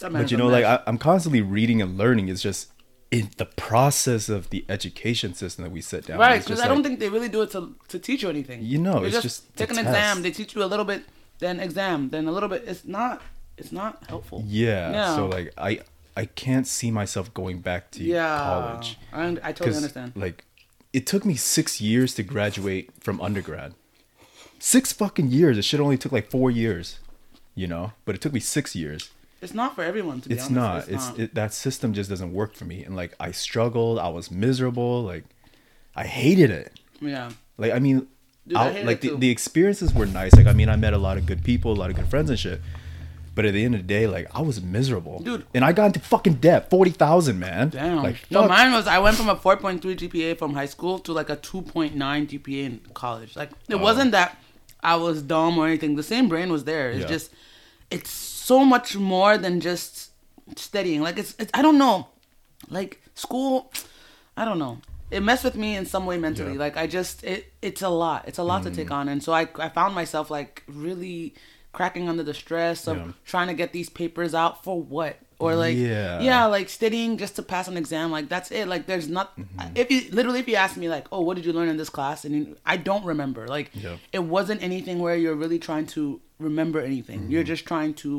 But 0.00 0.30
you 0.32 0.36
know 0.36 0.48
like. 0.48 0.64
I, 0.64 0.82
i'm 0.86 0.98
constantly 0.98 1.40
reading 1.40 1.80
and 1.80 1.96
learning 1.96 2.28
it's 2.28 2.42
just 2.42 2.72
in 3.12 3.30
the 3.36 3.46
process 3.46 4.28
of 4.28 4.50
the 4.50 4.64
education 4.68 5.32
system 5.32 5.62
that 5.64 5.70
we 5.70 5.80
sit 5.80 6.06
down 6.06 6.18
right? 6.18 6.34
Because 6.42 6.58
just 6.58 6.64
I 6.64 6.68
don't 6.68 6.82
think 6.82 6.98
they 6.98 7.08
really 7.08 7.28
do 7.28 7.42
it 7.42 7.50
to 7.52 7.74
to 7.88 7.98
teach 8.00 8.22
you 8.24 8.28
anything. 8.28 8.62
You 8.62 8.78
know, 8.78 9.00
They 9.00 9.08
it's 9.08 9.22
just 9.22 9.56
take 9.56 9.68
to 9.68 9.78
an 9.78 9.86
exam. 9.86 10.22
They 10.22 10.32
teach 10.32 10.54
you 10.56 10.64
a 10.64 10.66
little 10.66 10.84
bit, 10.84 11.04
then 11.38 11.60
exam, 11.60 12.10
then 12.10 12.26
a 12.26 12.32
little 12.32 12.48
bit. 12.48 12.64
It's 12.66 12.84
not. 12.84 13.22
It's 13.58 13.72
not 13.72 14.02
helpful. 14.08 14.44
yeah, 14.46 14.90
Yeah. 14.92 15.16
so 15.16 15.26
like 15.26 15.52
i 15.58 15.80
i 16.16 16.24
can't 16.24 16.66
see 16.66 16.90
myself 16.90 17.32
going 17.34 17.58
back 17.60 17.90
to 17.92 18.02
Yeah. 18.02 18.38
college 18.38 18.98
I, 19.12 19.26
I 19.48 19.52
totally 19.52 19.76
understand. 19.76 20.12
like 20.14 20.44
it 20.92 21.06
took 21.06 21.24
me 21.24 21.34
six 21.36 21.80
years 21.80 22.14
to 22.14 22.22
graduate 22.22 22.90
from 23.00 23.20
undergrad 23.20 23.74
six 24.58 24.92
fucking 24.92 25.28
years 25.30 25.58
it 25.58 25.64
should 25.64 25.80
only 25.80 25.98
took 25.98 26.12
like 26.12 26.30
four 26.30 26.50
years 26.50 26.98
you 27.54 27.66
know 27.66 27.92
but 28.04 28.14
it 28.14 28.20
took 28.20 28.32
me 28.32 28.40
six 28.40 28.74
years 28.74 29.10
It's 29.42 29.52
not 29.54 29.74
for 29.74 29.82
everyone 29.84 30.20
to 30.22 30.28
be 30.28 30.34
it's 30.34 30.46
honest. 30.50 30.56
not 30.56 30.76
It's, 30.78 30.88
it's 30.88 31.08
not. 31.08 31.18
It, 31.20 31.34
that 31.34 31.52
system 31.52 31.92
just 31.92 32.08
doesn't 32.10 32.32
work 32.32 32.54
for 32.54 32.64
me 32.64 32.82
and 32.84 32.96
like 32.96 33.12
i 33.20 33.30
struggled 33.32 33.98
i 33.98 34.08
was 34.08 34.30
miserable 34.30 35.02
like 35.02 35.24
i 35.94 36.04
hated 36.06 36.50
it 36.50 36.72
yeah. 37.00 37.30
Like 37.58 37.72
I 37.72 37.78
mean, 37.78 38.06
Dude, 38.48 38.56
I 38.56 38.82
like 38.82 39.00
the, 39.02 39.16
the 39.16 39.28
experiences 39.30 39.92
were 39.92 40.06
nice. 40.06 40.32
Like 40.34 40.46
I 40.46 40.54
mean, 40.54 40.70
I 40.70 40.76
met 40.76 40.94
a 40.94 40.98
lot 40.98 41.18
of 41.18 41.26
good 41.26 41.42
people, 41.44 41.72
a 41.72 41.78
lot 41.82 41.90
of 41.90 41.96
good 41.96 42.08
friends 42.08 42.30
and 42.30 42.38
shit. 42.38 42.60
But 43.36 43.44
at 43.44 43.52
the 43.52 43.62
end 43.66 43.74
of 43.74 43.82
the 43.82 43.86
day, 43.86 44.06
like 44.06 44.26
I 44.34 44.40
was 44.40 44.62
miserable, 44.62 45.20
Dude. 45.20 45.44
And 45.54 45.62
I 45.62 45.72
got 45.72 45.88
into 45.88 46.00
fucking 46.00 46.36
debt, 46.36 46.70
forty 46.70 46.90
thousand, 46.90 47.38
man. 47.38 47.68
Damn. 47.68 48.02
Like 48.02 48.28
no, 48.30 48.48
mine 48.48 48.72
was 48.72 48.86
I 48.86 48.98
went 48.98 49.16
from 49.16 49.28
a 49.28 49.36
4.3 49.36 49.78
GPA 49.80 50.38
from 50.38 50.54
high 50.54 50.66
school 50.66 50.98
to 51.00 51.12
like 51.12 51.28
a 51.28 51.36
2.9 51.36 51.92
GPA 51.94 52.64
in 52.64 52.80
college. 52.94 53.36
Like 53.36 53.50
it 53.68 53.74
Oh. 53.74 53.78
wasn't 53.78 54.12
that 54.12 54.38
I 54.82 54.96
was 54.96 55.20
dumb 55.20 55.58
or 55.58 55.66
anything. 55.66 55.96
The 55.96 56.02
same 56.02 56.28
brain 56.30 56.50
was 56.50 56.64
there. 56.64 56.90
It's 56.90 57.02
Yeah. 57.02 57.08
just 57.08 57.30
it's 57.90 58.10
so 58.10 58.64
much 58.64 58.96
more 58.96 59.36
than 59.36 59.60
just 59.60 60.10
studying. 60.56 61.02
Like 61.02 61.18
it's, 61.18 61.34
it's 61.38 61.50
I 61.52 61.60
don't 61.60 61.76
know. 61.76 62.08
Like 62.70 63.02
school, 63.14 63.70
I 64.34 64.46
don't 64.46 64.58
know. 64.58 64.78
It 65.10 65.20
messed 65.22 65.44
with 65.44 65.56
me 65.56 65.76
in 65.76 65.84
some 65.84 66.06
way 66.06 66.16
mentally. 66.16 66.54
Yeah. 66.54 66.58
Like 66.66 66.78
I 66.78 66.86
just 66.86 67.22
it 67.22 67.52
it's 67.60 67.82
a 67.82 67.90
lot. 67.90 68.24
It's 68.26 68.38
a 68.38 68.42
lot 68.42 68.62
to 68.62 68.70
take 68.70 68.88
mm. 68.88 68.98
on, 68.98 69.08
and 69.10 69.22
so 69.22 69.34
I 69.34 69.46
I 69.58 69.68
found 69.68 69.94
myself 69.94 70.30
like 70.30 70.62
really 70.66 71.34
cracking 71.78 72.08
under 72.12 72.22
the 72.30 72.34
stress 72.44 72.78
of 72.90 72.96
Yeah. 72.96 73.12
trying 73.32 73.48
to 73.52 73.56
get 73.62 73.68
these 73.78 73.88
papers 74.00 74.32
out 74.42 74.54
for 74.64 74.76
what 74.94 75.12
or 75.38 75.50
like 75.64 75.76
Yeah. 75.76 76.20
yeah 76.30 76.42
like 76.56 76.68
studying 76.80 77.10
just 77.24 77.34
to 77.38 77.42
pass 77.52 77.66
an 77.72 77.76
exam 77.76 78.06
like 78.16 78.26
that's 78.34 78.50
it 78.58 78.66
like 78.74 78.82
there's 78.90 79.08
not 79.18 79.26
Mm-hmm. 79.36 79.76
if 79.82 79.86
you 79.92 80.00
literally 80.18 80.40
if 80.44 80.48
you 80.52 80.56
ask 80.66 80.74
me 80.82 80.88
like 80.96 81.06
oh 81.12 81.20
what 81.26 81.34
did 81.36 81.44
you 81.48 81.52
learn 81.58 81.68
in 81.74 81.76
this 81.82 81.90
class 81.98 82.18
and 82.24 82.32
you, 82.34 82.42
i 82.74 82.76
don't 82.88 83.04
remember 83.12 83.42
like 83.56 83.68
Yeah. 83.84 83.96
it 84.18 84.24
wasn't 84.36 84.60
anything 84.70 84.96
where 85.04 85.16
you're 85.22 85.40
really 85.44 85.58
trying 85.68 85.86
to 85.96 86.02
remember 86.48 86.78
anything 86.80 87.18
you're 87.30 87.42
Mm-hmm. 87.42 87.54
just 87.54 87.64
trying 87.72 87.92
to 88.04 88.10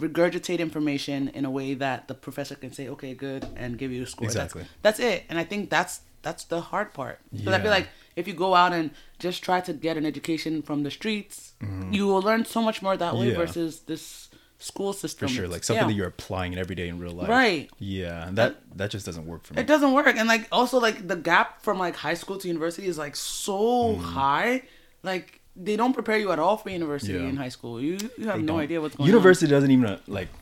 regurgitate 0.00 0.58
information 0.68 1.28
in 1.38 1.44
a 1.44 1.50
way 1.58 1.74
that 1.74 2.06
the 2.08 2.14
professor 2.14 2.54
can 2.54 2.72
say 2.72 2.88
okay 2.88 3.14
good 3.14 3.46
and 3.56 3.78
give 3.78 3.90
you 3.92 4.02
a 4.02 4.06
score 4.06 4.28
That's- 4.28 4.44
Exactly. 4.52 4.64
that's, 4.82 5.00
it 5.00 5.24
and 5.28 5.38
i 5.38 5.44
think 5.44 5.70
that's 5.70 6.00
that's 6.22 6.44
the 6.44 6.60
hard 6.60 6.92
part. 6.94 7.20
Because 7.32 7.54
I 7.54 7.58
feel 7.58 7.66
Yeah. 7.66 7.78
like 7.78 7.88
if 8.16 8.26
you 8.28 8.34
go 8.34 8.54
out 8.54 8.72
and 8.72 8.90
just 9.18 9.42
try 9.42 9.60
to 9.60 9.72
get 9.72 9.96
an 9.96 10.04
education 10.06 10.62
from 10.62 10.82
the 10.82 10.90
streets, 10.90 11.52
you 11.90 12.06
will 12.06 12.22
learn 12.22 12.44
so 12.44 12.60
much 12.62 12.82
more 12.82 12.96
that 12.96 13.14
way 13.14 13.28
Mm-hmm. 13.28 13.30
Yeah. 13.40 13.46
versus 13.46 13.80
this 13.80 14.28
school 14.58 14.92
system. 14.92 15.28
For 15.28 15.34
sure, 15.34 15.48
like 15.48 15.62
something 15.64 15.82
yeah. 15.84 15.88
that 15.88 15.94
you're 15.94 16.08
applying 16.08 16.52
it 16.52 16.58
every 16.58 16.74
day 16.74 16.88
in 16.88 16.98
real 16.98 17.12
life. 17.12 17.28
Right. 17.28 17.70
Yeah, 17.78 18.26
and 18.26 18.36
that 18.38 18.56
that 18.76 18.90
just 18.90 19.06
doesn't 19.06 19.26
work 19.26 19.44
for 19.44 19.54
me. 19.54 19.60
It 19.62 19.66
doesn't 19.68 19.92
work, 19.92 20.06
and 20.16 20.26
like 20.28 20.48
also 20.50 20.78
like 20.80 21.06
the 21.06 21.16
gap 21.16 21.62
from 21.62 21.78
like 21.78 21.94
high 21.96 22.14
school 22.14 22.38
to 22.38 22.48
university 22.48 22.86
is 22.88 22.98
like 22.98 23.14
so 23.16 23.94
Mm. 23.94 24.00
high. 24.00 24.62
Like 25.02 25.40
they 25.54 25.76
don't 25.76 25.92
prepare 25.92 26.18
you 26.18 26.30
at 26.32 26.38
all 26.38 26.56
for 26.56 26.70
university 26.70 27.14
Yeah. 27.14 27.28
in 27.30 27.36
high 27.36 27.48
school. 27.50 27.80
You 27.80 27.98
you 28.18 28.26
have 28.26 28.36
They 28.36 28.42
no 28.42 28.54
don't. 28.54 28.60
idea 28.66 28.80
what's 28.80 28.96
going 28.96 29.06
University 29.08 29.48
doesn't 29.50 29.70
even 29.70 29.86
uh, 29.86 29.98
like 30.08 30.28
on. 30.32 30.37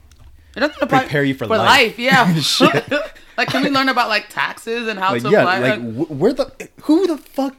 It 0.56 0.60
doesn't 0.60 0.82
apply 0.82 1.00
prepare 1.00 1.22
you 1.22 1.34
for 1.34 1.46
for 1.46 1.56
life. 1.58 1.96
life. 1.96 1.98
Yeah. 1.98 3.00
Like 3.38 3.48
can 3.48 3.62
we 3.62 3.68
learn 3.68 3.90
about 3.90 4.08
like 4.08 4.30
taxes 4.30 4.88
and 4.88 4.98
how 4.98 5.12
like 5.12 5.20
to 5.22 5.28
yeah, 5.28 5.40
apply? 5.40 5.58
like 5.58 5.78
like, 5.82 6.08
where 6.08 6.32
the 6.32 6.70
who 6.84 7.06
the 7.06 7.18
fuck 7.18 7.54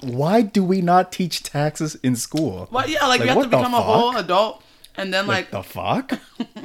why 0.00 0.42
do 0.42 0.64
we 0.64 0.80
not 0.82 1.12
teach 1.12 1.44
taxes 1.44 1.94
in 2.02 2.16
school? 2.16 2.66
well, 2.72 2.88
yeah, 2.88 3.06
like, 3.06 3.20
Like, 3.20 3.28
you 3.28 3.34
have 3.34 3.42
to 3.44 3.48
become 3.48 3.74
a 3.74 3.80
whole 3.80 4.16
adult, 4.16 4.60
and 4.96 5.14
then 5.14 5.28
Like 5.28 5.52
like 5.52 5.52
the 5.52 5.62
fuck? 5.62 6.18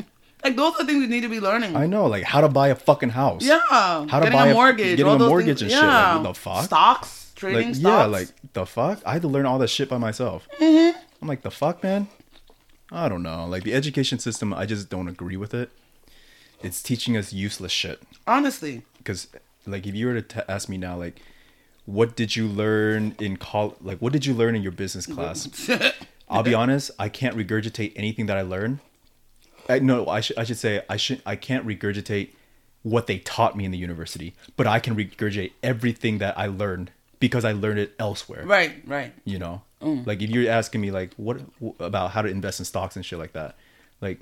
like 0.44 0.56
those 0.56 0.74
are 0.80 0.84
things 0.86 1.00
we 1.02 1.08
need 1.08 1.22
to 1.22 1.30
be 1.30 1.40
learning. 1.40 1.76
I 1.76 1.86
know, 1.86 2.08
like 2.08 2.24
how 2.24 2.42
to 2.42 2.50
buy 2.50 2.70
a 2.70 2.76
fucking 2.76 3.10
house. 3.12 3.44
yeah, 3.46 3.60
How 3.70 4.06
to 4.06 4.26
getting 4.26 4.32
buy 4.34 4.48
a 4.48 4.52
a- 4.52 4.54
mortgage, 4.56 4.98
getting 4.98 5.06
all 5.06 5.22
a 5.22 5.28
mortgage 5.28 5.60
things. 5.60 5.72
and 5.74 5.82
shit, 5.82 5.84
like, 5.88 6.24
the 6.24 6.34
fuck? 6.34 6.64
Stocks, 6.66 7.32
trading 7.36 7.68
Like 7.68 7.76
stocks. 7.76 7.84
yeah, 7.84 8.06
like 8.06 8.28
the 8.54 8.66
fuck? 8.66 9.00
I 9.06 9.14
had 9.14 9.22
to 9.22 9.28
learn 9.28 9.46
all 9.46 9.60
that 9.60 9.70
shit 9.70 9.88
by 9.90 10.00
myself. 10.00 10.48
Mm-hmm. 10.60 10.98
I'm 11.22 11.28
like 11.28 11.44
the 11.44 11.52
fuck, 11.52 11.84
man. 11.84 12.08
I 12.91 13.08
don't 13.10 13.23
know. 13.23 13.45
Like 13.45 13.63
the 13.63 13.73
education 13.73 14.19
system, 14.19 14.54
I 14.54 14.65
just 14.65 14.89
don't 14.89 15.08
agree 15.08 15.38
with 15.38 15.54
it. 15.54 15.69
It's 16.62 16.82
teaching 16.82 17.15
us 17.15 17.32
useless 17.32 17.71
shit. 17.71 18.02
honestly, 18.28 18.84
because 18.97 19.28
like 19.65 19.86
if 19.88 19.95
you 19.95 20.08
were 20.08 20.13
to 20.15 20.21
t- 20.21 20.41
ask 20.47 20.69
me 20.69 20.78
now 20.78 20.97
like 20.97 21.21
what 21.86 22.15
did 22.15 22.36
you 22.36 22.47
learn 22.47 23.15
in 23.19 23.38
college? 23.38 23.75
like 23.82 23.99
what 23.99 24.13
did 24.13 24.25
you 24.25 24.34
learn 24.34 24.56
in 24.56 24.62
your 24.62 24.71
business 24.71 25.06
class 25.06 25.69
i'll 26.30 26.43
be 26.43 26.54
honest 26.54 26.91
i 26.99 27.10
can't 27.10 27.36
regurgitate 27.36 27.93
anything 27.95 28.25
that 28.28 28.38
i 28.38 28.41
learned 28.41 28.80
I, 29.67 29.80
no 29.80 30.08
i 30.08 30.21
should 30.21 30.38
i 30.38 30.43
should 30.43 30.58
say 30.58 30.84
i 30.89 30.97
should 30.97 31.21
i 31.25 31.36
can't 31.36 31.65
regurgitate 31.65 32.30
what 32.84 33.08
they 33.08 33.19
taught 33.19 33.58
me 33.58 33.65
in 33.65 33.71
the 33.71 33.78
university 33.78 34.34
but 34.56 34.67
i 34.67 34.80
can 34.80 34.95
regurgitate 34.95 35.52
everything 35.63 36.19
that 36.19 36.38
i 36.38 36.47
learned 36.47 36.91
because 37.19 37.43
i 37.45 37.52
learned 37.52 37.80
it 37.80 37.93
elsewhere 37.99 38.45
right, 38.45 38.82
right. 38.86 39.13
you 39.25 39.39
know 39.39 39.62
Mm. 39.82 40.06
like 40.06 40.22
if 40.22 40.30
you're 40.30 40.52
asking 40.52 40.82
me 40.82 40.92
like 40.92 41.13
what 41.15 41.39
about 41.80 42.12
how 42.12 42.22
to 42.22 42.28
invest 42.28 42.60
in 42.60 42.65
stocks 42.65 42.96
and 42.98 43.06
shit 43.06 43.18
like 43.18 43.32
that 43.34 43.56
like 44.02 44.20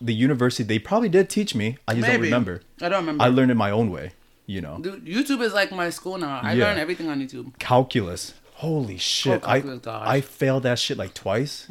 the 0.00 0.14
university 0.14 0.62
they 0.62 0.78
probably 0.78 1.08
did 1.08 1.28
teach 1.28 1.54
me 1.56 1.76
i 1.88 1.94
just 1.94 2.06
don't 2.06 2.20
remember 2.20 2.60
I 2.80 2.88
don't 2.88 3.00
remember. 3.00 3.24
i 3.24 3.26
learned 3.28 3.50
it 3.50 3.56
my 3.56 3.70
own 3.72 3.90
way 3.90 4.12
you 4.46 4.60
know 4.60 4.78
Dude, 4.80 5.04
YouTube 5.04 5.40
is 5.42 5.52
like 5.52 5.72
my 5.72 5.90
school 5.90 6.18
now. 6.18 6.38
I 6.40 6.52
Yeah. 6.52 6.66
learn 6.66 6.78
everything 6.78 7.08
on 7.08 7.20
YouTube. 7.20 7.58
calculus. 7.58 8.34
Holy 8.54 8.96
shit! 8.96 9.42
Oh, 9.42 9.46
calculus, 9.46 9.80
I 9.80 9.84
gosh. 9.84 10.08
I 10.08 10.20
failed 10.20 10.62
that 10.62 10.78
shit 10.78 10.96
like 10.96 11.14
twice. 11.14 11.66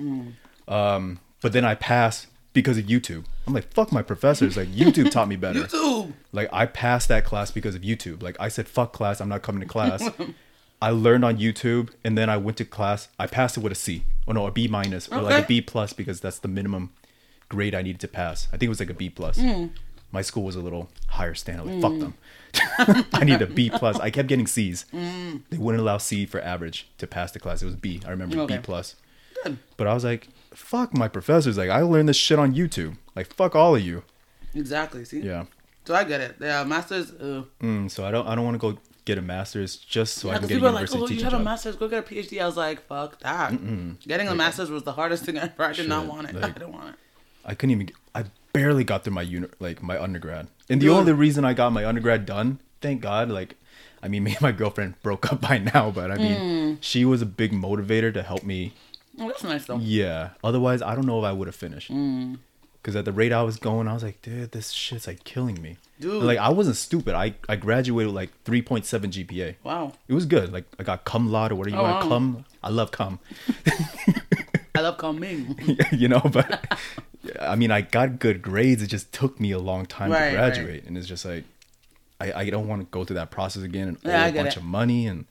Um, 0.67 1.19
but 1.41 1.54
then 1.54 1.63
I 1.63 1.75
passed 1.75 2.28
because 2.51 2.78
of 2.78 2.86
YouTube. 2.86 3.25
I'm 3.47 3.54
like, 3.54 3.71
fuck 3.73 3.91
my 3.91 4.01
professors. 4.01 4.58
Like 4.58 4.67
YouTube 4.69 5.10
taught 5.10 5.28
me 5.30 5.36
better. 5.36 5.63
YouTube. 5.67 6.13
Like 6.34 6.49
I 6.51 6.65
passed 6.65 7.08
that 7.08 7.23
class 7.25 7.49
because 7.51 7.75
of 7.75 7.82
YouTube. 7.82 8.21
Like 8.21 8.36
I 8.41 8.49
said, 8.49 8.67
fuck 8.67 8.91
class. 8.93 9.21
I'm 9.21 9.30
not 9.30 9.41
coming 9.41 9.62
to 9.62 9.67
class. 9.67 10.04
I 10.86 10.91
learned 10.91 11.26
on 11.26 11.38
YouTube, 11.38 11.89
and 12.04 12.17
then 12.17 12.30
I 12.30 12.38
went 12.38 12.58
to 12.58 12.65
class. 12.65 13.08
I 13.17 13.26
passed 13.28 13.58
it 13.58 13.62
with 13.62 13.71
a 13.71 13.76
C. 13.76 14.04
Oh 14.28 14.32
no, 14.34 14.45
a 14.45 14.52
B 14.52 14.67
minus 14.67 15.08
or 15.08 15.21
like 15.21 15.43
a 15.43 15.48
B 15.48 15.62
plus 15.62 15.93
because 15.93 16.19
that's 16.21 16.39
the 16.39 16.48
minimum 16.48 16.91
grade 17.50 17.74
I 17.74 17.82
needed 17.82 18.02
to 18.02 18.08
pass. 18.08 18.48
I 18.50 18.52
think 18.58 18.63
it 18.63 18.69
was 18.69 18.80
like 18.80 18.89
a 18.91 18.93
B 18.93 19.10
plus. 19.10 19.38
Hmm. 19.39 19.67
My 20.12 20.21
school 20.21 20.43
was 20.43 20.56
a 20.56 20.62
little 20.62 20.89
higher 21.08 21.34
standard. 21.34 21.65
Like 21.67 21.82
fuck 21.82 22.00
them. 22.00 22.13
I 23.13 23.24
need 23.26 23.41
a 23.41 23.48
B 23.48 23.69
plus. 23.74 24.00
I 24.00 24.10
kept 24.12 24.28
getting 24.30 24.48
C's. 24.48 24.86
Hmm. 24.91 25.38
They 25.50 25.58
wouldn't 25.58 25.82
allow 25.82 25.98
C 25.98 26.26
for 26.26 26.39
average 26.41 26.88
to 27.00 27.08
pass 27.08 27.32
the 27.32 27.39
class. 27.39 27.62
It 27.62 27.65
was 27.65 27.76
B. 27.76 28.02
I 28.06 28.12
remember 28.12 28.39
Okay. 28.41 28.58
B 28.58 28.62
plus. 28.63 28.95
Good. 29.43 29.58
But 29.78 29.88
I 29.88 29.93
was 29.93 30.04
like, 30.04 30.28
fuck 30.54 30.93
my 30.93 31.08
professors. 31.08 31.58
Like 31.58 31.69
I 31.71 31.82
learned 31.82 32.10
this 32.10 32.17
shit 32.17 32.38
on 32.39 32.54
YouTube. 32.54 32.98
Like 33.15 33.34
fuck 33.34 33.56
all 33.56 33.76
of 33.76 33.82
you. 33.82 34.04
Exactly. 34.54 35.04
See. 35.04 35.21
Yeah. 35.21 35.45
So 35.86 35.93
I 35.95 36.04
get 36.04 36.21
it. 36.21 36.36
Yeah, 36.39 36.63
masters. 36.63 37.12
Uh, 37.12 37.43
Mm, 37.62 37.89
so 37.91 38.06
I 38.06 38.12
don't 38.12 38.28
I 38.28 38.36
don't 38.36 38.45
want 38.45 38.56
to 38.56 38.60
go 38.60 38.78
get 39.06 39.18
a 39.18 39.22
master's 39.22 39.76
just 39.78 40.15
so 40.15 40.30
I 40.30 40.39
can 40.39 40.48
get 40.48 40.52
a 40.52 40.56
people 40.56 40.72
like, 40.72 40.89
university 40.89 41.15
"Oh, 41.15 41.18
you 41.20 41.24
have 41.24 41.34
a 41.34 41.39
master's, 41.44 41.76
go 41.76 41.88
get 41.88 42.00
a 42.00 42.13
PhD." 42.13 42.41
I 42.41 42.46
was 42.46 42.58
like, 42.58 42.86
"Fuck 42.88 43.20
that." 43.20 43.52
Getting 44.08 44.28
a 44.28 44.36
master's 44.36 44.70
was 44.70 44.84
the 44.84 44.94
hardest 44.94 45.24
thing 45.26 45.38
ever. 45.46 45.63
I 45.63 45.74
did 45.74 45.88
not 45.88 46.06
want 46.08 46.30
it. 46.30 46.36
I 46.36 46.50
didn't 46.50 46.74
want 46.74 46.89
it. 46.89 46.96
I 47.46 47.54
couldn't 47.56 47.72
even. 47.72 47.89
I 48.13 48.26
barely 48.54 48.84
got 48.84 49.04
through 49.04 49.13
my 49.13 49.22
uni, 49.22 49.48
like 49.60 49.84
my 49.84 50.02
undergrad. 50.02 50.48
And 50.70 50.82
the 50.82 50.89
only 50.89 51.13
reason 51.13 51.46
I 51.46 51.54
got 51.54 51.72
my 51.74 51.86
undergrad 51.86 52.26
done, 52.26 52.60
thank 52.82 53.02
God, 53.02 53.30
like, 53.30 53.56
I 54.02 54.08
mean, 54.08 54.24
me 54.26 54.32
and 54.32 54.41
my 54.41 54.52
girlfriend 54.52 55.00
broke 55.04 55.32
up 55.32 55.41
by 55.50 55.60
now, 55.60 55.91
but 55.91 56.10
I 56.12 56.15
mean, 56.18 56.38
Hmm. 56.39 56.76
she 56.82 57.06
was 57.06 57.22
a 57.22 57.26
big 57.28 57.52
motivator 57.52 58.13
to 58.13 58.24
help 58.24 58.44
me. 58.44 58.74
Oh, 59.20 59.28
that's 59.28 59.44
nice 59.44 59.65
though. 59.65 59.78
Yeah. 59.78 60.30
Otherwise, 60.44 60.82
I 60.82 60.96
don't 60.96 61.06
know 61.06 61.20
if 61.20 61.26
I 61.26 61.32
would 61.32 61.48
have 61.48 61.56
finished. 61.56 61.89
Hmm. 61.89 62.36
Because 62.86 62.95
at 62.95 63.04
the 63.06 63.12
rate 63.12 63.34
I 63.34 63.41
was 63.41 63.58
going, 63.58 63.88
I 63.88 63.93
was 63.95 64.04
like, 64.04 64.21
dude, 64.21 64.52
this 64.52 64.69
shit's 64.69 65.08
like 65.08 65.24
killing 65.24 65.60
me. 65.60 65.78
Dude. 66.00 66.21
Like, 66.21 66.38
I 66.38 66.50
wasn't 66.50 66.76
stupid. 66.76 67.15
I, 67.15 67.34
I 67.50 67.56
graduated 67.56 68.10
with 68.10 68.15
like 68.15 68.30
3.7 68.43 68.86
GPA. 69.26 69.56
Wow. 69.63 69.93
It 70.08 70.13
was 70.13 70.28
good. 70.28 70.54
Like, 70.54 70.65
I 70.78 70.84
got 70.84 71.04
cum 71.04 71.32
laude 71.32 71.52
or 71.52 71.56
whatever 71.56 71.76
you 71.78 71.82
Oh, 71.82 71.84
want 71.84 72.04
to 72.04 72.08
wow. 72.08 72.15
cum. 72.15 72.45
I 72.62 72.69
love 72.69 72.91
cum. 72.91 73.17
I 74.76 74.82
love 74.82 75.00
coming. 75.00 75.58
you 75.91 76.08
know 76.08 76.19
but 76.32 76.80
i 77.39 77.56
mean 77.56 77.71
i 77.71 77.82
got 77.82 78.19
good 78.19 78.41
grades 78.43 78.84
it 78.84 78.88
just 78.88 79.12
took 79.12 79.39
me 79.39 79.50
a 79.52 79.58
long 79.58 79.86
time 79.88 80.12
Right, 80.12 80.19
to 80.19 80.26
right. 80.26 80.54
graduate 80.54 80.84
and 80.86 80.95
it's 80.95 81.08
just 81.08 81.26
like 81.26 81.43
I, 82.21 82.34
I 82.34 82.50
don't 82.52 82.67
want 82.67 82.82
to 82.84 82.86
go 82.91 83.04
through 83.04 83.15
that 83.15 83.32
process 83.32 83.63
again 83.63 83.88
and 83.88 83.98
Yeah, 84.04 84.26
owe 84.26 84.30
a 84.30 84.32
bunch 84.32 84.50
it. 84.50 84.58
of 84.58 84.63
money 84.63 85.08
and 85.08 85.26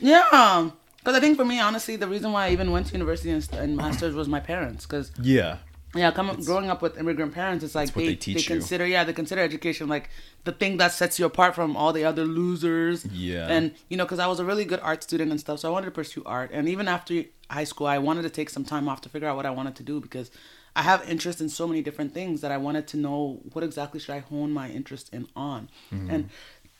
yeah. 0.00 0.70
Because 0.98 1.16
I 1.16 1.20
think 1.20 1.36
for 1.36 1.44
me, 1.44 1.58
honestly, 1.60 1.96
the 1.96 2.06
reason 2.08 2.30
why 2.32 2.46
I 2.46 2.50
even 2.52 2.70
went 2.70 2.86
to 2.86 2.92
university 2.92 3.30
and, 3.30 3.46
and 3.54 3.76
masters 3.76 4.14
was 4.14 4.26
my 4.28 4.40
parents. 4.40 4.86
Because 4.86 5.10
yeah 5.20 5.58
Yeah, 5.94 6.10
coming 6.10 6.42
growing 6.44 6.70
up 6.70 6.82
with 6.82 6.98
immigrant 6.98 7.34
parents, 7.34 7.64
it's 7.64 7.74
like 7.74 7.92
they, 7.94 8.14
they 8.14 8.34
they, 8.34 8.42
consider 8.42 8.86
yeah 8.86 9.04
they 9.04 9.12
consider 9.12 9.40
education 9.40 9.88
like 9.88 10.10
the 10.44 10.52
thing 10.52 10.76
that 10.78 10.92
sets 10.92 11.18
you 11.18 11.26
apart 11.26 11.54
from 11.54 11.76
all 11.76 11.92
the 11.92 12.04
other 12.04 12.24
losers. 12.24 13.04
Yeah. 13.06 13.46
and 13.48 13.74
you 13.88 13.96
know 13.96 14.04
because 14.04 14.18
I 14.18 14.26
was 14.26 14.40
a 14.40 14.44
really 14.44 14.64
good 14.64 14.80
art 14.80 15.02
student 15.02 15.30
and 15.30 15.40
stuff, 15.40 15.60
so 15.60 15.68
I 15.68 15.72
wanted 15.72 15.86
to 15.86 15.92
pursue 15.92 16.22
art. 16.26 16.50
And 16.52 16.68
even 16.68 16.88
after 16.88 17.24
high 17.50 17.64
school, 17.64 17.86
I 17.86 17.98
wanted 17.98 18.22
to 18.22 18.30
take 18.30 18.50
some 18.50 18.64
time 18.64 18.88
off 18.88 19.00
to 19.02 19.08
figure 19.08 19.28
out 19.28 19.36
what 19.36 19.46
I 19.46 19.50
wanted 19.50 19.76
to 19.76 19.82
do 19.82 20.00
because 20.00 20.30
I 20.76 20.82
have 20.82 21.08
interest 21.08 21.40
in 21.40 21.48
so 21.48 21.68
many 21.68 21.82
different 21.82 22.12
things 22.12 22.40
that 22.40 22.50
I 22.50 22.56
wanted 22.56 22.88
to 22.88 22.96
know 22.96 23.40
what 23.52 23.62
exactly 23.62 24.00
should 24.00 24.14
I 24.14 24.18
hone 24.18 24.50
my 24.50 24.68
interest 24.68 25.12
in 25.12 25.28
on. 25.36 25.68
Mm-hmm. 25.92 26.10
And 26.10 26.30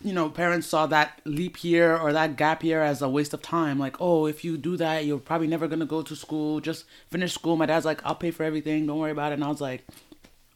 you 0.03 0.13
know, 0.13 0.29
parents 0.29 0.67
saw 0.67 0.87
that 0.87 1.21
leap 1.25 1.65
year 1.65 1.97
or 1.97 2.13
that 2.13 2.37
gap 2.37 2.63
year 2.63 2.83
as 2.83 3.01
a 3.01 3.09
waste 3.09 3.33
of 3.33 3.41
time. 3.41 3.79
Like, 3.79 4.01
oh, 4.01 4.27
if 4.27 4.45
you 4.45 4.59
do 4.59 4.77
that, 4.77 5.07
you're 5.07 5.19
probably 5.19 5.47
never 5.47 5.67
gonna 5.67 5.87
go 5.87 6.03
to 6.03 6.15
school. 6.15 6.61
Just 6.61 6.85
finish 7.11 7.33
school. 7.33 7.57
My 7.57 7.67
dad's 7.67 7.87
like, 7.87 8.05
I'll 8.05 8.15
pay 8.15 8.31
for 8.31 8.43
everything. 8.43 8.87
Don't 8.87 8.99
worry 8.99 9.13
about 9.13 9.33
it. 9.33 9.37
And 9.37 9.45
I 9.45 9.49
was 9.49 9.61
like, 9.61 9.87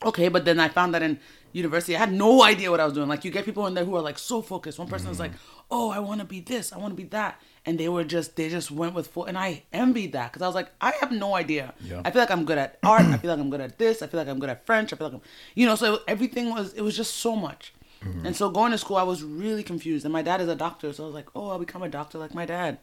okay. 0.04 0.28
But 0.28 0.44
then 0.44 0.60
I 0.60 0.68
found 0.68 0.92
that 0.94 1.02
in 1.02 1.18
university, 1.52 1.96
I 1.96 2.00
had 2.00 2.12
no 2.12 2.42
idea 2.42 2.70
what 2.70 2.80
I 2.80 2.84
was 2.84 2.92
doing. 2.92 3.08
Like, 3.08 3.24
you 3.24 3.30
get 3.30 3.46
people 3.46 3.66
in 3.66 3.74
there 3.74 3.84
who 3.84 3.96
are 3.96 4.02
like 4.02 4.18
so 4.18 4.42
focused. 4.42 4.78
One 4.78 4.88
person 4.88 5.10
is 5.10 5.18
like, 5.18 5.32
oh, 5.70 5.90
I 5.90 5.98
want 5.98 6.20
to 6.20 6.26
be 6.26 6.40
this. 6.40 6.72
I 6.72 6.78
want 6.78 6.92
to 6.92 6.96
be 6.96 7.08
that. 7.08 7.40
And 7.64 7.78
they 7.78 7.88
were 7.88 8.04
just, 8.04 8.36
they 8.36 8.48
just 8.50 8.70
went 8.70 8.94
with 8.94 9.08
full. 9.08 9.24
And 9.24 9.38
I 9.38 9.62
envied 9.72 10.12
that 10.12 10.30
because 10.30 10.42
I 10.42 10.46
was 10.46 10.54
like, 10.54 10.70
I 10.80 10.92
have 11.00 11.10
no 11.10 11.34
idea. 11.34 11.74
Yeah. 11.80 12.02
I 12.04 12.10
feel 12.10 12.20
like 12.20 12.30
I'm 12.30 12.44
good 12.44 12.58
at 12.58 12.78
art. 12.82 13.02
I 13.02 13.16
feel 13.16 13.30
like 13.30 13.40
I'm 13.40 13.50
good 13.50 13.60
at 13.60 13.78
this. 13.78 14.02
I 14.02 14.08
feel 14.08 14.18
like 14.18 14.28
I'm 14.28 14.38
good 14.38 14.50
at 14.50 14.66
French. 14.66 14.92
I 14.92 14.96
feel 14.96 15.06
like 15.06 15.14
I'm, 15.14 15.22
you 15.54 15.64
know, 15.66 15.74
so 15.74 16.00
everything 16.06 16.50
was, 16.50 16.74
it 16.74 16.82
was 16.82 16.96
just 16.96 17.16
so 17.16 17.34
much. 17.34 17.72
Mm-hmm. 18.04 18.26
And 18.26 18.36
so 18.36 18.50
going 18.50 18.72
to 18.72 18.78
school, 18.78 18.96
I 18.96 19.02
was 19.02 19.22
really 19.22 19.62
confused. 19.62 20.04
And 20.04 20.12
my 20.12 20.22
dad 20.22 20.40
is 20.40 20.48
a 20.48 20.54
doctor. 20.54 20.92
So 20.92 21.04
I 21.04 21.06
was 21.06 21.14
like, 21.14 21.28
oh, 21.34 21.50
I'll 21.50 21.58
become 21.58 21.82
a 21.82 21.88
doctor 21.88 22.18
like 22.18 22.34
my 22.34 22.46
dad. 22.46 22.78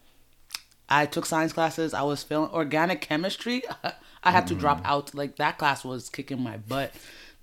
I 0.88 1.06
took 1.06 1.26
science 1.26 1.54
classes. 1.54 1.94
I 1.94 2.04
was 2.04 2.24
failing 2.24 2.52
organic 2.52 3.02
chemistry. 3.02 3.64
I 4.24 4.32
had 4.32 4.48
to 4.48 4.54
mm-hmm. 4.54 4.62
drop 4.62 4.82
out. 4.84 5.16
Like 5.16 5.38
that 5.38 5.58
class 5.58 5.84
was 5.84 6.10
kicking 6.10 6.42
my 6.42 6.58
butt. 6.58 6.94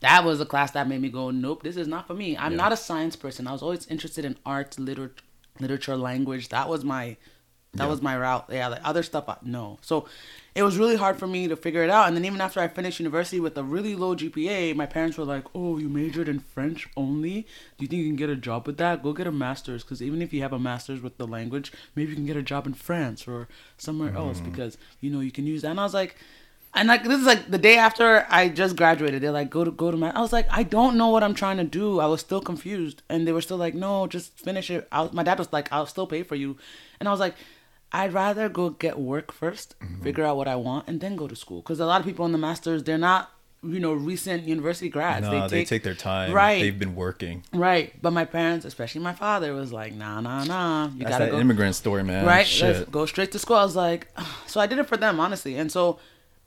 That 0.01 0.25
was 0.25 0.41
a 0.41 0.47
class 0.47 0.73
that 0.73 0.89
made 0.89 1.01
me 1.01 1.09
go, 1.09 1.31
nope, 1.31 1.63
this 1.63 1.77
is 1.77 1.87
not 1.87 2.09
for 2.09 2.15
me. 2.15 2.37
I'm 2.37 2.53
Yeah. 2.53 2.59
not 2.59 2.73
a 2.73 2.77
science 2.77 3.15
person. 3.15 3.47
I 3.47 3.53
was 3.53 3.63
always 3.63 3.87
interested 3.87 4.25
in 4.25 4.37
art, 4.45 4.79
liter- 4.79 5.15
literature, 5.61 5.97
language. 5.97 6.49
That 6.49 6.69
was 6.69 6.85
my, 6.85 7.17
that 7.75 7.85
Yeah. 7.85 7.91
was 7.91 8.03
my 8.03 8.17
route. 8.17 8.47
Yeah, 8.51 8.69
like 8.69 8.81
other 8.85 9.03
stuff, 9.03 9.29
I, 9.29 9.37
no. 9.43 9.79
So 9.81 10.07
it 10.55 10.63
was 10.63 10.77
really 10.77 10.97
hard 10.97 11.19
for 11.19 11.27
me 11.27 11.49
to 11.49 11.57
figure 11.57 11.83
it 11.83 11.89
out. 11.89 12.07
And 12.07 12.15
then 12.15 12.25
even 12.27 12.41
after 12.43 12.61
I 12.61 12.69
finished 12.69 13.01
university 13.01 13.41
with 13.41 13.57
a 13.57 13.63
really 13.63 13.97
low 13.97 14.15
GPA, 14.15 14.75
my 14.75 14.85
parents 14.85 15.17
were 15.17 15.25
like, 15.25 15.45
"Oh, 15.55 15.79
you 15.79 15.89
majored 15.89 16.29
in 16.29 16.41
French 16.41 16.87
only? 16.99 17.47
Do 17.79 17.85
you 17.85 17.89
think 17.89 18.03
you 18.03 18.09
can 18.09 18.17
get 18.17 18.29
a 18.29 18.37
job 18.37 18.67
with 18.67 18.77
that? 18.77 19.03
Go 19.03 19.15
get 19.15 19.27
a 19.27 19.33
master's, 19.33 19.83
because 19.85 20.03
even 20.03 20.21
if 20.21 20.35
you 20.35 20.43
have 20.43 20.53
a 20.53 20.59
master's 20.59 21.01
with 21.01 21.17
the 21.17 21.27
language, 21.27 21.73
maybe 21.97 22.11
you 22.11 22.17
can 22.17 22.27
get 22.27 22.37
a 22.37 22.43
job 22.43 22.67
in 22.67 22.75
France 22.75 23.27
or 23.27 23.49
somewhere 23.79 24.15
else, 24.15 24.41
mm. 24.41 24.45
because 24.51 24.77
you 25.01 25.11
know 25.11 25.21
you 25.21 25.31
can 25.33 25.47
use 25.47 25.63
that." 25.63 25.71
And 25.71 25.81
I 25.81 25.85
was 25.85 25.95
like. 25.95 26.17
And 26.75 26.89
like 26.89 27.05
this 27.05 27.21
is 27.21 27.27
like 27.27 27.51
the 27.51 27.59
day 27.59 27.77
after 27.77 28.27
I 28.31 28.49
just 28.49 28.77
graduated. 28.77 29.23
They're 29.23 29.31
like, 29.31 29.51
go 29.51 29.63
to 29.63 29.71
go 29.71 29.91
to 29.91 29.97
my. 29.99 30.11
I 30.11 30.23
was 30.23 30.33
like, 30.33 30.47
I 30.51 30.63
don't 30.63 30.97
know 30.97 31.09
what 31.09 31.23
I'm 31.23 31.35
trying 31.35 31.59
to 31.59 31.65
do. 31.65 32.01
I 32.01 32.07
was 32.07 32.21
still 32.21 32.41
confused, 32.41 33.03
and 33.11 33.29
they 33.29 33.33
were 33.33 33.43
still 33.43 33.59
like, 33.59 33.75
no, 33.75 34.07
just 34.07 34.39
finish 34.39 34.71
it. 34.71 34.89
I, 34.91 35.07
my 35.13 35.23
dad 35.23 35.39
was 35.39 35.53
like, 35.53 35.71
I'll 35.71 35.85
still 35.85 36.07
pay 36.07 36.23
for 36.23 36.35
you, 36.35 36.57
and 36.99 37.11
I 37.11 37.13
was 37.13 37.21
like, 37.21 37.35
I'd 37.93 38.13
rather 38.13 38.49
go 38.49 38.71
get 38.71 38.99
work 38.99 39.33
1st 39.33 39.75
mm-hmm. 39.75 40.03
figure 40.03 40.25
out 40.25 40.37
what 40.37 40.49
I 40.49 40.57
want, 40.57 40.89
and 40.89 41.01
then 41.01 41.17
go 41.17 41.29
to 41.29 41.37
school. 41.37 41.61
Because 41.61 41.79
a 41.79 41.87
lot 41.87 42.01
of 42.01 42.07
people 42.07 42.25
in 42.25 42.33
the 42.33 42.39
masters, 42.39 42.85
they're 42.85 42.99
not 42.99 43.31
you 43.63 43.79
know 43.79 43.93
recent 43.93 44.45
university 44.45 44.89
grads. 44.89 45.27
No, 45.27 45.47
they 45.49 45.65
take, 45.65 45.83
their 45.83 45.95
time. 45.95 46.33
Right. 46.33 46.61
They've 46.61 46.79
been 46.79 46.95
working. 46.95 47.45
right. 47.53 47.93
But 48.01 48.13
my 48.13 48.25
parents, 48.25 48.65
especially 48.65 49.03
my 49.03 49.13
father, 49.13 49.53
was 49.53 49.73
like, 49.73 49.95
nah, 49.95 50.21
nah, 50.21 50.45
nah. 50.45 50.87
You 50.89 51.01
That's 51.01 51.11
gotta 51.11 51.25
that 51.27 51.31
go 51.33 51.39
immigrant 51.39 51.75
story, 51.75 52.03
man. 52.03 52.27
right. 52.27 52.49
Let's 52.61 52.91
go 52.91 53.07
straight 53.07 53.33
to 53.33 53.39
school. 53.39 53.57
I 53.57 53.65
was 53.65 53.77
like, 53.77 54.09
so 54.47 54.61
I 54.61 54.67
did 54.67 54.79
it 54.79 54.87
for 54.87 54.97
them 54.97 55.21
honestly, 55.21 55.57
and 55.57 55.71
so. 55.71 55.99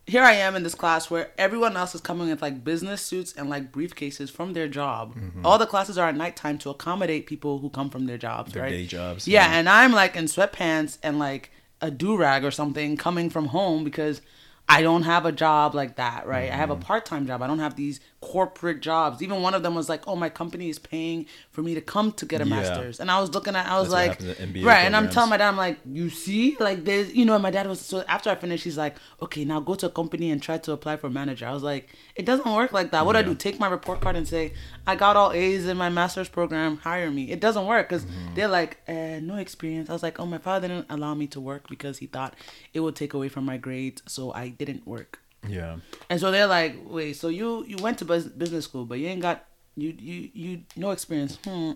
Here 0.07 0.21
I 0.21 0.33
am 0.33 0.55
in 0.55 0.61
this 0.61 0.75
class 0.75 1.09
where 1.09 1.31
everyone 1.37 1.75
else 1.75 1.95
is 1.95 2.01
coming 2.01 2.29
with 2.29 2.41
like 2.41 2.63
business 2.63 3.01
suits 3.01 3.33
and 3.33 3.49
like 3.49 3.71
briefcases 3.71 4.29
from 4.29 4.53
their 4.53 4.67
job. 4.67 5.15
Mm-hmm. 5.15 5.43
All 5.45 5.57
the 5.57 5.65
classes 5.65 5.97
are 5.97 6.07
at 6.09 6.15
nighttime 6.15 6.59
to 6.59 6.69
accommodate 6.69 7.25
people 7.25 7.57
who 7.59 7.69
come 7.71 7.89
from 7.89 8.05
their 8.05 8.17
jobs, 8.19 8.53
Their 8.53 8.63
right? 8.63 8.69
day 8.69 8.85
jobs, 8.85 9.27
Yeah, 9.27 9.49
yeah. 9.49 9.57
and 9.57 9.67
I'm 9.67 9.91
like 9.93 10.15
in 10.15 10.25
sweatpants 10.25 10.99
and 11.01 11.17
like 11.17 11.49
a 11.81 11.89
do 11.89 12.15
rag 12.17 12.45
or 12.45 12.51
something 12.51 12.97
coming 12.97 13.31
from 13.31 13.47
home 13.47 13.83
because 13.83 14.21
I 14.69 14.81
don't 14.83 15.03
have 15.03 15.25
a 15.25 15.31
job 15.31 15.73
like 15.75 15.95
that, 15.95 16.27
right? 16.27 16.51
I 16.51 16.55
have 16.55 16.69
Mm-hmm. 16.69 16.81
a 16.81 16.85
part 16.85 17.05
time 17.05 17.25
job. 17.25 17.41
I 17.41 17.47
don't 17.47 17.59
have 17.59 17.75
these 17.75 17.99
corporate 18.31 18.81
jobs. 18.81 19.21
Even 19.21 19.41
one 19.47 19.53
of 19.53 19.61
them 19.63 19.75
was 19.75 19.87
like, 19.93 20.03
"Oh, 20.07 20.15
my 20.15 20.29
company 20.29 20.67
is 20.73 20.79
paying 20.79 21.19
for 21.51 21.61
me 21.67 21.71
to 21.75 21.81
come 21.93 22.11
to 22.13 22.25
get 22.25 22.41
a 22.41 22.45
Yeah. 22.45 22.55
master's," 22.55 22.99
and 22.99 23.09
I 23.15 23.19
was 23.23 23.29
looking 23.35 23.55
at, 23.55 23.65
I 23.67 23.79
was 23.79 23.89
That's 23.89 24.01
like, 24.01 24.11
happens 24.21 24.29
at 24.29 24.39
MBA 24.49 24.65
right, 24.69 24.83
and 24.85 24.95
I'm 24.95 25.07
telling 25.15 25.29
my 25.29 25.37
dad, 25.37 25.49
I'm 25.49 25.57
like, 25.57 25.77
"You 25.99 26.09
see, 26.09 26.57
like 26.67 26.79
there's, 26.87 27.13
you 27.13 27.25
know," 27.27 27.35
and 27.37 27.43
my 27.43 27.51
dad 27.51 27.67
was 27.67 27.79
so 27.91 28.03
after 28.15 28.29
I 28.31 28.35
finished, 28.35 28.63
he's 28.63 28.77
like, 28.85 28.95
"Okay, 29.21 29.43
now 29.45 29.59
go 29.69 29.75
to 29.75 29.85
a 29.85 29.89
company 30.01 30.31
and 30.31 30.41
try 30.41 30.57
to 30.57 30.71
apply 30.77 30.95
for 30.97 31.09
manager." 31.09 31.45
I 31.47 31.53
was 31.53 31.63
like, 31.63 31.89
"It 32.15 32.25
doesn't 32.25 32.51
work 32.59 32.71
like 32.79 32.89
that. 32.91 33.05
What 33.05 33.13
do 33.13 33.19
I 33.19 33.21
do? 33.29 33.35
Take 33.35 33.59
my 33.59 33.69
report 33.77 34.01
card 34.01 34.15
and 34.15 34.27
say 34.27 34.53
I 34.87 34.95
got 34.95 35.15
all 35.15 35.31
A's 35.31 35.67
in 35.67 35.77
my 35.77 35.89
master's 35.89 36.29
program, 36.37 36.77
hire 36.77 37.11
me?" 37.11 37.23
It 37.35 37.39
doesn't 37.39 37.65
work 37.73 37.89
because 37.89 38.05
Mm-hmm. 38.05 38.33
they're 38.35 38.53
like, 38.59 38.73
eh, 38.87 39.19
"No 39.19 39.35
experience." 39.45 39.89
I 39.89 39.93
was 39.93 40.03
like, 40.07 40.19
"Oh, 40.19 40.25
my 40.35 40.39
father 40.47 40.67
didn't 40.67 40.87
allow 40.89 41.13
me 41.21 41.27
to 41.35 41.39
work 41.51 41.63
because 41.69 41.95
he 41.99 42.07
thought 42.07 42.33
it 42.73 42.79
would 42.81 42.95
take 42.95 43.13
away 43.13 43.29
from 43.29 43.45
my 43.45 43.57
grades, 43.57 44.01
so 44.07 44.31
I 44.33 44.49
didn't 44.49 44.83
work." 44.95 45.11
Yeah. 45.47 45.77
And 46.09 46.19
so 46.19 46.31
they're 46.31 46.47
like, 46.47 46.75
"Wait, 46.85 47.15
so 47.15 47.27
you 47.29 47.65
you 47.65 47.77
went 47.77 47.97
to 47.99 48.05
business 48.05 48.65
school, 48.65 48.85
but 48.85 48.99
you 48.99 49.07
ain't 49.07 49.21
got 49.21 49.45
you 49.75 49.93
you 49.97 50.29
you 50.33 50.61
no 50.75 50.91
experience? 50.91 51.37
Hmm. 51.43 51.71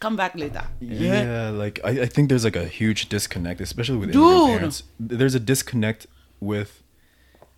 Come 0.00 0.16
back 0.16 0.34
later." 0.34 0.64
Yeah, 0.80 1.50
like 1.50 1.80
I, 1.84 2.02
I 2.02 2.06
think 2.06 2.28
there's 2.28 2.44
like 2.44 2.56
a 2.56 2.66
huge 2.66 3.08
disconnect, 3.08 3.60
especially 3.60 3.98
with 3.98 4.12
Dude. 4.12 4.48
parents. 4.48 4.82
There's 4.98 5.34
a 5.34 5.40
disconnect 5.40 6.06
with 6.40 6.82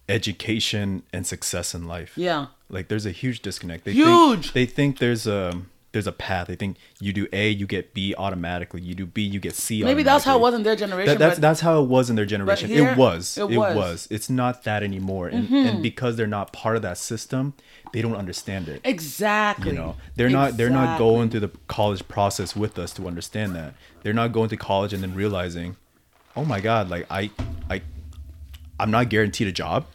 education 0.09 1.03
and 1.13 1.27
success 1.27 1.75
in 1.75 1.87
life. 1.87 2.13
Yeah. 2.17 2.47
Like 2.71 2.89
there's 2.89 3.07
a 3.07 3.11
huge 3.11 3.41
disconnect. 3.41 3.85
They 3.85 3.93
Huge! 3.93 4.51
Think, 4.51 4.53
they 4.55 4.67
think 4.67 4.99
there's 4.99 5.27
a 5.27 5.61
there's 5.93 6.07
a 6.07 6.13
path. 6.13 6.49
They 6.49 6.55
think 6.55 6.77
you 7.01 7.13
do 7.13 7.27
A, 7.33 7.49
you 7.49 7.67
get 7.67 7.95
B 7.95 8.15
automatically. 8.17 8.81
You 8.83 8.95
do 8.95 9.07
B, 9.07 9.23
you 9.23 9.41
get 9.41 9.55
C. 9.55 9.83
Maybe 9.83 10.03
that's 10.03 10.25
how 10.25 10.37
it 10.37 10.41
was 10.41 10.55
in 10.55 10.63
their 10.63 10.77
generation. 10.77 11.07
That, 11.07 11.19
that's 11.19 11.39
that's 11.39 11.61
how 11.61 11.83
it 11.83 11.87
was 11.87 12.11
in 12.11 12.17
their 12.17 12.27
generation. 12.27 12.69
here, 12.69 12.91
it 12.91 12.99
was. 12.99 13.39
it 13.39 13.43
It, 13.43 13.57
was. 13.57 13.69
Mm-hmm. 13.69 13.79
was. 13.79 14.09
It's 14.11 14.29
not 14.29 14.65
that 14.65 14.83
anymore. 14.83 15.29
And, 15.29 15.49
and 15.51 15.83
because 15.83 16.17
they're 16.17 16.27
not 16.27 16.53
part 16.53 16.77
of 16.77 16.83
that 16.83 16.99
system, 16.99 17.55
they 17.93 18.03
don't 18.03 18.17
understand 18.17 18.69
it. 18.69 18.81
exactly. 18.85 19.71
You 19.71 19.77
know, 19.77 19.97
they're 20.17 20.29
not 20.29 20.57
they're 20.57 20.71
not 20.71 20.99
going 20.99 21.31
through 21.31 21.41
the 21.41 21.51
college 21.69 22.07
process 22.09 22.55
with 22.55 22.79
us 22.79 22.93
to 22.95 23.07
understand 23.07 23.55
that. 23.57 23.75
They're 24.03 24.13
not 24.13 24.33
going 24.33 24.51
to 24.51 24.57
college 24.57 24.93
and 24.93 25.03
then 25.03 25.15
realizing, 25.15 25.77
oh 26.37 26.45
my 26.45 26.61
god, 26.61 26.91
like 26.91 27.07
I 27.11 27.31
I 27.71 27.83
I'm 28.79 28.91
not 28.91 29.09
guaranteed 29.09 29.49
a 29.49 29.53
job. 29.53 29.87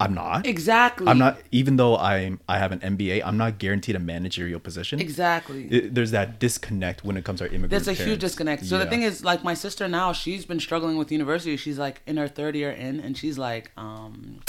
I'm 0.00 0.14
not. 0.14 0.46
Exactly. 0.46 1.06
I'm 1.06 1.18
not 1.18 1.38
even 1.52 1.76
though 1.76 1.96
I'm 1.96 2.40
I 2.48 2.58
have 2.58 2.72
an 2.72 2.80
MBA, 2.80 3.22
I'm 3.24 3.36
not 3.36 3.58
guaranteed 3.58 3.94
a 3.96 4.00
managerial 4.00 4.58
position. 4.60 5.00
Exactly. 5.00 5.66
It- 5.70 5.94
there's 5.94 6.10
that 6.10 6.38
disconnect 6.40 7.04
when 7.04 7.16
it 7.16 7.24
comes 7.24 7.38
to 7.38 7.44
our 7.44 7.48
immigrant 7.50 7.70
There's 7.84 7.88
a 7.88 7.92
huge 8.04 8.20
disconnect. 8.20 8.64
So 8.64 8.78
the 8.78 8.86
thing 8.86 9.02
is, 9.02 9.24
like 9.24 9.44
my 9.44 9.54
sister 9.54 9.86
now, 9.88 10.12
she's 10.12 10.44
been 10.44 10.60
struggling 10.60 10.96
with 10.96 11.12
university. 11.12 11.56
She's 11.56 11.78
like 11.78 12.02
in 12.06 12.16
her 12.16 12.28
third 12.28 12.56
year 12.56 12.70
in, 12.70 13.00
and 13.00 13.16
she's 13.16 13.38
like, 13.38 13.70
um, 13.76 14.40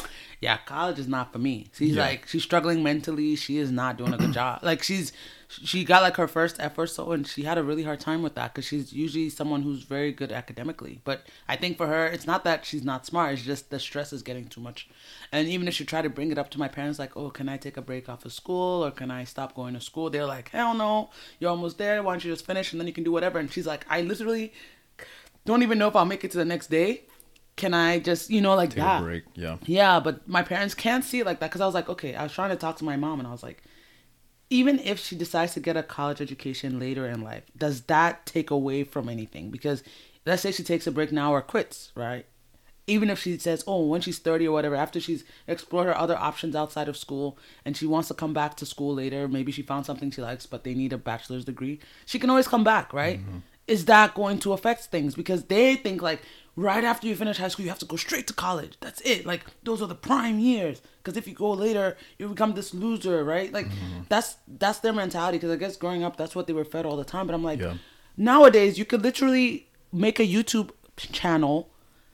yeah, 0.43 0.57
college 0.65 0.99
is 0.99 1.07
not 1.07 1.31
for 1.31 1.39
me. 1.39 1.67
She's 1.77 1.95
Yeah. 1.95 2.03
like, 2.07 2.27
she's 2.27 2.43
struggling 2.43 2.83
mentally. 2.83 3.35
She 3.35 3.57
is 3.57 3.71
not 3.71 3.97
doing 3.97 4.13
a 4.13 4.17
good 4.17 4.33
job. 4.33 4.59
Like 4.61 4.83
she's, 4.83 5.13
she 5.47 5.83
got 5.85 6.01
like 6.01 6.17
her 6.17 6.27
first 6.27 6.55
effort, 6.59 6.87
so, 6.87 7.11
and 7.13 7.25
she 7.25 7.43
had 7.43 7.57
a 7.57 7.63
really 7.63 7.83
hard 7.83 7.99
time 7.99 8.21
with 8.23 8.35
that 8.35 8.53
because 8.53 8.65
she's 8.65 8.91
usually 8.91 9.29
someone 9.29 9.61
who's 9.61 9.83
very 9.83 10.11
good 10.11 10.31
academically. 10.31 10.99
But 11.03 11.25
I 11.47 11.55
think 11.55 11.77
for 11.77 11.87
her, 11.87 12.05
it's 12.07 12.27
not 12.27 12.43
that 12.43 12.65
she's 12.65 12.83
not 12.83 13.05
smart. 13.05 13.33
It's 13.33 13.43
just 13.43 13.69
the 13.69 13.79
stress 13.79 14.11
is 14.11 14.21
getting 14.23 14.47
too 14.47 14.61
much. 14.61 14.89
And 15.31 15.47
even 15.47 15.67
if 15.67 15.73
she 15.75 15.85
tried 15.85 16.01
to 16.03 16.09
bring 16.09 16.31
it 16.31 16.37
up 16.37 16.49
to 16.51 16.59
my 16.59 16.67
parents, 16.67 16.99
like, 16.99 17.15
oh, 17.15 17.29
can 17.29 17.47
I 17.47 17.57
take 17.57 17.77
a 17.77 17.81
break 17.81 18.09
off 18.09 18.25
of 18.25 18.33
school 18.33 18.83
or 18.83 18.91
can 18.91 19.11
I 19.11 19.23
stop 19.23 19.55
going 19.55 19.75
to 19.75 19.81
school? 19.81 20.09
They're 20.09 20.25
like, 20.25 20.49
hell 20.49 20.73
no, 20.73 21.09
you're 21.39 21.51
almost 21.51 21.77
there. 21.77 22.01
Why 22.03 22.13
don't 22.13 22.25
you 22.25 22.31
just 22.33 22.45
finish 22.45 22.71
and 22.73 22.79
then 22.81 22.87
you 22.87 22.93
can 22.93 23.03
do 23.05 23.11
whatever? 23.11 23.37
And 23.39 23.51
she's 23.51 23.67
like, 23.67 23.85
I 23.89 24.01
literally 24.01 24.51
don't 25.45 25.63
even 25.63 25.77
know 25.77 25.87
if 25.87 25.95
I'll 25.95 26.05
make 26.05 26.23
it 26.23 26.31
to 26.31 26.37
the 26.37 26.45
next 26.45 26.69
day. 26.69 27.03
Can 27.55 27.73
I 27.73 27.99
just, 27.99 28.29
you 28.29 28.41
know, 28.41 28.55
like 28.55 28.71
Take 28.71 28.79
that? 28.79 29.01
a 29.01 29.05
break. 29.05 29.23
Yeah. 29.35 29.57
Yeah, 29.65 29.99
but 29.99 30.27
my 30.27 30.41
parents 30.41 30.73
can't 30.73 31.03
see 31.03 31.19
it 31.19 31.25
like 31.25 31.39
that 31.39 31.49
because 31.49 31.61
I 31.61 31.65
was 31.65 31.75
like, 31.75 31.89
okay, 31.89 32.15
I 32.15 32.23
was 32.23 32.33
trying 32.33 32.49
to 32.49 32.55
talk 32.55 32.77
to 32.77 32.83
my 32.83 32.95
mom 32.95 33.19
and 33.19 33.27
I 33.27 33.31
was 33.31 33.43
like, 33.43 33.63
even 34.49 34.79
if 34.79 34.99
she 34.99 35.15
decides 35.15 35.53
to 35.53 35.59
get 35.59 35.77
a 35.77 35.83
college 35.83 36.21
education 36.21 36.79
later 36.79 37.07
in 37.07 37.21
life, 37.21 37.43
does 37.57 37.81
that 37.83 38.25
take 38.25 38.51
away 38.51 38.83
from 38.83 39.09
anything? 39.09 39.49
Because 39.49 39.83
let's 40.25 40.41
say 40.41 40.51
she 40.51 40.63
takes 40.63 40.87
a 40.87 40.91
break 40.91 41.11
now 41.11 41.33
or 41.33 41.41
quits, 41.41 41.91
right? 41.95 42.25
Even 42.85 43.09
if 43.09 43.17
she 43.19 43.37
says, 43.37 43.63
oh, 43.65 43.85
when 43.85 44.01
she's 44.01 44.19
30 44.19 44.47
or 44.47 44.51
whatever, 44.51 44.75
after 44.75 44.99
she's 44.99 45.23
explored 45.47 45.87
her 45.87 45.97
other 45.97 46.17
options 46.17 46.55
outside 46.55 46.89
of 46.89 46.97
school 46.97 47.37
and 47.63 47.77
she 47.77 47.85
wants 47.85 48.09
to 48.09 48.13
come 48.13 48.33
back 48.33 48.55
to 48.57 48.65
school 48.65 48.93
later, 48.93 49.27
maybe 49.27 49.51
she 49.51 49.61
found 49.61 49.85
something 49.85 50.11
she 50.11 50.21
likes, 50.21 50.45
but 50.45 50.63
they 50.63 50.73
need 50.73 50.91
a 50.91 50.97
bachelor's 50.97 51.45
degree, 51.45 51.79
she 52.05 52.19
can 52.19 52.29
always 52.29 52.47
come 52.47 52.63
back, 52.63 52.93
right? 52.93 53.21
Mm-hmm. 53.21 53.37
Is 53.67 53.85
that 53.85 54.13
going 54.13 54.39
to 54.39 54.51
affect 54.51 54.83
things? 54.85 55.15
Because 55.15 55.45
they 55.45 55.75
think 55.77 56.01
like 56.01 56.21
right 56.55 56.83
after 56.83 57.07
you 57.07 57.15
finish 57.15 57.37
high 57.37 57.47
school, 57.47 57.63
you 57.63 57.69
have 57.69 57.79
to 57.79 57.85
go 57.85 57.95
straight 57.95 58.27
to 58.27 58.33
college. 58.33 58.77
That's 58.79 59.01
it. 59.01 59.25
Like 59.25 59.45
those 59.63 59.81
are 59.81 59.87
the 59.87 59.95
prime 59.95 60.39
years. 60.39 60.81
Because 61.01 61.17
if 61.17 61.27
you 61.27 61.33
go 61.33 61.51
later, 61.51 61.97
you 62.17 62.29
become 62.29 62.53
this 62.53 62.73
loser, 62.73 63.23
right? 63.23 63.51
Like 63.51 63.67
mm-hmm. 63.67 64.01
that's 64.09 64.37
that's 64.47 64.79
their 64.79 64.93
mentality. 64.93 65.37
Because 65.37 65.51
I 65.51 65.57
guess 65.57 65.77
growing 65.77 66.03
up, 66.03 66.17
that's 66.17 66.35
what 66.35 66.47
they 66.47 66.53
were 66.53 66.65
fed 66.65 66.85
all 66.85 66.97
the 66.97 67.03
time. 67.05 67.27
But 67.27 67.33
I'm 67.33 67.43
like, 67.43 67.59
Yeah. 67.59 67.75
nowadays 68.17 68.77
you 68.77 68.85
could 68.85 69.01
literally 69.01 69.67
make 69.91 70.19
a 70.19 70.27
YouTube 70.27 70.71
channel 70.97 71.69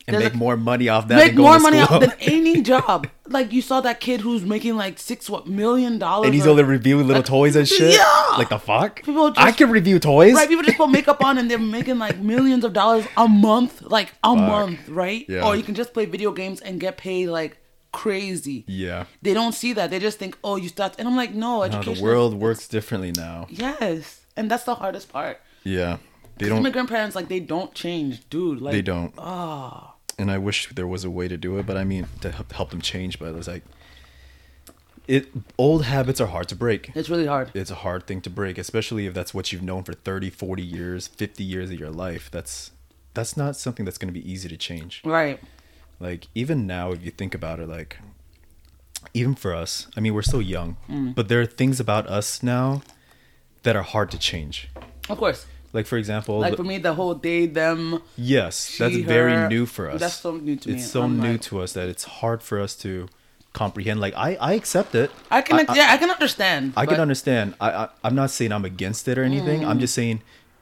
And 0.10 0.16
There's 0.16 0.24
make 0.26 0.34
a- 0.34 0.38
more 0.38 0.57
money 0.57 0.89
off 0.89 1.07
that. 1.07 1.16
make 1.18 1.28
than 1.28 1.36
going 1.38 1.47
more 1.47 1.57
to 1.57 1.62
money 1.78 1.84
school. 1.84 1.95
out 1.95 2.01
than 2.01 2.14
any 2.22 2.62
job. 2.74 3.07
Like 3.28 3.53
you 3.53 3.62
saw 3.62 3.80
that 3.82 3.99
kid 3.99 4.22
who's 4.22 4.43
making 4.43 4.76
like 4.76 4.97
six 4.99 5.30
what 5.30 5.45
million 5.47 5.99
dollars, 5.99 6.26
and 6.26 6.34
he's 6.34 6.47
only 6.47 6.64
reviewing 6.64 7.07
little 7.07 7.22
toys 7.24 7.55
and 7.55 7.68
shit. 7.68 7.93
Yeah. 7.93 8.26
Like 8.38 8.49
the 8.49 8.57
fuck? 8.60 9.03
People 9.03 9.30
just- 9.30 9.39
I 9.39 9.51
can 9.51 9.70
review 9.70 9.99
toys. 9.99 10.34
Right, 10.34 10.49
people 10.49 10.64
just 10.64 10.78
put 10.78 10.89
makeup 10.89 11.24
on 11.24 11.38
and 11.38 11.49
they're 11.49 11.60
making 11.60 11.99
like 11.99 12.18
millions 12.20 12.64
of 12.64 12.74
dollars 12.74 13.05
a 13.18 13.28
month, 13.28 13.82
like 13.84 14.14
a 14.24 14.36
month, 14.36 14.89
right? 14.89 15.26
Yeah. 15.30 15.45
Or 15.45 15.55
you 15.55 15.64
can 15.64 15.76
just 15.76 15.93
play 15.93 16.05
video 16.05 16.32
games 16.32 16.60
and 16.62 16.80
get 16.80 16.97
paid 16.97 17.28
like 17.28 17.57
crazy. 17.91 18.64
Yeah. 18.68 19.05
They 19.22 19.34
don't 19.34 19.53
see 19.53 19.74
that. 19.74 19.89
They 19.91 19.99
just 19.99 20.18
think, 20.20 20.38
oh, 20.43 20.55
you 20.55 20.70
start, 20.70 20.95
and 20.99 21.07
I'm 21.07 21.16
like, 21.16 21.34
no, 21.34 21.57
No, 21.57 21.64
education. 21.64 21.86
the 21.93 21.97
is- 21.97 22.01
world 22.01 22.34
works 22.34 22.68
differently 22.68 23.12
now. 23.12 23.47
Yes, 23.49 24.22
and 24.36 24.49
that's 24.49 24.64
the 24.64 24.76
hardest 24.76 25.12
part. 25.12 25.39
Yeah. 25.64 25.97
They 26.38 26.47
don't. 26.47 26.60
Immigrant 26.60 26.88
parents 26.89 27.16
like 27.16 27.28
they 27.28 27.41
don't 27.41 27.74
change, 27.74 28.28
dude. 28.30 28.62
Like 28.62 28.72
They 28.72 28.82
don't. 28.82 29.14
Ah, 29.18 29.95
and 30.20 30.30
I 30.30 30.38
wish 30.38 30.70
there 30.70 30.86
was 30.88 31.04
a 31.04 31.10
way 31.10 31.28
to 31.28 31.38
do 31.38 31.58
it, 31.58 31.66
but 31.66 31.78
I 31.78 31.84
mean 31.84 32.06
to 32.22 32.32
help, 32.32 32.70
them 32.70 32.82
change. 32.82 33.18
But 33.20 33.34
it's 33.36 33.48
like, 33.48 33.64
it 35.08 35.30
old 35.58 35.86
habits 35.86 36.22
are 36.22 36.28
hard 36.28 36.48
to 36.50 36.56
break. 36.56 36.92
it's 36.96 37.10
really 37.10 37.26
hard. 37.26 37.50
It's 37.54 37.72
a 37.72 37.76
hard 37.76 38.06
thing 38.06 38.22
to 38.22 38.30
break, 38.30 38.58
especially 38.58 39.08
if 39.08 39.14
that's 39.14 39.34
what 39.34 39.52
you've 39.52 39.64
known 39.64 39.84
for 39.84 39.94
30, 39.94 40.30
40 40.30 40.62
years, 40.62 41.08
50 41.08 41.44
years 41.44 41.72
of 41.72 41.80
your 41.80 41.90
life. 41.90 42.30
That's 42.32 42.72
that's 43.16 43.36
not 43.36 43.56
something 43.56 43.86
that's 43.86 43.98
going 43.98 44.14
to 44.14 44.20
be 44.20 44.32
easy 44.32 44.48
to 44.50 44.58
change. 44.58 45.02
Right. 45.04 45.40
Like 46.00 46.28
even 46.36 46.68
now 46.68 46.92
if 46.92 47.04
you 47.04 47.12
think 47.12 47.34
about 47.34 47.60
it 47.60 47.68
like 47.68 47.98
even 49.14 49.34
for 49.34 49.56
us, 49.56 49.88
I 49.98 50.00
mean 50.00 50.14
we're 50.14 50.22
so 50.22 50.40
young, 50.40 50.78
Mm. 50.90 51.16
but 51.16 51.28
there 51.28 51.42
are 51.42 51.46
things 51.46 51.80
about 51.80 52.06
us 52.08 52.44
now 52.44 52.82
that 53.64 53.76
are 53.76 53.82
hard 53.84 54.12
to 54.12 54.18
change. 54.20 54.70
Of 55.10 55.18
course. 55.18 55.46
Like 55.74 55.86
for 55.86 55.98
example, 55.98 56.40
Like 56.40 56.56
for 56.56 56.64
me, 56.64 56.78
the 56.78 56.94
whole 56.94 57.14
day 57.14 57.46
them. 57.46 58.02
Yes, 58.18 58.78
that's 58.78 58.96
she, 58.96 59.04
very 59.04 59.34
her, 59.34 59.50
new 59.50 59.66
for 59.66 59.90
us. 59.90 60.00
that's 60.00 60.16
so 60.16 60.38
new 60.38 60.56
to 60.56 60.70
me. 60.70 60.76
It's 60.76 60.88
so 60.90 61.04
I'm 61.04 61.20
new 61.20 61.34
like- 61.34 61.42
to 61.42 61.62
us 61.62 61.74
that 61.74 61.90
it's 61.90 62.04
hard 62.04 62.42
for 62.42 62.60
us 62.60 62.76
to 62.78 63.08
comprehend. 63.54 64.00
Like 64.00 64.14
I, 64.16 64.36
I 64.36 64.54
accept 64.54 64.96
it. 64.96 65.12
I 65.30 65.42
can, 65.42 65.60
I, 65.70 65.76
yeah, 65.76 65.88
I 65.92 65.98
can 65.98 66.10
understand. 66.10 66.74
I, 66.76 66.86
can 66.86 67.00
understand. 67.00 67.56
I, 67.60 67.72
I, 67.72 67.90
I'm 68.04 68.16
not 68.16 68.32
saying 68.32 68.52
I'm 68.52 68.66
against 68.66 69.08
it 69.08 69.18
or 69.18 69.24
anything. 69.24 69.66
I'm 69.66 69.78
mm. 69.78 69.82
just 69.82 69.94
saying 69.94 70.22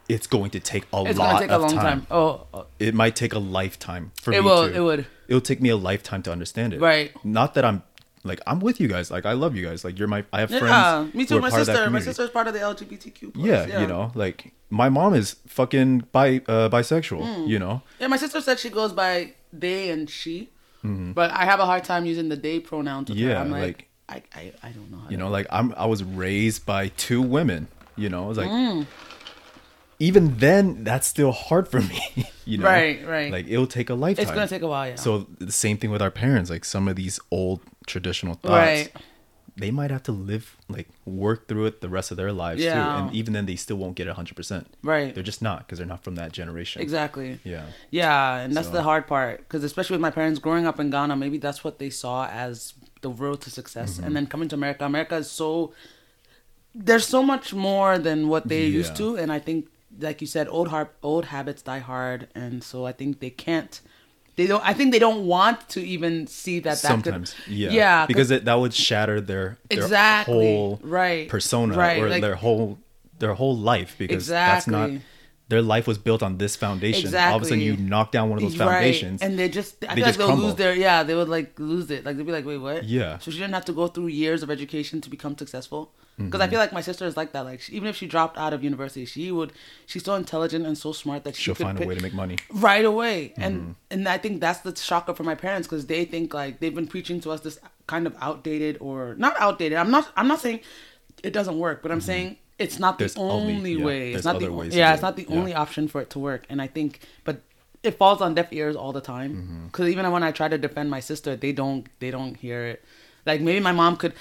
it's 0.09 0.27
going 0.27 0.51
to 0.51 0.59
take 0.59 0.85
a 0.93 1.03
It's 1.05 1.19
lot 1.19 1.39
take 1.41 1.51
a 1.51 1.55
of 1.55 1.61
long 1.61 1.71
time. 1.71 1.81
time. 1.81 2.07
Oh, 2.09 2.47
oh, 2.53 2.65
It 2.79 2.93
might 2.93 3.15
take 3.15 3.33
a 3.33 3.39
lifetime 3.39 4.11
for 4.21 4.31
me. 4.31 4.37
It 4.37 4.41
me 4.41 4.45
will, 4.45 4.67
to. 4.69 4.75
it 4.75 4.79
would. 4.79 5.07
It'll 5.27 5.41
take 5.41 5.61
me 5.61 5.69
a 5.69 5.77
lifetime 5.77 6.23
to 6.23 6.31
understand 6.31 6.73
it. 6.73 6.81
Right. 6.81 7.11
Not 7.25 7.53
that 7.55 7.65
I'm 7.65 7.83
like 8.27 8.41
I'm 8.47 8.59
with 8.59 8.79
you 8.79 8.87
guys. 8.87 9.09
Like 9.09 9.25
I 9.25 9.33
love 9.33 9.55
you 9.55 9.65
guys. 9.65 9.83
Like 9.83 9.97
you're 9.97 10.07
my. 10.07 10.23
I 10.33 10.39
have 10.41 10.51
yeah. 10.51 10.59
friends. 10.59 11.13
Me 11.15 11.25
too. 11.25 11.39
My 11.39 11.49
part 11.49 11.61
of 11.61 11.67
that 11.67 11.75
sister. 11.75 11.89
My 11.89 11.99
sister's 11.99 12.29
part 12.29 12.47
of 12.47 12.53
the 12.53 12.59
LGBTQ. 12.59 13.33
plus, 13.33 13.45
Yeah, 13.45 13.81
you 13.81 13.87
know, 13.87 14.11
like 14.15 14.53
my 14.69 14.89
mom 14.89 15.13
is 15.13 15.37
fucking 15.47 16.07
bi 16.11 16.41
uh, 16.47 16.69
bisexual. 16.69 17.23
Hmm. 17.35 17.47
You 17.47 17.59
know, 17.59 17.81
Yeah, 17.99 18.07
my 18.07 18.17
sister 18.17 18.41
said 18.41 18.59
she 18.59 18.69
goes 18.69 18.93
by 18.93 19.33
they 19.53 19.89
and 19.89 20.09
she, 20.09 20.49
Mm-hmm. 20.83 21.13
but 21.13 21.31
I 21.31 21.45
have 21.45 21.59
a 21.59 21.65
hard 21.65 21.83
time 21.83 22.05
using 22.05 22.29
the 22.29 22.35
they 22.35 22.59
pronoun. 22.59 23.05
Her. 23.07 23.13
Yeah, 23.13 23.41
I'm 23.41 23.49
like, 23.51 23.61
like- 23.61 23.83
I, 24.09 24.39
I, 24.39 24.53
I 24.63 24.69
don't 24.71 24.89
know. 24.91 24.99
How 24.99 25.09
you 25.09 25.17
to- 25.17 25.23
know 25.23 25.29
like 25.29 25.47
i'm 25.49 25.73
i 25.75 25.85
was 25.85 26.01
raised 26.01 26.65
by 26.65 26.87
two 26.95 27.21
women 27.21 27.67
you 27.97 28.07
know 28.07 28.29
it's 28.29 28.37
like 28.39 28.49
Mm. 28.49 28.85
even 29.99 30.37
then 30.37 30.83
that's 30.85 31.07
still 31.07 31.31
hard 31.33 31.67
for 31.67 31.81
me 31.91 31.99
you 32.45 32.57
know 32.57 32.65
Right, 32.65 33.05
right. 33.05 33.31
like 33.31 33.47
it'll 33.49 33.67
take 33.67 33.89
a 33.89 33.95
lifetime 33.95 34.23
It's 34.23 34.31
gonna 34.31 34.47
take 34.47 34.61
a 34.61 34.67
while. 34.67 34.89
Yeah. 34.89 34.95
so 34.95 35.27
the 35.39 35.51
same 35.51 35.77
thing 35.77 35.91
with 35.91 36.01
our 36.01 36.11
parents 36.11 36.49
like 36.49 36.63
some 36.65 36.87
of 36.87 36.95
these 36.95 37.19
old 37.31 37.59
traditional 37.87 38.35
thoughts 38.35 38.51
Right. 38.67 38.91
they 39.55 39.71
might 39.71 39.89
have 39.89 40.03
to 40.03 40.11
live 40.11 40.55
like 40.69 40.87
work 41.05 41.47
through 41.47 41.65
it 41.65 41.81
the 41.81 41.89
rest 41.89 42.11
of 42.11 42.17
their 42.17 42.31
lives 42.31 42.61
too, 42.61 42.69
and 42.69 43.11
even 43.15 43.33
then 43.33 43.45
they 43.47 43.55
still 43.55 43.77
won't 43.77 43.95
get 43.95 44.07
hundred 44.07 44.35
percent. 44.35 44.67
Right. 44.83 45.13
They're 45.15 45.23
just 45.33 45.41
not 45.41 45.59
because 45.59 45.77
they're 45.79 45.87
not 45.95 46.03
from 46.03 46.15
that 46.21 46.31
generation. 46.31 46.81
Exactly. 46.81 47.39
Yeah. 47.43 47.65
Yeah, 47.89 48.37
and 48.37 48.55
that's 48.55 48.67
So- 48.67 48.73
the 48.73 48.83
hard 48.83 49.07
part 49.07 49.39
because 49.39 49.63
especially 49.63 49.95
with 49.95 50.01
my 50.01 50.11
parents 50.11 50.37
growing 50.39 50.65
up 50.67 50.79
in 50.79 50.89
Ghana, 50.91 51.15
maybe 51.15 51.37
that's 51.39 51.63
what 51.63 51.79
they 51.79 51.89
saw 51.89 52.27
as 52.27 52.73
the 53.01 53.09
road 53.09 53.41
to 53.41 53.49
success, 53.49 53.89
Mm-hmm. 53.95 54.03
and 54.05 54.15
then 54.15 54.27
coming 54.27 54.47
to 54.49 54.55
America. 54.55 54.85
America 54.85 55.15
is 55.15 55.29
so 55.31 55.73
there's 56.75 57.07
so 57.07 57.23
much 57.23 57.53
more 57.53 57.97
than 57.97 58.27
what 58.27 58.47
they're 58.47 58.67
used 58.81 58.95
to, 58.97 59.15
and 59.17 59.31
I 59.31 59.39
think, 59.39 59.67
like 59.99 60.21
you 60.21 60.27
said, 60.27 60.47
old 60.47 60.67
har- 60.67 60.91
old 61.01 61.25
habits 61.25 61.61
die 61.63 61.79
hard, 61.79 62.27
and 62.35 62.63
so 62.63 62.85
I 62.85 62.91
think 62.91 63.19
they 63.19 63.31
can't. 63.31 63.81
They 64.37 64.47
don't. 64.47 64.63
I 64.63 64.73
think 64.73 64.91
they 64.93 64.99
don't 64.99 65.25
want 65.25 65.67
to 65.69 65.85
even 65.85 66.27
see 66.27 66.59
that. 66.59 66.69
that 66.69 66.77
Sometimes, 66.77 67.33
could, 67.33 67.53
yeah, 67.53 67.69
yeah, 67.71 67.97
'cause- 68.01 68.07
because 68.07 68.31
it, 68.31 68.45
that 68.45 68.53
would 68.55 68.73
shatter 68.73 69.19
their, 69.19 69.57
their 69.69 69.79
Exactly. 69.83 70.33
whole 70.35 70.79
Right. 70.83 71.27
persona 71.27 71.75
Right, 71.75 72.01
or 72.01 72.07
like- 72.09 72.21
their 72.21 72.35
whole 72.35 72.77
their 73.19 73.33
whole 73.33 73.57
life 73.57 73.95
because 73.97 74.27
that's 74.27 74.67
not 74.67 74.91
their 75.49 75.61
life 75.63 75.87
was 75.87 75.97
built 75.97 76.21
on 76.21 76.37
this 76.37 76.55
foundation. 76.55 77.01
Exactly. 77.01 77.31
All 77.31 77.37
of 77.37 77.41
a 77.41 77.45
sudden, 77.45 77.61
you 77.61 77.77
knock 77.77 78.11
down 78.11 78.29
one 78.29 78.37
of 78.37 78.43
those 78.43 78.57
Right. 78.59 78.67
foundations, 78.73 79.21
and 79.23 79.39
they 79.39 79.49
just 79.49 79.83
I 79.83 79.95
they 79.95 79.95
feel 79.95 80.05
just 80.05 80.07
like 80.07 80.17
they'll 80.19 80.27
crumble. 80.27 80.45
lose 80.47 80.55
their 80.55 80.75
yeah 80.75 81.01
they 81.03 81.15
would 81.15 81.29
like 81.29 81.57
lose 81.59 81.89
it 81.89 82.05
like 82.05 82.15
they'd 82.17 82.25
be 82.25 82.31
like 82.31 82.45
wait 82.45 82.57
what 82.57 82.83
Yeah. 82.83 83.17
so 83.17 83.31
she 83.31 83.39
didn't 83.39 83.55
have 83.55 83.65
to 83.65 83.73
go 83.73 83.87
through 83.87 84.07
years 84.07 84.43
of 84.43 84.51
education 84.51 85.01
to 85.01 85.09
become 85.09 85.35
successful 85.35 85.93
because 86.17 86.31
Mm-hmm. 86.39 86.41
I 86.41 86.47
feel 86.49 86.59
like 86.59 86.73
my 86.73 86.81
sister 86.81 87.05
is 87.05 87.15
like 87.15 87.31
that 87.33 87.41
like 87.45 87.61
she, 87.61 87.73
even 87.73 87.87
if 87.87 87.95
she 87.95 88.07
dropped 88.07 88.37
out 88.39 88.51
of 88.51 88.63
university 88.63 89.05
she 89.05 89.31
would 89.31 89.51
she's 89.85 90.03
so 90.03 90.15
intelligent 90.15 90.65
and 90.65 90.75
so 90.77 90.91
smart 90.91 91.23
that 91.25 91.35
she 91.35 91.43
she'll 91.43 91.55
could 91.55 91.63
find 91.67 91.79
a 91.83 91.85
way 91.85 91.93
to 91.95 92.01
make 92.01 92.13
money. 92.13 92.37
right 92.51 92.85
away 92.85 93.33
and 93.37 93.55
Mm-hmm. 93.61 93.71
and 93.91 94.09
I 94.09 94.17
think 94.17 94.41
that's 94.41 94.59
the 94.61 94.75
shocker 94.75 95.13
for 95.13 95.23
my 95.23 95.35
parents 95.35 95.67
because 95.67 95.85
they 95.85 96.05
think 96.05 96.33
like 96.33 96.59
they've 96.59 96.73
been 96.73 96.87
preaching 96.87 97.21
to 97.21 97.29
us 97.31 97.41
this 97.41 97.59
kind 97.85 98.07
of 98.07 98.15
outdated 98.19 98.77
or 98.81 99.13
not 99.19 99.35
outdated 99.39 99.77
I'm 99.77 99.91
not 99.91 100.11
I'm 100.17 100.27
not 100.27 100.39
saying 100.41 100.61
it 101.23 101.33
doesn't 101.33 101.59
work 101.59 101.81
but 101.83 101.91
I'm 101.91 102.01
saying 102.01 102.37
it's 102.57 102.79
not 102.79 102.93
Mm-hmm. 102.95 102.99
There's 102.99 103.13
the 103.13 103.19
only- 103.21 103.53
only, 103.55 103.73
yeah, 103.73 103.85
way 103.85 104.13
it's 104.13 104.25
not 104.25 104.39
the 104.39 104.51
ways 104.51 104.75
yeah 104.75 104.93
it's 104.93 105.03
not 105.03 105.15
the 105.17 105.27
Yeah. 105.29 105.35
only 105.37 105.53
option 105.53 105.87
for 105.87 106.01
it 106.01 106.09
to 106.11 106.19
work 106.19 106.45
and 106.49 106.61
I 106.61 106.67
think 106.67 106.99
but 107.25 107.41
it 107.83 107.91
falls 107.91 108.21
on 108.21 108.33
deaf 108.33 108.51
ears 108.51 108.75
all 108.75 108.91
the 108.91 109.01
time 109.01 109.31
Mm-hmm. 109.35 109.65
because 109.67 109.87
even 109.89 110.09
when 110.11 110.23
I 110.23 110.31
try 110.31 110.47
to 110.47 110.57
defend 110.57 110.89
my 110.89 110.99
sister 110.99 111.35
they 111.35 111.51
don't 111.51 111.87
they 111.99 112.09
don't 112.09 112.35
hear 112.35 112.65
it 112.73 112.83
like 113.27 113.39
maybe 113.41 113.59
my 113.59 113.71
mom 113.71 113.97
could 113.97 114.13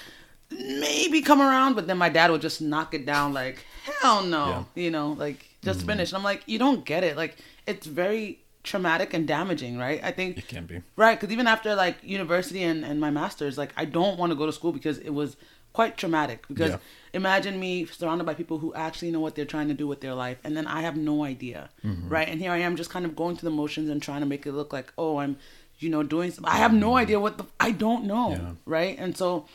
maybe 0.51 1.21
come 1.21 1.41
around 1.41 1.75
but 1.75 1.87
then 1.87 1.97
my 1.97 2.09
dad 2.09 2.31
would 2.31 2.41
just 2.41 2.61
knock 2.61 2.93
it 2.93 3.05
down 3.05 3.33
like 3.33 3.65
hell 4.01 4.23
no 4.23 4.45
Yeah. 4.47 4.53
Mm-hmm. 4.55 4.79
you 4.79 4.91
know 4.91 5.11
like 5.13 5.45
just 5.63 5.85
finish 5.85 6.09
and 6.11 6.17
I'm 6.17 6.23
like 6.23 6.43
you 6.45 6.57
don't 6.59 6.85
get 6.85 7.03
it 7.03 7.17
like 7.17 7.37
it's 7.65 7.85
very 7.87 8.39
traumatic 8.63 9.13
and 9.13 9.27
damaging 9.27 9.77
right 9.77 9.99
I 10.03 10.11
think 10.11 10.37
It 10.37 10.47
can 10.47 10.65
be. 10.65 10.81
Right, 10.95 11.19
because 11.19 11.31
even 11.33 11.47
after 11.47 11.75
like 11.75 11.97
university 12.03 12.63
and, 12.63 12.83
and 12.85 12.99
my 12.99 13.09
master's, 13.11 13.57
like 13.57 13.71
I 13.77 13.85
don't 13.85 14.17
want 14.19 14.31
to 14.31 14.35
go 14.35 14.45
to 14.45 14.51
school 14.51 14.71
because 14.73 14.97
it 14.99 15.11
was 15.11 15.37
quite 15.73 15.95
traumatic. 15.97 16.45
Because 16.49 16.71
Yeah. 16.71 16.77
imagine 17.13 17.59
me 17.61 17.85
surrounded 17.85 18.25
by 18.25 18.33
people 18.33 18.57
who 18.59 18.73
actually 18.73 19.11
know 19.11 19.19
what 19.21 19.35
they're 19.35 19.45
trying 19.55 19.67
to 19.69 19.73
do 19.73 19.87
with 19.87 20.01
their 20.01 20.13
life, 20.13 20.37
and 20.43 20.55
then 20.57 20.67
I 20.67 20.81
have 20.81 20.97
no 20.97 21.23
idea, 21.23 21.69
Mm-hmm. 21.85 22.09
right? 22.09 22.27
And 22.27 22.41
here 22.41 22.51
I 22.51 22.57
am 22.57 22.75
just 22.75 22.89
kind 22.89 23.05
of 23.05 23.15
going 23.15 23.37
through 23.37 23.49
the 23.51 23.55
motions 23.55 23.89
and 23.89 24.01
trying 24.01 24.19
to 24.21 24.25
make 24.25 24.45
it 24.45 24.51
look 24.53 24.73
like, 24.73 24.91
oh, 24.97 25.17
I'm, 25.17 25.37
you 25.79 25.89
know, 25.89 26.03
doing 26.03 26.31
something. 26.31 26.51
I 26.53 26.57
have 26.57 26.73
no 26.73 26.97
idea 26.97 27.19
what 27.21 27.37
the 27.37 27.45
I 27.59 27.71
don't 27.71 28.03
know, 28.05 28.29
Mm-hmm. 28.31 28.45
Yeah. 28.47 28.53
right? 28.65 28.95
And 28.99 29.15
so, 29.15 29.45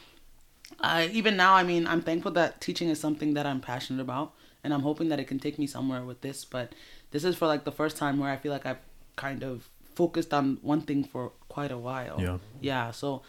I 0.80 1.06
even 1.08 1.36
now, 1.36 1.54
I 1.54 1.62
mean, 1.62 1.86
I'm 1.86 2.02
thankful 2.02 2.32
that 2.32 2.60
teaching 2.60 2.88
is 2.88 2.98
something 3.00 3.34
that 3.34 3.46
I'm 3.46 3.60
passionate 3.60 4.00
about, 4.02 4.32
and 4.64 4.72
I'm 4.74 4.80
hoping 4.82 5.08
that 5.10 5.20
it 5.20 5.26
can 5.26 5.38
take 5.38 5.58
me 5.58 5.66
somewhere 5.66 6.02
with 6.04 6.20
this. 6.20 6.44
But 6.44 6.72
this 7.10 7.24
is 7.24 7.36
for 7.36 7.46
like 7.46 7.64
the 7.64 7.72
first 7.72 7.96
time 7.96 8.18
where 8.18 8.30
I 8.30 8.36
feel 8.36 8.52
like 8.52 8.66
I've 8.66 8.78
kind 9.16 9.42
of 9.42 9.68
focused 9.94 10.32
on 10.32 10.58
one 10.62 10.80
thing 10.82 11.04
for 11.04 11.32
quite 11.48 11.70
a 11.70 11.78
while. 11.78 12.18
Yeah. 12.20 12.38
Yeah. 12.60 12.90
So 12.92 13.22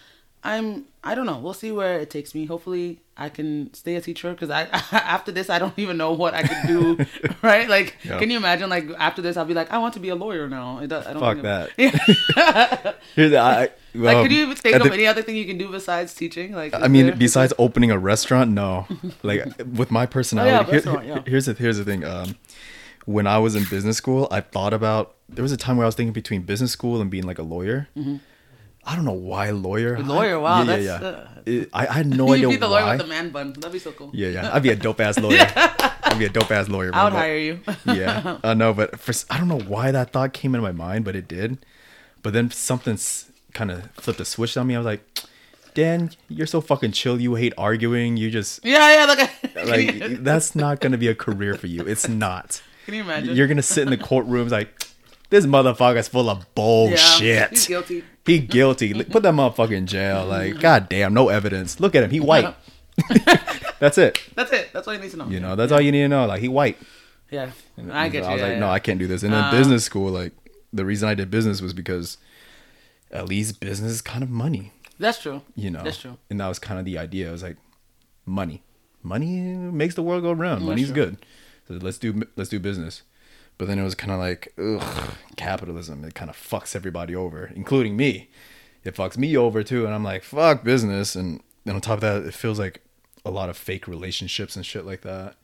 I'm. 0.44 0.86
I 1.04 1.16
don't 1.16 1.26
know. 1.26 1.38
We'll 1.40 1.54
see 1.54 1.72
where 1.72 2.00
it 2.00 2.10
takes 2.10 2.34
me. 2.34 2.46
Hopefully, 2.46 3.00
I 3.18 3.30
can 3.30 3.74
stay 3.74 3.96
a 3.96 4.02
teacher 4.02 4.32
because 4.32 4.50
I 4.50 4.64
after 4.92 5.32
this 5.32 5.50
I 5.50 5.60
don't 5.60 5.78
even 5.78 5.98
know 5.98 6.14
what 6.14 6.34
I 6.34 6.44
could 6.44 6.68
do. 6.68 7.06
right? 7.42 7.68
Like, 7.70 7.98
Yeah. 8.04 8.20
can 8.20 8.30
you 8.30 8.38
imagine? 8.38 8.70
Like 8.70 8.90
after 8.98 9.22
this, 9.22 9.38
I'll 9.38 9.46
be 9.46 9.54
like, 9.54 9.72
I 9.72 9.78
want 9.78 9.94
to 9.96 10.00
be 10.00 10.10
a 10.10 10.16
lawyer 10.16 10.48
now. 10.50 10.80
It 10.80 10.88
does, 10.88 11.06
I 11.08 11.14
don't 11.14 11.22
Fuck 11.22 11.42
think 11.42 11.44
that. 11.44 11.70
Yeah. 11.78 12.94
Here's 13.16 13.32
the, 13.32 13.40
I, 13.40 13.70
like, 13.94 14.18
um, 14.18 14.24
could 14.24 14.32
you 14.32 14.54
think 14.56 14.76
of 14.76 14.84
the- 14.84 14.94
any 14.94 15.06
other 15.08 15.22
thing 15.22 15.36
you 15.36 15.46
can 15.46 15.58
do 15.58 15.70
besides 15.70 16.14
teaching? 16.14 16.54
Like, 16.54 16.74
I 16.74 16.88
mean, 16.88 17.08
there- 17.08 17.16
besides 17.16 17.54
opening 17.58 17.92
a 17.92 17.98
restaurant, 17.98 18.52
no. 18.52 18.88
Like 19.24 19.44
with 19.74 19.92
my 19.92 20.06
personality, 20.06 20.72
here- 20.82 21.02
yeah. 21.04 21.22
here's 21.26 21.46
the 21.46 21.54
here's 21.54 21.78
the 21.78 21.86
thing. 21.86 22.04
Um, 22.04 22.36
when 23.06 23.28
I 23.28 23.38
was 23.38 23.56
in 23.56 23.66
business 23.66 23.98
school, 23.98 24.28
I 24.32 24.42
thought 24.42 24.74
about. 24.74 25.16
There 25.30 25.42
was 25.44 25.52
a 25.52 25.58
time 25.58 25.78
where 25.78 25.86
I 25.86 25.88
was 25.88 25.96
thinking 25.96 26.14
between 26.14 26.44
business 26.44 26.72
school 26.72 27.02
and 27.02 27.10
being 27.10 27.24
like 27.26 27.40
a 27.40 27.44
lawyer. 27.44 27.88
I 28.86 28.96
don't 28.96 29.06
know 29.06 29.12
why 29.14 29.50
lawyer. 29.52 29.96
A 29.96 30.02
lawyer, 30.02 30.38
wow, 30.40 30.60
yeah, 30.60 30.66
that's, 30.66 30.84
yeah, 30.84 31.00
yeah. 31.02 31.08
uh, 31.08 31.28
It- 31.46 31.70
I, 31.74 31.88
I 31.88 31.94
had 31.94 32.08
no 32.18 32.28
You'd 32.28 32.34
idea 32.34 32.48
be 32.50 32.56
the 32.58 32.68
lawyer 32.68 32.90
with 32.92 32.98
the 33.02 33.08
man 33.08 33.30
bun. 33.30 33.54
That'd 33.54 33.72
be 33.72 33.80
so 33.80 33.92
cool. 33.94 34.12
yeah, 34.14 34.28
yeah. 34.30 34.54
I'd 34.54 34.62
be 34.64 34.70
a 34.70 34.76
dope 34.76 35.00
ass 35.00 35.18
lawyer. 35.26 35.40
I'd 35.56 36.20
be 36.20 36.26
a 36.26 36.30
dope 36.30 36.52
ass 36.52 36.68
lawyer. 36.70 36.92
I 36.94 37.04
would 37.06 37.14
hire 37.14 37.38
you. 37.38 37.60
yeah, 37.86 38.38
I 38.44 38.54
know, 38.54 38.74
but 38.74 39.00
for 39.00 39.14
I 39.30 39.38
don't 39.38 39.48
know 39.48 39.60
why 39.60 39.92
that 39.92 40.12
thought 40.12 40.34
came 40.34 40.54
into 40.54 40.62
my 40.64 40.72
mind, 40.74 41.06
but 41.06 41.16
it 41.16 41.28
did. 41.28 41.66
But 42.22 42.34
then 42.34 42.52
something 42.52 42.98
kind 43.54 43.72
of 43.72 43.90
flipped 43.92 44.20
a 44.20 44.26
switch 44.26 44.58
on 44.58 44.68
me. 44.68 44.76
I 44.76 44.80
was 44.80 44.86
like, 44.86 45.04
Dan, 45.74 46.12
you're 46.30 46.48
so 46.48 46.62
fucking 46.62 46.92
chill. 46.92 47.20
You 47.20 47.36
hate 47.36 47.54
arguing. 47.58 48.18
You 48.18 48.30
just 48.30 48.64
yeah, 48.64 49.06
yeah. 49.06 49.06
Like, 49.06 49.56
like 49.68 50.24
that's 50.24 50.56
not 50.56 50.80
gonna 50.80 50.98
be 50.98 51.08
a 51.08 51.16
career 51.16 51.56
for 51.56 51.68
you. 51.68 51.82
It's 51.88 52.08
not. 52.08 52.62
can 52.86 52.94
you 52.94 53.02
imagine? 53.02 53.36
You're 53.36 53.48
gonna 53.48 53.62
sit 53.62 53.84
in 53.84 53.90
the 53.90 53.98
courtrooms 53.98 54.52
like 54.52 54.88
this 55.30 55.46
motherfucker's 55.46 56.08
full 56.08 56.30
of 56.30 56.46
bullshit. 56.54 57.22
Yeah, 57.22 57.50
he's 57.50 57.68
guilty. 57.68 58.04
He 58.26 58.40
guilty. 58.40 58.94
Put 59.04 59.24
that 59.24 59.34
motherfucker 59.34 59.72
in 59.72 59.88
jail. 59.88 60.26
Like, 60.26 60.60
goddamn, 60.60 61.14
no 61.14 61.30
evidence. 61.30 61.80
Look 61.80 61.96
at 61.96 62.04
him. 62.04 62.12
He 62.12 62.20
white. 62.20 62.56
that's 63.80 63.98
it. 63.98 64.20
That's 64.36 64.52
it. 64.54 64.70
That's 64.72 64.88
all 64.88 64.94
you 64.94 65.00
need 65.00 65.12
to 65.12 65.18
know. 65.18 65.28
You 65.28 65.40
know, 65.40 65.56
that's 65.56 65.72
all 65.72 65.82
you 65.82 65.92
need 65.92 66.04
to 66.04 66.08
know. 66.08 66.28
Like, 66.28 66.40
he 66.40 66.48
white. 66.48 66.78
Yeah, 67.32 67.50
I 67.92 68.10
get 68.10 68.24
you. 68.24 68.30
I 68.30 68.34
was 68.34 68.42
yeah, 68.42 68.48
like, 68.48 68.54
yeah. 68.54 68.60
no, 68.60 68.70
I 68.70 68.78
can't 68.80 69.00
do 69.00 69.08
this. 69.08 69.24
And 69.24 69.34
then 69.34 69.44
Uh, 69.44 69.52
business 69.52 69.84
school, 69.84 70.12
like, 70.12 70.34
the 70.72 70.86
reason 70.86 71.10
I 71.10 71.16
did 71.16 71.32
business 71.32 71.62
was 71.62 71.74
because 71.74 72.18
at 73.14 73.30
least 73.30 73.60
business 73.62 73.92
is 73.94 74.02
kind 74.02 74.24
of 74.24 74.30
money, 74.30 74.74
That's 75.00 75.22
true. 75.22 75.42
you 75.56 75.70
know? 75.70 75.84
That's 75.84 76.00
true. 76.00 76.18
And 76.30 76.40
that 76.42 76.48
was 76.48 76.60
kind 76.60 76.80
of 76.80 76.86
the 76.86 76.98
idea. 76.98 77.30
It 77.30 77.32
was 77.32 77.44
like, 77.44 77.58
money. 78.26 78.64
Money 79.02 79.28
makes 79.38 79.96
the 79.96 80.02
world 80.04 80.24
go 80.24 80.32
round. 80.32 80.62
That's 80.62 80.68
Money's 80.70 80.88
true. 80.88 80.96
good. 80.96 81.18
So 81.68 81.74
let's 81.76 81.98
do 81.98 82.24
let's 82.36 82.50
do 82.50 82.60
business. 82.60 83.04
But 83.58 83.68
then 83.68 83.78
it 83.80 83.84
was 83.84 83.96
kind 83.96 84.12
of 84.12 84.20
like, 84.20 84.52
ugh, 84.58 85.14
capitalism. 85.38 86.04
It 86.04 86.16
kind 86.16 86.30
of 86.30 86.36
fucks 86.36 86.76
everybody 86.76 87.16
over, 87.16 87.52
including 87.56 87.96
me. 87.96 88.30
It 88.84 88.96
fucks 88.96 89.18
me 89.18 89.38
over 89.38 89.62
too. 89.64 89.86
And 89.86 89.94
I'm 89.94 90.04
like, 90.04 90.24
fuck 90.24 90.64
business. 90.64 91.16
And 91.16 91.42
then 91.66 91.76
on 91.76 91.82
top 91.82 91.96
of 91.96 92.02
that, 92.02 92.24
it 92.26 92.34
feels 92.34 92.58
like 92.60 92.82
a 93.24 93.30
lot 93.32 93.50
of 93.50 93.56
fake 93.58 93.88
relationships 93.88 94.56
and 94.56 94.66
shit 94.66 94.86
like 94.86 95.02
that. 95.02 95.36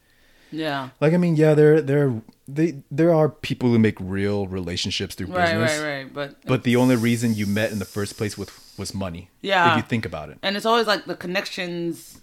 Yeah. 0.52 0.90
Like 1.02 1.14
I 1.14 1.18
mean, 1.18 1.36
yeah, 1.36 1.54
there 1.54 1.82
there 1.82 2.22
they 2.48 2.82
there 2.90 3.14
are 3.14 3.30
people 3.30 3.70
who 3.70 3.78
make 3.80 3.98
real 4.00 4.48
relationships 4.48 5.16
through 5.16 5.28
Right, 5.28 5.54
business. 5.54 5.80
right, 5.80 5.96
right. 6.04 6.14
But 6.14 6.36
But 6.46 6.64
the 6.64 6.76
only 6.76 6.96
reason 6.96 7.34
you 7.36 7.46
met 7.46 7.72
in 7.72 7.80
the 7.80 7.86
first 7.86 8.18
place 8.18 8.38
with 8.38 8.50
was 8.78 8.94
money. 8.94 9.30
Yeah. 9.42 9.72
If 9.72 9.78
you 9.78 9.84
think 9.84 10.06
about 10.06 10.30
it. 10.30 10.38
and 10.42 10.56
it's 10.58 10.66
always 10.66 10.88
like 10.88 11.06
the 11.06 11.16
connections 11.16 12.20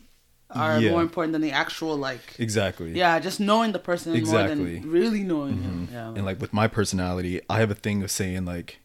are 0.51 0.79
Yeah. 0.81 0.91
more 0.93 1.03
important 1.03 1.33
than 1.33 1.43
the 1.43 1.53
actual 1.53 1.97
like. 1.97 2.35
Exactly. 2.39 2.93
Yeah, 2.93 3.19
just 3.19 3.39
knowing 3.41 3.73
the 3.73 3.79
person 3.81 4.13
more 4.13 4.19
Exactly. 4.19 4.79
than 4.81 4.91
really 4.91 5.23
knowing 5.23 5.63
him. 5.63 5.87
Mm-hmm. 5.87 5.95
Yeah. 5.95 6.09
And 6.17 6.25
like 6.25 6.41
with 6.41 6.53
my 6.53 6.67
personality, 6.69 7.41
I 7.51 7.59
have 7.59 7.71
a 7.71 7.75
thing 7.75 8.03
of 8.03 8.11
saying 8.11 8.45
like 8.45 8.79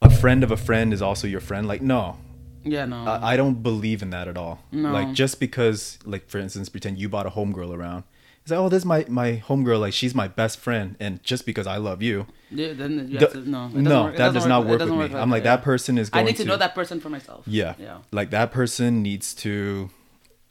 a 0.00 0.10
friend 0.10 0.44
of 0.44 0.50
a 0.50 0.56
friend 0.56 0.92
is 0.92 1.02
also 1.02 1.26
your 1.26 1.40
friend. 1.40 1.66
Like 1.66 1.82
no. 1.82 2.16
Yeah, 2.70 2.84
no. 2.84 3.04
I, 3.04 3.32
I 3.32 3.36
don't 3.36 3.62
believe 3.62 4.02
in 4.02 4.10
that 4.10 4.28
at 4.28 4.36
all. 4.36 4.60
No. 4.72 4.92
Like 4.92 5.12
just 5.12 5.40
because 5.40 5.98
like 6.04 6.28
for 6.28 6.38
instance, 6.38 6.68
pretend 6.68 6.98
you 6.98 7.08
bought 7.08 7.26
a 7.26 7.30
homegirl 7.30 7.74
around. 7.74 8.04
It's 8.42 8.50
like, 8.50 8.60
oh, 8.60 8.68
this 8.70 8.78
is 8.78 8.86
my 8.86 9.04
my 9.08 9.42
homegirl, 9.46 9.80
like 9.80 9.92
she's 9.92 10.14
my 10.14 10.26
best 10.28 10.58
friend, 10.58 10.96
and 10.98 11.22
just 11.22 11.44
because 11.44 11.66
I 11.66 11.76
love 11.76 12.00
you, 12.02 12.26
yeah, 12.50 12.72
then 12.72 13.08
you 13.10 13.18
to, 13.18 13.40
no. 13.48 13.66
it 13.66 13.74
no, 13.74 14.04
work- 14.04 14.16
that 14.16 14.32
doesn't 14.32 14.48
not 14.48 14.64
work 14.64 14.80
with 14.80 14.88
me. 14.88 14.96
like 14.96 15.12
I'm 15.12 15.30
like 15.30 15.44
yeah. 15.44 15.56
that 15.56 15.62
person 15.64 15.98
is 15.98 16.08
going 16.08 16.24
I 16.24 16.30
need 16.30 16.36
to, 16.38 16.44
know 16.46 16.56
that 16.56 16.74
person 16.74 16.98
for 17.00 17.10
myself. 17.10 17.44
Yeah. 17.46 17.74
Yeah. 17.78 17.98
Like 18.10 18.30
that 18.30 18.50
person 18.50 19.02
needs 19.02 19.34
to 19.34 19.90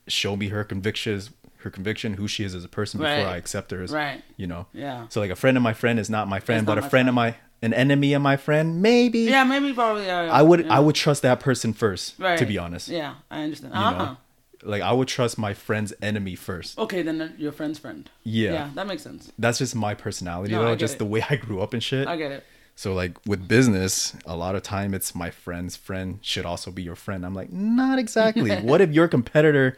show 0.07 0.35
me 0.35 0.49
her 0.49 0.63
convictions, 0.63 1.31
her 1.57 1.71
conviction, 1.71 2.13
who 2.13 2.27
she 2.27 2.43
is 2.43 2.53
as 2.53 2.63
a 2.63 2.69
person 2.69 2.99
before 2.99 3.13
Right. 3.13 3.25
I 3.25 3.37
accept 3.37 3.71
her 3.71 3.81
as, 3.81 3.91
Right. 3.91 4.23
you 4.37 4.45
know. 4.45 4.67
Yeah. 4.73 5.07
So 5.09 5.19
like 5.19 5.31
a 5.31 5.35
friend 5.35 5.57
of 5.57 5.63
my 5.63 5.73
friend 5.73 5.99
is 5.99 6.09
not 6.09 6.27
my 6.27 6.39
friend, 6.39 6.59
It's 6.61 6.65
but 6.67 6.77
a 6.77 6.81
my 6.81 6.89
friend, 6.89 7.09
of 7.09 7.15
my 7.15 7.35
an 7.61 7.73
enemy 7.73 8.13
of 8.13 8.21
my 8.21 8.37
friend, 8.37 8.81
maybe. 8.81 9.19
Yeah, 9.21 9.43
maybe 9.43 9.73
probably. 9.73 10.05
Yeah. 10.05 10.29
I 10.31 10.41
would 10.41 10.65
yeah. 10.65 10.75
I 10.77 10.79
would 10.79 10.95
trust 10.95 11.21
that 11.23 11.39
person 11.39 11.73
first, 11.73 12.15
Right. 12.19 12.37
to 12.37 12.45
be 12.45 12.57
honest. 12.57 12.87
Yeah, 12.87 13.15
I 13.31 13.41
understand. 13.41 13.73
You 13.73 13.79
Uh-huh. 13.79 14.05
know? 14.05 14.17
Like 14.63 14.81
I 14.81 14.91
would 14.91 15.07
trust 15.07 15.37
my 15.37 15.53
friend's 15.53 15.93
enemy 16.01 16.35
first. 16.35 16.77
Okay, 16.79 17.01
then 17.03 17.33
your 17.37 17.51
friend's 17.51 17.79
friend. 17.79 18.09
Yeah. 18.23 18.51
Yeah, 18.53 18.69
that 18.75 18.87
makes 18.87 19.03
sense. 19.03 19.31
That's 19.37 19.57
just 19.59 19.75
my 19.75 19.93
personality 19.93 20.53
No, 20.53 20.63
though, 20.63 20.75
just 20.75 20.95
it. 20.95 20.99
the 20.99 21.05
way 21.05 21.23
I 21.29 21.35
grew 21.35 21.61
up 21.61 21.73
and 21.73 21.81
shit. 21.83 22.07
I 22.07 22.15
get 22.17 22.31
it. 22.31 22.43
So 22.75 22.93
like 22.93 23.17
with 23.25 23.47
business, 23.47 24.15
a 24.25 24.35
lot 24.35 24.55
of 24.55 24.61
time 24.63 24.93
it's 24.93 25.15
my 25.15 25.31
friend's 25.31 25.75
friend 25.75 26.19
should 26.21 26.45
also 26.45 26.69
be 26.71 26.83
your 26.83 26.95
friend. 26.95 27.25
I'm 27.25 27.33
like, 27.33 27.51
not 27.51 27.97
exactly. 27.97 28.55
what 28.69 28.81
if 28.81 28.91
your 28.91 29.07
competitor 29.07 29.77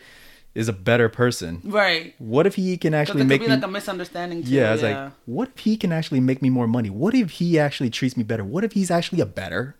is 0.56 0.68
a 0.68 0.74
better 0.74 1.10
person? 1.10 1.62
Right. 1.64 2.16
What 2.18 2.47
if 2.47 2.56
he 2.56 2.78
can 2.78 2.93
actually 2.93 3.24
make 3.24 3.41
be 3.41 3.47
me 3.47 3.56
like 3.56 3.64
a 3.64 3.68
misunderstanding 3.68 4.43
too. 4.43 4.52
Yeah, 4.52 4.74
it's 4.74 4.84
yeah. 4.84 5.04
like 5.04 5.14
what 5.26 5.50
if 5.56 5.60
he 5.60 5.78
can 5.78 5.91
actually 5.91 6.20
make 6.20 6.41
me 6.41 6.50
more 6.50 6.68
money? 6.68 6.89
What 6.89 7.14
if 7.14 7.32
he 7.32 7.60
actually 7.60 7.89
treats 7.89 8.18
me 8.18 8.24
better? 8.24 8.43
What 8.43 8.64
if 8.64 8.74
he's 8.74 8.91
actually 8.91 9.22
a 9.22 9.26
better 9.26 9.76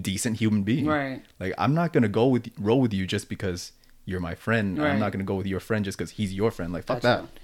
decent 0.00 0.38
human 0.38 0.62
being? 0.62 0.86
Right. 0.86 1.22
Like 1.38 1.54
I'm 1.58 1.74
not 1.74 1.92
going 1.92 2.02
to 2.02 2.08
go 2.08 2.26
with 2.26 2.50
roll 2.58 2.80
with 2.80 2.92
you 2.92 3.06
just 3.06 3.28
because 3.28 3.72
you're 4.08 4.20
my 4.20 4.34
friend. 4.34 4.78
Right. 4.78 4.90
I'm 4.90 4.98
not 4.98 5.12
gonna 5.12 5.24
go 5.24 5.34
with 5.34 5.46
your 5.46 5.60
friend 5.60 5.84
just 5.84 5.98
because 5.98 6.12
he's 6.12 6.32
your 6.32 6.50
friend. 6.50 6.72
Like 6.72 6.84
fuck 6.84 7.02
Gotcha. 7.02 7.22
that. 7.22 7.40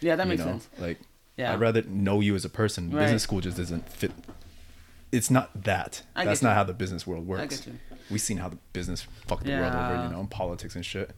Yeah, 0.00 0.16
that 0.16 0.24
you 0.24 0.28
makes 0.28 0.40
know? 0.40 0.52
sense. 0.52 0.68
Like 0.78 1.00
Yeah. 1.36 1.52
I'd 1.52 1.60
rather 1.60 1.82
know 1.82 2.20
you 2.20 2.36
as 2.36 2.44
a 2.44 2.48
person. 2.48 2.90
Right. 2.90 3.02
Business 3.02 3.24
school 3.24 3.40
just 3.40 3.56
doesn't 3.56 3.88
fit. 3.88 4.12
It's 5.10 5.30
not 5.30 5.64
that. 5.64 6.02
I 6.14 6.24
That's 6.24 6.42
not 6.42 6.50
you. 6.50 6.54
how 6.54 6.64
the 6.64 6.72
business 6.72 7.06
world 7.06 7.26
works. 7.26 7.66
We've 8.10 8.20
seen 8.20 8.36
how 8.36 8.48
the 8.48 8.58
business 8.72 9.06
fucked 9.26 9.44
the 9.44 9.52
world 9.52 9.74
over, 9.74 10.04
you 10.04 10.10
know, 10.12 10.20
in 10.20 10.26
politics 10.26 10.74
and 10.76 10.84
shit. 10.84 11.10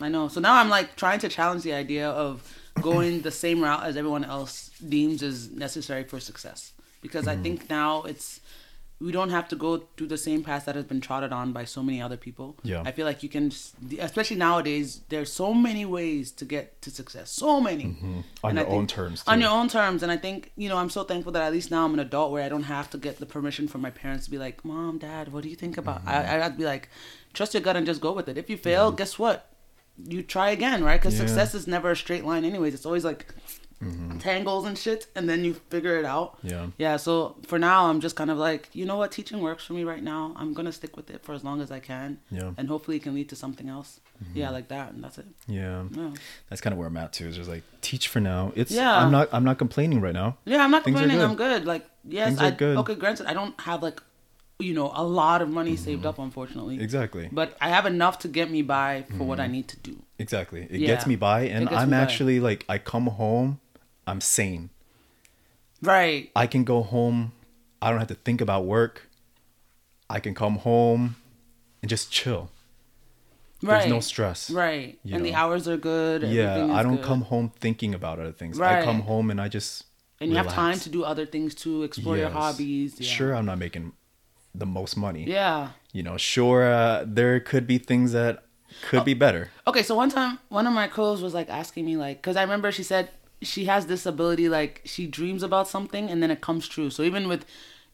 I 0.00 0.08
know. 0.08 0.28
So 0.28 0.40
now 0.40 0.54
I'm 0.54 0.68
like 0.68 0.96
trying 0.96 1.18
to 1.20 1.28
challenge 1.28 1.62
the 1.62 1.72
idea 1.74 2.08
of 2.08 2.42
going 2.80 3.20
the 3.22 3.30
same 3.30 3.62
route 3.62 3.84
as 3.84 3.96
everyone 3.96 4.24
else 4.24 4.70
deems 4.88 5.22
is 5.22 5.50
necessary 5.50 6.04
for 6.04 6.18
success. 6.20 6.72
Because 7.02 7.26
Mm-hmm. 7.26 7.40
I 7.40 7.42
think 7.42 7.68
now 7.70 8.02
it's 8.04 8.40
we 9.02 9.10
don't 9.10 9.30
have 9.30 9.48
to 9.48 9.56
go 9.56 9.84
through 9.96 10.06
the 10.06 10.18
same 10.18 10.44
path 10.44 10.66
that 10.66 10.76
has 10.76 10.84
been 10.84 11.00
trotted 11.00 11.32
on 11.32 11.52
by 11.52 11.64
so 11.64 11.82
many 11.82 12.00
other 12.00 12.16
people. 12.16 12.56
Yeah. 12.62 12.82
I 12.84 12.92
feel 12.92 13.04
like 13.04 13.22
you 13.22 13.28
can, 13.28 13.52
especially 13.98 14.36
nowadays, 14.36 15.00
there's 15.08 15.32
so 15.32 15.52
many 15.52 15.84
ways 15.84 16.30
to 16.32 16.44
get 16.44 16.80
to 16.82 16.90
success. 16.90 17.30
So 17.30 17.60
many. 17.60 17.84
Mm-hmm. 17.84 18.20
On 18.44 18.50
And 18.50 18.58
your 18.58 18.68
own 18.68 18.86
terms, 18.86 19.24
On 19.26 19.40
your 19.40 19.50
own 19.50 19.68
terms. 19.68 20.02
And 20.02 20.12
I 20.12 20.16
think, 20.16 20.52
you 20.56 20.68
know, 20.68 20.76
I'm 20.76 20.90
so 20.90 21.02
thankful 21.02 21.32
that 21.32 21.42
at 21.42 21.52
least 21.52 21.70
now 21.70 21.84
I'm 21.84 21.94
an 21.94 22.00
adult 22.00 22.32
where 22.32 22.44
I 22.44 22.48
don't 22.48 22.64
have 22.64 22.90
to 22.90 22.98
get 22.98 23.18
the 23.18 23.26
permission 23.26 23.66
from 23.66 23.80
my 23.80 23.90
parents 23.90 24.26
to 24.26 24.30
be 24.30 24.38
like, 24.38 24.64
Mom, 24.64 24.98
Dad, 24.98 25.32
what 25.32 25.42
do 25.42 25.48
you 25.48 25.56
think 25.56 25.76
about? 25.76 26.00
Mm-hmm. 26.00 26.08
I, 26.08 26.44
I'd 26.44 26.56
be 26.56 26.64
like, 26.64 26.88
trust 27.32 27.54
your 27.54 27.62
gut 27.62 27.76
and 27.76 27.86
just 27.86 28.00
go 28.00 28.12
with 28.12 28.28
it. 28.28 28.38
If 28.38 28.48
you 28.48 28.56
fail, 28.56 28.92
guess 28.92 29.18
what? 29.18 29.51
You 29.98 30.22
try 30.22 30.50
again, 30.50 30.82
right? 30.84 31.00
Because 31.00 31.14
Yeah. 31.14 31.26
success 31.26 31.54
is 31.54 31.66
never 31.66 31.90
a 31.90 31.96
straight 31.96 32.24
line, 32.24 32.44
anyways. 32.44 32.74
It's 32.74 32.86
always 32.86 33.04
like 33.04 33.26
tangles 34.20 34.64
and 34.64 34.78
shit, 34.78 35.08
and 35.16 35.28
then 35.28 35.44
you 35.44 35.54
figure 35.68 35.98
it 35.98 36.04
out. 36.04 36.38
Mm-hmm. 36.38 36.48
Yeah. 36.48 36.66
Yeah. 36.78 36.96
So 36.96 37.36
for 37.46 37.58
now, 37.58 37.86
I'm 37.90 38.00
just 38.00 38.14
kind 38.16 38.30
of 38.30 38.38
like, 38.38 38.68
you 38.72 38.84
know 38.84 38.96
what? 38.96 39.10
Teaching 39.12 39.40
works 39.40 39.64
for 39.64 39.72
me 39.72 39.82
right 39.84 40.02
now. 40.02 40.32
I'm 40.36 40.54
gonna 40.54 40.70
stick 40.72 40.96
with 40.96 41.10
it 41.10 41.24
for 41.24 41.32
as 41.34 41.42
long 41.44 41.60
as 41.60 41.70
I 41.72 41.80
can. 41.80 42.18
Yeah. 42.30 42.42
Mm-hmm. 42.42 42.60
And 42.60 42.68
hopefully, 42.68 42.96
it 42.98 43.02
can 43.02 43.14
lead 43.14 43.28
to 43.30 43.36
something 43.36 43.68
else. 43.68 44.00
Yeah, 44.34 44.50
like 44.50 44.68
that, 44.68 44.92
and 44.92 45.02
that's 45.02 45.18
it. 45.18 45.26
Yeah. 45.48 45.82
Yeah. 45.90 46.10
That's 46.48 46.60
kind 46.60 46.72
of 46.72 46.78
where 46.78 46.86
I'm 46.86 46.96
at 46.96 47.12
too. 47.12 47.26
Is 47.26 47.34
just 47.34 47.50
like 47.50 47.64
teach 47.80 48.06
for 48.06 48.20
now. 48.20 48.52
It's 48.54 48.70
Yeah. 48.70 48.96
I'm 48.96 49.10
not 49.10 49.28
I'm 49.32 49.42
not 49.42 49.58
complaining 49.58 50.00
right 50.00 50.14
now. 50.14 50.36
Yeah, 50.44 50.62
I'm 50.62 50.70
not 50.70 50.84
Things 50.84 50.96
complaining. 50.96 51.18
good. 51.18 51.28
I'm 51.30 51.34
good. 51.36 51.64
Like, 51.66 51.84
yes, 52.04 52.28
Things 52.28 52.40
I 52.40 52.50
good. 52.52 52.76
okay. 52.78 52.94
Granted, 52.94 53.26
I 53.26 53.32
don't 53.34 53.60
have 53.62 53.82
like, 53.82 54.00
you 54.62 54.74
know, 54.74 54.90
a 54.94 55.04
lot 55.04 55.42
of 55.42 55.48
money 55.48 55.76
saved 55.76 56.06
up, 56.06 56.18
unfortunately. 56.18 56.80
Exactly. 56.80 57.28
But 57.32 57.56
I 57.60 57.68
have 57.70 57.86
enough 57.86 58.18
to 58.20 58.28
get 58.28 58.50
me 58.50 58.62
by 58.62 59.04
for 59.18 59.24
what 59.24 59.38
I 59.40 59.44
Mm-hmm. 59.44 59.52
need 59.52 59.68
to 59.68 59.76
do. 59.78 59.96
Exactly. 60.18 60.66
It 60.70 60.80
Yeah. 60.80 60.86
gets 60.88 61.06
me 61.06 61.16
by 61.16 61.42
and 61.42 61.68
I'm 61.68 61.90
me 61.90 61.96
by. 61.96 62.02
actually 62.02 62.40
like 62.40 62.64
I 62.68 62.78
come 62.78 63.06
home, 63.06 63.60
I'm 64.06 64.20
sane. 64.20 64.70
Right. 65.80 66.30
I 66.36 66.46
can 66.46 66.64
go 66.64 66.82
home. 66.82 67.32
I 67.80 67.90
don't 67.90 67.98
have 67.98 68.08
to 68.08 68.14
think 68.14 68.40
about 68.40 68.64
work. 68.64 69.08
I 70.08 70.20
can 70.20 70.34
come 70.34 70.56
home 70.58 71.16
and 71.80 71.88
just 71.88 72.12
chill. 72.12 72.50
Right. 73.62 73.80
There's 73.80 73.90
no 73.90 74.00
stress. 74.00 74.50
Right. 74.50 74.98
and 75.10 75.24
the 75.24 75.34
hours 75.34 75.66
are 75.68 75.76
good. 75.76 76.22
Yeah, 76.22 76.66
I 76.72 76.82
don't 76.82 76.96
good. 76.96 77.04
come 77.04 77.22
home 77.22 77.52
thinking 77.60 77.94
about 77.94 78.18
other 78.18 78.32
things. 78.32 78.58
Right. 78.58 78.82
I 78.82 78.84
come 78.84 79.02
home 79.02 79.30
and 79.30 79.40
I 79.40 79.48
just 79.48 79.84
And 80.20 80.30
you 80.30 80.36
have 80.36 80.48
time 80.48 80.78
to 80.80 80.88
do 80.90 81.02
other 81.04 81.26
things 81.26 81.54
too, 81.54 81.82
explore 81.82 82.16
your 82.16 82.30
hobbies. 82.30 82.96
Yeah. 83.00 83.08
Sure, 83.08 83.34
I'm 83.34 83.46
not 83.46 83.58
making 83.58 83.92
the 84.54 84.66
most 84.66 84.96
money. 84.96 85.24
Yeah. 85.24 85.70
You 85.92 86.02
know, 86.02 86.16
sure, 86.16 86.70
uh, 86.70 87.04
there 87.06 87.40
could 87.40 87.66
be 87.66 87.78
things 87.78 88.12
that 88.12 88.44
could 88.88 89.00
Oh. 89.00 89.04
be 89.04 89.14
better. 89.14 89.50
Okay, 89.66 89.82
so 89.82 89.94
one 89.94 90.10
time, 90.10 90.38
one 90.48 90.66
of 90.66 90.72
my 90.72 90.88
clothes 90.88 91.22
was 91.22 91.34
like 91.34 91.48
asking 91.50 91.84
me, 91.84 91.96
like, 91.96 92.20
because 92.22 92.36
I 92.36 92.42
remember 92.42 92.72
she 92.72 92.82
said 92.82 93.10
she 93.42 93.64
has 93.66 93.86
this 93.86 94.06
ability, 94.06 94.48
like, 94.48 94.80
she 94.84 95.06
dreams 95.06 95.42
about 95.42 95.68
something 95.68 96.08
and 96.10 96.22
then 96.22 96.30
it 96.30 96.40
comes 96.40 96.68
true. 96.68 96.90
So 96.90 97.02
even 97.02 97.28
with 97.28 97.44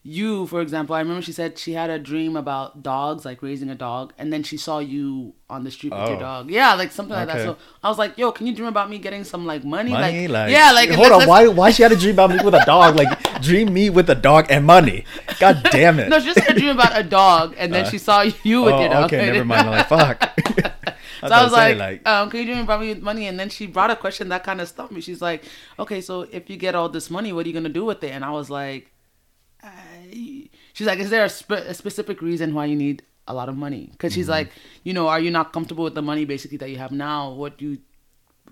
you, 0.01 0.47
for 0.47 0.61
example, 0.61 0.95
I 0.95 0.99
remember 0.99 1.21
she 1.21 1.33
said 1.33 1.57
she 1.57 1.73
had 1.73 1.89
a 1.89 1.99
dream 1.99 2.37
about 2.37 2.81
dogs, 2.81 3.25
like 3.25 3.41
raising 3.43 3.69
a 3.69 3.75
dog, 3.75 4.13
and 4.17 4.31
then 4.31 4.43
she 4.43 4.55
saw 4.55 4.79
you 4.79 5.33
on 5.49 5.65
the 5.65 5.71
street 5.71 5.91
with 5.91 6.07
your 6.07 6.17
Oh. 6.17 6.19
dog. 6.19 6.49
Yeah, 6.49 6.73
like 6.75 6.91
something 6.91 7.13
like 7.13 7.27
that. 7.27 7.41
So 7.43 7.57
I 7.83 7.89
was 7.89 7.97
like, 7.97 8.17
yo, 8.17 8.31
can 8.31 8.47
you 8.47 8.55
dream 8.55 8.69
about 8.69 8.89
me 8.89 8.97
getting 8.97 9.25
some, 9.25 9.45
like, 9.45 9.65
money? 9.65 9.91
Money, 9.91 10.27
like, 10.29 10.51
yeah, 10.51 10.71
like, 10.71 10.89
hold 10.89 10.99
let's- 10.99 11.11
on, 11.11 11.17
let's- 11.19 11.29
why 11.29 11.47
why 11.47 11.71
she 11.71 11.83
had 11.83 11.91
a 11.91 11.97
dream 11.97 12.13
about 12.15 12.29
me 12.29 12.37
with 12.43 12.53
a 12.53 12.63
dog? 12.65 12.95
Like, 12.95 13.41
dream 13.41 13.73
me 13.73 13.89
with 13.89 14.09
a 14.09 14.15
dog 14.15 14.47
and 14.49 14.65
money. 14.65 15.03
God 15.37 15.67
damn 15.71 15.99
it. 15.99 16.07
No, 16.07 16.19
she 16.19 16.27
just 16.33 16.39
had 16.39 16.55
a 16.55 16.59
dream 16.59 16.71
about 16.79 16.97
a 16.97 17.03
dog, 17.03 17.55
and 17.57 17.73
then 17.73 17.89
she 17.91 17.97
saw 17.97 18.21
you 18.21 18.61
with 18.63 18.75
oh, 18.75 18.79
your 18.79 18.89
dog. 18.89 19.13
okay, 19.13 19.25
never 19.31 19.43
mind. 19.45 19.67
I'm 19.67 19.71
like, 19.79 19.87
fuck. 19.87 20.39
So 21.19 21.27
I 21.27 21.43
was 21.43 21.51
to 21.51 21.75
like, 21.75 22.07
um, 22.07 22.29
can 22.29 22.39
you 22.39 22.45
dream 22.45 22.59
about 22.63 22.79
me 22.79 22.87
with 22.93 23.03
money? 23.03 23.27
And 23.27 23.37
then 23.37 23.49
she 23.49 23.67
brought 23.67 23.91
a 23.91 23.97
question 23.97 24.29
that 24.29 24.45
kind 24.45 24.61
of 24.61 24.69
stumped 24.69 24.93
me. 24.93 25.01
She's 25.01 25.21
like, 25.21 25.43
okay, 25.77 25.99
so 25.99 26.21
if 26.31 26.49
you 26.49 26.55
get 26.55 26.75
all 26.75 26.87
this 26.87 27.09
money, 27.09 27.33
what 27.33 27.45
are 27.45 27.49
you 27.49 27.53
gonna 27.53 27.67
do 27.67 27.83
with 27.83 28.01
it? 28.05 28.11
And 28.11 28.23
I 28.23 28.31
was 28.31 28.49
like. 28.49 28.93
She's 30.79 30.87
like, 30.87 30.99
is 30.99 31.09
there 31.09 31.25
a, 31.25 31.29
spe- 31.29 31.51
a 31.51 31.73
specific 31.73 32.21
reason 32.21 32.53
why 32.53 32.65
you 32.65 32.75
need 32.75 33.03
a 33.27 33.33
lot 33.33 33.49
of 33.49 33.55
money? 33.57 33.89
Because 33.91 34.13
Mm-hmm. 34.13 34.19
she's 34.21 34.29
like, 34.29 34.49
you 34.83 34.93
know, 34.93 35.07
are 35.09 35.19
you 35.19 35.29
not 35.31 35.51
comfortable 35.53 35.83
with 35.83 35.93
the 35.95 36.01
money 36.01 36.23
basically 36.25 36.57
that 36.57 36.69
you 36.69 36.77
have 36.77 36.91
now? 36.91 37.31
What 37.31 37.57
do 37.57 37.65
you, 37.71 37.77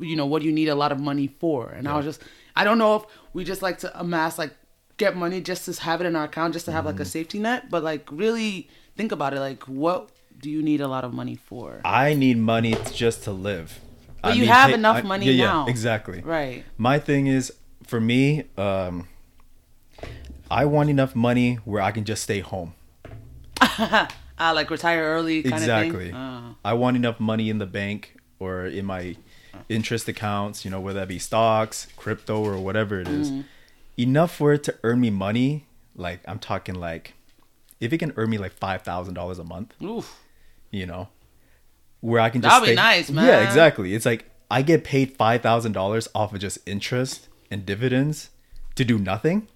you 0.09 0.15
know, 0.15 0.25
what 0.25 0.41
do 0.41 0.47
you 0.49 0.53
need 0.53 0.67
a 0.67 0.75
lot 0.75 0.91
of 0.91 0.99
money 0.99 1.27
for? 1.39 1.69
And 1.69 1.87
I 1.87 1.95
was 1.95 2.05
just, 2.05 2.21
I 2.55 2.63
don't 2.65 2.77
know 2.77 2.95
if 2.97 3.03
we 3.33 3.43
just 3.43 3.61
like 3.61 3.77
to 3.79 3.99
amass 3.99 4.37
like 4.37 4.53
get 4.97 5.15
money 5.15 5.39
just 5.41 5.65
to 5.65 5.81
have 5.81 6.01
it 6.01 6.05
in 6.05 6.15
our 6.15 6.25
account, 6.25 6.53
just 6.53 6.65
to 6.65 6.71
have 6.71 6.83
Mm-hmm. 6.85 6.97
like 6.97 6.99
a 6.99 7.05
safety 7.05 7.39
net, 7.39 7.69
but 7.69 7.81
like 7.83 8.03
really 8.11 8.67
think 8.97 9.11
about 9.11 9.33
it, 9.33 9.39
like 9.39 9.63
what 9.63 10.09
do 10.39 10.49
you 10.51 10.61
need 10.61 10.81
a 10.81 10.87
lot 10.87 11.03
of 11.03 11.13
money 11.13 11.35
for? 11.35 11.81
I 11.85 12.13
need 12.13 12.37
money 12.37 12.75
just 12.93 13.23
to 13.23 13.31
live. 13.31 13.79
But 14.21 14.31
I 14.31 14.33
you 14.33 14.41
mean, 14.41 14.49
have 14.49 14.71
enough 14.71 14.97
I- 14.97 15.01
money 15.13 15.31
yeah, 15.31 15.45
now. 15.45 15.65
Yeah, 15.65 15.71
exactly. 15.71 16.19
Right. 16.21 16.63
My 16.77 16.97
thing 16.99 17.27
is, 17.27 17.53
for 17.83 17.99
me, 18.01 18.43
um, 18.57 19.07
I 20.49 20.65
want 20.65 20.89
enough 20.89 21.15
money 21.15 21.55
where 21.65 21.81
I 21.81 21.91
can 21.91 22.03
just 22.05 22.23
stay 22.23 22.39
home. 22.39 22.73
Ah, 24.39 24.51
like 24.51 24.69
retire 24.69 25.01
early 25.03 25.41
kind 25.41 25.55
exactly. 25.55 26.05
of 26.09 26.11
thing. 26.11 26.13
Uh, 26.13 26.53
I 26.63 26.73
want 26.73 26.95
enough 26.95 27.19
money 27.19 27.49
in 27.49 27.57
the 27.57 27.65
bank 27.65 28.15
or 28.37 28.67
in 28.67 28.85
my 28.85 29.15
interest 29.67 30.07
accounts, 30.07 30.63
you 30.63 30.69
know, 30.69 30.79
whether 30.79 30.99
that 30.99 31.07
be 31.07 31.17
stocks, 31.17 31.87
crypto, 31.95 32.43
or 32.43 32.59
whatever 32.59 32.99
it 32.99 33.07
is. 33.07 33.31
Mm-hmm. 33.31 33.41
Enough 33.97 34.35
for 34.35 34.53
it 34.53 34.63
to 34.65 34.75
earn 34.83 35.01
me 35.01 35.09
money. 35.09 35.65
Like 35.95 36.19
I'm 36.27 36.37
talking 36.37 36.75
like, 36.75 37.15
if 37.79 37.91
it 37.91 37.97
can 37.97 38.13
earn 38.15 38.29
me 38.29 38.37
like 38.37 38.53
five 38.53 38.83
thousand 38.83 39.15
dollars 39.15 39.39
a 39.39 39.43
month, 39.43 39.73
oof. 39.81 40.19
you 40.69 40.85
know, 40.85 41.09
where 42.01 42.21
I 42.21 42.29
can 42.29 42.41
just 42.43 42.53
That'd 42.53 42.67
be 42.67 42.73
stay- 42.73 42.75
nice, 42.75 43.09
Yeah, 43.09 43.41
exactly. 43.41 43.95
It's 43.95 44.05
like 44.05 44.29
I 44.51 44.61
get 44.61 44.83
paid 44.83 45.17
five 45.17 45.41
thousand 45.41 45.71
dollars 45.71 46.07
off 46.13 46.31
of 46.31 46.39
just 46.39 46.59
interest 46.67 47.27
and 47.49 47.65
dividends 47.65 48.29
to 48.75 48.85
do 48.85 48.99
nothing. 48.99 49.47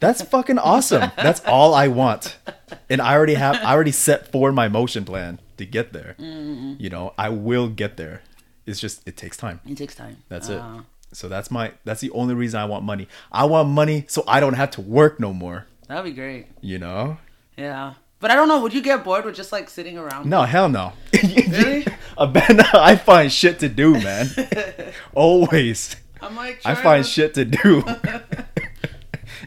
That's 0.00 0.22
fucking 0.22 0.58
awesome. 0.58 1.10
That's 1.16 1.40
all 1.44 1.74
I 1.74 1.88
want, 1.88 2.36
and 2.88 3.00
I 3.00 3.14
already 3.14 3.34
have. 3.34 3.56
I 3.56 3.72
already 3.72 3.92
set 3.92 4.32
for 4.32 4.50
my 4.50 4.66
motion 4.68 5.04
plan 5.04 5.38
to 5.58 5.66
get 5.66 5.92
there. 5.92 6.16
Mm-hmm. 6.18 6.74
You 6.78 6.88
know, 6.90 7.12
I 7.18 7.28
will 7.28 7.68
get 7.68 7.96
there. 7.96 8.22
It's 8.66 8.80
just 8.80 9.06
it 9.06 9.16
takes 9.16 9.36
time. 9.36 9.60
It 9.66 9.76
takes 9.76 9.94
time. 9.94 10.18
That's 10.28 10.48
Uh, 10.48 10.78
it. 10.80 10.84
So 11.16 11.28
that's 11.28 11.50
my. 11.50 11.72
That's 11.84 12.00
the 12.00 12.10
only 12.12 12.34
reason 12.34 12.58
I 12.60 12.64
want 12.64 12.84
money. 12.84 13.08
I 13.30 13.44
want 13.44 13.68
money 13.68 14.04
so 14.08 14.24
I 14.26 14.40
don't 14.40 14.54
have 14.54 14.70
to 14.72 14.80
work 14.80 15.20
no 15.20 15.32
more. 15.32 15.66
That'd 15.88 16.04
be 16.04 16.12
great. 16.12 16.46
You 16.60 16.78
know. 16.78 17.18
Yeah. 17.56 17.94
But 18.20 18.30
I 18.30 18.36
don't 18.36 18.48
know. 18.48 18.60
Would 18.60 18.74
you 18.74 18.82
get 18.82 19.02
bored 19.02 19.24
with 19.24 19.34
just 19.34 19.50
like 19.50 19.68
sitting 19.70 19.98
around? 19.98 20.28
No, 20.28 20.42
hell 20.42 20.68
no. 20.68 20.92
Really? 21.22 21.86
I 22.18 22.96
find 22.96 23.32
shit 23.32 23.58
to 23.60 23.68
do, 23.68 23.94
man. 23.94 24.28
Always. 25.14 25.96
I'm 26.22 26.36
like, 26.36 26.60
I 26.64 26.74
find 26.74 27.02
to- 27.04 27.10
shit 27.10 27.34
to 27.34 27.44
do. 27.44 27.82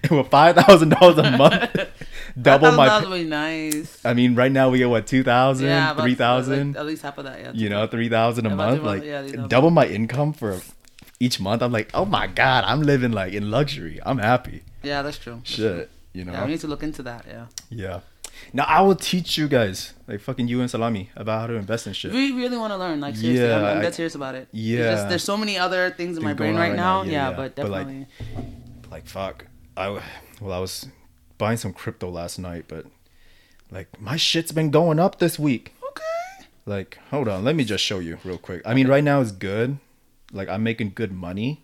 and 0.10 0.18
with 0.18 0.28
five 0.30 0.56
thousand 0.56 0.90
dollars 0.90 1.18
a 1.18 1.38
month, 1.38 1.76
double 2.42 2.72
my. 2.72 2.88
That 2.88 3.08
would 3.10 3.16
be 3.16 3.24
nice. 3.24 4.04
I 4.06 4.14
mean, 4.14 4.36
right 4.36 4.52
now 4.52 4.70
we 4.70 4.78
get 4.80 4.90
what 4.90 5.08
two 5.08 5.24
thousand, 5.24 5.68
Yeah, 5.68 5.96
three 5.96 6.16
thousand. 6.16 6.74
like, 6.74 6.80
at 6.80 6.86
least 6.86 7.02
half 7.04 7.18
of 7.18 7.26
that. 7.26 7.40
Yeah. 7.40 7.52
you 7.54 7.70
know, 7.70 7.88
three 7.88 8.10
thousand 8.10 8.46
a 8.46 8.54
About 8.54 8.82
month. 8.82 8.84
Like 8.84 9.04
yeah, 9.04 9.22
double 9.48 9.72
my 9.72 9.86
income 9.86 10.34
for 10.34 10.62
each 11.20 11.40
month. 11.40 11.62
I'm 11.62 11.72
like, 11.72 11.90
oh 11.94 12.06
my 12.06 12.28
god, 12.28 12.64
I'm 12.66 12.82
living 12.82 13.12
like 13.12 13.34
in 13.34 13.50
luxury. 13.50 14.00
I'm 14.06 14.18
happy. 14.18 14.64
Yeah, 14.82 15.02
that's 15.02 15.18
true. 15.18 15.36
That's 15.36 15.50
Shit, 15.52 15.90
you 16.12 16.26
know. 16.26 16.34
Yeah, 16.34 16.46
we 16.46 16.52
need 16.52 16.60
to 16.62 16.68
look 16.68 16.84
into 16.84 17.04
that. 17.04 17.26
Yeah. 17.28 17.46
Yeah. 17.70 18.00
Now 18.52 18.66
I 18.66 18.82
will 18.82 18.96
teach 18.96 19.38
you 19.38 19.48
guys, 19.48 19.94
like 20.08 20.20
fucking 20.20 20.48
you 20.48 20.60
and 20.60 20.70
Salami, 20.70 21.12
about 21.16 21.42
how 21.42 21.48
to 21.48 21.54
invest 21.54 21.88
in 21.88 21.94
shit. 21.94 22.12
We 22.12 22.32
really 22.34 22.58
want 22.58 22.74
to 22.74 22.78
learn. 22.78 23.00
Like 23.00 23.16
seriously, 23.16 23.46
Yeah, 23.48 23.58
I'm, 23.58 23.78
I'm 23.78 23.82
dead 23.82 23.96
serious 23.96 24.16
about 24.16 24.36
it. 24.36 24.48
Yeah. 24.52 24.92
just, 24.96 25.08
there's 25.10 25.24
so 25.24 25.38
many 25.38 25.58
other 25.58 25.92
things 25.92 26.18
in 26.18 26.24
my 26.24 26.34
brain 26.34 26.56
on 26.56 26.60
right 26.60 26.76
now. 26.76 27.04
Yeah, 27.04 27.12
Yeah, 27.12 27.30
yeah. 27.30 27.36
but 27.38 27.56
But, 27.56 27.70
like, 27.70 27.88
definitely. 27.88 28.08
like 28.92 29.06
fuck 29.08 29.46
i 29.78 29.90
well 30.42 30.52
i 30.54 30.60
was 30.60 30.88
buying 31.38 31.58
some 31.58 31.74
crypto 31.74 32.10
last 32.10 32.38
night 32.40 32.66
but 32.68 32.86
like 33.72 33.88
my 34.00 34.16
shit's 34.16 34.52
been 34.52 34.70
going 34.72 35.00
up 35.00 35.20
this 35.20 35.38
week 35.40 35.74
okay. 35.90 36.46
like 36.66 36.98
hold 37.10 37.28
on 37.28 37.44
let 37.44 37.56
me 37.56 37.64
just 37.64 37.84
show 37.84 38.00
you 38.00 38.18
real 38.24 38.38
quick 38.38 38.62
i 38.66 38.74
mean 38.74 38.88
right 38.88 39.04
now 39.04 39.20
is 39.20 39.32
good 39.32 39.78
like 40.32 40.48
i'm 40.50 40.64
making 40.64 40.92
good 40.94 41.12
money 41.12 41.64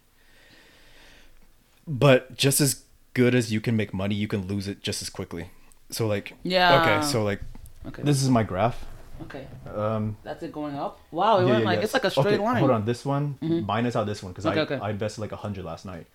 but 1.88 2.36
just 2.36 2.62
as 2.62 2.84
good 3.14 3.34
as 3.36 3.52
you 3.52 3.60
can 3.62 3.76
make 3.76 3.94
money 3.94 4.16
you 4.16 4.28
can 4.28 4.48
lose 4.48 4.68
it 4.68 4.82
just 4.82 5.02
as 5.02 5.10
quickly 5.10 5.50
so 5.90 6.08
like 6.08 6.34
Yeah. 6.44 6.82
okay 6.82 7.06
so 7.08 7.24
like 7.24 7.42
Okay. 7.88 8.04
this 8.04 8.22
is 8.22 8.30
my 8.30 8.44
graph 8.44 8.86
okay. 9.22 9.48
um 9.74 10.18
That's 10.24 10.44
it 10.44 10.52
going 10.52 10.76
up. 10.76 11.00
Wow, 11.12 11.38
it 11.40 11.46
yeah, 11.46 11.50
went 11.52 11.60
yeah, 11.62 11.66
like 11.66 11.78
yeah. 11.78 11.84
it's 11.86 11.94
like 11.94 12.04
a 12.04 12.12
straight 12.12 12.26
okay, 12.36 12.38
line. 12.38 12.58
hold 12.58 12.72
on 12.72 12.86
this 12.86 13.06
one 13.06 13.38
Mm. 13.42 13.66
minus 13.66 13.96
out 13.96 14.06
this 14.06 14.22
one 14.22 14.34
because 14.34 14.46
Okay, 14.46 14.60
I, 14.60 14.64
okay. 14.64 14.80
I 14.82 14.90
invested 14.90 15.22
like 15.22 15.32
a 15.32 15.38
hundred 15.38 15.64
last 15.66 15.86
night 15.86 16.06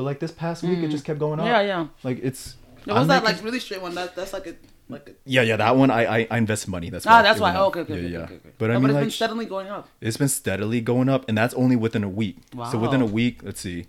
but 0.00 0.06
like 0.06 0.18
this 0.18 0.32
past 0.32 0.62
week 0.62 0.78
it 0.78 0.88
just 0.88 1.04
kept 1.04 1.18
going 1.18 1.38
up 1.40 1.44
Yeah, 1.46 1.60
yeah. 1.60 1.86
like 2.02 2.20
it's 2.22 2.56
It 2.86 2.92
was 2.92 3.02
I'm 3.02 3.08
that 3.08 3.22
making- 3.22 3.36
like 3.36 3.44
really 3.44 3.60
straight 3.60 3.82
one. 3.82 3.94
That 3.94 4.16
that's 4.16 4.32
like 4.32 4.46
a 4.46 4.54
Like, 4.88 5.08
A... 5.08 5.12
Yeah, 5.26 5.42
yeah, 5.42 5.56
that 5.58 5.76
one 5.76 5.90
I 5.90 6.02
I, 6.16 6.26
I 6.30 6.38
invest 6.38 6.66
money. 6.68 6.88
That's 6.88 7.06
ah, 7.06 7.20
that's 7.22 7.38
why. 7.38 7.54
Oh, 7.54 7.66
okay, 7.66 7.80
okay, 7.80 7.92
yeah, 7.94 8.00
okay, 8.00 8.12
yeah. 8.16 8.18
okay, 8.24 8.34
okay. 8.36 8.50
But 8.60 8.70
I 8.70 8.74
Oh, 8.74 8.80
mean, 8.80 8.88
it's 8.90 8.94
like, 8.94 9.02
been 9.04 9.10
steadily 9.10 9.46
going 9.46 9.68
up. 9.68 9.84
it's 10.00 10.16
been 10.16 10.28
steadily 10.28 10.80
going 10.80 11.08
up, 11.14 11.22
and 11.28 11.36
that's 11.36 11.52
only 11.54 11.76
within 11.76 12.02
a 12.02 12.08
week. 12.08 12.36
Wow. 12.54 12.70
So 12.72 12.78
within 12.78 13.02
a 13.02 13.10
week, 13.20 13.34
let's 13.44 13.60
see, 13.60 13.84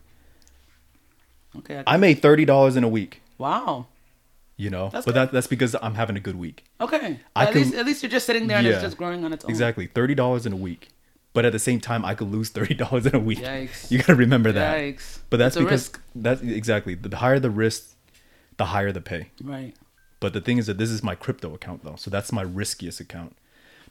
Okay. 1.59 1.77
I- 1.87 1.93
I 1.93 1.97
made 1.97 2.21
thirty 2.21 2.45
dollars 2.45 2.75
in 2.75 2.83
a 2.83 2.89
week. 2.89 3.21
wow. 3.37 3.87
You 4.57 4.69
know, 4.69 4.89
That's 4.93 5.05
but 5.07 5.13
good. 5.13 5.19
that 5.29 5.31
that's 5.31 5.47
because 5.47 5.75
I'm 5.81 5.95
having 5.95 6.15
a 6.17 6.19
good 6.19 6.35
week. 6.35 6.65
Okay. 6.79 7.19
I 7.35 7.45
at 7.45 7.51
can- 7.53 7.61
least 7.63 7.73
at 7.73 7.85
least 7.87 8.03
you're 8.03 8.11
just 8.11 8.27
sitting 8.27 8.45
there 8.47 8.57
and 8.57 8.67
Yeah. 8.67 8.73
it's 8.73 8.83
just 8.83 8.97
growing 8.97 9.25
on 9.25 9.33
its 9.33 9.43
own. 9.43 9.49
Exactly, 9.49 9.87
thirty 9.87 10.13
dollars 10.13 10.45
in 10.45 10.53
a 10.53 10.57
week. 10.69 10.89
But 11.33 11.45
at 11.45 11.53
the 11.53 11.59
same 11.59 11.79
time, 11.79 12.03
I 12.03 12.13
could 12.15 12.29
lose 12.31 12.49
thirty 12.49 12.73
dollars 12.73 13.05
in 13.05 13.15
a 13.15 13.19
week. 13.19 13.39
Yikes. 13.39 13.89
You 13.91 13.99
gotta 13.99 14.15
remember 14.15 14.51
that. 14.51 14.77
Yikes. 14.77 15.19
But 15.29 15.37
that's 15.37 15.55
It's 15.55 15.63
because 15.63 15.91
that's 16.15 16.41
exactly 16.41 16.95
the 16.95 17.15
higher 17.17 17.39
the 17.39 17.49
risk, 17.49 17.95
the 18.57 18.65
higher 18.65 18.91
the 18.91 19.01
pay. 19.01 19.29
Right. 19.41 19.73
But 20.19 20.33
the 20.33 20.41
thing 20.41 20.57
is 20.57 20.67
that 20.67 20.77
this 20.77 20.89
is 20.91 21.01
my 21.03 21.15
crypto 21.15 21.53
account 21.55 21.83
though, 21.83 21.95
so 21.95 22.11
that's 22.11 22.31
my 22.31 22.41
riskiest 22.43 22.99
account. 22.99 23.35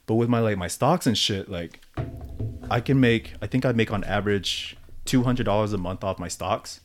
But 0.05 0.15
with 0.15 0.29
my 0.29 0.39
like 0.39 0.57
my 0.57 0.67
stocks 0.67 1.05
and 1.07 1.17
shit, 1.17 1.49
like 1.49 1.79
I 2.69 2.79
can 2.79 2.99
make 2.99 3.33
I 3.41 3.47
think 3.47 3.65
I 3.65 3.71
make 3.71 3.91
on 3.91 4.03
average 4.03 4.77
two 5.05 5.23
hundred 5.23 5.45
dollars 5.45 5.73
a 5.73 5.77
month 5.77 6.03
off 6.03 6.19
my 6.19 6.27
stocks, 6.27 6.81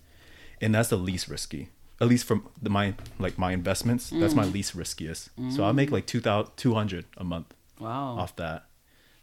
and 0.60 0.74
that's 0.74 0.88
the 0.88 0.96
least 0.96 1.28
risky. 1.28 1.68
At 2.00 2.08
least 2.08 2.24
from 2.26 2.48
the, 2.60 2.68
my 2.70 2.94
like 3.18 3.38
my 3.38 3.52
investments, 3.52 4.10
that's 4.10 4.32
Mm. 4.34 4.36
my 4.36 4.44
least 4.44 4.74
riskiest. 4.74 5.30
So 5.50 5.64
I 5.64 5.72
make 5.72 5.90
like 5.90 6.06
two 6.06 6.20
thousand 6.20 6.52
two 6.56 6.74
hundred 6.74 7.04
a 7.18 7.24
month 7.24 7.52
Wow. 7.78 8.16
off 8.18 8.34
that. 8.36 8.64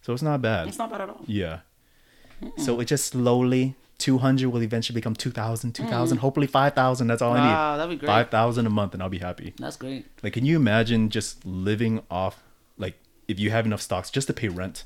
So 0.04 0.14
it's 0.14 0.22
not 0.22 0.41
bad. 0.41 0.68
It's 0.68 0.78
not 0.78 0.91
bad 0.91 1.01
at 1.01 1.10
all. 1.10 1.22
Yeah. 1.26 1.60
So 2.58 2.80
it 2.82 2.86
just 2.86 3.06
slowly 3.08 3.76
200 3.99 4.49
will 4.49 4.62
eventually 4.62 4.95
become 4.95 5.16
2000, 5.16 5.72
2000, 5.74 6.18
hopefully 6.18 6.45
5000. 6.47 7.08
That's 7.08 7.22
all 7.22 7.34
I 7.34 7.39
Mm. 7.39 7.41
Wow, 7.43 7.72
need. 7.74 7.80
that'd 7.80 7.99
be 7.99 8.06
great. 8.06 8.08
5000 8.30 8.66
a 8.68 8.70
month 8.70 8.93
and 8.93 9.01
I'll 9.01 9.10
be 9.10 9.20
happy. 9.20 9.54
That's 9.58 9.78
great. 9.78 10.06
Like 10.22 10.34
can 10.34 10.45
you 10.45 10.56
imagine 10.58 11.10
just 11.10 11.45
living 11.45 12.01
off 12.12 12.43
like 12.78 12.99
if 13.30 13.39
you 13.39 13.49
have 13.51 13.66
enough 13.66 13.82
stocks 13.82 14.10
just 14.12 14.28
to 14.28 14.34
pay 14.34 14.49
rent 14.49 14.84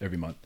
every 0.00 0.18
month? 0.18 0.38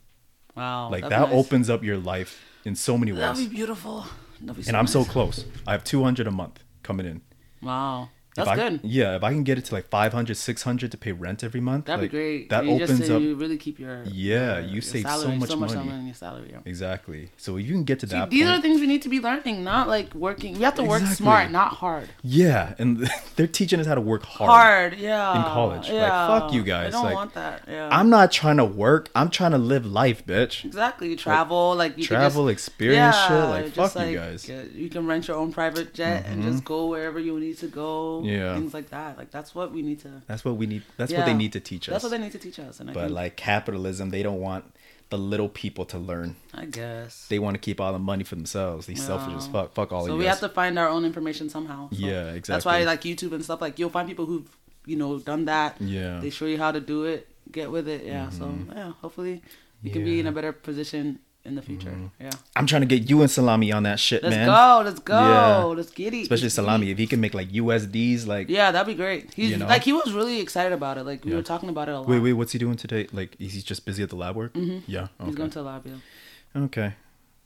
Wow. 0.54 0.90
Like 0.90 1.04
Mm. 1.04 1.08
that 1.10 1.20
nice. 1.30 1.32
opens 1.34 1.70
up 1.70 1.82
your 1.82 1.96
life 1.96 2.42
in 2.64 2.74
so 2.76 2.98
many 2.98 3.12
ways 3.12 3.20
That'd 3.22 3.48
be 3.50 3.56
beautiful. 3.56 4.04
That'd 4.40 4.62
be 4.62 4.68
And 4.68 4.76
I'm 4.76 4.86
so 4.86 5.04
close. 5.04 5.44
I 5.66 5.72
have 5.72 5.82
200 5.84 6.26
a 6.26 6.30
month 6.30 6.62
coming 6.82 7.06
in. 7.06 7.22
Wow. 7.62 8.10
If 8.36 8.44
That's 8.44 8.48
I- 8.50 8.56
good. 8.56 8.80
Yeah, 8.82 9.14
if 9.14 9.22
I 9.22 9.30
can 9.30 9.44
get 9.44 9.58
it 9.58 9.64
to 9.66 9.74
like 9.74 9.88
500, 9.88 10.36
600 10.36 10.90
to 10.90 10.98
pay 10.98 11.12
rent 11.12 11.44
every 11.44 11.60
month, 11.60 11.84
That'd 11.84 12.02
like, 12.02 12.10
be 12.10 12.16
great. 12.18 12.50
That 12.50 12.64
you 12.64 12.72
opens 12.72 12.98
just, 12.98 13.10
up 13.12 13.22
You 13.22 13.36
really 13.36 13.56
keep 13.56 13.78
your 13.78 14.02
Yeah, 14.10 14.58
your- 14.58 14.66
you 14.66 14.72
your 14.74 14.82
save 14.82 15.02
so 15.04 15.08
salary, 15.20 15.38
much 15.38 15.56
money. 15.56 15.76
on 15.90 16.04
your 16.06 16.14
salary. 16.16 16.48
Yeah. 16.50 16.58
exactly. 16.64 17.30
So 17.36 17.56
if 17.58 17.66
you 17.66 17.72
can 17.72 17.84
get 17.84 18.00
to 18.00 18.08
See, 18.08 18.14
that 18.16 18.30
these 18.30 18.42
point, 18.42 18.52
are 18.52 18.56
the 18.56 18.62
things 18.62 18.80
we 18.80 18.88
need 18.88 19.02
to 19.02 19.08
be 19.08 19.20
learning, 19.20 19.62
not 19.62 19.86
like 19.86 20.12
working. 20.16 20.54
We 20.58 20.64
have 20.64 20.74
to 20.74 20.82
work 20.82 21.02
Exactly. 21.02 21.24
smart, 21.24 21.50
not 21.52 21.74
hard. 21.74 22.08
Yeah, 22.24 22.74
and 22.80 23.08
they're 23.36 23.46
teaching 23.46 23.78
us 23.78 23.86
how 23.86 23.94
to 23.94 24.00
work 24.00 24.24
hard. 24.24 24.50
Hard, 24.50 24.98
yeah. 24.98 25.36
in 25.36 25.42
college. 25.44 25.84
Like, 25.88 25.92
Yeah. 25.92 26.26
fuck 26.40 26.52
you 26.52 26.64
guys. 26.64 26.88
I 26.88 26.90
don't 26.90 27.04
Like, 27.04 27.14
want 27.14 27.34
that. 27.34 27.62
Yeah. 27.68 27.88
I'm 27.92 28.10
not 28.10 28.32
trying 28.32 28.56
to 28.56 28.64
work. 28.64 29.10
I'm 29.14 29.30
trying 29.30 29.52
to 29.52 29.58
live 29.58 29.86
life, 29.86 30.26
bitch. 30.26 30.64
exactly 30.64 31.14
travel 31.14 31.76
like 31.76 31.96
you 31.96 32.02
travel, 32.04 32.46
Can 32.46 32.54
just, 32.56 32.66
experience 32.68 33.16
shit, 33.16 33.30
like, 33.30 33.68
fuck 33.72 33.94
you 34.08 34.16
guys. 34.16 34.44
Mm-hmm. 34.44 34.62
get- 34.62 34.72
You 34.72 34.88
can 34.90 35.06
rent 35.06 35.28
your 35.28 35.36
own 35.36 35.52
private 35.52 35.94
jet 35.94 36.26
and 36.26 36.42
just 36.42 36.64
go 36.64 36.86
wherever 36.86 37.20
you 37.20 37.38
need 37.38 37.58
to 37.58 37.68
go. 37.68 38.22
Yeah. 38.24 38.54
things 38.54 38.74
like 38.74 38.90
that. 38.90 39.18
Like 39.18 39.30
that's 39.30 39.54
what 39.54 39.72
we 39.72 39.82
need 39.82 40.00
to. 40.00 40.22
That's 40.26 40.44
what 40.44 40.56
we 40.56 40.66
need. 40.66 40.82
That's 40.96 41.12
what 41.12 41.26
they 41.26 41.34
need 41.34 41.52
to 41.52 41.60
teach 41.60 41.88
us. 41.88 41.92
That's 41.92 42.04
what 42.04 42.10
they 42.10 42.18
need 42.18 42.32
to 42.32 42.38
teach 42.38 42.58
us. 42.58 42.80
And 42.80 42.90
I 42.90 42.92
but 42.92 43.04
think, 43.04 43.14
like 43.14 43.36
capitalism, 43.36 44.10
they 44.10 44.22
don't 44.22 44.40
want 44.40 44.64
the 45.10 45.18
little 45.18 45.48
people 45.48 45.84
to 45.86 45.98
learn. 45.98 46.36
I 46.52 46.64
guess. 46.66 47.26
They 47.28 47.38
want 47.38 47.54
to 47.54 47.60
keep 47.60 47.80
all 47.80 47.92
the 47.92 47.98
money 47.98 48.24
for 48.24 48.34
themselves. 48.34 48.86
These 48.86 49.04
selfish 49.04 49.34
as 49.34 49.46
fuck. 49.46 49.74
Fuck 49.74 49.92
all 49.92 50.06
so 50.06 50.16
we 50.16 50.24
have 50.24 50.40
to 50.40 50.48
find 50.48 50.78
our 50.78 50.88
own 50.88 51.04
information 51.04 51.48
somehow. 51.48 51.90
So 51.90 51.96
Yeah, 51.96 52.32
exactly. 52.32 52.52
That's 52.54 52.64
why 52.64 52.84
like 52.84 53.02
YouTube 53.02 53.32
and 53.32 53.44
stuff 53.44 53.60
like 53.60 53.78
you'll 53.78 53.90
find 53.90 54.08
people 54.08 54.26
who've 54.26 54.48
you 54.86 54.96
know 54.96 55.18
done 55.18 55.44
that. 55.46 55.80
Yeah. 55.80 56.02
Mm-hmm. 56.02 56.20
They 56.20 56.30
show 56.30 56.46
you 56.46 56.58
how 56.58 56.72
to 56.72 56.80
do 56.80 57.04
it. 57.04 57.28
Get 57.50 57.70
with 57.70 57.88
it. 57.88 58.04
Yeah. 58.04 58.30
So 58.30 58.52
yeah, 58.74 58.92
hopefully 59.00 59.42
you 59.82 59.90
can 59.90 60.04
be 60.04 60.18
in 60.18 60.26
a 60.26 60.32
better 60.32 60.52
position 60.52 61.20
in 61.44 61.54
the 61.56 61.62
future. 61.62 61.92
Yeah. 62.20 62.30
I'm 62.56 62.66
trying 62.66 62.82
to 62.82 62.86
get 62.86 63.08
you 63.10 63.20
and 63.20 63.30
Salami 63.30 63.70
on 63.72 63.82
that 63.82 64.00
shit, 64.00 64.22
man. 64.22 64.30
Let's 64.32 64.46
go. 64.46 64.82
Let's 64.84 65.00
go. 65.00 65.20
Yeah. 65.20 65.64
Let's 65.64 65.90
get 65.90 66.14
it. 66.14 66.22
Especially 66.22 66.48
Salami, 66.48 66.90
if 66.90 66.98
he 66.98 67.06
can 67.06 67.20
make 67.20 67.34
like 67.34 67.50
USDs, 67.52 68.26
like 68.26 68.48
Yeah, 68.48 68.70
that'd 68.70 68.86
be 68.86 68.94
great. 68.94 69.32
He's 69.34 69.50
You 69.50 69.58
know? 69.58 69.66
like 69.66 69.82
he 69.82 69.92
was 69.92 70.12
really 70.12 70.40
excited 70.40 70.72
about 70.72 70.96
it. 70.98 71.04
Like 71.04 71.24
we 71.24 71.30
Yeah. 71.32 71.36
were 71.38 71.42
talking 71.42 71.68
about 71.68 71.88
it 71.88 71.92
a 71.92 71.98
lot. 72.00 72.08
Wait, 72.08 72.20
wait, 72.20 72.32
what's 72.32 72.52
he 72.52 72.58
doing 72.58 72.76
today? 72.76 73.08
Like, 73.12 73.36
is 73.38 73.52
he 73.54 73.60
just 73.62 73.84
busy 73.84 74.02
at 74.02 74.08
the 74.10 74.16
lab 74.16 74.36
work? 74.36 74.54
Mm-hmm. 74.54 74.90
Yeah. 74.90 75.02
Okay. 75.20 75.26
He's 75.26 75.34
going 75.34 75.50
to 75.50 75.58
the 75.58 75.64
lab, 75.64 75.86
yeah. 75.86 76.62
okay. 76.64 76.94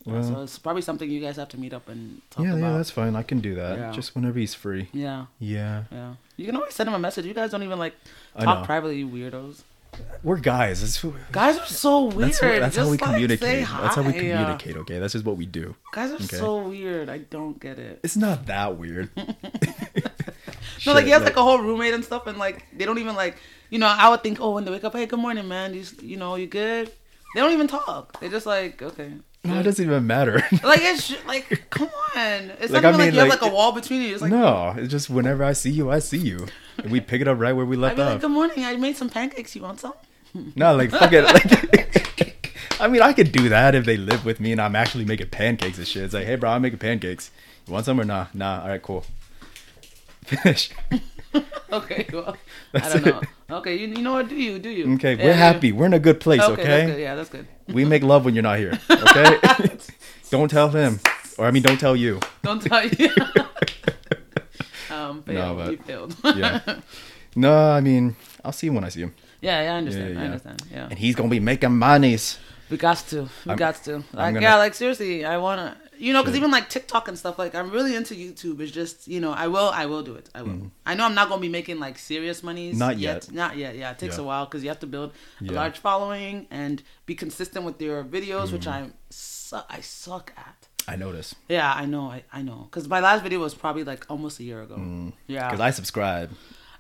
Well, 0.07 0.23
so 0.23 0.43
it's 0.43 0.59
probably 0.59 0.81
something 0.83 1.11
you 1.11 1.21
guys 1.21 1.37
have 1.37 1.49
to 1.49 1.59
meet 1.59 1.75
up 1.75 1.89
and 1.89 2.23
talk 2.31 2.45
yeah, 2.45 2.53
about. 2.53 2.61
yeah, 2.71 2.77
that's 2.79 2.91
fine. 2.91 3.15
I 3.17 3.23
can 3.25 3.41
do 3.41 3.57
that. 3.57 3.77
Yeah. 3.79 3.93
Just 3.93 4.15
whenever 4.15 4.39
he's 4.39 4.55
free. 4.55 4.89
yeah, 4.93 5.27
Yeah. 5.41 5.85
yeah. 5.91 6.15
You 6.37 6.47
can 6.47 6.57
always 6.57 6.73
send 6.75 6.89
him 6.89 6.95
a 6.95 6.99
message. 7.01 7.27
You 7.27 7.35
guys 7.35 7.51
don't 7.51 7.65
even 7.65 7.79
like 7.81 7.95
talk 8.41 8.65
privately, 8.65 8.99
you 9.01 9.09
weirdos. 9.09 9.63
We're 10.23 10.39
guys. 10.39 10.81
That's, 10.81 10.97
who- 10.97 11.15
Guys 11.33 11.59
are 11.59 11.67
so 11.67 12.05
weird. 12.07 12.31
that's, 12.33 12.43
what- 12.43 12.61
that's 12.61 12.77
how 12.77 12.85
we 12.85 12.91
like, 12.93 13.01
communicate. 13.01 13.67
That's 13.67 13.95
how 13.95 14.03
we 14.03 14.13
communicate, 14.13 14.77
okay? 14.79 14.99
That's 14.99 15.13
just 15.13 15.25
what 15.25 15.37
we 15.37 15.47
do. 15.47 15.75
Guys 15.93 16.11
are 16.11 16.15
Okay. 16.17 16.37
so 16.37 16.69
weird. 16.69 17.09
I 17.09 17.19
don't 17.19 17.59
get 17.61 17.79
it. 17.79 18.01
It's 18.03 18.17
not 18.17 18.47
that 18.47 18.77
weird. 18.77 19.11
No, 20.87 20.93
like 20.93 21.05
he 21.07 21.11
has 21.11 21.23
like, 21.23 21.37
a 21.37 21.43
whole 21.43 21.59
roommate 21.59 21.93
and 21.93 22.05
stuff, 22.05 22.27
and 22.29 22.39
like 22.39 22.65
they 22.77 22.85
don't 22.85 22.99
even 22.99 23.17
like, 23.17 23.37
you 23.69 23.79
know, 23.81 23.89
I 23.89 24.09
would 24.09 24.23
think, 24.23 24.41
oh, 24.41 24.53
when 24.53 24.65
they 24.65 24.71
wake 24.71 24.85
up, 24.85 24.95
hey, 24.95 25.07
good 25.07 25.19
morning, 25.19 25.49
man. 25.49 25.75
You, 25.75 25.85
you 26.01 26.17
know, 26.17 26.37
you 26.37 26.47
good? 26.47 26.91
They 27.35 27.41
don't 27.41 27.53
even 27.53 27.67
talk. 27.67 28.19
They 28.21 28.29
just 28.29 28.47
like, 28.47 28.81
okay. 28.81 29.13
No, 29.49 29.61
it 29.61 29.63
doesn't 29.65 29.85
even 29.85 30.07
matter. 30.07 30.43
Like 30.63 30.81
it's 30.83 31.13
like, 31.27 31.65
come 31.71 31.89
on. 32.17 32.51
It's 32.61 32.73
Like, 32.73 32.83
not 32.83 32.85
I 32.85 32.89
even 32.89 32.93
like 32.93 33.07
mean, 33.07 33.15
you 33.15 33.21
have 33.21 33.29
like, 33.29 33.43
like 33.43 33.51
a 33.51 33.55
wall 33.55 33.73
between 33.73 34.03
you. 34.03 34.13
It's 34.13 34.23
like, 34.23 34.31
no, 34.31 34.75
it's 34.77 34.91
just 34.91 35.09
whenever 35.11 35.43
I 35.45 35.53
see 35.53 35.71
you, 35.71 35.91
I 35.91 35.99
see 36.01 36.19
you. 36.19 36.47
And 36.79 36.91
we 36.93 37.01
pick 37.01 37.21
it 37.21 37.29
up 37.29 37.39
right 37.39 37.53
where 37.53 37.67
we 37.67 37.77
left 37.77 37.97
be 37.97 38.03
like, 38.03 38.21
good 38.21 38.31
morning. 38.31 38.65
I 38.65 38.77
made 38.77 38.97
some 38.97 39.09
pancakes. 39.11 39.55
You 39.57 39.63
want 39.63 39.81
some? 39.81 39.95
No, 40.55 40.75
like 40.77 40.91
fuck 40.91 41.13
it. 41.13 41.25
Like, 41.25 42.55
I 42.81 42.87
mean, 42.87 43.03
I 43.03 43.13
could 43.13 43.33
do 43.33 43.49
that 43.49 43.75
if 43.75 43.85
they 43.85 43.97
live 43.97 44.25
with 44.25 44.39
me 44.41 44.53
and 44.53 44.61
I'm 44.61 44.77
actually 44.77 45.05
making 45.05 45.29
pancakes 45.31 45.79
and 45.79 45.87
shit. 45.89 46.05
It's 46.05 46.15
like, 46.15 46.27
hey, 46.27 46.37
bro, 46.37 46.51
I'm 46.51 46.63
making 46.63 46.79
pancakes. 46.79 47.31
You 47.67 47.73
want 47.73 47.87
some 47.87 48.01
or 48.01 48.05
nah? 48.05 48.27
Nah. 48.35 48.63
All 48.63 48.69
right, 48.69 48.83
cool. 48.83 49.05
Finish. 50.25 50.71
Okay, 51.71 52.07
well, 52.13 52.35
I 52.75 52.79
don't 52.89 53.05
know. 53.05 53.19
it. 53.21 53.29
Okay, 53.51 53.77
you, 53.77 53.89
you 53.89 54.03
know 54.03 54.15
what? 54.15 54.29
Do 54.29 54.35
you? 54.37 54.59
Do 54.59 54.71
you? 54.71 54.95
Okay, 54.95 55.17
we're 55.17 55.25
yeah. 55.25 55.33
happy. 55.35 55.71
We're 55.73 55.85
in 55.87 55.93
a 55.93 55.99
good 55.99 56.19
place. 56.19 56.41
Okay, 56.41 56.63
Okay. 56.63 56.87
that's. 56.87 56.99
Yeah, 56.99 57.15
that's 57.15 57.29
good. 57.29 57.47
We 57.69 57.85
make 57.85 58.03
love 58.03 58.25
when 58.25 58.35
you're 58.35 58.43
not 58.43 58.59
here. 58.59 58.79
Okay. 58.91 59.39
don't 60.31 60.49
tell 60.51 60.71
him, 60.71 60.99
or 61.37 61.47
I 61.47 61.51
mean, 61.51 61.63
don't 61.63 61.79
tell 61.79 61.95
you. 61.95 62.21
Don't 62.43 62.63
tell 62.63 62.87
you. 62.87 63.11
um, 64.91 65.23
failed. 65.23 65.57
but- 65.59 65.71
you 65.73 65.77
failed. 65.79 66.17
Yeah. 66.37 66.61
No, 67.37 67.55
I 67.71 67.81
mean, 67.81 68.17
I'll 68.45 68.53
see 68.53 68.67
him 68.69 68.75
when 68.75 68.85
I 68.85 68.89
see 68.89 69.03
him, 69.03 69.15
yeah, 69.41 69.63
yeah, 69.63 69.75
I 69.75 69.77
understand. 69.77 70.09
Yeah, 70.09 70.15
yeah, 70.15 70.21
I 70.23 70.25
understand. 70.25 70.63
Yeah. 70.73 70.89
and 70.91 70.99
he's 70.99 71.15
gonna 71.15 71.29
be 71.29 71.41
making 71.41 71.77
monies. 71.77 72.39
We 72.71 72.77
got 72.79 72.97
to. 73.09 73.23
We 73.45 73.51
I'm- 73.51 73.57
got 73.59 73.77
to. 73.85 73.97
Like, 74.13 74.35
gonna- 74.35 74.41
yeah, 74.41 74.57
like 74.57 74.75
seriously, 74.75 75.25
I 75.25 75.37
wanna. 75.37 75.77
You 75.99 76.13
know, 76.13 76.23
because 76.23 76.37
even 76.37 76.51
like 76.51 76.69
TikTok 76.69 77.09
and 77.09 77.19
stuff, 77.19 77.39
like 77.39 77.55
I'm 77.55 77.71
really 77.71 77.95
into 77.97 78.15
YouTube. 78.15 78.61
It's 78.61 78.71
just, 78.73 79.09
you 79.09 79.21
know, 79.21 79.33
I 79.33 79.49
will, 79.49 79.71
I 79.75 79.87
will 79.87 80.03
do 80.03 80.15
it. 80.15 80.29
I 80.35 80.43
will. 80.43 80.71
I 80.87 80.95
know 80.95 81.05
I'm 81.05 81.15
not 81.15 81.29
gonna 81.29 81.41
be 81.41 81.49
making 81.49 81.79
like 81.81 81.99
serious 81.99 82.43
monies. 82.43 82.77
Mm. 82.77 82.79
Not 82.79 82.99
yet. 82.99 83.33
Not 83.33 83.57
yet. 83.57 83.77
Yeah, 83.77 83.91
it 83.91 83.99
takes 83.99 84.17
Yeah. 84.17 84.23
a 84.23 84.27
while 84.27 84.45
because 84.47 84.63
you 84.63 84.69
have 84.69 84.81
to 84.81 84.87
build 84.87 85.13
Yeah. 85.41 85.53
a 85.53 85.55
large 85.55 85.79
following 85.79 86.47
and 86.51 86.83
be 87.07 87.15
consistent 87.15 87.65
with 87.65 87.81
your 87.83 88.05
videos, 88.05 88.53
which 88.53 88.67
Mm. 88.67 88.73
I'm, 88.73 88.95
su- 89.11 89.57
I 89.69 89.81
suck 89.81 90.33
at. 90.37 90.69
I 90.87 90.97
notice 90.97 91.35
Yeah, 91.49 91.71
I 91.71 91.85
know, 91.85 92.05
I, 92.11 92.23
I 92.33 92.41
know. 92.43 92.67
Because 92.71 92.89
my 92.89 93.01
last 93.01 93.23
video 93.23 93.41
was 93.41 93.55
probably 93.55 93.85
like 93.85 94.07
almost 94.09 94.41
a 94.41 94.45
year 94.45 94.63
ago. 94.63 94.77
Yeah. 95.27 95.47
because 95.49 95.61
Mm. 95.61 95.69
I 95.69 95.71
subscribe. 95.71 96.31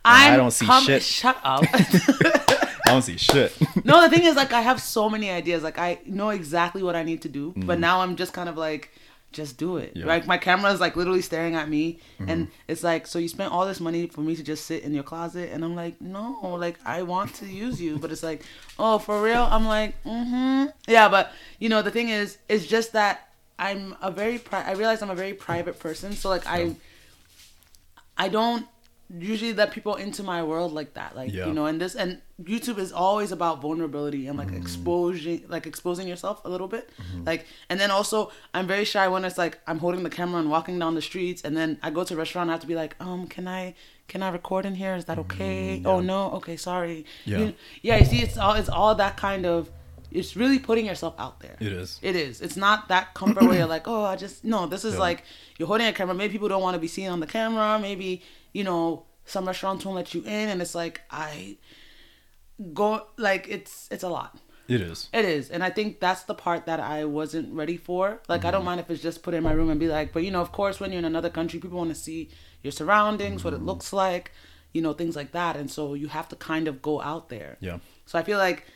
I'm 0.05 0.33
I 0.35 0.37
don't 0.37 0.53
see 0.53 0.64
com- 0.64 0.85
shit. 0.85 1.03
Shut 1.03 1.37
up. 1.43 1.64
I 1.73 2.93
don't 2.93 3.03
see 3.03 3.19
shit. 3.19 3.53
no, 3.85 4.01
the 4.01 4.09
thing 4.09 4.25
is, 4.25 4.35
like, 4.37 4.53
I 4.53 4.62
have 4.62 4.81
so 4.81 5.11
many 5.11 5.31
ideas. 5.31 5.62
Like, 5.62 5.79
I 5.79 5.99
know 6.07 6.31
exactly 6.31 6.83
what 6.83 6.97
I 6.97 7.03
need 7.03 7.21
to 7.23 7.29
do, 7.29 7.53
but 7.57 7.79
now 7.79 8.01
I'm 8.01 8.16
just 8.16 8.33
kind 8.33 8.49
of 8.49 8.57
like, 8.57 8.91
just 9.33 9.59
do 9.59 9.76
it. 9.76 9.93
Yeah. 9.95 10.07
Like, 10.07 10.26
my 10.26 10.39
camera 10.39 10.72
is 10.72 10.81
like 10.81 10.97
literally 10.97 11.22
staring 11.22 11.55
at 11.55 11.68
me, 11.68 11.99
Mm-hmm. 12.18 12.31
and 12.31 12.49
it's 12.66 12.83
like, 12.83 13.07
so 13.07 13.18
you 13.18 13.29
spent 13.29 13.53
all 13.53 13.66
this 13.66 13.79
money 13.81 14.07
for 14.07 14.22
me 14.22 14.35
to 14.37 14.43
just 14.43 14.64
sit 14.66 14.83
in 14.83 14.93
your 14.95 15.03
closet, 15.05 15.51
and 15.53 15.64
I'm 15.64 15.74
like, 15.76 16.01
no, 16.01 16.39
like, 16.59 16.79
I 16.85 17.03
want 17.03 17.35
to 17.37 17.47
use 17.47 17.81
you, 17.81 17.99
but 17.99 18.11
it's 18.11 18.22
like, 18.22 18.43
oh, 18.79 18.99
for 18.99 19.22
real? 19.22 19.43
I'm 19.51 19.66
like, 19.66 20.03
mm-hmm, 20.05 20.66
yeah, 20.89 21.09
but 21.09 21.33
you 21.59 21.68
know, 21.68 21.83
the 21.83 21.91
thing 21.91 22.09
is, 22.09 22.39
it's 22.49 22.66
just 22.66 22.93
that 22.95 23.29
I'm 23.59 23.95
a 24.01 24.11
very, 24.11 24.39
pri- 24.39 24.64
I 24.64 24.72
realize 24.72 25.03
I'm 25.03 25.11
a 25.11 25.14
very 25.14 25.35
private 25.35 25.79
person, 25.79 26.12
so 26.12 26.29
like, 26.29 26.47
I, 26.47 26.74
I 28.16 28.29
don't 28.29 28.66
usually 29.11 29.55
let 29.55 29.71
people 29.73 29.95
into 29.95 30.23
my 30.23 30.43
world 30.43 30.73
like 30.73 30.93
that 30.95 31.17
like 31.17 31.33
Yeah. 31.33 31.47
you 31.47 31.55
know 31.55 31.65
and 31.65 31.81
this 31.81 31.95
and 31.95 32.21
youtube 32.43 32.79
is 32.79 32.93
always 32.93 33.33
about 33.33 33.63
vulnerability 33.63 34.27
and 34.27 34.37
like 34.37 34.49
mm. 34.51 34.59
exposing 34.59 35.45
like 35.49 35.67
exposing 35.67 36.07
yourself 36.07 36.43
a 36.45 36.49
little 36.51 36.69
bit 36.69 36.91
mm-hmm. 37.01 37.25
like 37.25 37.47
and 37.71 37.81
then 37.81 37.91
also 37.91 38.31
i'm 38.53 38.67
very 38.67 38.85
shy 38.85 39.09
when 39.09 39.25
it's 39.25 39.39
like 39.39 39.59
i'm 39.67 39.79
holding 39.79 40.03
the 40.03 40.11
camera 40.11 40.39
and 40.41 40.51
walking 40.51 40.79
down 40.79 40.95
the 40.95 41.01
streets 41.03 41.41
and 41.43 41.57
then 41.57 41.79
i 41.83 41.89
go 41.89 42.05
to 42.05 42.13
a 42.13 42.17
restaurant 42.19 42.51
i 42.51 42.53
have 42.53 42.61
to 42.61 42.67
be 42.67 42.75
like 42.75 42.97
um 43.01 43.27
can 43.27 43.49
i 43.49 43.75
can 44.09 44.23
i 44.23 44.29
record 44.29 44.67
in 44.67 44.75
here 44.75 44.95
is 44.95 45.07
that 45.07 45.19
okay 45.19 45.81
mm, 45.83 45.87
oh 45.87 46.01
no 46.01 46.31
okay 46.33 46.57
sorry 46.57 47.07
Yeah. 47.25 47.39
You- 47.39 47.55
yeah 47.81 47.97
you 47.97 48.05
see 48.05 48.21
it's 48.21 48.37
all 48.37 48.55
it's 48.55 48.69
all 48.69 48.95
that 48.97 49.17
kind 49.17 49.47
of 49.47 49.71
it's 50.11 50.37
really 50.37 50.59
putting 50.59 50.87
yourself 50.87 51.15
out 51.19 51.41
there 51.41 51.57
It 51.61 51.71
is. 51.71 51.99
it 52.01 52.17
is. 52.17 52.41
It's 52.41 52.57
not 52.57 52.89
that 52.89 53.13
comfort 53.13 53.45
where 53.45 53.59
you're 53.59 53.67
like, 53.67 53.87
oh, 53.87 54.05
I 54.05 54.17
just 54.17 54.43
no. 54.43 54.67
This 54.67 54.83
is 54.83 54.95
Yeah. 54.95 55.01
like 55.01 55.23
you're 55.59 55.69
holding 55.69 55.87
a 55.87 55.93
camera. 55.93 56.15
Maybe 56.15 56.33
people 56.33 56.49
don't 56.49 56.63
want 56.63 56.77
to 56.77 56.79
be 56.79 56.89
seen 56.89 57.11
on 57.11 57.21
the 57.21 57.27
camera. 57.27 57.79
Maybe 57.79 58.23
you 58.53 58.64
know 58.64 59.05
some 59.24 59.46
restaurants 59.46 59.84
won't 59.84 59.96
let 59.96 60.14
you 60.14 60.22
in, 60.22 60.49
and 60.49 60.62
it's 60.62 60.74
like 60.74 61.03
I 61.11 61.59
go 62.72 63.07
like 63.16 63.46
it's 63.49 63.88
it's 63.90 64.03
a 64.03 64.09
lot. 64.09 64.38
It 64.68 64.82
is. 64.82 65.09
It 65.14 65.24
is, 65.24 65.49
and 65.49 65.64
I 65.64 65.70
think 65.70 65.99
that's 65.99 66.24
the 66.24 66.34
part 66.34 66.66
that 66.66 66.78
I 66.78 67.07
wasn't 67.07 67.55
ready 67.55 67.78
for. 67.78 68.20
Like, 68.28 68.44
I 68.44 68.51
don't 68.51 68.61
mm-hmm. 68.61 68.66
mind 68.66 68.80
if 68.80 68.90
it's 68.90 69.03
just 69.03 69.22
put 69.22 69.32
in 69.32 69.42
my 69.42 69.53
room 69.53 69.70
and 69.70 69.80
be 69.80 69.88
like, 69.88 70.12
but 70.12 70.24
you 70.24 70.30
know, 70.30 70.42
of 70.42 70.53
course, 70.53 70.78
when 70.78 70.92
you're 70.92 70.99
in 70.99 71.07
another 71.07 71.30
country, 71.30 71.59
people 71.59 71.78
want 71.78 71.88
to 71.88 71.94
see 71.94 72.28
your 72.62 72.70
surroundings, 72.70 73.42
what 73.42 73.55
it 73.55 73.57
mm-hmm. 73.57 73.66
looks 73.66 73.94
like, 73.94 74.30
you 74.74 74.82
know, 74.82 74.92
things 74.92 75.16
like 75.16 75.32
that, 75.32 75.57
and 75.57 75.70
so 75.70 75.94
you 75.94 76.09
have 76.09 76.28
to 76.28 76.36
kind 76.36 76.68
of 76.68 76.82
go 76.82 77.01
out 77.01 77.30
there. 77.30 77.57
Yeah. 77.61 77.78
So 78.05 78.18
I 78.18 78.22
feel 78.22 78.36
like 78.36 78.66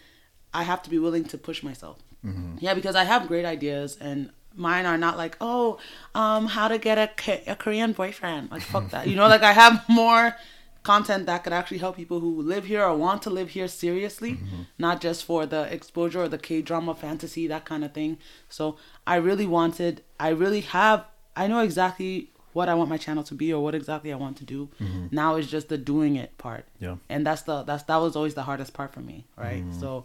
I 0.54 0.62
have 0.62 0.82
to 0.84 0.90
be 0.90 0.98
willing 0.98 1.24
to 1.24 1.36
push 1.36 1.62
myself. 1.62 1.98
Mm-hmm. 2.24 2.56
Yeah, 2.60 2.72
because 2.72 2.96
I 2.96 3.04
have 3.04 3.28
great 3.28 3.44
ideas, 3.44 3.98
and 4.00 4.30
mine 4.54 4.86
are 4.86 4.98
not 4.98 5.16
like, 5.16 5.36
oh, 5.40 5.78
um, 6.14 6.46
how 6.46 6.68
to 6.68 6.78
get 6.78 6.98
a, 6.98 7.50
a 7.50 7.56
Korean 7.56 7.92
boyfriend. 7.92 8.50
Like, 8.50 8.62
fuck 8.62 8.90
that. 8.90 9.06
You 9.08 9.16
know, 9.16 9.28
like 9.28 9.42
I 9.42 9.52
have 9.52 9.84
more 9.88 10.36
content 10.82 11.26
that 11.26 11.44
could 11.44 11.52
actually 11.52 11.78
help 11.78 11.96
people 11.96 12.20
who 12.20 12.42
live 12.42 12.64
here 12.64 12.82
or 12.82 12.96
want 12.96 13.22
to 13.22 13.30
live 13.30 13.50
here 13.50 13.68
seriously, 13.68 14.32
mm-hmm. 14.32 14.62
not 14.78 15.00
just 15.00 15.24
for 15.24 15.46
the 15.46 15.72
exposure 15.72 16.22
or 16.22 16.28
the 16.28 16.38
K 16.38 16.60
drama 16.60 16.94
fantasy, 16.94 17.46
that 17.46 17.64
kind 17.64 17.84
of 17.84 17.92
thing. 17.92 18.18
So 18.48 18.76
I 19.06 19.16
really 19.16 19.46
wanted, 19.46 20.02
I 20.18 20.30
really 20.30 20.60
have, 20.60 21.04
I 21.36 21.46
know 21.46 21.60
exactly 21.60 22.32
what 22.52 22.68
I 22.68 22.74
want 22.74 22.90
my 22.90 22.98
channel 22.98 23.22
to 23.24 23.34
be 23.34 23.52
or 23.52 23.62
what 23.62 23.74
exactly 23.74 24.12
I 24.12 24.16
want 24.16 24.36
to 24.38 24.44
do. 24.44 24.68
Mm-hmm. 24.80 25.06
Now 25.10 25.36
it's 25.36 25.48
just 25.48 25.68
the 25.68 25.78
doing 25.78 26.16
it 26.16 26.36
part. 26.38 26.66
Yeah. 26.80 26.96
And 27.08 27.26
that's 27.26 27.42
the 27.42 27.62
that's 27.62 27.84
that 27.84 27.96
was 27.96 28.16
always 28.16 28.34
the 28.34 28.42
hardest 28.42 28.74
part 28.74 28.92
for 28.92 29.00
me, 29.00 29.24
right? 29.36 29.62
Mm-hmm. 29.62 29.80
So 29.80 30.04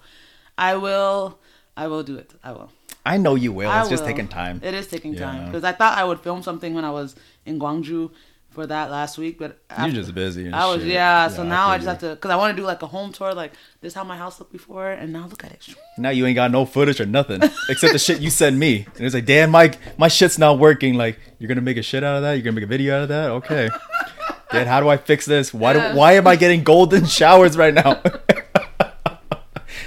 I 0.57 0.75
will 0.75 1.39
I 1.77 1.87
will 1.87 2.03
do 2.03 2.17
it. 2.17 2.33
I 2.43 2.51
will. 2.51 2.69
I 3.05 3.15
know 3.17 3.35
you 3.35 3.53
will. 3.53 3.69
I 3.69 3.79
It's 3.81 3.89
just 3.89 4.03
taking 4.03 4.27
time. 4.27 4.59
It 4.63 4.73
is 4.73 4.87
taking 4.87 5.15
time 5.15 5.45
because 5.45 5.63
I 5.63 5.71
thought 5.71 5.97
I 5.97 6.03
would 6.03 6.19
film 6.19 6.43
something 6.43 6.73
when 6.73 6.83
I 6.83 6.91
was 6.91 7.15
in 7.45 7.57
Gwangju 7.59 8.11
for 8.49 8.65
that 8.65 8.89
last 8.89 9.17
week, 9.19 9.37
but 9.37 9.59
You're 9.79 9.89
just 9.91 10.13
busy. 10.15 10.47
And 10.47 10.55
I 10.55 10.65
was 10.65 10.81
shit. 10.81 10.91
yeah. 10.91 11.27
So 11.27 11.43
now 11.43 11.69
I, 11.69 11.77
feel 11.77 11.85
just 11.85 12.01
have 12.01 12.09
to 12.09 12.15
because 12.15 12.31
I 12.31 12.35
want 12.35 12.55
to 12.57 12.61
do 12.61 12.65
like 12.65 12.81
a 12.81 12.87
home 12.87 13.13
tour. 13.13 13.33
Like 13.33 13.51
this 13.81 13.91
is 13.91 13.95
how 13.95 14.03
my 14.03 14.17
house 14.17 14.39
looked 14.39 14.51
before, 14.51 14.89
and 14.91 15.13
now 15.13 15.27
look 15.27 15.43
at 15.45 15.51
it. 15.51 15.75
Now 15.97 16.09
you 16.09 16.25
ain't 16.25 16.35
got 16.35 16.49
no 16.51 16.65
footage 16.65 16.99
or 16.99 17.05
nothing 17.05 17.41
except 17.69 17.93
the 17.93 17.99
shit 17.99 18.19
you 18.19 18.29
sent 18.31 18.57
me. 18.57 18.87
And 18.95 19.05
it's 19.05 19.13
like, 19.15 19.25
damn, 19.25 19.51
Mike, 19.51 19.77
my 19.99 20.07
shit's 20.09 20.39
not 20.39 20.57
working. 20.59 20.95
Like, 20.95 21.19
you're 21.39 21.47
gonna 21.47 21.61
make 21.61 21.77
a 21.77 21.83
shit 21.83 22.03
out 22.03 22.17
of 22.17 22.23
that? 22.23 22.33
You're 22.33 22.43
gonna 22.43 22.55
make 22.55 22.63
a 22.63 22.67
video 22.67 22.95
out 22.97 23.03
of 23.03 23.09
that? 23.09 23.29
Okay. 23.31 23.69
Dad, 24.51 24.65
how 24.67 24.79
do 24.79 24.87
I 24.89 24.97
fix 24.97 25.25
this? 25.25 25.53
Why 25.53 25.73
do, 25.73 25.79
Yeah. 25.79 25.93
why 25.93 26.13
am 26.13 26.25
I 26.25 26.35
getting 26.35 26.63
golden 26.63 27.05
showers 27.19 27.55
right 27.57 27.73
now? 27.73 28.01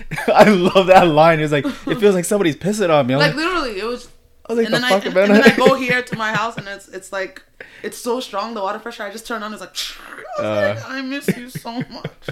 I 0.28 0.44
love 0.50 0.86
that 0.88 1.08
line. 1.08 1.40
It's 1.40 1.52
like 1.52 1.64
it 1.66 1.98
feels 1.98 2.14
like 2.14 2.24
somebody's 2.24 2.56
pissing 2.56 2.90
on 2.90 3.06
me. 3.06 3.14
I'm 3.14 3.20
Like 3.20 3.34
like, 3.34 3.44
literally, 3.44 3.78
it 3.80 3.84
was. 3.84 4.08
I 4.48 4.52
was 4.54 4.58
like, 4.58 4.66
and 4.66 4.74
the 4.74 4.80
then, 4.80 4.90
fuck, 4.90 5.02
I, 5.02 5.06
and, 5.06 5.14
man? 5.14 5.24
and 5.30 5.44
then 5.44 5.52
I 5.52 5.56
go 5.56 5.74
here 5.86 6.02
to 6.02 6.16
my 6.16 6.32
house 6.32 6.56
and 6.56 6.66
it's 6.66 6.88
it's 6.88 7.12
like 7.12 7.42
it's 7.82 7.98
so 7.98 8.20
strong 8.20 8.54
the 8.54 8.60
water 8.62 8.78
pressure. 8.78 9.02
I 9.04 9.10
just 9.10 9.26
turn 9.26 9.42
on. 9.42 9.52
It's 9.52 9.60
like, 9.60 9.74
I, 10.38 10.42
was 10.42 10.46
Uh. 10.46 10.74
like, 10.80 10.90
I 10.90 11.02
miss 11.02 11.28
you 11.36 11.48
so 11.50 11.72
much. 11.90 12.28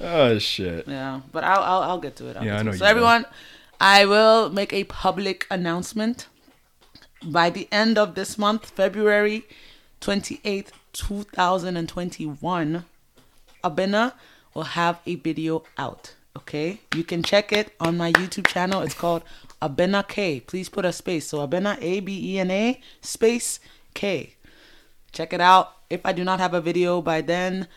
oh 0.00 0.38
shit. 0.38 0.86
Yeah, 0.86 1.20
but 1.32 1.44
I'll 1.44 1.62
I'll, 1.62 1.82
I'll 1.90 2.00
get 2.00 2.16
to 2.16 2.28
it. 2.28 2.36
I'll 2.36 2.44
Yeah, 2.44 2.58
I 2.58 2.62
know 2.62 2.72
So 2.72 2.84
everyone, 2.84 3.24
I 3.80 4.04
will 4.04 4.50
make 4.50 4.72
a 4.72 4.84
public 4.84 5.46
announcement 5.50 6.26
by 7.24 7.50
the 7.50 7.66
end 7.72 7.96
of 7.98 8.14
this 8.14 8.36
month, 8.36 8.66
February 8.70 9.44
twenty 10.00 10.40
eighth, 10.44 10.72
two 10.92 11.22
thousand 11.22 11.76
and 11.76 11.88
twenty 11.88 12.26
one. 12.26 12.84
Abena 13.64 14.12
will 14.54 14.64
have 14.76 15.00
a 15.06 15.14
video 15.16 15.64
out. 15.78 16.14
Okay, 16.36 16.80
you 16.94 17.02
can 17.02 17.22
check 17.22 17.50
it 17.50 17.72
on 17.80 17.96
my 17.96 18.12
YouTube 18.12 18.46
channel. 18.46 18.82
It's 18.82 18.92
called 18.92 19.22
Abena 19.62 20.06
K. 20.06 20.40
Please 20.40 20.68
put 20.68 20.84
a 20.84 20.92
space. 20.92 21.26
So 21.26 21.38
Abena 21.38 21.78
A 21.80 22.00
B 22.00 22.34
E 22.34 22.38
N 22.38 22.50
A 22.50 22.78
space 23.00 23.58
K. 23.94 24.34
Check 25.12 25.32
it 25.32 25.40
out. 25.40 25.72
If 25.88 26.04
I 26.04 26.12
do 26.12 26.24
not 26.24 26.38
have 26.38 26.52
a 26.52 26.60
video 26.60 27.00
by 27.00 27.22
then, 27.22 27.68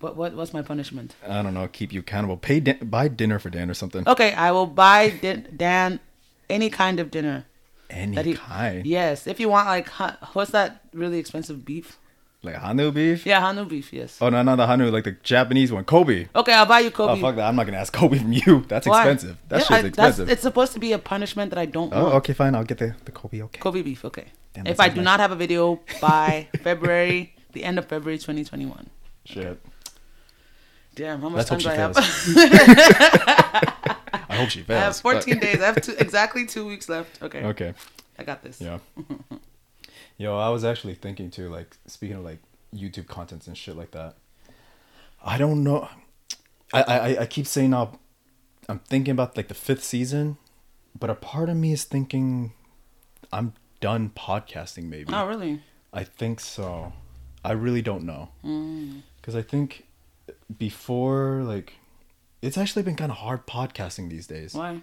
what 0.00 0.16
what 0.16 0.32
what's 0.34 0.54
my 0.54 0.62
punishment? 0.62 1.16
I 1.26 1.42
don't 1.42 1.52
know. 1.52 1.68
Keep 1.68 1.92
you 1.92 2.00
accountable. 2.00 2.38
Pay 2.38 2.60
Dan- 2.60 2.78
buy 2.88 3.08
dinner 3.08 3.38
for 3.38 3.50
Dan 3.50 3.68
or 3.68 3.74
something. 3.74 4.08
Okay, 4.08 4.32
I 4.32 4.52
will 4.52 4.66
buy 4.66 5.10
di- 5.10 5.44
Dan 5.54 6.00
any 6.48 6.70
kind 6.70 7.00
of 7.00 7.10
dinner. 7.10 7.44
Any 7.90 8.22
he, 8.22 8.34
kind. 8.34 8.86
Yes, 8.86 9.26
if 9.26 9.38
you 9.38 9.50
want 9.50 9.66
like 9.66 9.88
hu- 9.90 10.26
what's 10.32 10.52
that 10.52 10.80
really 10.94 11.18
expensive 11.18 11.66
beef? 11.66 11.98
Like 12.42 12.54
Hanwoo 12.54 12.94
beef. 12.94 13.26
Yeah, 13.26 13.40
Hanwoo 13.42 13.68
beef. 13.68 13.92
Yes. 13.92 14.18
Oh 14.20 14.28
no, 14.28 14.42
not 14.42 14.56
the 14.56 14.66
Hanwoo, 14.66 14.92
like 14.92 15.02
the 15.04 15.16
Japanese 15.24 15.72
one, 15.72 15.82
Kobe. 15.84 16.28
Okay, 16.36 16.52
I'll 16.52 16.66
buy 16.66 16.78
you 16.80 16.90
Kobe. 16.92 17.14
Oh 17.14 17.16
fuck 17.20 17.34
that! 17.36 17.48
I'm 17.48 17.56
not 17.56 17.66
gonna 17.66 17.78
ask 17.78 17.92
Kobe 17.92 18.18
from 18.18 18.32
you. 18.32 18.64
That's 18.68 18.86
Why? 18.86 19.00
expensive. 19.02 19.36
That 19.48 19.56
Yeah, 19.56 19.60
shit's 19.60 19.70
I- 19.70 19.82
that's- 19.82 19.88
expensive. 19.88 20.30
it's 20.30 20.42
supposed 20.42 20.72
to 20.74 20.78
be 20.78 20.92
a 20.92 20.98
punishment 21.00 21.50
that 21.50 21.58
I 21.58 21.66
don't 21.66 21.92
Oh, 21.92 22.02
want. 22.04 22.14
okay, 22.16 22.32
fine. 22.34 22.54
I'll 22.54 22.62
get 22.64 22.78
the 22.78 22.94
the 23.06 23.12
Kobe. 23.12 23.42
Okay. 23.42 23.58
Kobe 23.60 23.82
beef. 23.82 24.04
Okay. 24.04 24.26
Damn, 24.54 24.66
if 24.68 24.78
I 24.78 24.88
do 24.88 24.96
nice. 24.96 25.04
not 25.04 25.20
have 25.20 25.32
a 25.32 25.36
video 25.36 25.80
by 26.00 26.46
February, 26.62 27.34
the 27.52 27.64
end 27.64 27.76
of 27.78 27.86
February 27.86 28.18
2021. 28.18 28.88
Shit. 29.24 29.60
Damn, 30.94 31.20
how 31.20 31.28
much 31.28 31.50
Let's 31.50 31.50
time 31.50 31.58
do 31.58 31.68
I 31.70 31.74
have? 31.74 31.96
I 34.30 34.36
hope 34.36 34.50
she 34.50 34.62
fails. 34.62 34.80
I 34.80 34.84
have 34.84 34.96
14 34.96 35.34
but- 35.34 35.40
days. 35.42 35.60
I 35.60 35.66
have 35.66 35.80
two, 35.80 35.94
exactly 35.98 36.46
two 36.46 36.66
weeks 36.66 36.88
left. 36.88 37.22
Okay. 37.22 37.42
Okay. 37.44 37.74
I 38.18 38.24
got 38.24 38.42
this. 38.42 38.60
Yeah. 38.60 38.78
Yo, 40.18 40.36
I 40.36 40.48
was 40.48 40.64
actually 40.64 40.94
thinking 40.94 41.30
too, 41.30 41.48
like 41.48 41.76
speaking 41.86 42.16
of 42.16 42.24
like 42.24 42.40
YouTube 42.74 43.06
contents 43.06 43.46
and 43.46 43.56
shit 43.56 43.76
like 43.76 43.92
that. 43.92 44.16
I 45.24 45.38
don't 45.38 45.62
know. 45.62 45.88
I 46.72 46.82
I 46.82 47.20
I 47.20 47.26
keep 47.26 47.46
saying 47.46 47.72
I'll, 47.72 48.00
I'm 48.68 48.80
thinking 48.80 49.12
about 49.12 49.36
like 49.36 49.46
the 49.46 49.54
fifth 49.54 49.84
season, 49.84 50.36
but 50.98 51.08
a 51.08 51.14
part 51.14 51.48
of 51.48 51.56
me 51.56 51.72
is 51.72 51.84
thinking 51.84 52.52
I'm 53.32 53.54
done 53.80 54.10
podcasting. 54.10 54.84
Maybe. 54.88 55.12
Oh, 55.12 55.26
really? 55.26 55.62
I 55.92 56.02
think 56.04 56.40
so. 56.40 56.92
I 57.44 57.52
really 57.52 57.82
don't 57.82 58.04
know. 58.04 58.30
Mm. 58.44 59.02
Because 59.16 59.36
I 59.36 59.42
think 59.42 59.86
before, 60.58 61.42
like, 61.44 61.74
it's 62.42 62.58
actually 62.58 62.82
been 62.82 62.96
kind 62.96 63.12
of 63.12 63.18
hard 63.18 63.46
podcasting 63.46 64.10
these 64.10 64.26
days. 64.26 64.54
Why? 64.54 64.80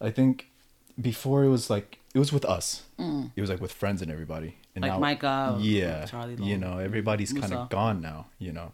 I 0.00 0.10
think 0.10 0.48
before 1.00 1.44
it 1.44 1.48
was 1.48 1.70
like, 1.70 1.98
it 2.12 2.18
was 2.18 2.32
with 2.32 2.44
us. 2.44 2.82
It 3.36 3.40
was 3.40 3.50
like 3.50 3.60
with 3.60 3.72
friends 3.72 4.02
and 4.02 4.10
everybody. 4.10 4.56
And. 4.74 4.84
Like 4.84 4.98
Micah, 5.00 5.54
uh, 5.54 5.58
Yeah. 5.60 6.04
Charlie 6.06 6.34
you 6.42 6.58
know, 6.58 6.78
everybody's 6.78 7.32
kind 7.32 7.52
of 7.54 7.68
gone 7.70 8.00
now, 8.00 8.26
you 8.38 8.52
know. 8.52 8.72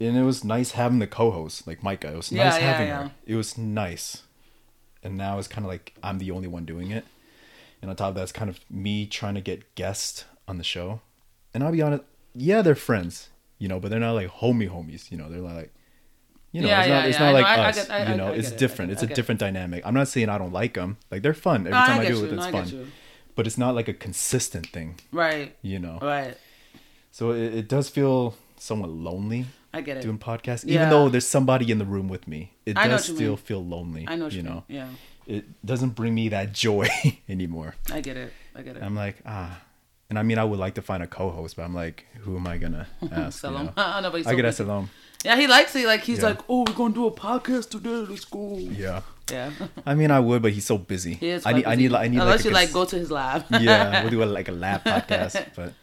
And 0.00 0.16
it 0.16 0.22
was 0.22 0.42
nice 0.44 0.72
having 0.72 0.98
the 0.98 1.06
co 1.06 1.30
host, 1.30 1.66
like 1.66 1.82
Micah. 1.82 2.12
It 2.12 2.16
was 2.16 2.32
nice 2.32 2.54
yeah, 2.54 2.58
having 2.72 2.88
yeah. 2.88 3.02
her. 3.04 3.12
It 3.26 3.34
was 3.36 3.56
nice. 3.58 4.22
And 5.02 5.16
now 5.16 5.38
it's 5.38 5.46
kind 5.48 5.64
of 5.64 5.70
like 5.70 5.94
I'm 6.02 6.18
the 6.18 6.30
only 6.30 6.48
one 6.48 6.64
doing 6.64 6.90
it. 6.90 7.04
And 7.82 7.90
on 7.90 7.96
top 7.96 8.10
of 8.10 8.14
that, 8.16 8.22
it's 8.22 8.32
kind 8.32 8.50
of 8.50 8.60
me 8.70 9.06
trying 9.06 9.34
to 9.34 9.40
get 9.40 9.74
guests 9.74 10.24
on 10.48 10.58
the 10.58 10.64
show. 10.64 11.00
And 11.54 11.62
I'll 11.62 11.72
be 11.72 11.82
honest, 11.82 12.02
yeah, 12.34 12.60
they're 12.62 12.74
friends, 12.74 13.28
you 13.58 13.68
know, 13.68 13.78
but 13.80 13.90
they're 13.90 14.00
not 14.00 14.12
like 14.12 14.28
homie 14.28 14.68
homies, 14.70 15.10
you 15.10 15.16
know. 15.18 15.28
They're 15.30 15.40
like, 15.40 15.72
you 16.52 16.62
know, 16.62 16.68
Yeah, 16.68 16.80
it's 16.80 16.88
yeah, 16.88 16.94
not, 16.94 17.08
it's 17.08 17.18
yeah, 17.18 17.24
not 17.26 17.34
like 17.34 17.44
know. 17.44 17.62
I- 17.62 17.64
I 17.64 17.68
us, 17.68 17.76
get- 17.76 17.90
I- 17.90 18.10
you 18.12 18.16
know. 18.16 18.32
It's 18.32 18.50
it. 18.50 18.58
Different. 18.58 18.92
It's 18.92 19.02
a 19.02 19.06
different 19.06 19.38
dynamic. 19.40 19.82
I'm 19.86 19.94
not 19.94 20.08
saying 20.08 20.28
I 20.28 20.38
don't 20.38 20.52
like 20.52 20.74
them. 20.74 20.96
Like 21.10 21.22
they're 21.22 21.34
fun 21.34 21.60
every 21.60 21.70
No, 21.72 21.76
time 21.86 22.00
I, 22.00 22.06
do 22.06 22.18
you. 22.18 22.24
it. 22.24 22.32
It's 22.32 22.46
No, 22.46 22.52
fun. 22.52 22.68
you. 22.68 22.86
But 23.40 23.46
it's 23.46 23.56
not 23.56 23.74
like 23.74 23.88
a 23.88 23.94
consistent 23.94 24.66
thing, 24.66 24.96
Right. 25.12 25.56
you 25.62 25.78
know. 25.78 25.98
Right. 26.02 26.36
So 27.10 27.30
it, 27.30 27.54
it 27.54 27.68
does 27.68 27.88
feel 27.88 28.34
somewhat 28.58 28.90
lonely 28.90 29.46
I 29.72 29.80
get 29.80 29.96
it. 29.96 30.02
doing 30.02 30.18
podcasts, 30.18 30.62
Yeah. 30.66 30.74
even 30.74 30.90
though 30.90 31.08
there's 31.08 31.26
somebody 31.26 31.70
in 31.72 31.78
the 31.78 31.86
room 31.86 32.06
with 32.06 32.28
me. 32.28 32.52
It 32.66 32.76
I 32.76 32.86
does 32.86 33.04
still 33.04 33.16
mean. 33.16 33.36
feel 33.38 33.64
lonely. 33.64 34.04
I 34.06 34.16
know 34.16 34.26
you 34.28 34.36
you 34.38 34.42
know. 34.42 34.64
Yeah. 34.68 34.88
It 35.26 35.44
doesn't 35.64 35.94
bring 35.94 36.14
me 36.14 36.28
that 36.28 36.52
joy 36.52 36.86
anymore. 37.30 37.76
I 37.90 38.02
get 38.02 38.18
it. 38.18 38.30
I 38.54 38.60
get 38.60 38.76
it. 38.76 38.82
I'm 38.82 38.94
like 38.94 39.16
ah, 39.24 39.62
and 40.10 40.18
I 40.18 40.22
mean 40.22 40.36
I 40.38 40.44
would 40.44 40.58
like 40.58 40.74
to 40.74 40.82
find 40.82 41.02
a 41.02 41.06
co-host, 41.06 41.56
but 41.56 41.62
I'm 41.62 41.74
like, 41.74 42.04
who 42.24 42.36
am 42.36 42.46
I 42.46 42.58
gonna 42.58 42.88
ask? 43.10 43.40
Sell 43.40 43.52
you 43.52 43.64
know? 43.64 43.72
I 43.78 44.02
know, 44.02 44.10
but 44.10 44.18
I 44.20 44.22
so 44.30 44.36
could 44.36 44.44
ask 44.44 44.60
Salom. 44.60 44.88
Yeah, 45.24 45.36
he 45.36 45.46
likes 45.46 45.74
it. 45.76 45.86
Like 45.86 46.02
he's 46.02 46.18
Yeah. 46.18 46.28
like, 46.30 46.40
oh, 46.46 46.64
we're 46.66 46.74
gonna 46.74 46.92
do 46.92 47.06
a 47.06 47.10
podcast 47.12 47.70
today. 47.70 48.04
Let's 48.10 48.26
go. 48.26 48.58
Yeah. 48.58 49.00
Yeah. 49.32 49.50
I 49.86 49.94
mean, 49.94 50.10
I 50.10 50.20
would, 50.20 50.42
but 50.42 50.52
he's 50.52 50.66
so 50.66 50.78
busy. 50.78 51.14
He 51.14 51.28
is. 51.30 51.46
I 51.46 51.52
need, 51.52 51.66
I 51.66 51.74
need, 51.74 51.92
I 51.94 52.08
need, 52.08 52.20
Unless 52.20 52.38
like, 52.40 52.44
a 52.44 52.48
you 52.48 52.54
like 52.54 52.72
go 52.72 52.84
to 52.84 52.96
his 52.96 53.10
lab. 53.10 53.44
yeah, 53.60 54.00
we'll 54.02 54.10
do 54.10 54.22
a, 54.22 54.24
like 54.26 54.48
a 54.48 54.52
lab 54.52 54.84
podcast, 54.84 55.46
but 55.56 55.74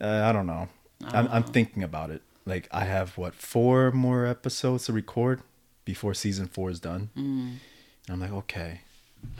uh, 0.00 0.22
I 0.28 0.32
don't 0.32 0.46
know. 0.46 0.68
I'm, 1.06 1.26
Oh. 1.26 1.30
I'm 1.32 1.42
thinking 1.44 1.82
about 1.82 2.10
it. 2.10 2.22
Like, 2.46 2.68
I 2.72 2.84
have 2.84 3.16
what 3.16 3.34
four 3.34 3.90
more 3.92 4.26
episodes 4.26 4.86
to 4.86 4.92
record 4.92 5.40
before 5.84 6.14
season 6.14 6.46
four 6.46 6.70
is 6.70 6.80
done. 6.80 7.10
And 7.16 7.60
I'm 8.08 8.20
like, 8.20 8.32
okay, 8.32 8.80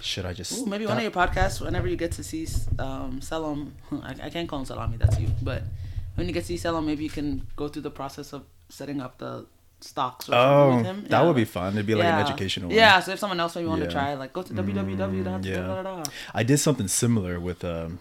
should 0.01 0.25
I 0.27 0.33
just 0.33 0.53
Mm. 0.55 0.63
Ooh, 0.63 0.67
maybe 0.67 0.85
stop? 0.85 0.97
one 0.97 1.05
of 1.05 1.15
your 1.15 1.27
podcasts, 1.27 1.61
whenever 1.61 1.87
you 1.89 1.97
get 1.97 2.13
to 2.13 2.23
see 2.25 2.47
um, 2.79 3.21
Selam, 3.21 3.73
I, 3.93 4.15
I 4.25 4.31
can't 4.31 4.49
call 4.49 4.59
him 4.61 4.65
Salami, 4.65 4.97
that's 4.97 5.19
you. 5.19 5.29
But 5.43 5.65
when 6.15 6.27
you 6.27 6.33
get 6.33 6.41
to 6.41 6.47
see 6.47 6.57
Selam, 6.57 6.87
maybe 6.87 7.05
you 7.05 7.11
can 7.11 7.47
go 7.57 7.69
through 7.69 7.83
the 7.83 7.91
process 7.91 8.33
of 8.33 8.45
setting 8.71 9.01
up 9.01 9.19
the 9.19 9.47
stocks 9.85 10.29
or 10.29 10.33
something 10.33 10.49
Oh, 10.49 10.77
with 10.79 10.87
him. 10.87 11.05
that 11.09 11.25
would 11.25 11.37
be 11.37 11.45
fun. 11.45 11.75
It'd 11.75 11.87
be 11.87 11.95
like 11.95 12.05
yeah. 12.05 12.19
an 12.21 12.27
educational 12.27 12.69
one. 12.69 12.77
Yeah, 12.77 13.01
so 13.01 13.13
if 13.13 13.19
someone 13.19 13.39
else 13.41 13.55
maybe 13.57 13.69
want 13.69 13.81
Yeah. 13.83 13.87
to 13.89 13.93
try, 13.93 14.15
like 14.15 14.33
go 14.33 14.43
to 14.43 14.53
www. 14.53 15.45
yeah. 15.45 15.57
da, 15.57 15.63
da, 15.63 15.83
da, 15.83 16.03
da. 16.03 16.11
I 16.35 16.43
did 16.43 16.59
something 16.59 16.89
similar 16.89 17.39
with 17.39 17.65
um 17.65 17.99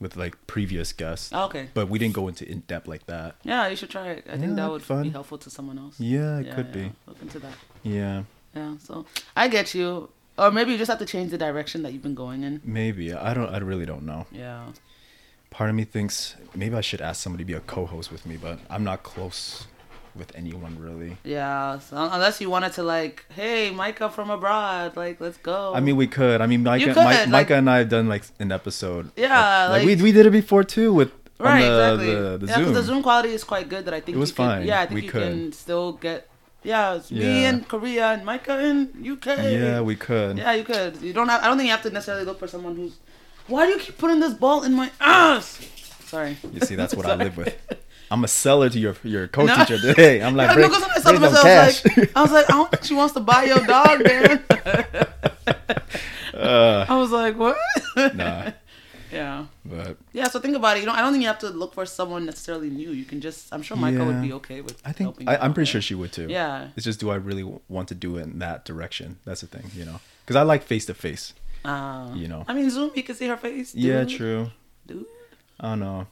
with 0.00 0.16
like 0.16 0.34
previous 0.48 0.92
guests, 0.92 1.30
Oh, 1.32 1.44
okay. 1.44 1.68
but 1.74 1.88
we 1.88 1.96
didn't 1.98 2.14
go 2.14 2.26
into 2.26 2.44
in 2.50 2.60
depth 2.66 2.88
like 2.88 3.06
that. 3.06 3.36
Yeah, 3.44 3.68
you 3.68 3.76
should 3.76 3.90
try 3.90 4.08
it. 4.08 4.24
I 4.28 4.32
Yeah, 4.32 4.38
think 4.40 4.56
that 4.56 4.62
that'd 4.66 4.78
be 4.78 4.84
fun. 4.84 5.02
be 5.04 5.10
helpful 5.10 5.38
to 5.38 5.48
someone 5.50 5.78
else. 5.78 5.94
Yeah, 6.00 6.40
it 6.40 6.52
could 6.56 6.72
be. 6.72 6.90
Look 7.06 7.22
into 7.22 7.38
that. 7.38 7.54
Yeah, 7.84 8.24
Yeah, 8.54 8.74
so 8.78 9.06
I 9.36 9.46
get 9.48 9.74
you. 9.74 10.10
Or 10.38 10.50
maybe 10.50 10.72
you 10.72 10.78
just 10.78 10.90
have 10.90 10.98
to 10.98 11.06
change 11.06 11.30
the 11.30 11.38
direction 11.38 11.82
that 11.84 11.92
you've 11.92 12.02
been 12.02 12.14
going 12.16 12.42
in. 12.42 12.60
maybe. 12.64 13.12
I 13.12 13.32
don't. 13.34 13.48
I 13.54 13.58
really 13.58 13.86
don't 13.86 14.04
know. 14.04 14.26
Yeah. 14.32 14.72
part 15.50 15.68
of 15.68 15.76
me 15.76 15.84
thinks 15.84 16.34
maybe 16.54 16.74
I 16.74 16.80
should 16.80 17.02
ask 17.02 17.22
somebody 17.22 17.44
to 17.44 17.46
be 17.46 17.52
a 17.52 17.60
co-host 17.60 18.10
with 18.10 18.24
me, 18.24 18.38
but 18.38 18.58
I'm 18.70 18.82
not 18.84 19.02
close 19.02 19.66
with 20.16 20.34
anyone 20.34 20.78
really. 20.78 21.16
Yeah, 21.24 21.78
so 21.78 21.96
unless 21.96 22.40
you 22.40 22.50
wanted 22.50 22.72
to 22.74 22.82
like, 22.82 23.24
hey, 23.34 23.70
Micah 23.70 24.10
from 24.10 24.30
abroad, 24.30 24.96
like 24.96 25.20
let's 25.20 25.38
go. 25.38 25.72
I 25.74 25.80
mean, 25.80 25.96
we 25.96 26.06
could. 26.06 26.40
I 26.40 26.46
mean, 26.46 26.62
Micah, 26.62 26.86
could, 26.86 26.96
like- 26.96 27.28
Micah 27.28 27.54
and 27.56 27.68
I 27.70 27.78
have 27.78 27.88
done 27.88 28.08
like 28.08 28.24
an 28.38 28.52
episode. 28.52 29.10
Yeah, 29.16 29.68
like, 29.70 29.84
we 29.84 29.94
like- 29.94 30.02
we 30.04 30.12
did 30.12 30.26
it 30.26 30.30
before 30.30 30.64
too 30.64 30.92
with 30.92 31.10
on 31.40 31.46
right, 31.46 31.60
the, 31.62 31.66
exactly. 31.94 32.14
the, 32.14 32.38
the 32.38 32.46
yeah, 32.46 32.54
'cause 32.54 32.64
Zoom. 32.64 32.74
the 32.74 32.82
Zoom 32.82 33.02
quality 33.02 33.30
is 33.34 33.42
quite 33.44 33.68
good. 33.68 33.84
That 33.86 33.94
I 33.94 34.00
think 34.00 34.16
It 34.16 34.20
was 34.20 34.30
you 34.30 34.36
can- 34.36 34.46
fine. 34.58 34.66
Yeah, 34.66 34.80
I 34.80 34.86
think 34.86 34.94
We 34.94 35.02
you 35.06 35.10
could. 35.10 35.22
can 35.22 35.52
still 35.52 35.92
get. 35.92 36.28
Yeah, 36.64 36.94
it's 36.94 37.10
me 37.10 37.18
Yeah. 37.42 37.48
in 37.50 37.64
Korea 37.64 38.06
and 38.12 38.24
Micah 38.24 38.60
in 38.64 38.90
UK. 39.02 39.26
Yeah, 39.50 39.80
we 39.80 39.96
could. 39.96 40.38
Yeah, 40.38 40.52
you 40.52 40.62
could. 40.62 41.02
You 41.02 41.12
don't 41.12 41.28
have. 41.28 41.42
I 41.42 41.48
don't 41.48 41.56
think 41.56 41.66
you 41.66 41.72
have 41.72 41.82
to 41.82 41.90
necessarily 41.90 42.24
look 42.24 42.38
for 42.38 42.46
someone 42.46 42.76
who's. 42.76 42.98
Why 43.48 43.66
do 43.66 43.72
you 43.72 43.78
keep 43.80 43.98
putting 43.98 44.20
this 44.20 44.34
ball 44.34 44.62
in 44.62 44.72
my 44.74 44.90
ass? 45.00 45.58
Sorry. 46.04 46.36
You 46.52 46.60
see, 46.60 46.76
that's 46.76 46.94
what 46.94 47.06
I 47.06 47.14
live 47.16 47.36
with. 47.36 47.56
I'm 48.12 48.24
a 48.24 48.28
seller 48.28 48.68
to 48.68 48.78
your 48.78 48.94
your 49.02 49.22
No. 49.22 49.28
co-teacher 49.28 49.78
today. 49.78 50.22
I'm 50.26 50.36
like, 50.36 50.50
Yeah, 50.56 50.66
no, 50.68 50.74
I 50.96 51.00
saw 51.00 51.10
bring 51.10 51.20
them, 51.22 51.32
some 51.34 51.46
I 51.46 51.66
was 51.66 51.80
cash. 51.80 51.96
like, 51.96 52.16
I 52.16 52.22
was 52.22 52.32
like, 52.32 52.50
I 52.50 52.52
don't 52.58 52.70
think 52.70 52.84
she 52.84 52.94
wants 52.94 53.14
to 53.14 53.20
buy 53.20 53.44
your 53.44 53.60
dog, 53.66 53.96
man. 54.08 54.44
uh, 56.34 56.86
I 56.88 56.96
was 56.96 57.10
like, 57.10 57.36
what? 57.38 57.56
nah, 58.14 58.52
Yeah. 59.12 59.46
but 59.64 59.96
Yeah, 60.12 60.28
so 60.28 60.40
think 60.40 60.56
about 60.56 60.76
it. 60.76 60.80
You 60.80 60.86
know, 60.86 60.92
I 60.92 61.00
don't 61.02 61.12
think 61.12 61.22
you 61.22 61.28
have 61.28 61.38
to 61.40 61.50
look 61.50 61.74
for 61.74 61.84
someone 61.86 62.24
necessarily 62.24 62.70
new. 62.70 62.90
You 62.92 63.04
can 63.04 63.20
just. 63.20 63.52
I'm 63.52 63.62
sure 63.62 63.76
Michael 63.76 64.06
would 64.06 64.22
be 64.22 64.32
okay 64.34 64.60
with. 64.62 64.80
I 64.84 64.92
think 64.92 65.06
helping 65.08 65.28
I, 65.28 65.32
you 65.32 65.38
I'm 65.42 65.52
pretty 65.54 65.66
there. 65.68 65.72
sure 65.72 65.80
she 65.82 65.94
would 65.94 66.12
too. 66.12 66.28
Yeah. 66.28 66.68
It's 66.76 66.84
just, 66.84 67.00
do 67.00 67.10
I 67.10 67.16
really 67.16 67.44
want 67.68 67.88
to 67.88 67.94
do 67.94 68.16
it 68.16 68.22
in 68.22 68.38
that 68.40 68.64
direction? 68.64 69.18
That's 69.24 69.42
the 69.42 69.46
thing, 69.48 69.70
you 69.74 69.84
know. 69.84 70.00
Because 70.24 70.36
I 70.36 70.42
like 70.42 70.62
face 70.62 70.86
to 70.86 70.94
face. 70.94 71.34
You 71.64 72.28
know. 72.28 72.44
I 72.48 72.54
mean, 72.54 72.68
Zoom, 72.70 72.90
you 72.94 73.02
can 73.02 73.14
see 73.14 73.26
her 73.28 73.36
face. 73.36 73.74
Yeah, 73.74 74.04
true. 74.04 74.50
Dude. 74.86 75.06
I 75.60 75.68
don't 75.70 75.80
know. 75.80 76.06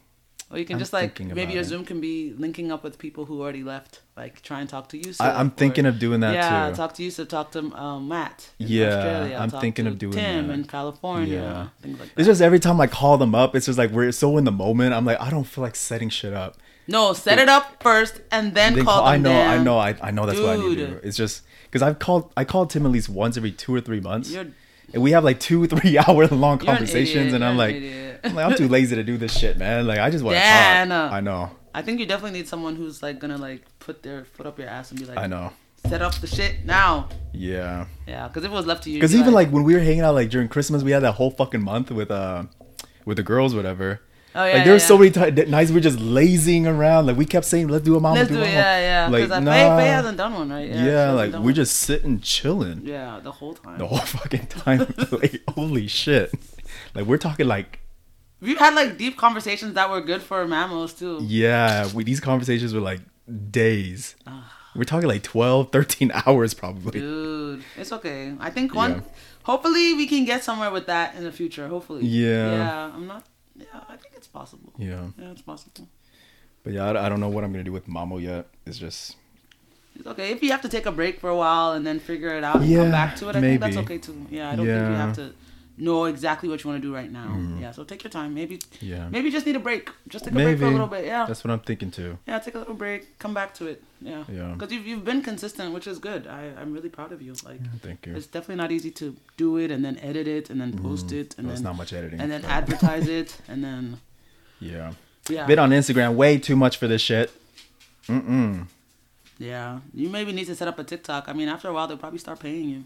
Or 0.53 0.59
you 0.59 0.65
can 0.65 0.75
I'm 0.75 0.79
just 0.81 0.93
like 0.93 1.21
maybe 1.21 1.53
your 1.53 1.63
it. 1.63 1.67
Zoom 1.67 1.85
can 1.85 2.01
be 2.01 2.35
linking 2.37 2.73
up 2.73 2.83
with 2.83 2.99
people 2.99 3.25
who 3.27 3.41
already 3.41 3.63
left. 3.63 4.01
Like 4.17 4.43
try 4.43 4.61
and 4.61 4.69
talk 4.69 4.89
to 4.89 4.99
you. 4.99 5.13
I, 5.21 5.31
I'm 5.31 5.51
thinking 5.53 5.87
of 5.87 6.01
doing 6.01 6.21
that 6.21 6.35
yeah, 6.35 6.71
too. 6.71 6.77
talk 6.77 6.93
to 6.95 7.03
you. 7.05 7.11
So 7.13 7.25
talk 7.25 7.53
to 7.53 7.61
um, 7.77 8.09
Matt. 8.09 8.51
in 8.59 8.67
Yeah, 8.67 8.87
Australia. 8.87 9.37
I'm 9.41 9.51
talk 9.51 9.61
thinking 9.61 9.87
of 9.87 9.99
doing 9.99 10.13
Tim 10.13 10.49
that. 10.49 10.55
in 10.55 10.65
California. 10.65 11.71
Yeah. 11.85 11.93
Like. 11.93 12.11
It's 12.17 12.27
just 12.27 12.41
every 12.43 12.59
time 12.59 12.81
I 12.81 12.89
call 12.89 13.17
them 13.17 13.33
up, 13.35 13.55
it's 13.55 13.67
just 13.67 13.79
like 13.79 13.91
we're 13.93 14.11
so 14.11 14.37
in 14.39 14.45
the 14.45 14.51
moment. 14.53 14.93
I'm 14.93 15.05
like, 15.05 15.21
I 15.21 15.31
don't 15.31 15.45
feel 15.45 15.63
like 15.63 15.77
setting 15.77 16.09
shit 16.09 16.35
up. 16.35 16.57
no, 16.89 17.13
set 17.13 17.39
it 17.39 17.49
up 17.49 17.81
first 17.81 18.21
and 18.33 18.53
then 18.55 18.75
Then 18.75 18.85
call, 18.85 19.05
I 19.05 19.13
them. 19.15 19.23
know, 19.23 19.41
I 19.41 19.59
know, 19.63 19.79
I, 19.79 19.95
I 20.03 20.11
know 20.11 20.27
that's 20.27 20.41
what 20.41 20.51
I 20.51 20.57
need 20.57 20.75
to 20.77 20.87
do. 20.89 21.01
It's 21.05 21.17
just 21.17 21.43
because 21.65 21.83
I've 21.83 22.01
called, 22.01 22.33
I 22.37 22.45
called 22.45 22.71
Tim 22.71 22.85
at 22.85 22.91
least 22.91 23.09
once 23.09 23.37
every 23.37 23.53
two 23.53 23.73
or 23.73 23.81
three 23.81 24.01
months, 24.01 24.33
You're, 24.33 24.47
and 24.93 25.03
we 25.03 25.13
have 25.13 25.25
like 25.25 25.41
two, 25.41 25.67
three 25.73 25.99
hour 25.99 26.27
long 26.29 26.59
you're 26.61 26.71
an 26.71 26.77
conversations, 26.77 27.17
idiot. 27.33 27.35
and 27.35 27.45
I'm 27.45 27.57
like. 27.57 27.77
I'm 28.23 28.35
like, 28.35 28.45
I'm 28.45 28.55
too 28.55 28.69
lazy 28.77 28.97
to 28.97 29.03
do 29.03 29.17
this 29.17 29.33
shit, 29.35 29.57
man. 29.57 29.87
Like, 29.87 29.99
I 29.99 30.11
just 30.11 30.23
want 30.23 30.35
to 30.35 30.41
Dan. 30.41 30.91
talk. 30.91 31.11
I 31.11 31.21
know, 31.21 31.51
I 31.75 31.81
think 31.81 32.01
you 32.01 32.05
definitely 32.05 32.39
need 32.39 32.49
someone 32.49 32.77
who's 32.77 33.03
like 33.03 33.19
gonna 33.19 33.39
like 33.39 33.63
put 33.79 34.03
their 34.03 34.27
foot 34.27 34.45
up 34.47 34.59
your 34.59 34.69
ass 34.69 34.91
and 34.91 35.01
be 35.01 35.07
like, 35.07 35.17
I 35.17 35.27
know. 35.27 35.55
set 35.87 36.03
up 36.03 36.15
the 36.17 36.27
shit 36.27 36.67
now. 36.67 37.09
Yeah, 37.33 37.87
Yeah, 38.07 38.29
because 38.29 38.45
if 38.45 38.51
it 38.51 38.55
was 38.55 38.67
left 38.67 38.83
to 38.85 38.91
you, 38.91 38.99
because 38.99 39.15
even 39.17 39.33
like 39.33 39.49
when 39.49 39.63
we 39.65 39.73
were 39.73 39.81
hanging 39.81 40.03
out 40.03 40.15
like 40.15 40.29
during 40.29 40.49
Christmas, 40.49 40.83
we 40.83 40.91
had 40.91 41.01
that 41.03 41.13
whole 41.13 41.31
fucking 41.31 41.63
month 41.65 41.91
with 41.91 42.11
uh, 42.11 42.43
with 43.07 43.17
the 43.17 43.23
girls, 43.23 43.55
whatever. 43.55 44.03
Oh 44.35 44.45
yeah, 44.45 44.55
like 44.55 44.65
there 44.65 44.73
were 44.73 44.79
so 44.79 44.97
many 44.99 45.11
ti- 45.11 45.45
nights 45.51 45.71
we 45.71 45.75
were 45.77 45.81
just 45.81 46.01
lazing 46.01 46.67
around. 46.67 47.07
Like 47.07 47.17
we 47.17 47.25
kept 47.27 47.47
saying, 47.47 47.69
"Let's 47.69 47.85
do 47.85 47.97
a 47.97 48.01
mama, 48.01 48.17
Let's 48.17 48.29
do, 48.29 48.35
do 48.35 48.41
mama." 48.41 48.53
yeah, 48.53 48.81
yeah. 48.81 49.09
Like, 49.09 49.23
Because 49.25 49.43
nah. 49.45 49.53
Faye, 49.53 49.77
Faye 49.85 49.89
hasn't 49.89 50.19
done 50.19 50.35
one, 50.35 50.51
right? 50.51 50.69
Yeah, 50.69 50.75
hasn't 50.77 51.17
like 51.17 51.33
we're 51.33 51.41
one. 51.47 51.55
just 51.55 51.77
sitting 51.77 52.21
chilling 52.21 52.83
yeah 52.85 53.21
the 53.23 53.33
whole 53.33 53.55
time. 53.55 53.79
the 53.79 53.87
whole 53.87 53.99
fucking 53.99 54.47
time. 54.47 54.93
like 55.13 55.43
holy 55.49 55.87
shit! 55.87 56.33
Like 56.95 57.07
we're 57.07 57.19
talking 57.19 57.47
like 57.47 57.81
We've 58.41 58.57
had 58.59 58.75
like 58.75 58.97
deep 58.97 59.19
conversations 59.19 59.75
that 59.75 59.91
were 59.91 60.01
good 60.01 60.23
for 60.23 60.47
mammals 60.49 60.95
too. 60.95 61.19
yeah, 61.23 61.89
we 61.93 62.05
these 62.05 62.21
conversations 62.21 62.73
were 62.73 62.81
like 62.81 63.01
days. 63.51 64.17
We're 64.77 64.85
talking 64.85 65.09
like 65.09 65.25
12, 65.25 65.73
13 65.73 66.13
hours 66.27 66.55
probably. 66.55 67.01
Dude, 67.01 67.65
it's 67.77 67.93
okay. 67.93 68.35
I 68.39 68.51
think 68.51 68.73
one. 68.75 68.93
Yeah. 68.93 69.01
Hopefully, 69.43 69.95
we 69.95 70.07
can 70.07 70.25
get 70.25 70.45
somewhere 70.45 70.71
with 70.71 70.87
that 70.87 71.17
in 71.17 71.25
the 71.25 71.33
future. 71.33 71.67
Hopefully. 71.67 72.05
Yeah. 72.07 72.53
Yeah, 72.55 72.91
I'm 72.95 73.07
not. 73.07 73.25
Yeah, 73.61 73.81
I 73.89 73.97
think 73.97 74.15
it's 74.17 74.27
possible. 74.27 74.73
Yeah, 74.79 75.09
Yeah, 75.19 75.31
it's 75.33 75.43
possible. 75.43 75.89
but 76.65 76.73
yeah, 76.73 76.85
I, 76.91 77.07
I 77.07 77.09
don't 77.09 77.21
know 77.21 77.29
what 77.29 77.45
I'm 77.45 77.53
gonna 77.53 77.65
do 77.65 77.73
with 77.73 77.87
Mamo 77.87 78.21
yet. 78.21 78.47
It's 78.67 78.79
just 78.79 79.17
It's 79.97 80.07
okay 80.07 80.31
if 80.33 80.43
you 80.43 80.51
have 80.51 80.63
to 80.63 80.69
take 80.69 80.87
a 80.87 80.93
break 80.93 81.21
for 81.21 81.31
a 81.31 81.37
while 81.37 81.73
and 81.73 81.87
then 81.87 81.99
figure 82.01 82.37
it 82.39 82.45
out 82.45 82.57
and 82.57 82.67
Yeah, 82.67 82.79
come 82.83 82.91
back 82.91 83.17
to 83.17 83.29
it. 83.29 83.37
I 83.37 83.41
think 83.41 83.61
that's 83.61 83.77
okay 83.77 83.99
too. 83.99 84.27
Yeah, 84.31 84.51
I 84.51 84.57
don't 84.57 84.67
think 84.67 84.89
you 84.93 84.95
have 85.07 85.17
to 85.17 85.33
know 85.77 86.05
exactly 86.05 86.49
what 86.49 86.63
you 86.63 86.71
want 86.71 86.83
to 86.83 86.87
do 86.89 86.95
right 86.95 87.11
now. 87.11 87.29
Mm. 87.37 87.61
Yeah, 87.61 87.73
so 87.73 87.85
take 87.85 88.05
your 88.05 88.11
time. 88.11 88.35
Maybe. 88.35 88.61
yeah. 88.81 89.09
Maybe 89.09 89.27
you 89.27 89.33
just 89.33 89.47
need 89.47 89.57
a 89.57 89.61
break. 89.61 89.91
Just 90.09 90.25
take 90.25 90.33
a 90.35 90.37
break 90.37 90.59
for 90.59 90.67
a 90.67 90.71
little 90.71 90.87
bit. 90.87 91.07
Yeah. 91.07 91.25
That's 91.27 91.43
what 91.43 91.51
I'm 91.51 91.61
thinking 91.61 91.91
too. 91.91 92.19
Yeah, 92.29 92.39
take 92.39 92.55
a 92.55 92.59
little 92.59 92.75
break. 92.75 93.19
Come 93.19 93.33
back 93.35 93.55
to 93.55 93.67
it. 93.67 93.83
Yeah. 94.03 94.25
Yeah. 94.33 94.53
Because 94.55 94.73
you've, 94.73 94.87
you've 94.87 95.05
been 95.05 95.23
consistent, 95.23 95.75
which 95.75 95.87
is 95.87 95.99
good. 95.99 96.27
I, 96.27 96.53
I'm 96.59 96.73
really 96.73 96.89
proud 96.89 97.13
of 97.13 97.21
you. 97.21 97.35
Like, 97.45 97.61
Thank 97.83 98.07
you. 98.07 98.17
it's 98.17 98.27
definitely 98.27 98.57
not 98.57 98.73
easy 98.73 98.91
to 98.93 99.17
do 99.37 99.57
it 99.59 99.71
and 99.71 99.85
then 99.85 99.99
edit 99.99 100.27
it 100.27 100.51
and 100.51 100.61
then 100.61 100.73
post 100.77 101.09
mm-hmm. 101.09 101.19
it 101.19 101.35
and 101.39 101.47
Well, 101.47 101.57
then 101.57 101.65
not 101.65 101.77
much 101.77 101.93
editing. 101.93 102.21
and 102.21 102.31
then 102.31 102.43
but- 102.43 102.51
advertise 102.51 103.09
it 103.21 103.37
and 103.49 103.63
then 103.63 104.01
yeah. 104.59 104.93
yeah 105.29 105.47
Been 105.47 105.59
on 105.59 105.71
Instagram 105.71 106.15
way 106.15 106.39
too 106.39 106.57
much 106.57 106.77
for 106.79 106.89
this 106.89 107.03
shit. 107.03 107.31
Mm-mm. 108.09 108.67
yeah. 109.39 109.81
You 109.95 110.09
maybe 110.09 110.33
need 110.33 110.47
to 110.47 110.57
set 110.57 110.67
up 110.67 110.79
a 110.79 110.85
TikTok. 110.85 111.29
I 111.29 111.33
mean, 111.33 111.49
after 111.49 111.69
a 111.69 111.73
while, 111.73 111.87
they'll 111.87 111.99
probably 111.99 112.19
start 112.19 112.41
paying 112.41 112.69
you. 112.69 112.85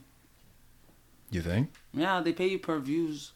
You 1.31 1.43
think? 1.43 1.71
Yeah, 1.93 2.21
they 2.21 2.33
pay 2.33 2.49
you 2.49 2.59
per 2.59 2.79
views. 2.79 3.33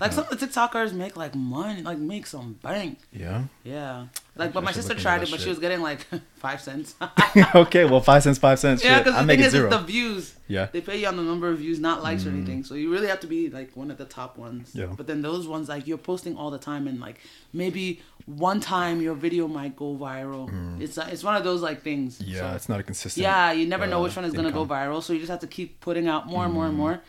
Like 0.00 0.12
some 0.12 0.24
kinda- 0.24 0.46
the 0.46 0.46
TikTokers 0.46 0.92
make 0.92 1.16
like 1.16 1.34
money, 1.34 1.82
like 1.82 1.98
make 1.98 2.26
some 2.26 2.54
bank. 2.62 2.98
Yeah. 3.12 3.44
Yeah. 3.64 4.06
Like, 4.34 4.52
but 4.52 4.64
my 4.64 4.72
sister 4.72 4.94
tried 4.94 5.22
it, 5.22 5.30
but 5.30 5.40
she 5.40 5.48
was 5.50 5.58
getting 5.58 5.80
like 5.82 6.06
five 6.36 6.60
cents. 6.60 6.94
okay, 7.54 7.84
well, 7.84 8.00
five 8.00 8.22
cents, 8.22 8.38
five 8.38 8.58
cents. 8.58 8.82
yeah, 8.82 8.98
because 8.98 9.14
I 9.14 9.20
the 9.20 9.26
make 9.26 9.38
thing 9.38 9.46
is, 9.46 9.52
zero. 9.52 9.66
it's 9.68 9.76
the 9.76 9.82
views. 9.82 10.34
Yeah. 10.48 10.68
They 10.72 10.80
pay 10.80 11.00
you 11.00 11.06
on 11.06 11.16
the 11.16 11.22
number 11.22 11.48
of 11.50 11.58
views, 11.58 11.78
not 11.78 12.02
likes 12.02 12.24
or 12.26 12.30
Mm. 12.30 12.36
anything. 12.38 12.64
So 12.64 12.74
you 12.74 12.90
really 12.90 13.08
have 13.08 13.20
to 13.20 13.26
be 13.26 13.50
like 13.50 13.76
one 13.76 13.90
of 13.90 13.98
the 13.98 14.04
top 14.04 14.38
ones. 14.38 14.70
Yeah. 14.74 14.86
But 14.96 15.06
then 15.06 15.20
those 15.22 15.46
ones, 15.46 15.68
like 15.68 15.86
you're 15.86 15.98
posting 15.98 16.36
all 16.36 16.50
the 16.50 16.58
time, 16.58 16.86
and 16.88 16.98
like 17.00 17.20
maybe 17.52 18.00
one 18.26 18.60
time 18.60 19.00
your 19.00 19.14
video 19.14 19.46
might 19.48 19.76
go 19.76 19.94
viral. 19.96 20.48
It's 20.80 20.96
uh, 20.98 21.08
it's 21.12 21.22
one 21.24 21.36
of 21.36 21.44
those 21.44 21.60
like 21.60 21.82
things. 21.82 22.18
Mm. 22.18 22.24
Yeah, 22.28 22.38
So- 22.50 22.56
it's 22.56 22.68
not 22.68 22.80
a 22.80 22.82
consistent. 22.82 23.22
yeah, 23.22 23.52
you 23.52 23.66
never 23.66 23.86
know 23.86 24.00
uh, 24.00 24.04
which 24.04 24.16
one 24.16 24.24
is 24.24 24.32
gonna 24.32 24.52
go 24.52 24.64
viral. 24.66 25.02
So 25.02 25.12
you 25.12 25.18
just 25.18 25.30
have 25.30 25.40
to 25.40 25.46
keep 25.46 25.80
putting 25.80 26.08
out 26.08 26.26
more 26.26 26.44
and 26.44 26.54
more 26.54 26.64
Mm. 26.64 26.68
and 26.70 26.76
more. 26.78 27.00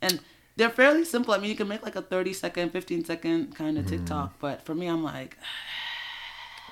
And 0.00 0.20
they're 0.56 0.70
fairly 0.70 1.04
simple. 1.04 1.32
I 1.34 1.38
mean, 1.38 1.50
you 1.50 1.56
can 1.56 1.68
make 1.68 1.82
like 1.82 1.96
a 1.96 2.02
30 2.02 2.32
second, 2.32 2.70
15 2.72 3.04
second 3.04 3.54
kind 3.56 3.76
Mm. 3.76 3.80
of 3.80 3.86
TikTok. 3.86 4.38
But 4.38 4.62
for 4.64 4.74
me, 4.74 4.86
I'm 4.86 5.02
like, 5.02 5.36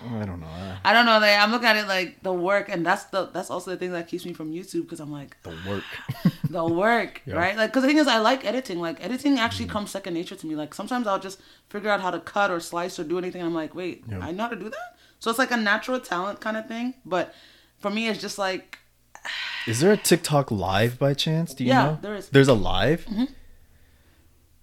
I 0.03 0.25
don't 0.25 0.41
know. 0.41 0.77
I 0.83 0.93
don't 0.95 1.05
know. 1.05 1.19
Like, 1.19 1.39
I'm 1.39 1.51
looking 1.51 1.69
at 1.69 1.77
it 1.77 1.87
like 1.87 2.23
the 2.23 2.33
work, 2.33 2.71
and 2.71 2.87
that's 2.87 3.05
the 3.05 3.27
that's 3.27 3.51
also 3.51 3.71
the 3.73 3.77
thing 3.77 3.93
that 3.93 4.09
keeps 4.09 4.25
me 4.25 4.33
from 4.33 4.51
YouTube 4.51 4.83
because 4.83 4.99
I'm 4.99 5.13
like 5.13 5.37
The 5.43 5.55
work. 5.69 5.85
the 6.49 6.65
work, 6.65 7.21
Yeah. 7.27 7.35
right? 7.35 7.55
Like, 7.57 7.71
because 7.71 7.83
the 7.83 7.89
thing 7.89 7.99
is, 7.99 8.07
I 8.07 8.19
like 8.19 8.45
editing. 8.47 8.81
Like, 8.81 9.05
editing 9.05 9.39
actually 9.39 9.67
Mm. 9.67 9.71
comes 9.73 9.91
second 9.91 10.15
nature 10.15 10.37
to 10.37 10.47
me. 10.47 10.55
Like, 10.57 10.73
sometimes 10.73 11.07
I'll 11.07 11.19
just 11.19 11.39
figure 11.69 11.91
out 11.91 12.01
how 12.01 12.11
to 12.11 12.21
cut 12.21 12.51
or 12.51 12.61
slice 12.61 12.99
or 12.99 13.05
do 13.05 13.19
anything. 13.19 13.43
I'm 13.43 13.55
like, 13.55 13.75
wait, 13.75 14.05
Yeah. 14.09 14.21
I 14.21 14.31
know 14.31 14.45
how 14.45 14.49
to 14.49 14.57
do 14.57 14.71
that. 14.71 14.97
So 15.19 15.29
it's 15.31 15.39
like 15.39 15.51
a 15.51 15.57
natural 15.59 16.01
talent 16.01 16.41
kind 16.41 16.57
of 16.57 16.67
thing. 16.67 16.95
But 17.05 17.35
for 17.79 17.91
me, 17.91 18.09
it's 18.09 18.21
just 18.23 18.39
like, 18.39 18.79
Is 19.67 19.81
there 19.81 19.93
a 19.93 19.99
TikTok 19.99 20.51
live 20.51 20.99
by 20.99 21.13
chance? 21.13 21.53
Do 21.53 21.63
you 21.65 21.69
Yeah, 21.71 21.85
know? 21.85 21.99
there 22.01 22.15
is. 22.15 22.31
There's 22.31 22.49
a 22.49 22.55
live. 22.55 23.07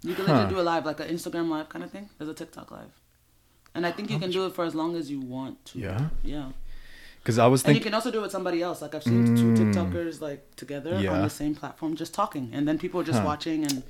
You 0.03 0.13
can 0.15 0.25
Huh. 0.25 0.33
literally 0.33 0.53
do 0.55 0.59
a 0.59 0.63
live, 0.63 0.85
like 0.85 0.99
an 0.99 1.09
Instagram 1.09 1.49
live 1.49 1.69
kind 1.69 1.83
of 1.83 1.91
thing. 1.91 2.09
There's 2.17 2.29
a 2.29 2.33
TikTok 2.33 2.71
live, 2.71 2.91
and 3.75 3.85
I 3.85 3.91
think 3.91 4.09
you 4.09 4.19
can 4.19 4.31
do 4.31 4.45
it 4.45 4.53
for 4.53 4.65
as 4.65 4.75
long 4.75 4.95
as 4.95 5.09
you 5.11 5.19
want 5.19 5.63
to. 5.65 5.79
Yeah? 5.79 6.09
yeah. 6.23 6.51
Because 7.21 7.39
I 7.39 7.47
was 7.47 7.63
And 7.65 7.75
you 7.75 7.81
can 7.81 7.93
also 7.93 8.09
do 8.09 8.19
it 8.19 8.21
with 8.21 8.31
somebody 8.31 8.61
else. 8.61 8.81
Like 8.81 8.95
I've 8.95 9.03
seen 9.03 9.35
two 9.35 9.53
mm. 9.53 9.57
TikTokers 9.57 10.21
like 10.21 10.55
together 10.55 10.95
on 10.95 11.21
the 11.23 11.29
same 11.29 11.55
platform, 11.55 11.95
just 11.95 12.13
talking, 12.13 12.51
and 12.53 12.67
then 12.67 12.77
people 12.79 13.01
are 13.01 13.03
just 13.03 13.19
Huh. 13.19 13.25
watching 13.25 13.63
and 13.65 13.83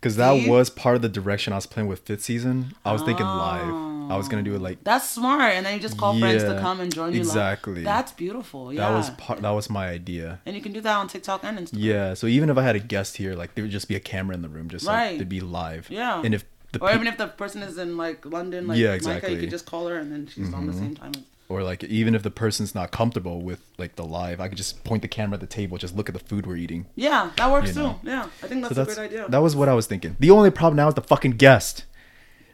Because 0.00 0.16
that 0.16 0.32
See? 0.32 0.48
was 0.48 0.70
part 0.70 0.96
of 0.96 1.02
the 1.02 1.10
direction 1.10 1.52
I 1.52 1.56
was 1.56 1.66
playing 1.66 1.86
with 1.88 2.00
fifth 2.00 2.22
season. 2.22 2.74
I 2.86 2.92
was 2.92 3.02
thinking 3.02 3.26
live. 3.26 4.10
I 4.10 4.16
was 4.16 4.28
gonna 4.28 4.42
do 4.42 4.54
it 4.54 4.60
like 4.60 4.82
That's 4.82 5.08
smart, 5.08 5.52
and 5.52 5.64
then 5.64 5.74
you 5.74 5.80
just 5.80 5.96
call 5.98 6.18
friends 6.18 6.42
to 6.42 6.58
come 6.58 6.80
and 6.80 6.92
join 6.92 7.12
you. 7.12 7.18
live. 7.20 7.26
exactly. 7.28 7.84
That's 7.84 8.10
beautiful. 8.10 8.72
Yeah. 8.72 8.88
that 8.88 8.96
was 8.96 9.10
part. 9.10 9.40
That 9.42 9.50
was 9.50 9.70
my 9.70 9.88
idea. 9.88 10.40
and 10.46 10.56
you 10.56 10.62
can 10.62 10.72
do 10.72 10.80
that 10.80 10.96
on 10.96 11.06
TikTok 11.06 11.44
and 11.44 11.58
Instagram. 11.58 11.74
Yeah. 11.78 12.14
So 12.14 12.26
even 12.26 12.50
if 12.50 12.56
I 12.58 12.62
had 12.62 12.74
a 12.76 12.80
guest 12.80 13.18
here, 13.18 13.34
like 13.34 13.54
there 13.54 13.62
would 13.62 13.70
just 13.70 13.88
be 13.88 13.94
a 13.94 14.00
camera 14.00 14.34
in 14.34 14.42
the 14.42 14.48
room, 14.48 14.68
just 14.68 14.86
Right. 14.86 15.10
like 15.10 15.18
they'd 15.18 15.28
be 15.28 15.40
live. 15.40 15.88
Yeah. 15.90 16.22
And 16.24 16.34
if 16.34 16.44
the 16.72 16.80
Or 16.82 16.88
peop- 16.88 16.94
even 16.96 17.06
if 17.06 17.18
the 17.18 17.28
person 17.28 17.62
is 17.62 17.78
in 17.78 17.96
like 17.96 18.24
London, 18.24 18.66
like 18.66 18.78
Yeah, 18.78 18.86
Micah, 18.88 18.96
exactly. 18.96 19.34
you 19.34 19.40
could 19.40 19.50
just 19.50 19.66
call 19.66 19.86
her 19.88 19.96
and 19.96 20.10
then 20.10 20.26
she's 20.26 20.52
on 20.52 20.66
the 20.66 20.72
mm-hmm. 20.72 20.80
same 20.80 20.94
time. 20.96 21.12
Or 21.50 21.64
like 21.64 21.82
even 21.84 22.14
if 22.14 22.22
the 22.22 22.30
person's 22.30 22.74
not 22.76 22.92
comfortable 22.92 23.42
with 23.42 23.60
like 23.76 23.96
the 23.96 24.04
live, 24.04 24.40
I 24.40 24.46
could 24.48 24.56
just 24.56 24.84
point 24.84 25.02
the 25.02 25.08
camera 25.08 25.34
at 25.34 25.40
the 25.40 25.46
table, 25.48 25.78
just 25.78 25.96
look 25.96 26.08
at 26.08 26.12
the 26.14 26.20
food 26.20 26.46
we're 26.46 26.56
eating. 26.56 26.86
yeah, 26.94 27.32
that 27.36 27.50
works 27.50 27.68
You 27.68 27.74
too. 27.74 27.80
know. 27.80 28.00
Yeah, 28.04 28.26
I 28.42 28.46
think 28.46 28.62
that's, 28.62 28.74
so 28.76 28.80
a 28.82 28.84
that's 28.84 28.94
great 28.96 29.06
idea. 29.12 29.28
that 29.28 29.38
was 29.42 29.56
what 29.56 29.68
I 29.68 29.74
was 29.74 29.86
thinking. 29.88 30.16
The 30.20 30.30
only 30.30 30.50
problem 30.50 30.76
now 30.76 30.86
is 30.88 30.94
the 30.94 31.00
fucking 31.02 31.32
guest. 31.32 31.84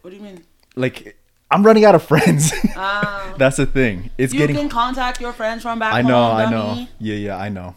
what 0.01 0.11
do 0.11 0.17
you 0.17 0.23
mean? 0.23 0.43
Like 0.77 1.19
I'm 1.51 1.63
running 1.63 1.85
out 1.85 1.95
of 1.95 2.03
friends. 2.03 2.53
Uh, 2.75 3.35
That's 3.39 3.57
the 3.59 3.67
thing. 3.67 4.11
It's 4.19 4.33
you 4.33 4.39
getting 4.41 4.57
can 4.57 4.69
contact 4.71 5.21
your 5.21 5.33
friends 5.35 5.63
from 5.63 5.79
back 5.79 5.93
I 5.95 6.01
know, 6.03 6.25
home. 6.25 6.37
I 6.37 6.51
know. 6.51 6.87
Yeah, 6.99 7.15
yeah, 7.17 7.37
I 7.37 7.49
know. 7.51 7.75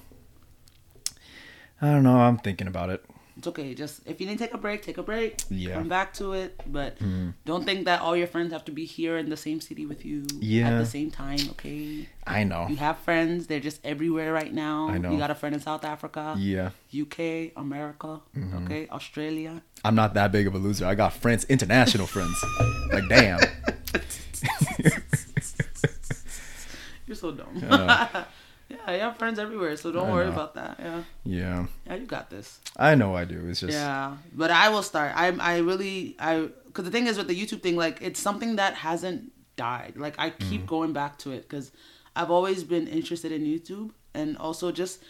I 1.81 1.87
don't 1.91 2.03
know. 2.03 2.17
I'm 2.17 2.37
thinking 2.37 2.67
about 2.67 2.89
it. 2.89 3.03
It's 3.39 3.47
okay. 3.47 3.73
Just 3.73 4.01
if 4.05 4.19
you 4.19 4.27
need 4.27 4.37
to 4.37 4.43
take 4.43 4.53
a 4.53 4.57
break, 4.57 4.81
take 4.81 4.97
a 4.97 5.03
break. 5.03 5.39
Yeah. 5.49 5.75
Come 5.75 5.87
back 5.87 6.13
to 6.15 6.33
it, 6.33 6.59
but 6.67 6.97
don't 7.45 7.63
think 7.63 7.85
that 7.85 8.01
all 8.01 8.13
your 8.15 8.27
friends 8.27 8.51
have 8.51 8.65
to 8.65 8.71
be 8.73 8.83
here 8.83 9.17
in 9.17 9.29
the 9.29 9.37
same 9.37 9.61
city 9.61 9.85
with 9.85 10.03
you 10.03 10.27
yeah. 10.41 10.71
at 10.71 10.77
the 10.77 10.85
same 10.85 11.09
time. 11.09 11.39
Okay. 11.51 12.09
I 12.27 12.43
know. 12.43 12.67
You 12.69 12.75
have 12.75 12.97
friends. 12.99 13.47
They're 13.47 13.61
just 13.61 13.79
everywhere 13.85 14.33
right 14.33 14.53
now. 14.53 14.89
I 14.89 14.97
know. 14.97 15.11
You 15.11 15.17
got 15.17 15.31
a 15.31 15.35
friend 15.35 15.55
in 15.55 15.61
South 15.61 15.85
Africa, 15.85 16.35
Yeah. 16.37 16.71
UK, 16.93 17.53
America, 17.55 18.19
Mm-hmm. 18.35 18.65
okay, 18.65 18.87
Australia. 18.91 19.61
I'm 19.85 19.95
not 19.95 20.13
that 20.15 20.33
big 20.33 20.45
of 20.45 20.53
a 20.53 20.57
loser. 20.57 20.85
I 20.85 20.95
got 20.95 21.13
friends, 21.13 21.45
international 21.45 22.07
friends. 22.07 22.35
Like 22.91 23.07
damn. 23.07 23.39
You're 27.07 27.15
so 27.15 27.31
dumb. 27.31 27.55
Yeah. 27.55 28.25
yeah, 28.87 28.95
you 28.95 29.01
have 29.01 29.17
friends 29.17 29.39
everywhere, 29.39 29.75
so 29.77 29.91
don't 29.91 30.09
I 30.09 30.11
worry 30.11 30.25
know. 30.25 30.33
about 30.33 30.55
that. 30.55 30.77
Yeah. 30.79 31.03
Yeah. 31.23 31.65
Yeah, 31.85 31.95
you 31.95 32.05
got 32.05 32.29
this. 32.29 32.59
I 32.77 32.95
know 32.95 33.15
I 33.15 33.25
do. 33.25 33.47
It's 33.47 33.61
just 33.61 33.73
Yeah, 33.73 34.17
but 34.33 34.51
I 34.51 34.69
will 34.69 34.83
start. 34.83 35.13
I 35.15 35.27
I 35.37 35.57
really 35.59 36.15
I 36.19 36.49
because 36.65 36.85
the 36.85 36.91
thing 36.91 37.07
is 37.07 37.17
with 37.17 37.27
the 37.27 37.39
YouTube 37.39 37.61
thing, 37.61 37.75
like 37.75 37.99
it's 38.01 38.19
something 38.19 38.55
that 38.57 38.75
hasn't 38.75 39.31
died. 39.55 39.93
Like 39.97 40.15
I 40.17 40.29
keep 40.29 40.61
mm-hmm. 40.61 40.65
going 40.65 40.93
back 40.93 41.17
to 41.19 41.31
it 41.31 41.41
because 41.47 41.71
I've 42.15 42.31
always 42.31 42.63
been 42.63 42.87
interested 42.87 43.31
in 43.31 43.43
YouTube 43.43 43.91
and 44.13 44.37
also 44.37 44.71
just 44.71 45.01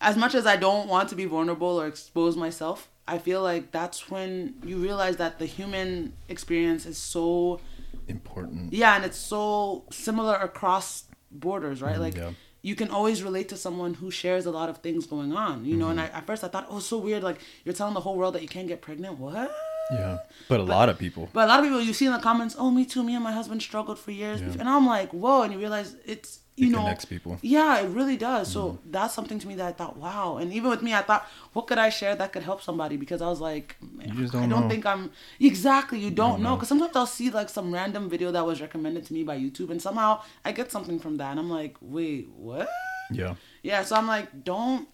as 0.00 0.16
much 0.16 0.34
as 0.34 0.46
I 0.46 0.56
don't 0.56 0.88
want 0.88 1.08
to 1.10 1.14
be 1.14 1.26
vulnerable 1.26 1.80
or 1.80 1.86
expose 1.86 2.36
myself, 2.36 2.88
I 3.06 3.18
feel 3.18 3.42
like 3.42 3.70
that's 3.70 4.10
when 4.10 4.54
you 4.64 4.78
realize 4.78 5.16
that 5.16 5.38
the 5.38 5.46
human 5.46 6.14
experience 6.28 6.86
is 6.86 6.96
so 6.96 7.60
important. 8.08 8.72
yeah, 8.72 8.96
and 8.96 9.04
it's 9.04 9.18
so 9.18 9.84
similar 9.90 10.34
across 10.34 11.04
borders, 11.30 11.82
right? 11.82 11.92
Mm-hmm, 11.92 12.02
like 12.02 12.16
yeah. 12.16 12.30
You 12.62 12.74
can 12.74 12.90
always 12.90 13.22
relate 13.22 13.48
to 13.48 13.56
someone 13.56 13.94
who 13.94 14.10
shares 14.10 14.46
a 14.46 14.50
lot 14.50 14.68
of 14.68 14.78
things 14.78 15.06
going 15.06 15.32
on, 15.32 15.64
you 15.64 15.76
know. 15.76 15.88
And 15.88 15.98
mm-hmm. 15.98 16.14
I, 16.14 16.18
at 16.18 16.26
first 16.26 16.44
I 16.44 16.48
thought, 16.48 16.66
oh, 16.68 16.78
so 16.78 16.98
weird. 16.98 17.22
Like 17.22 17.40
you're 17.64 17.74
telling 17.74 17.94
the 17.94 18.00
whole 18.00 18.16
world 18.16 18.34
that 18.34 18.42
you 18.42 18.48
can't 18.48 18.68
get 18.68 18.82
pregnant. 18.82 19.18
What? 19.18 19.50
Yeah. 19.92 20.18
But 20.48 20.60
a 20.60 20.64
lot 20.64 20.88
of 20.88 20.98
people. 20.98 21.28
But 21.32 21.44
a 21.44 21.48
lot 21.48 21.58
of 21.60 21.64
people 21.64 21.80
you 21.80 21.92
see 21.92 22.06
in 22.06 22.12
the 22.12 22.18
comments, 22.18 22.56
oh, 22.58 22.70
me 22.70 22.84
too. 22.84 23.02
Me 23.02 23.14
and 23.14 23.22
my 23.24 23.32
husband 23.32 23.62
struggled 23.62 23.98
for 23.98 24.10
years, 24.10 24.40
Yeah. 24.40 24.54
and 24.60 24.68
I'm 24.68 24.86
like, 24.86 25.10
whoa. 25.12 25.42
And 25.42 25.52
you 25.52 25.58
realize 25.58 25.96
it's 26.04 26.40
you 26.56 26.66
It 26.66 26.70
know 26.72 26.78
connects 26.78 27.04
people. 27.06 27.32
Mm-hmm. 27.36 27.46
Yeah, 27.46 27.80
it 27.80 27.88
really 27.88 28.16
does. 28.18 28.50
So 28.52 28.78
that's 28.84 29.14
something 29.14 29.38
to 29.38 29.46
me 29.48 29.54
that 29.54 29.66
I 29.66 29.72
thought, 29.72 29.96
wow. 29.96 30.36
And 30.36 30.52
even 30.52 30.68
with 30.70 30.82
me, 30.82 30.92
I 30.92 31.00
thought, 31.02 31.26
what 31.54 31.66
could 31.68 31.78
I 31.78 31.88
share 31.88 32.14
that 32.16 32.32
could 32.32 32.42
help 32.42 32.60
somebody? 32.62 32.96
Because 32.98 33.22
I 33.22 33.28
was 33.28 33.40
like, 33.40 33.76
You 33.80 34.12
just 34.22 34.34
I 34.34 34.40
don't 34.40 34.48
don't 34.50 34.60
know. 34.62 34.68
think 34.68 34.84
I'm 34.84 35.10
exactly. 35.38 35.98
You 36.00 36.10
don't, 36.10 36.30
don't 36.32 36.42
know 36.42 36.50
know. 36.50 36.56
because 36.56 36.68
sometimes 36.68 36.94
I'll 36.96 37.06
see 37.06 37.30
like 37.30 37.48
some 37.48 37.72
random 37.72 38.10
video 38.10 38.30
that 38.32 38.44
was 38.44 38.60
recommended 38.60 39.06
to 39.06 39.12
me 39.14 39.22
by 39.24 39.38
YouTube, 39.38 39.70
and 39.70 39.80
somehow 39.80 40.20
I 40.44 40.52
get 40.52 40.70
something 40.70 40.98
from 40.98 41.16
that, 41.18 41.30
and 41.30 41.40
I'm 41.40 41.50
like, 41.50 41.76
wait, 41.80 42.28
what? 42.36 42.68
Yeah. 43.10 43.34
Yeah, 43.62 43.82
so 43.84 43.96
I'm 43.96 44.06
like, 44.06 44.44
don't 44.44 44.88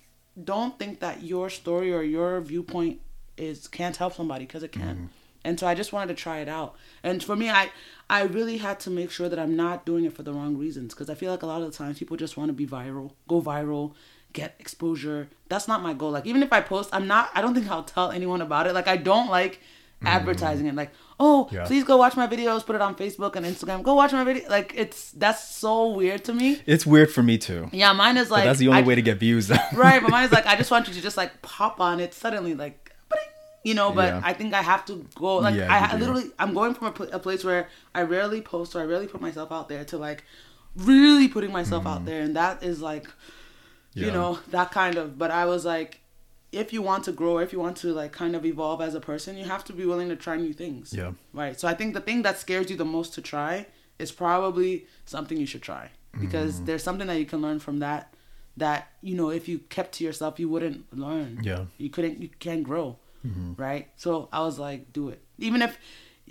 don't 0.44 0.78
think 0.78 1.00
that 1.00 1.22
your 1.22 1.48
story 1.50 1.92
or 1.92 2.02
your 2.02 2.40
viewpoint 2.42 3.00
is 3.36 3.68
can't 3.68 3.96
help 3.96 4.14
somebody 4.14 4.46
because 4.46 4.62
it 4.62 4.72
can. 4.72 4.94
Mm-hmm. 4.96 5.06
And 5.44 5.60
so 5.60 5.66
I 5.66 5.76
just 5.76 5.92
wanted 5.92 6.16
to 6.16 6.20
try 6.20 6.38
it 6.38 6.48
out. 6.48 6.74
And 7.04 7.22
for 7.22 7.36
me, 7.36 7.50
I 7.50 7.70
I 8.10 8.22
really 8.22 8.58
had 8.58 8.80
to 8.80 8.90
make 8.90 9.10
sure 9.10 9.28
that 9.28 9.38
I'm 9.38 9.54
not 9.56 9.86
doing 9.86 10.04
it 10.04 10.12
for 10.12 10.22
the 10.22 10.32
wrong 10.32 10.56
reasons 10.56 10.92
because 10.94 11.08
I 11.08 11.14
feel 11.14 11.30
like 11.30 11.42
a 11.42 11.46
lot 11.46 11.62
of 11.62 11.70
the 11.70 11.76
times 11.76 11.98
people 11.98 12.16
just 12.16 12.36
want 12.36 12.48
to 12.48 12.52
be 12.52 12.66
viral, 12.66 13.12
go 13.28 13.40
viral, 13.40 13.94
get 14.32 14.56
exposure. 14.58 15.28
That's 15.48 15.68
not 15.68 15.82
my 15.82 15.92
goal. 15.94 16.10
Like 16.10 16.26
even 16.26 16.42
if 16.42 16.52
I 16.52 16.60
post, 16.60 16.90
I'm 16.92 17.06
not. 17.06 17.30
I 17.34 17.42
don't 17.42 17.54
think 17.54 17.70
I'll 17.70 17.84
tell 17.84 18.10
anyone 18.10 18.40
about 18.40 18.66
it. 18.66 18.74
Like 18.74 18.88
I 18.88 18.96
don't 18.96 19.30
like 19.30 19.54
mm-hmm. 19.54 20.08
advertising 20.08 20.66
it. 20.66 20.74
Like 20.74 20.90
oh, 21.20 21.48
Yeah. 21.52 21.64
please 21.64 21.84
go 21.84 21.96
watch 21.96 22.16
my 22.16 22.26
videos, 22.26 22.66
put 22.66 22.74
it 22.74 22.82
on 22.82 22.96
Facebook 22.96 23.36
and 23.36 23.46
Instagram. 23.46 23.82
Go 23.84 23.94
watch 23.94 24.12
my 24.12 24.24
video. 24.24 24.48
Like 24.48 24.72
it's 24.76 25.12
that's 25.12 25.48
so 25.48 25.90
weird 25.92 26.24
to 26.24 26.34
me. 26.34 26.60
It's 26.66 26.84
weird 26.84 27.10
for 27.12 27.22
me 27.22 27.38
too. 27.38 27.68
Yeah, 27.72 27.92
mine 27.92 28.16
is 28.16 28.28
But 28.28 28.34
like 28.34 28.44
that's 28.44 28.58
the 28.58 28.68
only 28.68 28.82
I- 28.82 28.84
way 28.84 28.94
to 28.96 29.02
get 29.02 29.18
views 29.18 29.46
though. 29.46 29.56
right 29.74 30.02
but 30.02 30.10
mine 30.10 30.24
is 30.24 30.32
like 30.38 30.46
i 30.46 30.56
just 30.56 30.70
want 30.70 30.88
you 30.88 30.94
to 30.94 31.00
just 31.00 31.16
like 31.16 31.40
pop 31.42 31.80
on 31.80 32.00
it 32.00 32.12
suddenly 32.14 32.54
like 32.54 32.85
you 33.68 33.74
know 33.78 33.88
but 34.00 34.08
Yeah. 34.08 34.20
i 34.30 34.32
think 34.38 34.50
i 34.60 34.62
have 34.72 34.82
to 34.90 34.94
go 35.24 35.30
like 35.46 35.54
Yeah, 35.56 35.74
i 35.74 35.78
you 35.84 35.92
do. 35.92 35.98
literally 36.04 36.26
i'm 36.42 36.52
going 36.60 36.74
from 36.76 36.86
a, 36.92 36.94
pl- 36.98 37.12
a 37.18 37.20
place 37.26 37.42
where 37.48 37.62
i 37.98 38.02
rarely 38.16 38.40
post 38.54 38.74
or 38.74 38.80
i 38.84 38.86
rarely 38.92 39.08
put 39.14 39.20
myself 39.28 39.50
out 39.56 39.66
there 39.72 39.84
to 39.92 39.96
like 40.08 40.20
really 40.90 41.28
putting 41.28 41.52
myself 41.52 41.86
out 41.86 42.04
there 42.04 42.22
and 42.26 42.36
that 42.36 42.62
is 42.62 42.80
like 42.90 43.06
you 43.94 44.06
Mm-hmm. 44.06 44.14
Know 44.14 44.38
that 44.56 44.68
kind 44.80 44.96
of 45.02 45.06
but 45.22 45.30
i 45.30 45.44
was 45.52 45.64
like 45.74 46.00
if 46.52 46.66
you 46.74 46.80
want 46.90 47.02
to 47.08 47.12
grow 47.20 47.32
or 47.38 47.42
if 47.42 47.50
you 47.54 47.60
want 47.66 47.76
to 47.78 47.88
like 48.00 48.12
kind 48.12 48.34
of 48.36 48.42
evolve 48.52 48.80
as 48.88 48.94
a 48.94 49.00
person 49.00 49.30
you 49.40 49.44
have 49.54 49.64
to 49.64 49.72
be 49.72 49.84
willing 49.90 50.08
to 50.14 50.16
try 50.26 50.36
new 50.36 50.52
things 50.52 50.92
Yeah. 51.00 51.12
right 51.42 51.58
so 51.60 51.66
i 51.72 51.74
think 51.78 51.94
the 51.94 52.00
thing 52.08 52.22
that 52.26 52.38
scares 52.44 52.66
you 52.70 52.76
the 52.84 52.90
most 52.98 53.14
to 53.14 53.20
try 53.22 53.52
is 53.98 54.12
probably 54.12 54.72
something 55.06 55.36
you 55.44 55.46
should 55.52 55.62
try 55.72 55.84
because 56.20 56.52
Mm-hmm. 56.56 56.66
there's 56.66 56.82
something 56.88 57.06
that 57.10 57.18
you 57.22 57.28
can 57.32 57.40
learn 57.46 57.58
from 57.66 57.78
that 57.86 58.02
that 58.64 58.80
you 59.08 59.14
know 59.20 59.30
if 59.38 59.48
you 59.50 59.56
kept 59.76 59.90
to 59.96 60.04
yourself 60.04 60.38
you 60.42 60.48
wouldn't 60.54 60.80
learn 61.06 61.30
Yeah. 61.50 61.62
you 61.78 61.88
couldn't 61.94 62.20
you 62.22 62.28
can't 62.46 62.64
grow 62.70 62.96
Mm-hmm. 63.26 63.52
right? 63.56 63.88
So 63.96 64.28
i 64.32 64.40
was 64.40 64.58
like 64.58 64.92
do 64.92 65.08
it. 65.08 65.20
Even 65.38 65.62
if 65.62 65.78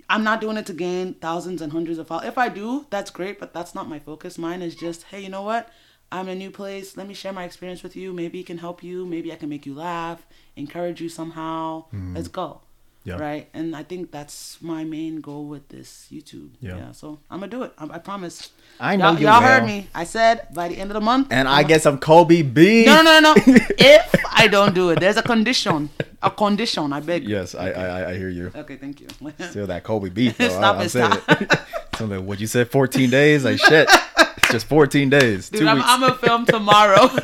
i'm 0.08 0.24
not 0.24 0.40
doing 0.40 0.56
it 0.56 0.66
to 0.66 0.72
gain 0.72 1.14
thousands 1.14 1.60
and 1.62 1.72
hundreds 1.72 1.98
of 1.98 2.06
followers. 2.06 2.28
If 2.28 2.38
i 2.38 2.48
do 2.48 2.86
that's 2.90 3.10
great 3.10 3.38
but 3.40 3.52
that's 3.52 3.74
not 3.74 3.88
my 3.88 3.98
focus. 3.98 4.38
Mine 4.38 4.62
is 4.62 4.74
just 4.74 5.04
hey 5.10 5.20
you 5.22 5.28
know 5.28 5.42
what? 5.42 5.68
I'm 6.12 6.28
in 6.28 6.36
a 6.36 6.38
new 6.44 6.52
place. 6.52 6.96
Let 6.96 7.08
me 7.08 7.14
share 7.14 7.32
my 7.32 7.44
experience 7.44 7.82
with 7.82 7.96
you. 7.96 8.12
Maybe 8.12 8.38
it 8.40 8.46
can 8.46 8.58
help 8.58 8.82
you. 8.82 9.04
Maybe 9.04 9.32
i 9.32 9.36
can 9.36 9.48
make 9.48 9.66
you 9.66 9.74
laugh 9.74 10.20
encourage 10.56 11.00
you 11.00 11.08
somehow. 11.08 11.84
Mm-hmm. 11.94 12.16
Let's 12.16 12.28
go. 12.28 12.60
Yeah. 13.04 13.18
right? 13.18 13.48
And 13.54 13.76
i 13.76 13.84
think 13.84 14.10
that's 14.10 14.58
my 14.60 14.82
main 14.82 15.20
goal 15.20 15.44
with 15.46 15.68
this 15.68 16.08
youtube. 16.10 16.50
Yeah. 16.60 16.76
yeah, 16.76 16.92
so 16.92 17.20
i'm 17.30 17.38
gonna 17.38 17.50
do 17.56 17.62
it. 17.62 17.72
I, 17.78 17.84
I 17.96 17.98
promise. 17.98 18.50
I 18.80 18.96
know 18.96 19.10
y'all, 19.12 19.20
you 19.20 19.26
y'all 19.26 19.42
heard 19.42 19.64
me. 19.64 19.88
I 19.94 20.02
said 20.04 20.48
by 20.52 20.66
the 20.68 20.76
end 20.76 20.90
of 20.90 20.94
the 20.94 21.00
month 21.00 21.28
And 21.30 21.46
I'm 21.46 21.58
I 21.60 21.62
get 21.62 21.82
some 21.82 21.98
Kobe 21.98 22.42
beef. 22.42 22.86
no, 22.86 23.02
no, 23.02 23.20
no, 23.20 23.32
no. 23.34 23.42
if 23.78 24.14
I 24.32 24.48
don't 24.48 24.74
do 24.74 24.90
it, 24.90 24.98
there's 25.00 25.16
a 25.16 25.22
condition. 25.22 25.88
A 26.26 26.30
condition. 26.30 26.92
I 26.92 27.00
beg. 27.00 27.24
Yes, 27.28 27.54
I, 27.54 27.70
I 27.70 28.10
I 28.10 28.16
hear 28.16 28.28
you. 28.28 28.50
Okay, 28.54 28.76
thank 28.76 29.00
you. 29.00 29.06
Still 29.48 29.66
that 29.68 29.84
Kobe 29.84 30.08
beef. 30.10 30.36
Though. 30.36 30.48
Stop 30.60 30.76
I, 30.76 30.78
I'm 30.80 30.86
it, 30.86 30.88
saying 30.90 31.12
stop. 31.12 31.42
it. 31.42 32.22
What 32.28 32.40
you 32.40 32.46
said? 32.46 32.68
14 32.70 33.08
days? 33.08 33.44
Like 33.44 33.58
shit. 33.58 33.88
It's 34.36 34.50
just 34.50 34.66
14 34.66 35.08
days. 35.08 35.48
Dude, 35.48 35.66
I'm. 35.66 35.80
I'm 35.82 36.00
gonna 36.00 36.14
film 36.14 36.44
tomorrow. 36.44 37.08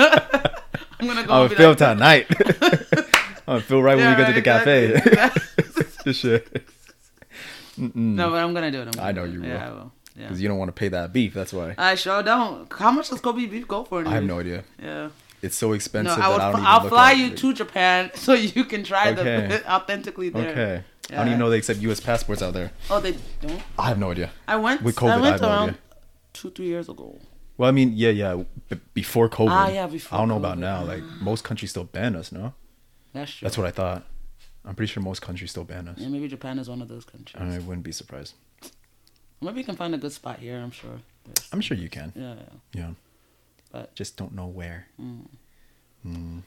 I'm 0.98 1.06
gonna 1.06 1.24
go. 1.26 1.32
I'm 1.34 1.48
gonna 1.48 1.56
film 1.56 1.76
like, 1.76 1.78
tonight. 1.78 2.26
I'm 3.46 3.58
gonna 3.58 3.60
film 3.60 3.82
right 3.82 3.96
when 3.96 4.04
Yeah, 4.04 4.16
we 4.16 4.22
go 4.22 4.32
to 4.32 4.40
the 4.40 4.50
right, 4.50 5.32
cafe. 5.32 6.02
This 6.04 6.16
shit. 6.16 6.64
No, 7.76 8.30
but 8.30 8.36
I'm 8.36 8.54
gonna 8.54 8.70
do 8.70 8.82
it. 8.82 8.92
Gonna 8.92 9.06
I 9.08 9.12
know 9.12 9.26
do 9.26 9.30
it. 9.32 9.34
you 9.34 9.40
will. 9.40 9.48
Yeah, 9.48 9.68
I 9.68 9.70
will. 9.72 9.92
Yeah. 10.16 10.22
Because 10.26 10.40
you 10.42 10.48
don't 10.48 10.58
want 10.58 10.68
to 10.68 10.72
pay 10.72 10.88
that 10.88 11.12
beef. 11.12 11.34
That's 11.34 11.52
why. 11.52 11.74
I 11.76 11.94
sure 11.96 12.22
don't. 12.22 12.72
How 12.72 12.92
much 12.92 13.10
does 13.10 13.20
Kobe 13.20 13.46
beef 13.46 13.66
go 13.66 13.84
for? 13.84 14.06
I 14.06 14.10
have 14.14 14.24
no 14.24 14.40
idea. 14.40 14.62
Yeah. 14.82 15.08
It's 15.42 15.56
so 15.56 15.68
No, 15.68 15.72
expensive 15.74 16.18
I 16.18 16.28
would. 16.28 16.38
that 16.40 16.48
I 16.48 16.52
don't 16.52 16.60
even 16.60 16.66
I'll 16.66 16.80
look 16.82 16.88
fly 16.90 17.12
you 17.12 17.30
to 17.34 17.52
Japan 17.52 18.10
so 18.14 18.32
you 18.32 18.64
can 18.64 18.84
try 18.84 19.10
Okay. 19.10 19.46
the 19.48 19.72
authentically 19.76 20.28
there. 20.30 20.50
Okay. 20.50 20.84
I 21.10 21.16
don't 21.16 21.26
even 21.26 21.38
know 21.40 21.50
they 21.50 21.58
accept 21.58 21.80
U.S. 21.80 22.00
passports 22.00 22.40
out 22.42 22.54
there. 22.54 22.70
Oh, 22.88 23.00
they 23.00 23.16
don't. 23.40 23.60
I 23.78 23.88
have 23.88 23.98
no 23.98 24.12
idea. 24.12 24.30
I 24.46 24.56
went. 24.56 24.82
With 24.82 24.94
COVID, 24.96 25.10
I 25.10 25.14
I 25.16 25.20
went 25.20 25.40
have 25.40 25.42
around 25.42 25.68
idea. 25.70 25.80
two, 26.32 26.50
three 26.50 26.66
years 26.66 26.88
ago. 26.88 27.18
Well, 27.58 27.68
I 27.68 27.72
mean, 27.72 27.92
yeah, 27.94 28.10
yeah. 28.10 28.44
b- 28.68 28.80
before 28.94 29.28
COVID. 29.28 29.50
Ah, 29.50 29.68
yeah, 29.68 29.86
before 29.88 30.16
I 30.16 30.20
don't 30.22 30.28
know 30.28 30.36
about 30.36 30.58
now. 30.58 30.84
Like 30.84 31.02
most 31.20 31.42
countries 31.44 31.70
still 31.70 31.84
ban 31.84 32.14
us. 32.16 32.30
No, 32.32 32.54
That's 33.12 33.30
true. 33.32 33.44
that's 33.46 33.58
what 33.58 33.66
I 33.66 33.72
thought. 33.72 34.04
I'm 34.64 34.74
pretty 34.76 34.92
sure 34.92 35.02
most 35.02 35.20
countries 35.20 35.50
still 35.50 35.64
ban 35.64 35.88
us. 35.88 35.98
Yeah, 35.98 36.08
maybe 36.08 36.28
Japan 36.28 36.58
is 36.60 36.70
one 36.70 36.80
of 36.80 36.88
those 36.88 37.04
countries. 37.04 37.42
I 37.42 37.58
wouldn't 37.58 37.82
be 37.82 37.90
surprised. 37.92 38.34
Maybe 39.40 39.58
you 39.58 39.64
can 39.66 39.74
find 39.76 39.92
a 39.94 39.98
good 39.98 40.12
spot 40.12 40.38
here. 40.38 40.56
I'm 40.60 40.70
sure. 40.70 41.00
There's- 41.24 41.48
I'm 41.52 41.60
sure 41.60 41.76
you 41.76 41.88
can. 41.90 42.12
yeah, 42.14 42.34
yeah. 42.34 42.80
Yeah. 42.80 42.90
But- 43.72 43.94
just 43.94 44.16
don't 44.16 44.34
know 44.34 44.46
where. 44.46 44.86
Mm. 45.00 45.26
Mm. 46.06 46.42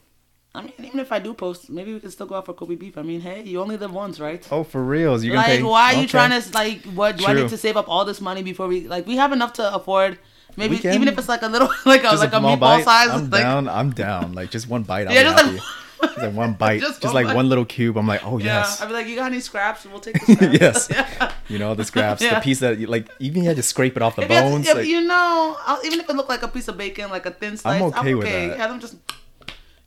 I 0.54 0.62
mean, 0.62 0.74
even 0.80 1.00
if 1.02 1.12
I 1.12 1.20
do 1.20 1.34
post, 1.34 1.70
maybe 1.70 1.94
we 1.94 2.00
can 2.00 2.12
still 2.12 2.28
go 2.28 2.36
out 2.36 2.46
for 2.46 2.54
Kobe 2.54 2.76
beef. 2.76 2.98
I 2.98 3.02
mean, 3.02 3.20
hey, 3.20 3.44
you 3.44 3.60
only 3.60 3.76
live 3.76 3.94
once, 3.94 4.22
right? 4.22 4.48
Oh, 4.52 4.64
for 4.64 4.82
reals? 4.82 5.24
You 5.24 5.34
like, 5.34 5.48
pay? 5.48 5.64
why 5.64 5.94
are 5.94 6.02
you 6.02 6.08
trying 6.08 6.40
to 6.42 6.52
like? 6.54 6.82
What 6.86 7.18
do 7.18 7.26
I 7.26 7.34
need 7.34 7.50
to 7.50 7.58
save 7.58 7.76
up 7.76 7.90
all 7.90 8.06
this 8.06 8.22
money 8.22 8.42
before 8.42 8.68
we 8.68 8.88
like? 8.88 9.06
We 9.06 9.18
have 9.18 9.34
enough 9.34 9.54
to 9.54 9.76
afford. 9.76 10.18
Maybe 10.58 10.76
even 10.78 11.08
if 11.08 11.18
it's 11.18 11.28
like 11.30 11.42
a 11.42 11.48
little, 11.48 11.70
like 11.86 12.02
a 12.02 12.04
Just 12.04 12.20
like 12.20 12.34
a 12.34 12.40
small 12.40 12.56
meatball 12.56 12.60
bite? 12.60 12.84
size. 12.86 13.10
I'm 13.10 13.30
like, 13.30 13.42
down. 13.42 13.68
I'm 13.70 13.92
down. 13.92 14.34
Like 14.34 14.52
just 14.52 14.70
one 14.70 14.84
bite. 14.84 15.08
I'll 15.08 15.14
Yeah, 15.14 15.24
just 15.24 15.44
like- 15.46 15.62
Just 16.02 16.18
like 16.18 16.34
one 16.34 16.54
bite. 16.54 16.82
Just 16.82 17.02
just, 17.02 17.14
one 17.14 17.24
like 17.24 17.28
bite. 17.28 17.36
one 17.36 17.50
little 17.50 17.66
cube. 17.66 17.98
I'm 17.98 18.08
like, 18.08 18.24
oh 18.26 18.38
Yeah, 18.38 18.60
yes. 18.60 18.82
I'd 18.82 18.88
be 18.88 18.94
like, 18.94 19.08
you 19.08 19.16
got 19.16 19.32
any 19.32 19.40
scraps? 19.40 19.86
We'll 19.86 20.00
take 20.00 20.14
the 20.26 20.34
scraps. 20.36 20.60
yes. 20.62 20.88
yeah. 20.92 21.32
You 21.50 21.58
know 21.60 21.74
the 21.74 21.84
scraps, 21.86 22.22
Yeah. 22.22 22.36
the 22.36 22.42
piece 22.42 22.60
that 22.60 22.78
you, 22.80 22.88
like 22.88 23.08
even 23.20 23.42
you 23.44 23.48
had 23.50 23.58
to 23.58 23.64
scrape 23.64 23.96
it 23.96 24.02
off 24.02 24.16
the 24.16 24.24
If, 24.24 24.28
bones. 24.30 24.68
if 24.68 24.76
like, 24.76 24.86
you 24.88 25.02
know, 25.02 25.58
I'll, 25.66 25.84
even 25.86 26.00
if 26.00 26.10
it 26.10 26.16
looked 26.16 26.30
like 26.30 26.44
a 26.44 26.48
piece 26.48 26.68
of 26.68 26.78
bacon, 26.78 27.10
like 27.10 27.26
a 27.26 27.32
thin 27.32 27.58
slice, 27.58 27.82
I'm 27.82 27.88
okay 27.88 28.00
okay. 28.00 28.16
with 28.16 28.28
that. 28.28 28.58
Yeah, 28.58 28.68
them 28.68 28.80
just 28.80 28.96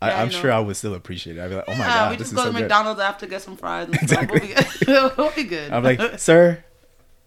I, 0.01 0.09
yeah, 0.11 0.23
I'm 0.23 0.28
you 0.28 0.35
know. 0.35 0.40
sure 0.40 0.53
I 0.53 0.61
would 0.61 0.77
still 0.77 0.95
appreciate 0.95 1.36
it. 1.36 1.40
I'd 1.43 1.49
be 1.51 1.57
like, 1.57 1.65
oh 1.69 1.73
my 1.73 1.78
yeah, 1.78 1.95
god, 1.95 2.11
we 2.11 2.16
this 2.16 2.27
just 2.28 2.36
go 2.36 2.43
so 2.43 2.49
to 2.49 2.53
good. 2.55 2.61
McDonald's 2.62 3.01
after 3.01 3.27
get 3.27 3.43
some 3.43 3.57
fries. 3.57 3.86
And 3.86 3.97
Exactly. 3.97 4.55
Stuff. 4.55 4.86
We'll 4.86 4.86
be 4.86 4.86
good. 4.86 5.16
we'll 5.19 5.31
be 5.32 5.43
good. 5.45 5.73
I'm 5.73 5.82
like, 5.82 6.19
sir, 6.20 6.65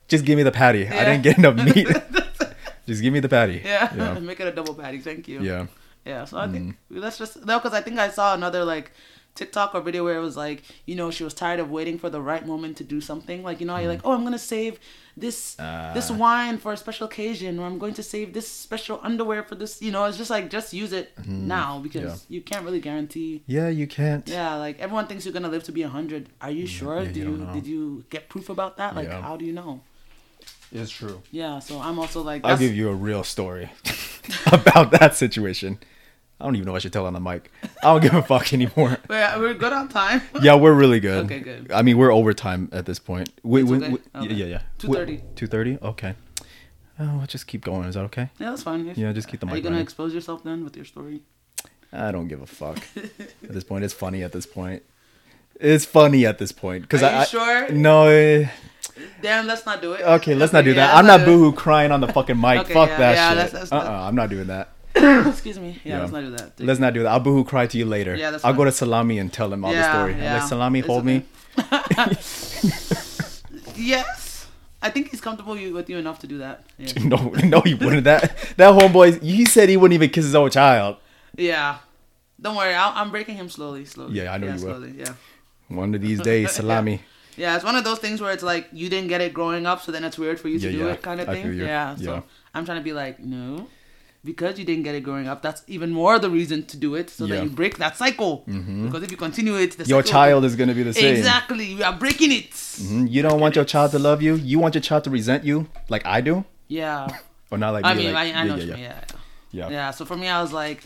just 0.08 0.24
give 0.26 0.38
me 0.38 0.44
the 0.44 0.52
patty. 0.54 0.88
I 0.88 1.04
didn't 1.06 1.24
get 1.24 1.38
enough 1.38 1.56
meat. 1.56 1.88
Just 2.92 3.02
give 3.02 3.14
me 3.14 3.20
the 3.20 3.30
patty. 3.30 3.62
yeah, 3.64 3.94
Yeah. 3.96 4.20
make 4.32 4.40
it 4.40 4.48
a 4.48 4.52
double 4.52 4.76
patty. 4.76 5.00
Thank 5.00 5.28
you. 5.28 5.42
Yeah. 5.42 5.68
Yeah, 6.06 6.26
so 6.26 6.38
I 6.40 6.48
think 6.48 6.74
mm. 6.74 6.76
let's 6.90 7.18
just 7.20 7.46
no, 7.46 7.60
because 7.60 7.74
I 7.74 7.82
think 7.82 8.00
I 8.00 8.10
saw 8.10 8.34
another 8.34 8.66
like 8.66 8.92
TikTok 9.36 9.76
or 9.76 9.82
video 9.82 10.04
where 10.04 10.18
it 10.18 10.22
was 10.22 10.36
like, 10.36 10.64
you 10.86 10.96
know, 10.96 11.12
she 11.12 11.24
was 11.24 11.34
tired 11.34 11.60
of 11.60 11.70
waiting 11.70 11.98
for 11.98 12.10
the 12.10 12.20
right 12.20 12.46
moment 12.46 12.78
to 12.78 12.84
do 12.84 13.00
something. 13.00 13.44
Like, 13.44 13.60
you 13.60 13.68
know, 13.68 13.74
how 13.76 13.80
you're 13.80 13.92
like, 13.92 14.02
mm. 14.02 14.10
oh, 14.10 14.14
I'm 14.14 14.24
gonna 14.24 14.40
save 14.40 14.80
this 15.16 15.56
ah. 15.60 15.92
this 15.94 16.10
Ah. 16.10 16.16
wine 16.16 16.58
for 16.58 16.74
a 16.74 16.78
special 16.78 17.06
occasion, 17.06 17.60
or 17.60 17.68
I'm 17.68 17.78
going 17.78 17.94
to 17.94 18.04
save 18.04 18.34
this 18.34 18.48
special 18.48 19.00
underwear 19.04 19.44
for 19.44 19.56
this. 19.56 19.82
You 19.82 19.92
know, 19.92 20.04
it's 20.06 20.18
just 20.18 20.32
like 20.32 20.50
just 20.50 20.74
use 20.74 20.92
it 20.92 21.16
mm-hmm. 21.16 21.48
now 21.48 21.80
because. 21.80 22.04
Yeah. 22.04 22.36
you 22.36 22.42
can't 22.42 22.66
really 22.66 22.82
guarantee. 22.82 23.44
Yeah, 23.46 23.70
you 23.70 23.88
can't. 23.88 24.28
Yeah, 24.28 24.56
like 24.56 24.80
everyone 24.80 25.08
thinks 25.08 25.26
you're 25.26 25.34
gonna 25.34 25.50
live 25.50 25.64
to 25.66 25.72
be 25.72 25.84
hundred. 25.84 26.30
Are 26.42 26.52
you 26.52 26.66
mm, 26.66 26.78
sure? 26.80 26.98
yeah, 27.00 27.08
Did 27.08 27.18
you 27.18 27.32
you, 27.32 27.50
did 27.54 27.68
you 27.68 28.06
get 28.10 28.28
proof 28.28 28.50
about 28.50 28.78
that? 28.78 28.96
Like, 28.96 29.08
Yeah. 29.08 29.22
how 29.22 29.38
do 29.38 29.46
you 29.46 29.54
know? 29.54 29.82
It's 30.72 30.92
true. 30.92 31.22
Yeah, 31.32 31.60
so 31.60 31.80
I'm 31.80 32.00
also 32.00 32.22
like, 32.22 32.46
I'll 32.46 32.58
give 32.58 32.74
you 32.74 32.90
a 32.90 32.96
real 32.96 33.24
story 33.24 33.70
about 34.48 34.92
that 34.92 35.16
situation. 35.16 35.80
I 36.40 36.46
don't 36.46 36.56
even 36.56 36.66
know 36.66 36.72
what 36.72 36.78
I 36.78 36.80
should 36.82 36.94
tell 36.94 37.06
on 37.06 37.14
the 37.14 37.20
mic. 37.20 37.52
I 37.84 37.88
don't 37.94 38.02
give 38.02 38.14
a 38.16 38.24
fuck 38.24 38.52
anymore. 38.54 38.98
We're, 39.10 39.40
we're 39.40 39.54
good 39.54 39.74
on 39.74 39.90
time. 39.90 40.22
Yeah, 40.42 40.56
we're 40.56 40.74
really 40.74 41.00
good. 41.00 41.26
Okay, 41.26 41.40
good. 41.40 41.72
I 41.72 41.82
mean, 41.84 41.98
we're 42.00 42.12
overtime 42.12 42.68
at 42.72 42.86
this 42.88 42.98
point. 42.98 43.30
We, 43.44 43.62
we, 43.64 43.78
okay? 43.78 43.90
we- 43.90 44.00
Okay. 44.26 44.34
Yeah, 44.34 44.46
yeah. 44.46 44.62
2:30. 44.80 45.36
Two 45.36 45.46
thirty. 45.48 45.78
Okay. 45.84 46.16
Oh, 47.00 47.18
let's 47.20 47.32
just 47.32 47.46
keep 47.48 47.64
going. 47.64 47.88
Is 47.88 47.94
that 47.96 48.06
okay? 48.06 48.30
Yeah, 48.40 48.50
that's 48.52 48.64
fine. 48.64 48.88
If- 48.88 48.98
Yeah, 48.98 49.12
just 49.14 49.28
keep 49.28 49.40
the 49.40 49.46
mic. 49.46 49.54
Are 49.54 49.58
you 49.58 49.64
gonna 49.64 49.74
running. 49.74 49.84
expose 49.84 50.14
yourself 50.16 50.44
then 50.44 50.64
with 50.64 50.76
your 50.76 50.86
story? 50.86 51.22
I 51.94 52.12
don't 52.12 52.28
give 52.28 52.42
a 52.42 52.48
fuck. 52.48 52.80
at 52.96 53.52
this 53.54 53.64
point, 53.64 53.84
it's 53.84 53.94
funny. 53.94 54.24
At 54.24 54.32
this 54.32 54.46
point, 54.48 54.82
it's 55.60 55.86
funny 55.86 56.26
at 56.26 56.38
this 56.40 56.52
point 56.52 56.82
because 56.84 57.04
I, 57.04 57.12
you 57.12 57.18
I- 57.18 57.24
sure? 57.26 57.70
No. 57.72 58.08
eh, 58.08 58.48
Damn, 59.22 59.48
let's 59.48 59.66
not 59.66 59.82
do 59.82 59.94
it. 59.94 60.02
Okay, 60.02 60.36
let's 60.36 60.54
not 60.54 60.64
do 60.64 60.72
yeah, 60.72 60.88
that. 60.88 60.96
I'm 60.96 61.06
not 61.06 61.26
boohoo 61.26 61.54
crying 61.54 61.92
on 61.92 62.02
the 62.02 62.08
fucking 62.08 62.40
mic. 62.40 62.60
Okay, 62.62 62.74
Fuck 62.74 62.90
yeah, 62.90 62.98
that 62.98 63.16
yeah, 63.16 63.30
shit. 63.30 63.38
let's- 63.38 63.54
let's 63.54 63.72
uh, 63.72 63.78
not- 63.78 63.88
uh 63.88 64.08
I'm 64.08 64.16
not 64.16 64.30
doing 64.30 64.48
that. 64.48 64.70
Excuse 65.28 65.58
me. 65.60 65.80
Yeah, 65.84 66.00
let's 66.02 66.12
not 66.12 66.22
do 66.22 66.32
that. 66.32 66.60
Let's 66.60 66.80
not 66.80 66.94
do 66.94 67.04
that. 67.04 67.10
I'll 67.10 67.20
boohoo 67.22 67.44
cry 67.46 67.66
to 67.68 67.78
you 67.78 67.86
later. 67.86 68.16
Yeah, 68.16 68.32
that's 68.32 68.44
I'll 68.44 68.54
go 68.54 68.66
to 68.66 68.72
Salami 68.72 69.20
and 69.20 69.32
tell 69.32 69.52
him 69.54 69.64
all 69.64 69.72
the 69.72 69.84
story. 69.90 70.16
Yeah. 70.16 70.34
like, 70.40 70.44
Salami, 70.50 70.80
It's 70.80 70.88
hold 70.88 71.06
me. 71.06 71.24
Yes, 73.76 74.48
I 74.82 74.90
think 74.90 75.10
he's 75.10 75.22
comfortable 75.22 75.54
with 75.54 75.90
you 75.90 75.98
enough 75.98 76.20
to 76.20 76.28
do 76.28 76.38
that. 76.40 76.66
Yeah. 76.78 76.92
No, 77.04 77.30
no, 77.44 77.62
he 77.62 77.74
wouldn't. 77.74 78.04
That 78.04 78.36
that 78.58 78.74
homeboy, 78.80 79.22
he 79.22 79.46
said 79.46 79.70
he 79.70 79.78
wouldn't 79.78 79.96
even 79.96 80.10
kiss 80.10 80.26
his 80.26 80.36
own 80.36 80.50
child. 80.52 80.98
yeah. 81.36 81.78
Don't 82.40 82.56
worry, 82.56 82.74
I'll, 82.74 82.92
I'm 82.96 83.12
breaking 83.12 83.36
him 83.36 83.50
slowly, 83.50 83.86
slowly. 83.86 84.18
Yeah, 84.20 84.34
I 84.34 84.40
know 84.40 84.48
you 84.48 84.54
will. 84.54 84.60
slowly, 84.60 84.96
Yeah. 84.98 85.14
One 85.68 85.94
of 85.94 86.02
these 86.02 86.20
days, 86.22 86.52
Salami. 86.52 87.02
Yeah, 87.38 87.56
it's 87.56 87.64
one 87.66 87.76
of 87.76 87.84
those 87.84 88.00
things 88.00 88.22
where 88.22 88.32
it's 88.34 88.44
like 88.44 88.68
you 88.74 88.90
didn't 88.90 89.08
get 89.10 89.22
it 89.22 89.34
growing 89.34 89.66
up, 89.66 89.82
so 89.82 89.92
then 89.92 90.04
it's 90.04 90.18
weird 90.18 90.40
for 90.40 90.48
you 90.50 90.60
to 90.60 90.66
Yeah, 90.66 90.72
do 90.72 90.86
yeah. 90.86 90.94
it, 90.94 91.02
kind 91.02 91.20
of 91.22 91.30
I 91.30 91.34
thing. 91.36 91.46
you. 91.54 91.66
Yeah. 91.66 91.96
So 91.96 92.04
Yeah. 92.16 92.22
I'm 92.54 92.66
trying 92.66 92.78
to 92.80 92.84
be 92.84 92.94
like, 92.94 93.20
no, 93.20 93.68
because 94.24 94.60
you 94.60 94.66
didn't 94.66 94.84
get 94.84 94.94
it 94.96 95.02
growing 95.02 95.28
up, 95.28 95.42
that's 95.42 95.64
even 95.68 95.92
more 95.92 96.20
the 96.20 96.30
reason 96.30 96.64
to 96.66 96.78
do 96.78 96.96
it, 96.96 97.10
so 97.10 97.26
Yeah. 97.26 97.36
that 97.38 97.44
you 97.46 97.50
break 97.50 97.78
that 97.78 97.98
cycle. 97.98 98.44
Because 98.46 99.04
if 99.04 99.12
you 99.12 99.18
continue 99.18 99.56
it, 99.56 99.78
the 99.78 99.86
Your 99.86 100.04
child 100.04 100.46
is 100.46 100.56
gonna 100.56 100.74
be 100.74 100.84
the 100.84 100.94
same. 100.94 101.16
Exactly, 101.16 101.66
you 101.74 101.84
are 101.84 101.94
breaking 101.94 102.32
it. 102.32 102.52
Mhm. 102.52 103.10
You 103.10 103.22
don't 103.22 103.40
want 103.40 103.56
your 103.56 103.66
child 103.66 103.92
to 103.92 104.00
love 104.00 104.22
you. 104.22 104.36
You 104.36 104.60
want 104.60 104.76
your 104.76 104.82
child 104.82 105.04
to 105.06 105.10
resent 105.10 105.44
you, 105.44 105.68
like 105.90 106.06
I 106.06 106.22
do, 106.22 106.46
Yeah. 106.68 107.08
or 107.50 107.58
not 107.58 107.72
like 107.74 107.86
I 107.86 107.94
me, 107.94 108.06
mean, 108.06 108.14
like, 108.14 108.36
I, 108.36 108.40
I 108.42 108.44
know 108.44 108.50
yeah, 108.50 108.54
what 108.54 108.62
you 108.62 108.68
yeah, 108.70 108.76
mean. 108.76 108.84
Yeah. 108.84 109.02
yeah, 109.52 109.70
yeah. 109.70 109.92
So 109.92 110.06
for 110.06 110.18
me, 110.18 110.28
I 110.28 110.42
was 110.42 110.52
like, 110.54 110.84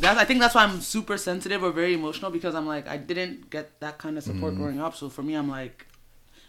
that. 0.00 0.18
I 0.18 0.24
think 0.24 0.40
that's 0.40 0.54
why 0.54 0.64
I'm 0.64 0.80
super 0.80 1.16
sensitive 1.16 1.62
or 1.62 1.70
very 1.72 1.94
emotional 1.94 2.30
because 2.30 2.54
I'm 2.54 2.66
like, 2.66 2.86
I 2.88 2.96
didn't 2.96 3.50
get 3.50 3.80
that 3.80 3.98
kind 3.98 4.16
of 4.18 4.24
support 4.24 4.52
Mm-hmm. 4.54 4.62
growing 4.62 4.80
up. 4.80 4.94
So 4.94 5.08
for 5.08 5.22
me, 5.22 5.34
I'm 5.34 5.48
like, 5.48 5.86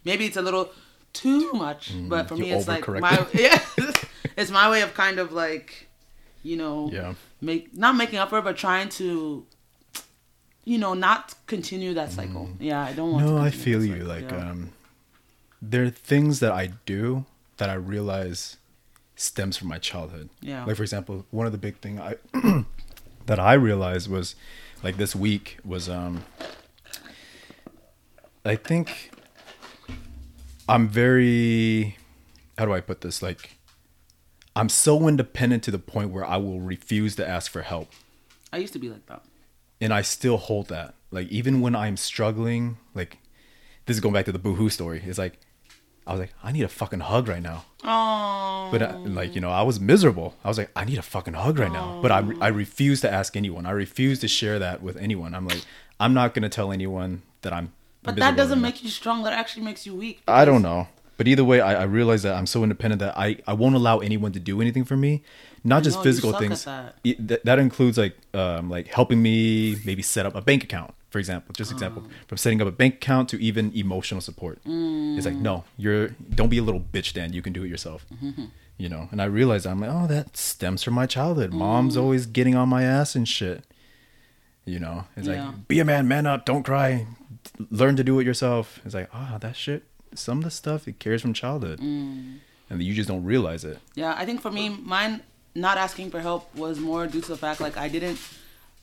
maybe 0.05 0.25
it's 0.25 0.37
a 0.37 0.41
little 0.41 0.69
too 1.13 1.51
much, 1.53 1.93
but 2.07 2.27
for 2.27 2.35
me, 2.35 2.49
Mm-hmm. 2.49 2.57
It's 2.59 2.67
like 2.67 2.87
my 2.87 3.25
yeah, 3.33 3.59
it's 4.37 4.51
my 4.51 4.69
way 4.69 4.81
of 4.81 4.93
kind 4.93 5.19
of 5.19 5.31
like, 5.31 5.87
you 6.43 6.57
know, 6.57 6.89
Yeah. 6.91 7.13
make 7.41 7.75
not 7.75 7.95
making 7.95 8.19
up 8.19 8.29
for 8.29 8.39
it, 8.39 8.43
but 8.43 8.57
trying 8.57 8.89
to. 9.01 9.45
You 10.65 10.77
know, 10.77 10.93
not 10.93 11.33
continue 11.45 11.93
that 11.93 12.11
cycle. 12.11 12.49
Yeah, 12.59 12.81
I 12.83 12.91
don't 12.91 13.13
want. 13.13 13.25
No, 13.25 13.37
to 13.37 13.41
I 13.41 13.51
feel 13.51 13.81
you. 13.85 13.93
cycle, 13.93 14.07
Like, 14.07 14.29
yeah. 14.31 14.49
um, 14.51 14.71
there 15.61 15.83
are 15.85 15.89
things 15.89 16.41
that 16.41 16.51
I 16.51 16.71
do 16.85 17.23
that 17.55 17.69
I 17.69 17.75
realize 17.75 18.57
stems 19.15 19.55
from 19.55 19.69
my 19.69 19.77
childhood. 19.79 20.29
Yeah. 20.41 20.65
Like 20.65 20.75
for 20.75 20.83
example, 20.83 21.25
one 21.31 21.45
of 21.45 21.53
the 21.53 21.57
big 21.57 21.77
thing 21.77 22.01
I 22.01 22.15
that 23.27 23.39
I 23.39 23.53
realized 23.53 24.09
was 24.09 24.35
like 24.83 24.97
this 24.97 25.15
week 25.15 25.57
was 25.63 25.87
um 25.87 26.23
I 28.43 28.55
think 28.55 29.11
I'm 30.67 30.87
very 30.87 31.97
how 32.57 32.65
do 32.65 32.73
I 32.73 32.81
put 32.81 33.01
this? 33.01 33.21
Like 33.21 33.57
I'm 34.55 34.69
so 34.69 35.07
independent 35.07 35.63
to 35.63 35.71
the 35.71 35.79
point 35.79 36.09
where 36.09 36.25
I 36.25 36.37
will 36.37 36.59
refuse 36.59 37.15
to 37.17 37.27
ask 37.27 37.51
for 37.51 37.61
help 37.61 37.91
I 38.51 38.57
used 38.57 38.73
to 38.73 38.79
be 38.79 38.89
like 38.89 39.05
that. 39.07 39.21
and 39.79 39.93
I 39.93 40.01
still 40.01 40.37
hold 40.37 40.69
that. 40.69 40.95
Like 41.11 41.27
even 41.27 41.61
when 41.61 41.75
I'm 41.75 41.97
struggling, 41.97 42.77
like 42.95 43.17
this 43.85 43.95
is 43.97 44.01
going 44.01 44.13
back 44.13 44.25
to 44.25 44.31
the 44.31 44.39
boohoo 44.39 44.69
story. 44.69 45.03
It's 45.05 45.17
like 45.19 45.39
I 46.07 46.11
was 46.13 46.19
like, 46.21 46.33
I 46.43 46.51
need 46.51 46.63
a 46.63 46.67
fucking 46.69 47.01
hug 47.01 47.27
right 47.27 47.41
now. 47.41 47.65
Oh, 47.83 48.69
But 48.71 48.81
uh, 48.81 48.97
like 49.05 49.35
you 49.35 49.41
know, 49.41 49.51
I 49.51 49.61
was 49.61 49.79
miserable. 49.79 50.35
I 50.43 50.47
was 50.47 50.57
like, 50.57 50.71
I 50.75 50.83
need 50.85 50.97
a 50.97 51.01
fucking 51.01 51.33
hug 51.35 51.59
right 51.59 51.71
now. 51.71 51.99
But 52.01 52.11
I 52.11 52.19
I 52.41 52.47
refuse 52.47 53.01
to 53.01 53.11
ask 53.11 53.35
anyone. 53.35 53.65
I 53.65 53.71
refuse 53.71 54.19
to 54.19 54.27
share 54.27 54.57
that 54.59 54.81
with 54.81 54.97
anyone. 54.97 55.35
I'm 55.35 55.47
like, 55.47 55.61
I'm 55.99 56.13
not 56.13 56.33
gonna 56.33 56.49
tell 56.49 56.71
anyone 56.71 57.21
that 57.41 57.53
I'm. 57.53 57.73
but 58.03 58.15
that 58.15 58.35
doesn't 58.37 58.57
right 58.59 58.61
now. 58.61 58.67
make 58.69 58.83
you 58.83 58.89
strong. 58.89 59.23
That 59.23 59.33
actually 59.33 59.63
makes 59.65 59.85
you 59.85 59.93
weak. 59.95 60.21
I 60.27 60.45
don't 60.45 60.61
know. 60.61 60.87
But 61.17 61.27
either 61.27 61.43
way, 61.43 61.61
I, 61.61 61.81
I 61.81 61.83
realize 61.85 62.21
that 62.23 62.35
I'm 62.35 62.45
so 62.45 62.61
independent 62.61 62.99
that 62.99 63.17
I, 63.17 63.37
I 63.47 63.53
won't 63.53 63.73
allow 63.73 63.97
anyone 63.99 64.31
to 64.33 64.39
do 64.39 64.61
anything 64.61 64.85
for 64.85 64.95
me. 64.95 65.23
Not 65.63 65.81
just 65.83 65.97
know, 65.97 66.03
physical 66.03 66.31
things. 66.33 66.63
that. 66.65 66.95
It- 67.03 67.27
that. 67.27 67.43
that 67.45 67.57
includes 67.59 67.97
like 67.97 68.15
um 68.33 68.69
like 68.69 68.87
helping 68.87 69.21
me 69.21 69.77
maybe 69.85 70.01
set 70.03 70.25
up 70.27 70.35
a 70.35 70.41
bank 70.41 70.63
account, 70.63 70.93
for 71.17 71.19
example. 71.25 71.53
Just 71.61 71.71
example 71.71 72.03
Oh. 72.05 72.09
from 72.27 72.37
setting 72.37 72.61
up 72.61 72.67
a 72.67 72.71
bank 72.81 72.93
account 72.95 73.29
to 73.29 73.37
even 73.41 73.71
emotional 73.73 74.21
support. 74.21 74.59
It's 75.17 75.25
like 75.25 75.35
no, 75.49 75.63
you're 75.83 76.09
don't 76.39 76.49
be 76.49 76.59
a 76.59 76.63
little 76.63 76.81
bitch. 76.93 77.09
Dan, 77.13 77.33
you 77.33 77.41
can 77.41 77.53
do 77.53 77.63
it 77.65 77.69
yourself. 77.69 78.05
Mm-hmm. 78.23 78.45
You 78.77 78.89
know. 78.89 79.03
And 79.11 79.19
I 79.21 79.25
realized 79.25 79.65
I'm 79.65 79.79
like, 79.81 79.89
oh, 79.99 80.05
that 80.15 80.37
stems 80.37 80.83
from 80.83 80.93
my 80.93 81.07
childhood. 81.07 81.51
Mom's 81.53 81.95
Mm. 81.95 82.01
always 82.03 82.23
getting 82.37 82.55
on 82.55 82.69
my 82.69 82.83
ass 82.83 83.15
and 83.15 83.27
shit. 83.27 83.63
You 84.73 84.79
know, 84.79 85.05
it's 85.15 85.27
Yeah. 85.27 85.45
like 85.47 85.67
be 85.67 85.79
a 85.79 85.85
man, 85.85 86.07
man 86.07 86.25
up, 86.27 86.45
don't 86.45 86.63
cry, 86.63 87.07
learn 87.71 87.95
to 87.95 88.03
do 88.03 88.19
it 88.19 88.25
yourself. 88.25 88.79
It's 88.85 88.93
like 88.99 89.09
ah, 89.13 89.37
that 89.39 89.55
shit. 89.55 89.81
Some 90.13 90.37
of 90.39 90.43
the 90.43 90.51
stuff 90.51 90.87
it 90.87 90.99
carries 90.99 91.21
from 91.21 91.33
childhood, 91.33 91.79
Mm. 91.79 92.39
and 92.69 92.83
you 92.87 92.93
just 92.93 93.09
don't 93.11 93.23
realize 93.33 93.63
it. 93.71 93.77
Yeah, 93.95 94.13
I 94.21 94.23
think 94.27 94.41
for 94.41 94.51
me, 94.51 94.69
mine 94.69 95.21
not 95.55 95.77
asking 95.77 96.11
for 96.11 96.19
help 96.21 96.43
was 96.55 96.79
more 96.79 97.07
due 97.07 97.21
to 97.21 97.29
the 97.35 97.37
fact 97.45 97.59
like 97.59 97.75
I 97.85 97.87
didn't 97.95 98.19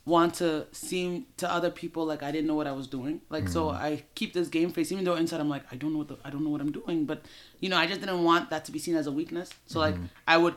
want 0.07 0.35
to 0.35 0.67
seem 0.73 1.27
to 1.39 1.51
other 1.51 1.71
people 1.71 2.05
like 2.05 2.23
I 2.23 2.31
didn't 2.31 2.47
know 2.47 2.55
what 2.55 2.67
I 2.67 2.73
was 2.73 2.87
doing. 2.87 3.21
Like 3.31 3.49
so 3.49 3.69
Mm-hmm. 3.69 3.85
I 3.85 4.03
keep 4.15 4.33
this 4.35 4.49
game 4.49 4.71
face 4.71 4.93
even 4.93 5.05
though 5.05 5.15
inside 5.15 5.41
I'm 5.41 5.49
like 5.49 5.65
I 5.73 5.77
don't 5.77 5.93
know 5.93 5.99
what 5.99 6.09
the, 6.09 6.19
I 6.25 6.31
don't 6.31 6.45
know 6.45 6.51
what 6.51 6.61
I'm 6.61 6.73
doing, 6.73 7.05
but 7.07 7.25
you 7.61 7.69
know, 7.71 7.77
I 7.79 7.87
just 7.87 8.01
didn't 8.01 8.23
want 8.23 8.51
that 8.51 8.65
to 8.67 8.73
be 8.73 8.79
seen 8.79 8.97
as 8.97 9.07
a 9.07 9.13
weakness. 9.13 9.51
So 9.67 9.79
like 9.81 9.95
Mm-hmm. 9.95 10.05
I 10.29 10.37
would 10.37 10.55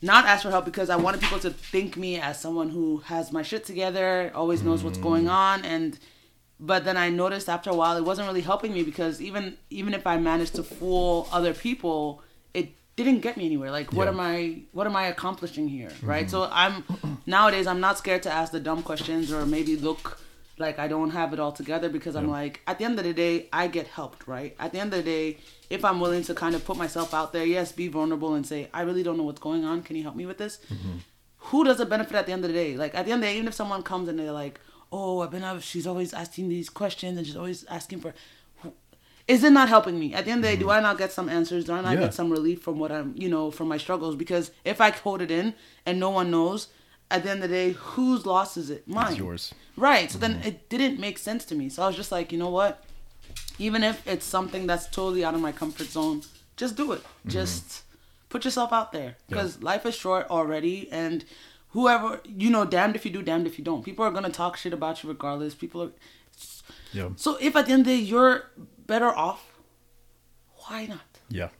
not 0.00 0.26
ask 0.26 0.42
for 0.42 0.50
help 0.50 0.64
because 0.64 0.90
I 0.90 0.96
wanted 0.96 1.20
people 1.20 1.40
to 1.40 1.50
think 1.50 1.96
me 1.96 2.20
as 2.20 2.40
someone 2.40 2.70
who 2.70 2.98
has 2.98 3.32
my 3.32 3.42
shit 3.42 3.64
together, 3.64 4.30
always 4.34 4.62
knows 4.62 4.84
what's 4.84 4.98
going 4.98 5.24
Mm. 5.26 5.30
on 5.32 5.64
and 5.64 5.98
but 6.60 6.84
then 6.84 6.96
I 6.96 7.08
noticed 7.10 7.48
after 7.48 7.70
a 7.70 7.74
while 7.74 7.96
it 7.96 8.04
wasn't 8.04 8.26
really 8.26 8.40
helping 8.40 8.72
me 8.72 8.82
because 8.82 9.20
even 9.22 9.56
even 9.70 9.94
if 9.94 10.04
I 10.06 10.16
managed 10.18 10.54
to 10.56 10.62
fool 10.64 11.28
other 11.32 11.54
people, 11.54 12.22
it 12.54 12.68
didn't 13.04 13.22
get 13.22 13.36
me 13.36 13.44
anywhere. 13.46 13.70
Like 13.70 13.92
what 13.92 14.04
Yeah. 14.04 14.12
am 14.12 14.20
I 14.20 14.62
what 14.72 14.86
am 14.86 14.96
I 14.96 15.06
accomplishing 15.06 15.68
here? 15.68 15.90
Right? 16.02 16.26
Mm-hmm. 16.26 16.30
So 16.30 16.48
I'm 16.52 16.84
nowadays 17.26 17.66
I'm 17.66 17.80
not 17.80 17.98
scared 17.98 18.22
to 18.24 18.30
ask 18.30 18.52
the 18.52 18.60
dumb 18.60 18.82
questions 18.82 19.32
or 19.32 19.44
maybe 19.46 19.76
look 19.76 20.20
like 20.58 20.78
I 20.80 20.88
don't 20.88 21.10
have 21.10 21.32
it 21.32 21.38
all 21.38 21.52
together 21.52 21.88
because 21.88 22.14
I'm 22.16 22.28
like 22.28 22.60
at 22.66 22.78
the 22.78 22.84
end 22.84 22.98
of 22.98 23.04
the 23.04 23.12
day 23.14 23.48
I 23.52 23.68
get 23.68 23.86
helped, 23.86 24.26
right? 24.26 24.56
At 24.58 24.72
the 24.72 24.80
end 24.80 24.92
of 24.92 25.04
the 25.04 25.10
day, 25.10 25.38
if 25.70 25.84
I'm 25.84 26.00
willing 26.00 26.24
to 26.24 26.34
kind 26.34 26.54
of 26.56 26.64
put 26.64 26.76
myself 26.76 27.14
out 27.14 27.32
there, 27.32 27.44
yes, 27.46 27.70
be 27.70 27.86
vulnerable 27.88 28.34
and 28.34 28.44
say, 28.44 28.68
I 28.74 28.82
really 28.82 29.02
don't 29.04 29.16
know 29.16 29.22
what's 29.22 29.40
going 29.40 29.64
on. 29.64 29.82
Can 29.82 29.94
you 29.96 30.02
help 30.02 30.16
me 30.16 30.26
with 30.26 30.38
this? 30.38 30.58
Mm-hmm. 30.72 30.96
who 31.50 31.64
does 31.64 31.78
it 31.80 31.88
benefit 31.88 32.16
at 32.16 32.26
the 32.26 32.32
end 32.32 32.44
of 32.44 32.48
the 32.52 32.58
day? 32.64 32.76
Like 32.76 32.94
at 32.96 33.06
the 33.06 33.12
end 33.12 33.22
of 33.22 33.26
the 33.28 33.32
day, 33.32 33.36
even 33.36 33.48
if 33.48 33.54
someone 33.54 33.82
comes 33.82 34.08
and 34.08 34.18
they're 34.18 34.32
like, 34.32 34.58
"Oh, 34.90 35.20
I've 35.22 35.30
been 35.30 35.44
up," 35.44 35.62
she's 35.62 35.86
always 35.86 36.12
asking 36.12 36.48
these 36.48 36.68
questions 36.68 37.16
and 37.16 37.24
she's 37.26 37.36
always 37.36 37.64
asking 37.78 38.00
for. 38.00 38.12
Is 39.28 39.44
it 39.44 39.52
not 39.52 39.68
helping 39.68 40.00
me? 40.00 40.14
At 40.14 40.24
the 40.24 40.30
end 40.30 40.38
of 40.38 40.50
the 40.50 40.56
day, 40.56 40.56
do 40.56 40.66
mm-hmm. 40.66 40.78
I 40.78 40.80
not 40.80 40.98
get 40.98 41.12
some 41.12 41.28
answers? 41.28 41.66
Do 41.66 41.74
I 41.74 41.82
not 41.82 41.92
Yeah. 41.94 42.00
get 42.00 42.14
some 42.14 42.30
relief 42.30 42.62
from 42.62 42.78
what 42.78 42.90
I'm, 42.90 43.14
you 43.16 43.28
know, 43.28 43.50
from 43.50 43.68
my 43.68 43.76
struggles? 43.76 44.16
Because 44.16 44.50
if 44.64 44.80
I 44.80 44.90
hold 44.90 45.20
it 45.20 45.30
in 45.30 45.54
and 45.84 46.00
no 46.00 46.10
one 46.10 46.30
knows, 46.30 46.68
at 47.10 47.22
the 47.22 47.30
end 47.30 47.42
of 47.42 47.50
the 47.50 47.54
day, 47.54 47.72
whose 47.72 48.26
loss 48.26 48.56
is 48.56 48.70
it? 48.70 48.88
Mine. 48.88 49.16
yours. 49.16 49.54
Right. 49.76 50.10
So 50.10 50.18
then 50.18 50.34
mm-hmm. 50.36 50.48
it 50.48 50.68
didn't 50.68 50.98
make 50.98 51.18
sense 51.18 51.44
to 51.46 51.54
me. 51.54 51.68
So 51.68 51.82
I 51.82 51.86
was 51.86 51.96
just 51.96 52.10
like, 52.10 52.32
you 52.32 52.38
know 52.38 52.50
what? 52.50 52.84
Even 53.58 53.84
if 53.84 54.06
it's 54.06 54.24
something 54.26 54.66
that's 54.66 54.86
totally 54.86 55.24
out 55.24 55.34
of 55.34 55.40
my 55.40 55.52
comfort 55.52 55.88
zone, 55.88 56.22
just 56.56 56.76
do 56.76 56.92
it. 56.92 57.02
Mm-hmm. 57.02 57.30
Just 57.30 57.82
put 58.28 58.44
yourself 58.44 58.72
out 58.72 58.92
there 58.92 59.16
because 59.28 59.62
life 59.62 59.86
is 59.86 59.94
short 59.94 60.28
already 60.30 60.88
and 60.92 61.24
whoever 61.70 62.20
you 62.24 62.50
know 62.50 62.64
damned 62.64 62.94
if 62.96 63.04
you 63.04 63.10
do 63.10 63.22
damned 63.22 63.46
if 63.46 63.58
you 63.58 63.64
don't 63.64 63.84
people 63.84 64.04
are 64.04 64.10
gonna 64.10 64.28
talk 64.30 64.56
shit 64.56 64.72
about 64.72 65.02
you 65.02 65.08
regardless 65.08 65.54
people 65.54 65.82
are 65.82 65.92
Yeah. 66.92 67.10
so 67.16 67.38
if 67.40 67.56
at 67.56 67.66
the 67.66 67.72
end 67.72 67.80
of 67.80 67.86
the 67.86 67.96
day 67.96 68.02
you're 68.02 68.50
better 68.88 69.10
off 69.26 69.42
why 70.66 70.86
not 70.86 71.00
Yeah. 71.28 71.50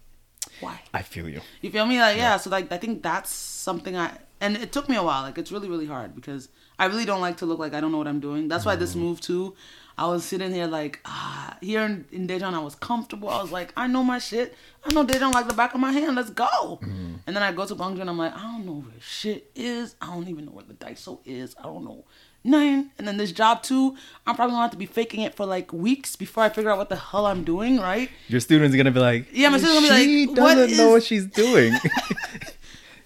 why 0.60 0.80
I 0.92 1.02
feel 1.02 1.28
you. 1.28 1.40
you 1.62 1.70
feel 1.70 1.86
me 1.86 2.00
like 2.00 2.16
yeah 2.16 2.36
so 2.36 2.50
like 2.50 2.72
i 2.72 2.78
think 2.78 3.02
that's 3.02 3.30
something 3.30 3.96
i 3.96 4.08
and 4.40 4.56
it 4.56 4.70
took 4.72 4.88
me 4.88 4.96
a 4.96 5.02
while 5.02 5.22
like 5.22 5.38
it's 5.38 5.52
really 5.52 5.68
really 5.68 5.86
hard 5.86 6.14
because 6.14 6.48
I 6.80 6.86
really 6.86 7.04
don't 7.04 7.20
like 7.20 7.38
to 7.38 7.46
look 7.46 7.58
like 7.58 7.74
I 7.74 7.80
don't 7.80 7.90
know 7.90 7.98
what 7.98 8.06
I'm 8.06 8.20
doing. 8.20 8.46
That's 8.46 8.64
why 8.64 8.76
this 8.76 8.94
move 8.94 9.20
too. 9.20 9.56
I 10.02 10.06
was 10.06 10.24
sitting 10.24 10.54
here 10.54 10.68
like 10.68 11.00
ah, 11.04 11.56
here 11.60 11.82
in, 11.82 12.04
in 12.12 12.28
Daejeon, 12.28 12.54
I 12.54 12.60
was 12.60 12.76
comfortable. 12.76 13.28
I 13.28 13.42
was 13.42 13.50
like, 13.50 13.72
I 13.76 13.88
know 13.88 14.04
my 14.04 14.20
shit. 14.20 14.54
I 14.84 14.94
know 14.94 15.04
Daejeon 15.04 15.32
like 15.34 15.48
the 15.48 15.54
back 15.54 15.74
of 15.74 15.80
my 15.80 15.90
hand. 15.90 16.14
Let's 16.14 16.30
go. 16.30 16.78
And 16.80 17.34
then 17.34 17.42
I 17.42 17.50
go 17.50 17.66
to 17.66 17.74
Gwangju 17.74 18.00
and 18.02 18.08
I'm 18.08 18.16
like, 18.16 18.32
I 18.32 18.42
don't 18.42 18.64
know 18.64 18.74
where 18.86 19.00
shit 19.00 19.50
is. 19.56 19.96
I 20.00 20.06
don't 20.06 20.28
even 20.28 20.44
know 20.46 20.52
where 20.52 20.66
the 20.72 20.74
Daiso 20.74 21.18
is. 21.24 21.56
I 21.58 21.64
don't 21.64 21.82
know 21.84 22.04
nothing. 22.44 22.90
And 22.98 23.06
then 23.06 23.16
this 23.16 23.32
job 23.32 23.62
too, 23.62 23.96
I'm 24.26 24.34
probably 24.34 24.52
gonna 24.52 24.62
have 24.62 24.70
to 24.72 24.76
be 24.76 24.86
faking 24.86 25.20
it 25.20 25.34
for 25.34 25.46
like 25.46 25.72
weeks 25.72 26.16
before 26.16 26.44
I 26.44 26.48
figure 26.48 26.70
out 26.70 26.78
what 26.78 26.88
the 26.88 26.96
hell 26.96 27.26
I'm 27.26 27.44
doing. 27.44 27.78
Right? 27.78 28.10
Your 28.28 28.40
student's 28.40 28.76
gonna 28.76 28.90
be 28.90 29.00
like, 29.00 29.26
Yeah, 29.32 29.48
my 29.48 29.58
student's 29.58 29.88
gonna 29.88 30.00
be 30.00 30.04
she 30.04 30.26
like, 30.26 30.38
what 30.38 30.54
doesn't 30.54 30.76
know 30.76 30.88
is- 30.88 30.92
what 30.92 31.02
she's 31.02 31.26
doing. 31.26 31.74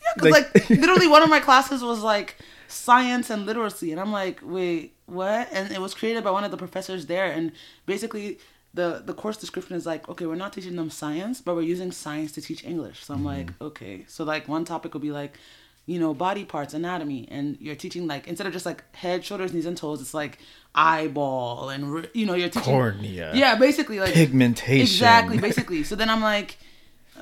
Yeah, 0.05 0.31
because 0.31 0.31
like, 0.33 0.71
literally 0.71 1.07
one 1.07 1.23
of 1.23 1.31
my 1.31 1.41
classes 1.41 1.83
was 1.83 2.03
like 2.03 2.37
science 2.69 3.31
and 3.31 3.47
literacy, 3.47 3.93
and 3.93 4.01
I'm 4.01 4.13
like, 4.13 4.41
wait, 4.43 4.97
what? 5.07 5.49
And 5.53 5.71
it 5.71 5.81
was 5.81 5.95
created 5.95 6.25
by 6.25 6.31
one 6.31 6.45
of 6.45 6.51
the 6.51 6.57
professors 6.57 7.07
there, 7.07 7.31
and 7.31 7.53
basically 7.87 8.39
the 8.75 9.03
the 9.05 9.15
course 9.15 9.37
description 9.37 9.77
is 9.77 9.87
like, 9.87 10.09
okay, 10.09 10.27
we're 10.27 10.35
not 10.35 10.53
teaching 10.53 10.77
them 10.77 10.91
science, 10.91 11.41
but 11.41 11.55
we're 11.55 11.63
using 11.63 11.93
science 11.93 12.33
to 12.33 12.41
teach 12.41 12.65
English. 12.65 13.05
So 13.05 13.15
I'm 13.15 13.21
mm-hmm. 13.21 13.27
like, 13.27 13.53
okay, 13.61 14.05
so 14.09 14.25
like 14.25 14.49
one 14.49 14.65
topic 14.65 14.95
would 14.95 15.03
be 15.03 15.13
like. 15.13 15.39
You 15.85 15.99
know, 15.99 16.15
body 16.15 16.45
parts, 16.45 16.75
anatomy, 16.75 17.27
and 17.31 17.57
you're 17.61 17.75
teaching 17.75 18.07
like 18.07 18.29
instead 18.29 18.47
of 18.47 18.53
just 18.53 18.65
like 18.65 18.85
head, 18.95 19.25
shoulders, 19.25 19.53
knees, 19.53 19.67
and 19.67 19.77
toes, 19.77 20.01
it's 20.01 20.15
like 20.15 20.39
eyeball, 20.75 21.71
and 21.71 22.09
you 22.15 22.27
know, 22.27 22.35
you're 22.35 22.49
teaching 22.49 22.63
Cornea. 22.73 23.33
Yeah, 23.35 23.57
basically 23.57 23.99
like 24.01 24.15
Pigmentation. 24.15 24.81
Exactly, 24.83 25.39
basically. 25.49 25.83
So 25.83 25.97
then 25.97 26.09
I'm 26.09 26.23
like, 26.23 26.57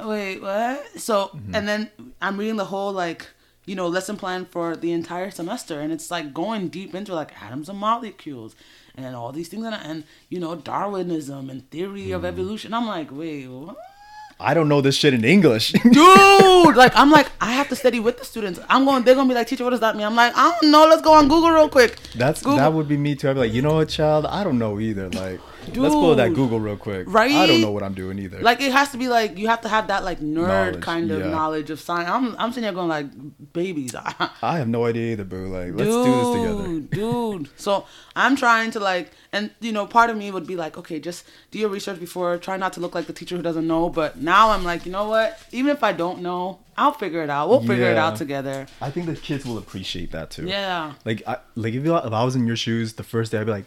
wait, 0.05 0.41
what? 0.41 1.01
So 1.01 1.29
Mm-hmm. 1.35 1.55
and 1.55 1.69
then 1.69 1.91
I'm 2.21 2.37
reading 2.37 2.57
the 2.57 2.67
whole 2.67 2.93
like 2.93 3.27
you 3.67 3.75
know 3.77 3.87
lesson 3.89 4.17
plan 4.17 4.45
for 4.47 4.77
the 4.77 4.93
entire 4.93 5.31
semester, 5.31 5.81
and 5.81 5.93
it's 5.93 6.11
like 6.11 6.35
going 6.35 6.69
deep 6.69 6.95
into 6.95 7.15
like 7.15 7.33
atoms 7.43 7.69
and 7.69 7.79
molecules 7.79 8.55
and 8.97 9.15
all 9.17 9.33
these 9.33 9.49
things, 9.49 9.65
and, 9.65 9.75
and 9.75 10.05
you 10.29 10.39
know 10.39 10.55
Darwinism 10.57 11.49
and 11.51 11.69
theory 11.71 12.09
Mm. 12.09 12.17
of 12.17 12.25
evolution. 12.25 12.75
I'm 12.75 12.87
like, 12.87 13.11
wait, 13.11 13.47
what? 13.49 13.77
I 14.41 14.55
don't 14.55 14.69
know 14.69 14.81
this 14.81 14.97
shit 14.97 15.13
in 15.15 15.25
English. 15.25 15.73
dude 15.83 16.77
like 16.77 16.93
i'm 16.95 17.11
like 17.11 17.31
i 17.41 17.53
have 17.53 17.69
to 17.69 17.77
study 17.77 17.99
with 18.01 18.17
the 18.19 18.25
students 18.25 18.61
i'm 18.69 18.85
going 18.85 19.03
they're 19.03 19.15
gonna 19.15 19.29
be 19.29 19.35
like 19.35 19.47
teacher 19.47 19.65
what 19.65 19.71
does 19.71 19.81
that 19.81 19.97
mean 19.97 20.07
i'm 20.07 20.15
like 20.15 20.33
i 20.37 20.57
don't 20.61 20.71
know 20.71 20.87
let's 20.87 21.03
go 21.03 21.13
on 21.13 21.29
google 21.29 21.51
real 21.51 21.69
quick 21.69 21.97
That's 22.15 22.41
Google. 22.43 22.59
that 22.59 22.73
would 22.73 22.89
be 22.89 22.97
me 22.97 23.15
too. 23.17 23.29
I'd 23.29 23.35
be 23.35 23.41
like, 23.41 23.53
you 23.53 23.63
know 23.63 23.75
what, 23.75 23.89
child? 23.89 24.27
I 24.27 24.45
don't 24.45 24.59
know 24.59 24.79
either. 24.81 25.09
Like, 25.11 25.41
let's 25.77 25.95
pull 25.95 26.15
that 26.15 26.35
Google 26.35 26.61
real 26.61 26.77
quick. 26.77 27.07
Right? 27.09 27.33
I 27.33 27.47
don't 27.47 27.61
know 27.61 27.71
what 27.71 27.83
I'm 27.83 27.95
doing 27.95 28.19
either. 28.19 28.41
like 28.41 28.61
it 28.61 28.73
has 28.73 28.91
to 28.93 28.99
be 28.99 29.09
like 29.09 29.39
you 29.39 29.49
have 29.49 29.61
to 29.63 29.69
have 29.69 29.89
that 29.89 30.05
like 30.05 30.21
nerd 30.21 30.49
Knowledge, 30.49 30.83
kind 30.83 31.11
of 31.11 31.21
yeah. 31.21 31.31
knowledge 31.31 31.71
of 31.71 31.81
science 31.81 32.09
i'm, 32.09 32.37
I'm 32.39 32.51
sitting 32.51 32.65
here 32.65 32.73
going 32.73 32.89
like 32.89 33.07
babies 33.53 33.95
I 34.43 34.59
have 34.59 34.69
no 34.69 34.85
idea 34.87 35.13
either, 35.13 35.25
boo. 35.25 35.47
Like, 35.47 35.75
let's 35.75 35.91
do 35.91 36.05
this 36.05 36.35
together. 36.35 36.65
Dude, 36.65 36.91
dude. 36.91 37.49
So 37.57 37.87
I'm 38.17 38.37
trying 38.37 38.71
to 38.73 38.81
like, 38.81 39.11
and 39.33 39.51
you 39.61 39.73
know, 39.73 39.87
part 39.87 40.11
of 40.11 40.17
me 40.17 40.31
would 40.31 40.47
be 40.47 40.57
like, 40.57 40.77
okay, 40.79 41.01
just 41.01 41.25
do 41.51 41.59
your 41.59 41.69
research 41.69 41.99
before. 42.01 42.37
Try 42.39 42.57
not 42.57 42.73
to 42.75 42.81
look 42.81 42.95
like 42.95 43.07
the 43.07 43.13
teacher 43.13 43.37
who 43.37 43.43
doesn't 43.43 43.67
know. 43.67 43.89
But 43.89 44.19
now 44.19 44.51
I'm 44.51 44.65
like, 44.65 44.87
you 44.87 44.93
know 44.93 45.09
what? 45.09 45.39
Even 45.53 45.71
if 45.71 45.83
I 45.83 45.93
don't 45.93 46.21
know, 46.23 46.61
I'll 46.77 46.93
figure 46.93 47.23
it 47.23 47.31
out. 47.31 47.49
We'll 47.49 47.61
figure 47.61 47.91
it 47.91 47.99
out 47.99 48.17
together. 48.17 48.67
I 48.81 48.91
think 48.91 49.07
the 49.07 49.17
kids 49.17 49.45
will 49.45 49.59
appreciate 49.59 50.13
that 50.13 50.31
too. 50.31 50.47
Yeah. 50.47 50.95
Like, 51.05 51.23
I, 51.27 51.39
like 51.55 51.75
if, 51.75 51.85
you, 51.85 51.97
if 51.97 52.13
I 52.13 52.25
was 52.25 52.37
in 52.37 52.47
your 52.47 52.57
shoes 52.57 52.95
the 52.95 53.03
first 53.03 53.33
day, 53.33 53.39
I'd 53.39 53.45
be 53.45 53.53
like, 53.53 53.67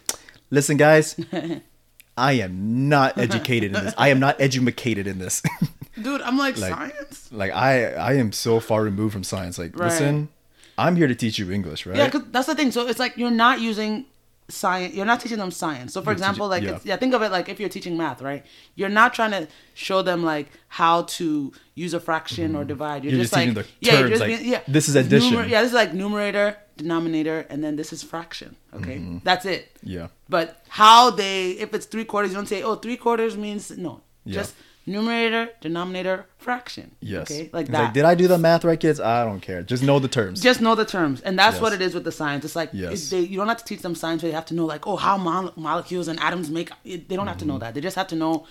listen, 0.49 0.77
guys, 0.77 1.19
I 2.17 2.33
am 2.33 2.87
not 2.89 3.17
educated 3.17 3.75
in 3.75 3.83
this. 3.85 3.93
I 3.97 4.09
am 4.09 4.19
not 4.19 4.39
educated 4.39 5.07
in 5.07 5.19
this. 5.19 5.41
Dude, 6.01 6.21
I'm 6.21 6.37
like, 6.37 6.57
Like- 6.57 6.73
science. 6.73 7.29
like, 7.31 7.51
I, 7.53 7.93
I 7.93 8.13
am 8.13 8.31
so 8.31 8.59
far 8.59 8.83
removed 8.83 9.13
from 9.13 9.23
science. 9.23 9.57
Like, 9.57 9.77
Right. 9.77 9.89
listen, 9.91 10.29
I'm 10.77 10.95
here 10.95 11.07
to 11.07 11.15
teach 11.15 11.37
you 11.39 11.51
English, 11.51 11.85
right? 11.85 11.95
Yeah, 11.97 12.09
'cause 12.09 12.23
that's 12.31 12.47
the 12.47 12.55
thing. 12.55 12.71
So 12.71 12.87
it's 12.87 12.99
like 12.99 13.15
you're 13.17 13.29
not 13.31 13.61
using 13.61 14.05
science. 14.49 14.93
You're 14.95 15.05
not 15.05 15.19
teaching 15.21 15.37
them 15.37 15.51
science. 15.51 15.93
So 15.93 16.01
for 16.01 16.05
You're 16.07 16.13
example, 16.13 16.49
teaching- 16.49 16.49
like 16.49 16.63
yeah. 16.63 16.75
it's, 16.77 16.85
yeah, 16.85 16.95
think 16.97 17.13
of 17.13 17.21
it 17.21 17.31
like 17.31 17.47
if 17.49 17.59
you're 17.59 17.69
teaching 17.69 17.95
math, 17.95 18.21
right? 18.21 18.43
You're 18.75 18.89
not 18.89 19.13
trying 19.13 19.31
to 19.31 19.47
show 19.75 20.01
them 20.01 20.23
like 20.23 20.47
how 20.67 21.03
to 21.03 21.53
use 21.75 21.93
a 21.93 21.99
fraction 21.99 22.55
or 22.55 22.65
divide. 22.65 23.03
You're, 23.03 23.11
Mm-hmm. 23.13 23.17
You're 23.17 23.23
just, 23.23 23.33
just 23.33 23.55
like 23.57 23.67
yeah, 23.79 23.91
you're 23.93 24.09
terms, 24.09 24.19
just 24.19 24.21
like, 24.21 24.39
yeah. 24.45 24.59
this 24.67 24.89
is 24.89 24.95
addition. 24.95 25.33
numer- 25.33 25.49
yeah, 25.49 25.61
this 25.61 25.69
is 25.69 25.75
like 25.75 25.93
numerator, 25.93 26.57
denominator, 26.77 27.45
and 27.49 27.63
then 27.63 27.75
this 27.75 27.93
is 27.93 28.03
fraction. 28.03 28.55
Okay, 28.73 29.19
that's 29.23 29.45
it. 29.45 29.71
Yeah. 29.83 30.07
But 30.29 30.61
how 30.69 31.09
they, 31.11 31.51
if 31.51 31.73
it's 31.73 31.85
three 31.85 32.05
quarters, 32.05 32.31
you 32.31 32.35
don't 32.37 32.47
say, 32.47 32.63
oh, 32.63 32.75
three 32.75 32.97
quarters 32.97 33.37
means 33.37 33.71
no. 33.77 34.01
Yeah. 34.25 34.35
Just 34.35 34.55
numerator, 34.85 35.49
denominator, 35.61 36.25
fraction. 36.37 36.91
Yes. 36.99 37.29
Okay, 37.31 37.49
like 37.53 37.63
It's 37.67 37.71
that. 37.71 37.93
did 37.93 38.03
I 38.05 38.15
do 38.15 38.27
the 38.27 38.37
math 38.37 38.63
right, 38.65 38.79
kids? 38.79 38.99
I 38.99 39.23
don't 39.23 39.39
care. 39.39 39.61
Just 39.63 39.83
know 39.83 39.99
the 39.99 40.07
terms. 40.07 40.41
Just 40.41 40.59
know 40.61 40.75
the 40.75 40.85
terms, 40.85 41.21
and 41.21 41.37
that's 41.39 41.59
what 41.61 41.71
it 41.73 41.81
is 41.81 41.93
with 41.93 42.03
the 42.03 42.11
science. 42.11 42.43
It's 42.45 42.55
like 42.55 42.69
Yes. 42.73 43.09
they, 43.09 43.19
you 43.21 43.37
don't 43.37 43.47
have 43.47 43.57
to 43.57 43.65
teach 43.65 43.81
them 43.81 43.95
science, 43.95 44.21
but 44.21 44.27
you 44.29 44.33
have 44.33 44.45
to 44.47 44.53
know 44.55 44.65
like, 44.65 44.85
oh, 44.87 44.95
how 44.97 45.17
mole- 45.17 45.53
molecules 45.55 46.07
and 46.07 46.19
atoms 46.19 46.49
make. 46.49 46.69
It, 46.83 47.07
they 47.09 47.15
don't 47.15 47.27
have 47.27 47.37
to 47.37 47.45
Mm-hmm. 47.45 47.53
know 47.53 47.59
that. 47.59 47.73
They 47.75 47.81
just 47.81 47.95
have 47.95 48.07
to 48.07 48.15
know 48.15 48.45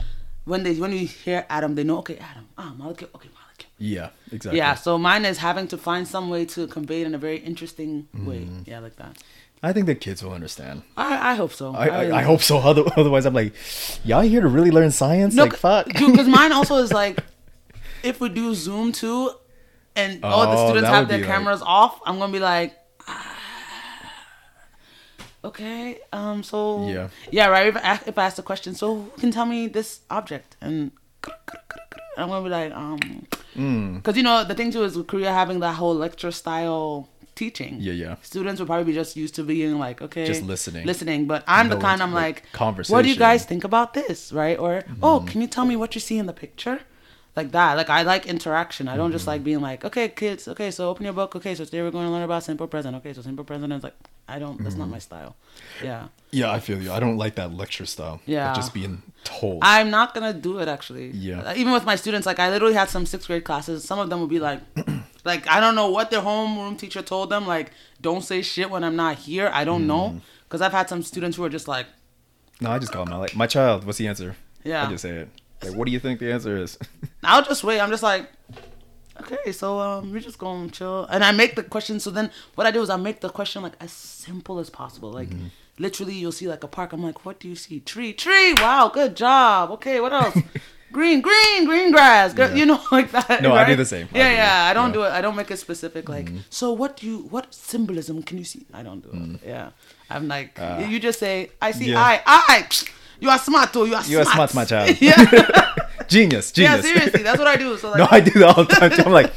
when 0.45 0.63
they 0.63 0.75
when 0.77 0.93
you 0.93 1.07
hear 1.07 1.47
atom, 1.51 1.75
they 1.75 1.85
know 1.85 1.99
okay, 1.99 2.17
atom, 2.19 2.49
ah, 2.59 2.73
molecule, 2.77 3.11
okay, 3.15 3.29
molecule. 3.29 3.42
Yeah, 3.83 4.11
exactly. 4.31 4.59
Yeah. 4.59 4.75
So 4.75 4.97
mine 4.97 5.25
is 5.25 5.39
having 5.39 5.67
to 5.69 5.77
find 5.77 6.07
some 6.07 6.31
way 6.31 6.45
to 6.55 6.67
convey 6.69 7.01
it 7.03 7.07
in 7.09 7.15
a 7.15 7.19
very 7.19 7.39
interesting 7.39 8.07
way. 8.15 8.41
Mm-hmm. 8.45 8.71
Yeah, 8.71 8.79
like 8.79 8.97
that. 8.97 9.19
I 9.65 9.73
think 9.73 9.87
the 9.87 9.95
kids 9.95 10.23
will 10.23 10.33
understand. 10.33 10.83
I, 10.97 11.33
I 11.33 11.35
hope 11.35 11.53
so. 11.53 11.75
I, 11.75 11.87
I, 11.87 12.19
I 12.19 12.23
hope 12.23 12.43
so. 12.43 12.59
Otherwise, 12.97 13.27
I'm 13.27 13.35
like, 13.35 13.55
y'all 14.05 14.23
here 14.23 14.41
to 14.41 14.49
really 14.49 14.71
learn 14.71 14.91
science? 14.93 15.35
No, 15.35 15.45
like, 15.45 15.57
fuck. 15.57 15.87
because 15.87 16.29
mine 16.41 16.53
also 16.53 16.77
is 16.77 16.93
like, 16.93 17.19
if 18.03 18.21
we 18.21 18.29
do 18.29 18.55
Zoom 18.55 18.93
too, 18.93 19.31
and 19.97 20.25
all 20.25 20.47
the 20.51 20.57
Oh, 20.57 20.67
students 20.69 20.89
have 20.89 21.09
their 21.09 21.19
be 21.19 21.25
like- 21.25 21.33
cameras 21.33 21.63
off, 21.63 22.01
I'm 22.07 22.19
gonna 22.19 22.33
be 22.33 22.41
like, 22.41 22.75
ah, 23.07 23.37
okay, 25.45 25.99
um, 26.13 26.43
so 26.43 26.89
Yeah. 26.89 27.09
yeah, 27.31 27.47
right. 27.49 27.67
If 27.69 27.77
I, 27.77 28.01
if 28.07 28.19
I 28.19 28.25
ask 28.27 28.37
the 28.37 28.43
question, 28.43 28.75
so 28.75 28.95
who 28.97 29.11
can 29.21 29.31
tell 29.31 29.47
me 29.47 29.69
this 29.69 30.01
object, 30.11 30.57
and 30.61 30.91
I'm 32.17 32.29
gonna 32.29 32.43
be 32.45 32.51
like, 32.51 32.73
um, 32.73 33.27
Mm. 33.57 33.97
because 33.97 34.17
you 34.17 34.23
know 34.23 34.45
the 34.45 34.55
thing 34.55 34.71
too 34.73 34.83
is 34.85 34.97
with 34.97 35.07
Korea 35.07 35.33
having 35.33 35.61
that 35.61 35.75
whole 35.75 35.95
lecture 35.95 36.31
style 36.31 37.09
teaching. 37.35 37.77
Yeah, 37.81 37.93
yeah. 37.95 38.15
Students 38.23 38.61
would 38.61 38.67
probably 38.67 38.85
be 38.85 38.93
just 38.93 39.17
used 39.17 39.35
to 39.37 39.43
being 39.43 39.79
like, 39.79 40.03
okay, 40.03 40.27
Just 40.27 40.43
listening. 40.43 40.87
listening. 40.87 41.27
But 41.27 41.45
I'm 41.47 41.69
the 41.71 41.77
kind 41.79 42.03
I'm 42.03 42.13
like, 42.13 42.45
like, 42.61 42.89
what 42.89 43.03
do 43.03 43.09
you 43.09 43.17
guys 43.17 43.45
think 43.45 43.65
about 43.65 43.95
this, 43.95 44.33
right? 44.33 44.59
Or 44.59 44.83
oh, 45.03 45.19
Mm-hmm. 45.21 45.27
can 45.29 45.41
you 45.41 45.47
tell 45.47 45.65
me 45.65 45.77
what 45.77 45.95
you 45.95 46.01
see 46.01 46.19
in 46.19 46.27
the 46.27 46.33
picture? 46.33 46.81
Like 47.35 47.51
that. 47.53 47.79
Like 47.79 47.89
I 47.89 48.03
like 48.03 48.27
interaction. 48.27 48.87
I 48.89 48.97
don't 48.99 49.13
just 49.13 49.23
Mm-hmm. 49.23 49.31
like 49.31 49.45
being 49.45 49.61
like, 49.63 49.85
okay, 49.87 50.09
kids, 50.11 50.47
okay, 50.49 50.71
so 50.71 50.91
open 50.91 51.05
your 51.05 51.15
book. 51.15 51.35
Okay, 51.37 51.55
so 51.55 51.65
today 51.65 51.81
we're 51.83 51.91
going 51.91 52.05
to 52.07 52.13
learn 52.13 52.23
about 52.23 52.43
simple 52.45 52.67
present. 52.67 52.95
Okay, 52.97 53.13
so 53.15 53.23
simple 53.23 53.45
present 53.45 53.73
is 53.73 53.83
like, 53.83 53.97
I 54.29 54.39
don't. 54.39 54.63
That's 54.63 54.77
not 54.77 54.85
Mm-hmm. 54.85 54.93
my 54.93 54.99
style. 54.99 55.37
Yeah, 55.83 56.09
Yeah, 56.31 56.51
I 56.51 56.61
feel 56.61 56.81
you. 56.81 56.91
I 56.93 57.01
don't 57.01 57.19
like 57.19 57.35
that 57.35 57.53
lecture 57.53 57.85
style. 57.87 58.21
Yeah. 58.27 58.55
just 58.55 58.73
being 58.73 59.03
told. 59.25 59.59
I'm 59.63 59.91
not 59.91 60.15
gonna 60.15 60.33
do 60.33 60.59
it 60.61 60.69
actually. 60.69 61.11
Yeah. 61.11 61.41
Uh, 61.43 61.55
Even 61.57 61.73
with 61.73 61.85
my 61.85 61.97
students, 61.97 62.27
like 62.27 62.39
I 62.39 62.49
literally 62.51 62.75
had 62.75 62.89
some 62.89 63.05
sixth 63.07 63.27
grade 63.27 63.45
classes. 63.45 63.85
Some 63.85 63.99
of 63.99 64.09
them 64.11 64.21
would 64.21 64.31
be 64.31 64.39
like, 64.41 64.61
like 65.25 65.47
I 65.49 65.61
don't 65.61 65.75
know 65.75 65.91
what 65.91 66.11
their 66.11 66.23
homeroom 66.23 66.79
teacher 66.79 67.03
told 67.03 67.31
them. 67.31 67.47
Like, 67.47 67.73
don't 68.01 68.23
say 68.23 68.43
shit 68.43 68.71
when 68.71 68.85
I'm 68.85 68.97
not 68.97 69.19
here. 69.19 69.51
I 69.53 69.65
don't 69.65 69.83
Mm. 69.83 69.87
know. 69.87 70.21
Because 70.49 70.61
I've 70.63 70.73
had 70.73 70.89
some 70.89 71.03
students 71.03 71.37
who 71.37 71.45
are 71.45 71.49
just 71.51 71.67
like, 71.69 71.87
no, 72.61 72.71
I 72.71 72.79
just 72.79 72.93
call 72.93 73.05
them 73.05 73.15
out. 73.15 73.21
Like, 73.21 73.35
my 73.35 73.47
child, 73.47 73.85
what's 73.85 73.99
the 73.99 74.07
answer? 74.07 74.37
Yeah. 74.65 74.87
I 74.87 74.91
just 74.91 75.03
say 75.03 75.11
it. 75.11 75.29
Like, 75.63 75.75
what 75.75 75.87
do 75.87 75.93
you 75.93 75.99
think 75.99 76.21
the 76.21 76.31
answer 76.33 76.57
is? 76.59 76.79
I'll 77.25 77.43
just 77.43 77.65
wait. 77.65 77.81
I'm 77.81 77.91
just 77.91 78.03
like, 78.03 78.29
okay, 79.21 79.53
so 79.53 79.79
um, 79.81 80.13
we're 80.13 80.21
just 80.21 80.39
gonna 80.39 80.69
chill, 80.71 81.05
and 81.07 81.23
I 81.25 81.33
make 81.33 81.55
the 81.55 81.63
question. 81.63 82.01
So 82.01 82.11
then, 82.11 82.31
what 82.55 82.67
I 82.67 82.71
do 82.71 82.83
is 82.83 82.91
I 82.91 82.97
make 82.97 83.21
the 83.21 83.29
question 83.31 83.63
like 83.63 83.75
as 83.81 83.93
simple 83.93 84.59
as 84.59 84.71
possible. 84.71 85.11
Like, 85.13 85.29
Mm-hmm. 85.31 85.47
literally, 85.79 86.15
you'll 86.15 86.33
see 86.33 86.49
like 86.49 86.63
a 86.65 86.69
park. 86.69 86.93
I'm 86.93 87.03
like, 87.03 87.25
what 87.25 87.41
do 87.41 87.49
you 87.49 87.57
see? 87.57 87.81
Tree, 87.81 88.13
tree. 88.13 88.55
Wow, 88.55 88.91
good 88.93 89.17
job. 89.17 89.71
Okay, 89.73 90.01
what 90.01 90.13
else? 90.13 90.37
green, 90.93 91.21
green, 91.23 91.65
green 91.65 91.91
grass. 91.91 92.35
Good, 92.35 92.51
Yeah. 92.51 92.57
you 92.57 92.67
know, 92.67 92.81
like 92.93 93.11
that. 93.13 93.43
No, 93.43 93.55
I 93.55 93.65
do 93.65 93.77
the 93.77 93.87
same. 93.87 94.09
I 94.13 94.19
Yeah, 94.19 94.29
do 94.29 94.35
yeah. 94.37 94.65
I 94.71 94.73
don't 94.75 94.89
Yeah. 94.91 94.93
do 94.95 95.03
it. 95.05 95.11
I 95.13 95.21
don't 95.23 95.37
make 95.37 95.51
it 95.51 95.59
specific. 95.59 96.09
Like, 96.09 96.27
Mm-hmm. 96.27 96.39
so 96.51 96.73
what 96.73 96.97
do 96.99 97.07
you? 97.07 97.19
What 97.35 97.53
symbolism 97.55 98.23
can 98.23 98.37
you 98.39 98.45
see? 98.45 98.67
I 98.73 98.83
don't 98.83 99.01
do 99.01 99.11
it. 99.13 99.41
Yeah, 99.49 99.71
I'm 100.11 100.29
like, 100.29 100.59
you 100.89 100.99
just 101.01 101.19
say, 101.19 101.51
I 101.61 101.71
see 101.73 101.91
yeah. 101.93 102.01
I, 102.01 102.21
I. 102.27 102.69
You 103.21 103.31
are 103.31 103.39
smart, 103.39 103.73
too. 103.73 103.87
You 103.87 103.95
are 103.95 104.05
You 104.05 104.19
are 104.19 104.25
smart. 104.25 104.51
smart, 104.51 104.55
my 104.55 104.65
child. 104.65 105.01
yeah. 105.01 105.15
Genius, 106.09 106.53
genius. 106.53 106.85
Yeah, 106.87 106.95
seriously, 106.95 107.23
that's 107.23 107.39
what 107.39 107.49
I 107.49 107.57
do. 107.57 107.77
So 107.79 107.91
like, 107.91 107.99
no, 107.99 108.09
I 108.11 108.21
do 108.21 108.31
that 108.41 108.57
all 108.57 108.65
the 108.65 108.73
time. 108.75 108.91
too. 108.91 109.03
I'm 109.05 109.13
like, 109.13 109.33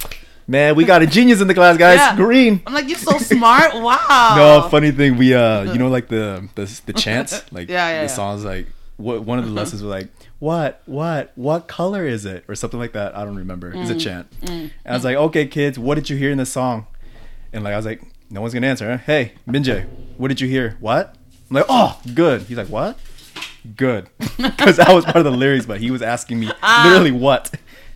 man, 0.47 0.75
we 0.75 0.83
got 0.85 1.01
a 1.01 1.07
genius 1.07 1.41
in 1.41 1.47
the 1.47 1.53
class, 1.53 1.77
guys. 1.77 1.97
Yeah. 1.97 2.15
Green. 2.15 2.61
I'm 2.67 2.73
like, 2.73 2.87
you're 2.87 2.97
so 2.97 3.17
smart. 3.17 3.73
Wow. 3.81 4.33
No, 4.37 4.67
funny 4.69 4.91
thing, 4.91 5.17
we 5.17 5.33
uh, 5.33 5.63
you 5.73 5.77
know, 5.79 5.89
like 5.89 6.07
the 6.07 6.47
the 6.55 6.81
the 6.87 6.93
chants, 6.93 7.43
like 7.51 7.69
Yeah, 7.69 7.87
yeah, 7.89 8.03
the 8.03 8.09
songs, 8.09 8.43
like 8.45 8.67
what 8.97 9.23
one 9.23 9.39
of 9.39 9.45
the 9.45 9.51
lessons 9.51 9.83
were 9.83 9.89
like, 9.89 10.07
what, 10.39 10.81
what, 10.85 11.31
what 11.35 11.67
color 11.67 12.05
is 12.05 12.25
it, 12.25 12.45
or 12.47 12.55
something 12.55 12.79
like 12.79 12.93
that. 12.93 13.15
I 13.17 13.25
don't 13.25 13.35
remember. 13.35 13.71
It's 13.73 13.89
Mm, 13.91 13.95
a 13.95 13.99
chant. 13.99 14.27
And 14.41 14.71
I 14.85 14.93
was 14.93 15.03
like, 15.03 15.17
okay, 15.17 15.47
kids, 15.47 15.77
what 15.77 15.95
did 15.95 16.09
you 16.09 16.15
hear 16.17 16.31
in 16.31 16.37
the 16.37 16.45
song? 16.45 16.87
And 17.51 17.63
like 17.63 17.73
I 17.73 17.77
was 17.77 17.85
like, 17.85 18.01
no 18.29 18.41
one's 18.41 18.53
gonna 18.53 18.67
answer. 18.67 18.89
Huh? 18.91 18.97
Hey, 19.05 19.33
Minjae, 19.47 19.85
what 20.17 20.29
did 20.29 20.39
you 20.41 20.47
hear? 20.47 20.77
What? 20.79 21.15
I'm 21.49 21.55
like, 21.57 21.65
oh, 21.69 21.99
good. 22.13 22.43
He's 22.43 22.57
like, 22.57 22.69
what? 22.69 22.97
Good, 23.75 24.09
because 24.37 24.77
that 24.77 24.93
was 24.93 25.05
part 25.05 25.17
of 25.17 25.23
the 25.25 25.31
lyrics, 25.31 25.65
but 25.65 25.79
he 25.79 25.91
was 25.91 26.01
asking 26.01 26.39
me 26.39 26.51
Ah. 26.61 26.83
literally 26.87 27.11
what. 27.11 27.51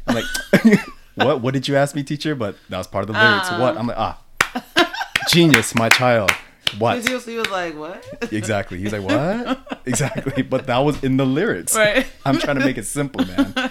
I'm 0.08 0.16
like, 0.16 0.26
what? 1.16 1.42
What 1.42 1.54
did 1.54 1.68
you 1.68 1.76
ask 1.76 1.96
me, 1.96 2.04
teacher? 2.04 2.34
But 2.36 2.56
that 2.70 2.78
was 2.78 2.88
part 2.88 3.04
of 3.04 3.08
the 3.08 3.14
lyrics. 3.14 3.48
Ah. 3.52 3.60
What? 3.60 3.78
I'm 3.78 3.88
like, 3.88 3.98
ah, 3.98 4.94
genius, 5.30 5.76
my 5.76 5.90
child. 5.90 6.32
What? 6.78 7.06
He 7.08 7.14
was, 7.14 7.26
he 7.26 7.36
was 7.38 7.50
like, 7.50 7.76
what? 7.78 8.06
exactly. 8.32 8.78
He's 8.80 8.94
like, 8.94 9.02
what? 9.04 9.82
exactly. 9.86 10.44
But 10.44 10.68
that 10.68 10.78
was 10.80 11.04
in 11.04 11.18
the 11.18 11.26
lyrics. 11.26 11.76
Right. 11.76 12.06
I'm 12.26 12.38
trying 12.38 12.60
to 12.60 12.66
make 12.66 12.78
it 12.78 12.86
simple, 12.86 13.26
man. 13.26 13.54
Oh, 13.56 13.62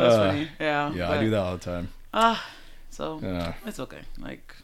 that's 0.00 0.14
Uh, 0.14 0.28
funny. 0.30 0.48
Yeah. 0.60 0.92
Yeah, 0.92 1.10
I 1.10 1.20
do 1.20 1.30
that 1.30 1.38
all 1.38 1.56
the 1.56 1.64
time. 1.64 1.88
Ah, 2.14 2.44
so 2.90 3.18
Uh, 3.20 3.52
it's 3.66 3.80
okay. 3.80 4.00
Like 4.18 4.54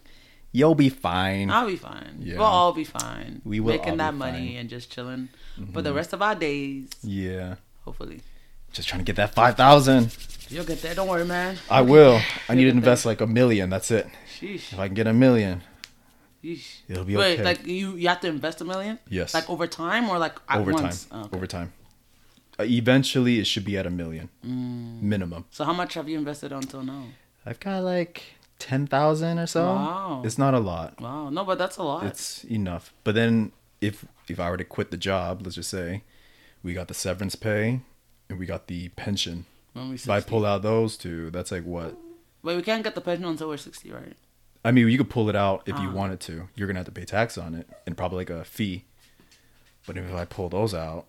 you'll 0.52 0.74
be 0.76 0.88
fine. 0.88 1.50
I'll 1.50 1.66
be 1.66 1.76
fine. 1.76 2.18
Yeah. 2.20 2.34
We'll 2.38 2.46
all 2.46 2.72
be 2.72 2.84
fine. 2.84 3.42
We 3.44 3.58
will 3.58 3.76
making 3.76 3.96
that 3.96 4.14
money 4.14 4.48
fine. 4.50 4.56
And 4.56 4.68
just 4.70 4.92
chilling 4.92 5.30
for 5.72 5.82
the 5.82 5.92
rest 5.92 6.12
of 6.12 6.22
our 6.22 6.34
days. 6.34 6.88
yeah. 7.02 7.56
Hopefully, 7.84 8.20
Just 8.72 8.88
trying 8.88 9.00
to 9.00 9.04
get 9.04 9.16
that 9.16 9.34
5,000. 9.34 10.16
you'll 10.48 10.64
get 10.64 10.80
there. 10.80 10.94
Don't 10.94 11.06
worry, 11.08 11.24
man. 11.26 11.58
I 11.70 11.82
will. 11.82 12.18
I 12.48 12.54
need 12.54 12.64
to 12.64 12.70
invest 12.70 13.04
like 13.04 13.20
a 13.20 13.26
million. 13.26 13.68
That's 13.70 13.90
it. 13.90 14.06
Sheesh. 14.40 14.72
If 14.72 14.78
I 14.78 14.86
can 14.88 14.94
get 14.94 15.06
a 15.06 15.12
million, 15.12 15.62
Yeesh. 16.42 16.80
it'll 16.88 17.04
be 17.04 17.14
Wait, 17.16 17.34
okay. 17.34 17.44
like 17.44 17.66
you 17.66 17.96
you 17.96 18.08
have 18.08 18.20
to 18.20 18.28
invest 18.28 18.60
a 18.60 18.64
million? 18.64 18.98
Yes. 19.08 19.34
Like 19.34 19.48
over 19.50 19.66
time 19.66 20.08
or 20.10 20.18
like 20.18 20.36
over 20.50 20.72
time. 20.72 20.92
Oh, 21.12 21.20
okay. 21.24 21.36
Over 21.36 21.46
time. 21.46 21.72
Uh, 22.58 22.64
eventually, 22.64 23.38
it 23.38 23.46
should 23.46 23.64
be 23.64 23.76
at 23.76 23.86
a 23.86 23.90
million 23.90 24.28
Mm. 24.46 25.02
minimum. 25.02 25.44
So 25.50 25.64
how 25.64 25.72
much 25.74 25.94
have 25.94 26.08
you 26.08 26.16
invested 26.18 26.52
until 26.52 26.82
now? 26.82 27.04
I've 27.44 27.60
got 27.60 27.82
like 27.82 28.22
10,000 28.60 29.38
or 29.38 29.46
so. 29.46 29.64
Wow. 29.66 30.22
It's 30.24 30.38
not 30.38 30.54
a 30.54 30.58
lot. 30.60 31.00
Wow, 31.00 31.28
no, 31.30 31.44
but 31.44 31.58
that's 31.58 31.76
a 31.76 31.82
lot. 31.82 32.04
It's 32.06 32.44
enough. 32.44 32.94
But 33.04 33.14
then 33.14 33.52
if 33.80 34.04
if 34.28 34.40
I 34.40 34.50
were 34.50 34.56
to 34.56 34.64
quit 34.64 34.90
the 34.90 34.96
job, 34.96 35.42
let's 35.42 35.56
just 35.56 35.70
say, 35.70 36.02
we 36.62 36.72
got 36.74 36.88
the 36.88 36.94
severance 36.94 37.34
pay 37.34 37.80
and 38.28 38.38
we 38.38 38.46
got 38.46 38.66
the 38.68 38.88
pension. 38.90 39.46
when 39.72 39.88
we 39.90 39.94
If 39.96 40.08
I 40.08 40.20
pull 40.20 40.44
out 40.46 40.62
those 40.62 40.96
two, 40.96 41.30
that's 41.30 41.50
like 41.52 41.64
what? 41.64 41.96
Wait, 42.42 42.56
we 42.56 42.62
can't 42.62 42.84
get 42.84 42.94
the 42.94 43.00
pension 43.00 43.24
until 43.26 43.48
we're 43.48 43.56
sixty, 43.56 43.90
right? 43.90 44.16
I 44.64 44.70
mean, 44.70 44.88
you 44.88 44.96
could 44.98 45.10
pull 45.10 45.28
it 45.28 45.36
out 45.36 45.62
if 45.66 45.78
you 45.78 45.88
Ah. 45.88 45.92
wanted 45.92 46.20
to. 46.20 46.48
You're 46.54 46.66
gonna 46.66 46.78
have 46.78 46.86
to 46.86 46.92
pay 46.92 47.04
tax 47.04 47.36
on 47.36 47.54
it 47.54 47.68
and 47.86 47.96
probably 47.96 48.18
like 48.18 48.30
a 48.30 48.44
fee. 48.44 48.84
But 49.86 49.96
if 49.98 50.12
I 50.14 50.24
pull 50.24 50.48
those 50.48 50.72
out, 50.74 51.06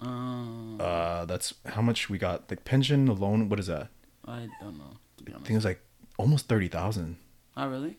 Uh, 0.00 0.76
uh, 0.80 1.24
that's 1.24 1.54
how 1.66 1.82
much 1.82 2.08
we 2.08 2.18
got. 2.18 2.48
Like 2.50 2.64
pension 2.64 3.08
alone, 3.08 3.48
what 3.48 3.58
is 3.60 3.66
that? 3.66 3.88
I 4.26 4.48
don't 4.60 4.78
know. 4.78 4.96
I 5.26 5.32
think 5.44 5.56
it's 5.56 5.64
like 5.64 5.80
almost 6.16 6.46
thirty 6.48 6.68
thousand. 6.68 7.16
Not 7.56 7.70
really. 7.70 7.98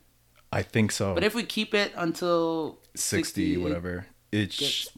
I 0.52 0.64
think 0.64 0.92
so. 0.92 1.14
But 1.14 1.24
if 1.24 1.36
we 1.36 1.44
keep 1.44 1.74
it 1.74 1.92
until 1.96 2.80
60, 2.96 3.54
it 3.54 3.58
whatever. 3.58 4.08
It's 4.32 4.90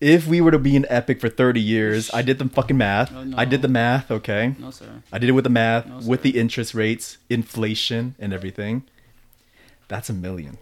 if 0.00 0.26
we 0.26 0.40
were 0.40 0.50
to 0.50 0.58
be 0.58 0.76
an 0.76 0.84
EPIK 0.90 1.20
for 1.20 1.28
30 1.28 1.60
years, 1.60 2.10
I 2.12 2.22
did 2.22 2.38
the 2.38 2.48
fucking 2.48 2.76
math. 2.76 3.12
Oh, 3.14 3.24
no. 3.24 3.36
I 3.38 3.44
did 3.44 3.62
the 3.62 3.68
math, 3.68 4.10
okay? 4.10 4.54
No, 4.58 4.70
sir. 4.70 5.02
I 5.12 5.18
did 5.18 5.28
it 5.28 5.32
with 5.32 5.44
the 5.44 5.50
math, 5.50 5.86
No, 5.86 6.00
with 6.06 6.22
the 6.22 6.38
interest 6.38 6.74
rates, 6.74 7.16
inflation, 7.30 8.14
and 8.18 8.32
everything. 8.32 8.84
That's 9.88 10.10
a 10.10 10.12
million. 10.12 10.58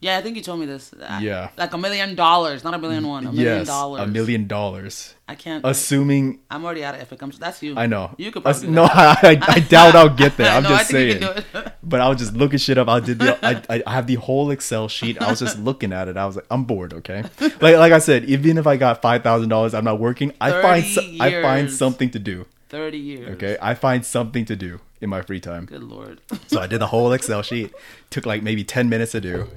Yeah, 0.00 0.16
I 0.16 0.22
think 0.22 0.36
you 0.36 0.42
told 0.42 0.60
me 0.60 0.66
this. 0.66 0.94
Yeah. 1.20 1.50
Like 1.56 1.72
a 1.72 1.78
million 1.78 2.14
dollars, 2.14 2.62
not 2.62 2.72
a 2.72 2.78
million 2.78 3.06
one. 3.06 3.26
A 3.26 3.32
million 3.32 3.58
yes, 3.58 3.66
dollars. 3.66 4.02
a 4.02 4.06
million 4.06 4.46
dollars. 4.46 5.14
I 5.26 5.34
can't. 5.34 5.64
Assuming, 5.66 6.38
I'm 6.50 6.64
already 6.64 6.84
out 6.84 6.94
of 6.94 7.00
EPIK. 7.00 7.22
I'm, 7.22 7.30
that's 7.32 7.62
you. 7.64 7.74
I 7.76 7.86
know. 7.86 8.14
You 8.16 8.30
could 8.30 8.46
Ass- 8.46 8.60
probably 8.60 8.68
do 8.68 8.74
no. 8.74 8.84
I, 8.90 9.38
I 9.42 9.58
doubt 9.60 9.96
I'll 9.96 10.08
get 10.08 10.36
there. 10.36 10.50
I'm 10.56 10.62
No, 10.62 10.68
just 10.68 10.90
saying. 10.90 11.20
you 11.20 11.26
can 11.28 11.34
do 11.34 11.58
it. 11.58 11.72
But 11.82 12.00
I 12.02 12.08
was 12.08 12.18
just 12.18 12.34
looking 12.34 12.58
shit 12.58 12.76
up. 12.78 12.86
I 12.88 13.00
did 13.00 13.18
the. 13.18 13.38
I, 13.42 13.82
I 13.86 13.92
have 13.94 14.06
the 14.06 14.16
whole 14.16 14.50
Excel 14.50 14.88
sheet. 14.88 15.20
I 15.22 15.30
was 15.30 15.38
just 15.40 15.58
looking 15.58 15.92
at 15.92 16.06
it. 16.06 16.16
I 16.18 16.26
was 16.26 16.36
like, 16.36 16.44
I'm 16.50 16.64
bored. 16.64 16.92
Okay. 16.92 17.24
Like 17.40 17.76
like 17.76 17.92
I 17.92 17.98
said, 17.98 18.24
even 18.26 18.58
if 18.58 18.66
I 18.66 18.76
got 18.76 19.00
five 19.02 19.22
thousand 19.22 19.48
dollars, 19.48 19.72
I'm 19.74 19.84
not 19.84 19.98
working. 19.98 20.32
I 20.40 20.50
find 20.62 20.84
so, 20.84 21.00
I 21.18 21.42
find 21.42 21.70
something 21.72 22.10
to 22.10 22.18
do. 22.18 22.46
Thirty 22.68 22.98
years. 22.98 23.30
Okay, 23.36 23.56
I 23.62 23.72
find 23.74 24.04
something 24.04 24.44
to 24.44 24.54
do 24.54 24.80
in 25.00 25.08
my 25.08 25.22
free 25.22 25.40
time. 25.40 25.64
Good 25.64 25.82
lord. 25.82 26.20
So 26.48 26.60
I 26.60 26.66
did 26.66 26.80
the 26.80 26.88
whole 26.88 27.12
Excel 27.12 27.42
sheet. 27.42 27.72
Took 28.10 28.26
like 28.26 28.42
maybe 28.42 28.64
10 28.64 28.88
minutes 28.88 29.12
to 29.12 29.20
do. 29.20 29.48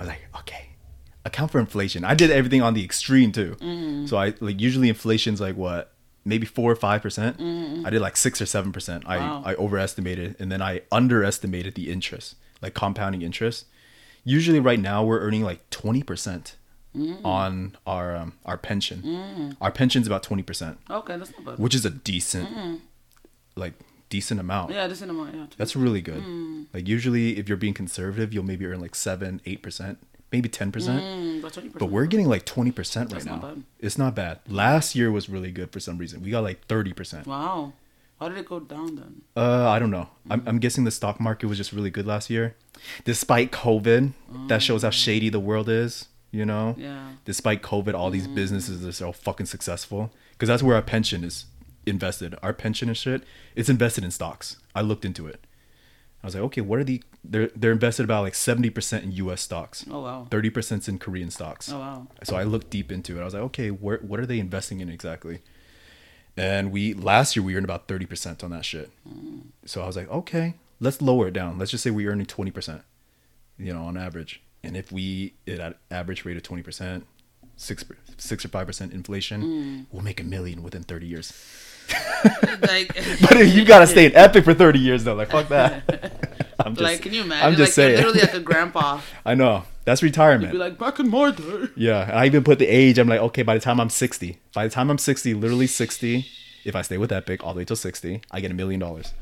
I 0.00 0.02
was 0.02 0.08
like, 0.08 0.20
okay, 0.40 0.70
account 1.24 1.50
for 1.52 1.60
inflation. 1.60 2.04
I 2.04 2.14
did 2.14 2.30
everything 2.30 2.62
on 2.62 2.74
the 2.74 2.82
extreme 2.84 3.30
too. 3.32 3.56
Mm-hmm. 3.60 4.06
So 4.06 4.16
I 4.16 4.34
like 4.40 4.58
usually 4.60 4.88
inflation's 4.88 5.40
like 5.40 5.56
what? 5.56 5.92
Maybe 6.24 6.46
4 6.46 6.72
or 6.72 6.76
5%. 6.76 7.02
percent 7.02 7.36
I 7.86 7.90
did 7.90 8.00
like 8.00 8.16
6 8.16 8.40
or 8.40 8.44
7%. 8.44 8.58
I 9.06 9.18
Mm-hmm. 9.18 9.26
Wow. 9.28 9.42
I 9.44 9.54
overestimated 9.54 10.36
and 10.40 10.50
then 10.50 10.60
I 10.62 10.80
underestimated 10.90 11.74
the 11.76 11.90
interest, 11.92 12.34
like 12.62 12.74
compounding 12.74 13.22
interest. 13.22 13.66
Usually 14.24 14.60
right 14.60 14.80
now 14.80 15.04
we're 15.04 15.20
earning 15.20 15.42
like 15.44 15.68
20% 15.70 16.54
Mm-hmm. 16.96 17.24
on 17.24 17.76
our 17.86 18.16
um, 18.16 18.32
our 18.44 18.58
pension. 18.58 19.54
Our 19.60 19.70
pension's 19.70 20.08
about 20.08 20.24
20%, 20.24 20.76
Okay, 20.90 21.16
that's 21.16 21.30
not 21.30 21.44
bad. 21.44 21.58
which 21.60 21.72
is 21.72 21.84
a 21.84 21.90
decent 21.90 22.48
like 23.54 23.74
decent 24.10 24.40
amount. 24.40 24.72
Yeah, 24.72 24.84
in 24.84 25.10
amount. 25.10 25.34
Yeah. 25.34 25.46
That's 25.56 25.74
really 25.74 26.02
good. 26.02 26.22
Mm. 26.22 26.66
Like 26.74 26.86
usually, 26.86 27.38
if 27.38 27.48
you're 27.48 27.56
being 27.56 27.72
conservative, 27.72 28.34
you'll 28.34 28.44
maybe 28.44 28.66
earn 28.66 28.80
like 28.80 28.94
seven, 28.94 29.40
eight 29.46 29.62
percent, 29.62 29.98
maybe 30.30 30.50
ten 30.50 30.70
percent. 30.70 31.02
Mm, 31.02 31.40
20%. 31.40 31.78
But 31.78 31.86
we're 31.86 32.06
getting 32.06 32.28
like 32.28 32.44
twenty 32.44 32.72
percent 32.72 33.12
right 33.12 33.24
now. 33.24 33.36
not. 33.36 33.56
It's 33.78 33.96
not 33.96 34.14
bad. 34.14 34.40
Last 34.46 34.94
year 34.94 35.10
was 35.10 35.30
really 35.30 35.50
good 35.50 35.72
for 35.72 35.80
some 35.80 35.96
reason. 35.96 36.22
We 36.22 36.30
got 36.30 36.42
like 36.42 36.66
thirty 36.66 36.92
percent. 36.92 37.26
Wow. 37.26 37.72
How 38.18 38.28
did 38.28 38.36
it 38.36 38.46
go 38.46 38.60
down 38.60 38.96
then? 38.96 39.22
Uh, 39.34 39.70
I 39.70 39.78
don't 39.78 39.90
know. 39.90 40.10
I'm, 40.28 40.42
I'm 40.46 40.58
guessing 40.58 40.84
the 40.84 40.90
stock 40.90 41.20
market 41.20 41.46
was 41.46 41.56
just 41.56 41.72
really 41.72 41.88
good 41.88 42.06
last 42.06 42.28
year, 42.28 42.54
despite 43.06 43.50
COVID. 43.50 44.12
That 44.48 44.62
shows 44.62 44.82
how 44.82 44.90
shady 44.90 45.30
the 45.30 45.40
world 45.40 45.70
is. 45.70 46.08
You 46.30 46.44
know. 46.44 46.74
Mm. 46.76 46.82
Yeah. 46.82 47.08
Despite 47.24 47.62
COVID, 47.62 47.94
all 47.94 48.10
these 48.10 48.26
businesses 48.28 48.84
are 48.84 48.92
so 48.92 49.12
fucking 49.12 49.46
successful 49.46 50.12
because 50.32 50.48
that's 50.48 50.62
where 50.62 50.76
our 50.76 50.82
pension 50.82 51.24
is 51.24 51.46
invested. 51.86 52.34
Our 52.42 52.52
pension 52.52 52.88
and 52.88 52.96
shit, 52.96 53.22
it's 53.54 53.68
invested 53.68 54.04
in 54.04 54.10
stocks. 54.10 54.56
I 54.74 54.80
looked 54.82 55.04
into 55.04 55.26
it. 55.26 55.46
I 56.22 56.26
was 56.26 56.34
like, 56.34 56.44
okay, 56.44 56.60
what 56.60 56.78
are 56.78 56.84
the? 56.84 57.02
They're 57.24 57.50
they're 57.56 57.72
invested 57.72 58.04
about 58.04 58.22
like 58.22 58.34
seventy 58.34 58.70
percent 58.70 59.04
in 59.04 59.12
U.S. 59.12 59.40
stocks, 59.40 59.84
Oh 59.90 60.02
wow. 60.02 60.26
thirty 60.30 60.50
percent 60.50 60.88
in 60.88 60.98
Korean 60.98 61.30
stocks. 61.30 61.70
Oh 61.72 61.78
wow. 61.78 62.06
So 62.24 62.36
I 62.36 62.44
looked 62.44 62.70
deep 62.70 62.92
into 62.92 63.18
it. 63.18 63.22
I 63.22 63.24
was 63.24 63.34
like, 63.34 63.42
okay, 63.44 63.70
where 63.70 63.98
what 63.98 64.20
are 64.20 64.26
they 64.26 64.38
investing 64.38 64.80
in 64.80 64.88
exactly? 64.88 65.40
And 66.36 66.70
we 66.70 66.94
last 66.94 67.36
year 67.36 67.42
we 67.42 67.56
earned 67.56 67.64
about 67.64 67.88
thirty 67.88 68.06
percent 68.06 68.44
on 68.44 68.50
that 68.50 68.64
shit. 68.64 68.90
Hmm. 69.08 69.40
So 69.64 69.82
I 69.82 69.86
was 69.86 69.96
like, 69.96 70.10
okay, 70.10 70.54
let's 70.78 71.00
lower 71.02 71.28
it 71.28 71.34
down. 71.34 71.58
Let's 71.58 71.70
just 71.70 71.84
say 71.84 71.90
we're 71.90 72.10
earning 72.10 72.26
twenty 72.26 72.50
percent, 72.50 72.82
you 73.58 73.72
know, 73.72 73.84
on 73.84 73.96
average. 73.96 74.42
And 74.62 74.76
if 74.76 74.92
we 74.92 75.34
at 75.46 75.60
an 75.60 75.74
average 75.90 76.24
rate 76.24 76.36
of 76.36 76.42
twenty 76.42 76.62
percent, 76.62 77.06
six 77.56 77.84
six 78.18 78.44
or 78.44 78.48
five 78.48 78.66
percent 78.66 78.92
inflation, 78.92 79.40
hmm. 79.42 79.80
we'll 79.90 80.04
make 80.04 80.20
a 80.20 80.24
million 80.24 80.62
within 80.62 80.82
thirty 80.82 81.06
years. 81.06 81.32
like, 82.62 82.94
But 83.20 83.48
you 83.48 83.64
gotta 83.64 83.86
stay 83.86 84.06
in 84.06 84.12
EPIK 84.12 84.44
for 84.44 84.54
thirty 84.54 84.78
years 84.78 85.04
though, 85.04 85.14
like 85.14 85.30
fuck 85.30 85.48
that. 85.48 86.28
I'm 86.60 86.74
just, 86.74 86.82
like, 86.82 87.00
can 87.00 87.14
you 87.14 87.22
imagine? 87.22 87.46
I'm 87.46 87.56
just 87.56 87.70
like, 87.70 87.74
saying. 87.74 87.98
You're 87.98 88.08
literally 88.08 88.26
like 88.26 88.34
a 88.34 88.40
grandpa. 88.40 89.00
I 89.24 89.34
know 89.34 89.64
that's 89.84 90.02
You'd 90.02 90.08
retirement. 90.08 90.52
be 90.52 90.58
like, 90.58 90.78
back 90.78 90.98
in 90.98 91.08
my 91.08 91.30
day. 91.30 91.68
Yeah, 91.74 92.10
I 92.12 92.26
even 92.26 92.44
put 92.44 92.58
the 92.58 92.66
age. 92.66 92.98
I'm 92.98 93.08
like, 93.08 93.20
okay, 93.20 93.42
by 93.42 93.54
the 93.54 93.60
time 93.60 93.80
I'm 93.80 93.88
60, 93.88 94.38
by 94.52 94.64
the 94.64 94.70
time 94.70 94.90
I'm 94.90 94.98
60, 94.98 95.32
literally 95.34 95.66
60, 95.66 96.26
if 96.64 96.76
I 96.76 96.82
stay 96.82 96.98
with 96.98 97.10
EPIK 97.10 97.42
all 97.42 97.54
the 97.54 97.58
way 97.58 97.64
till 97.64 97.76
60, 97.76 98.20
I 98.30 98.40
get 98.40 98.50
a 98.50 98.54
million 98.54 98.78
dollars 98.78 99.14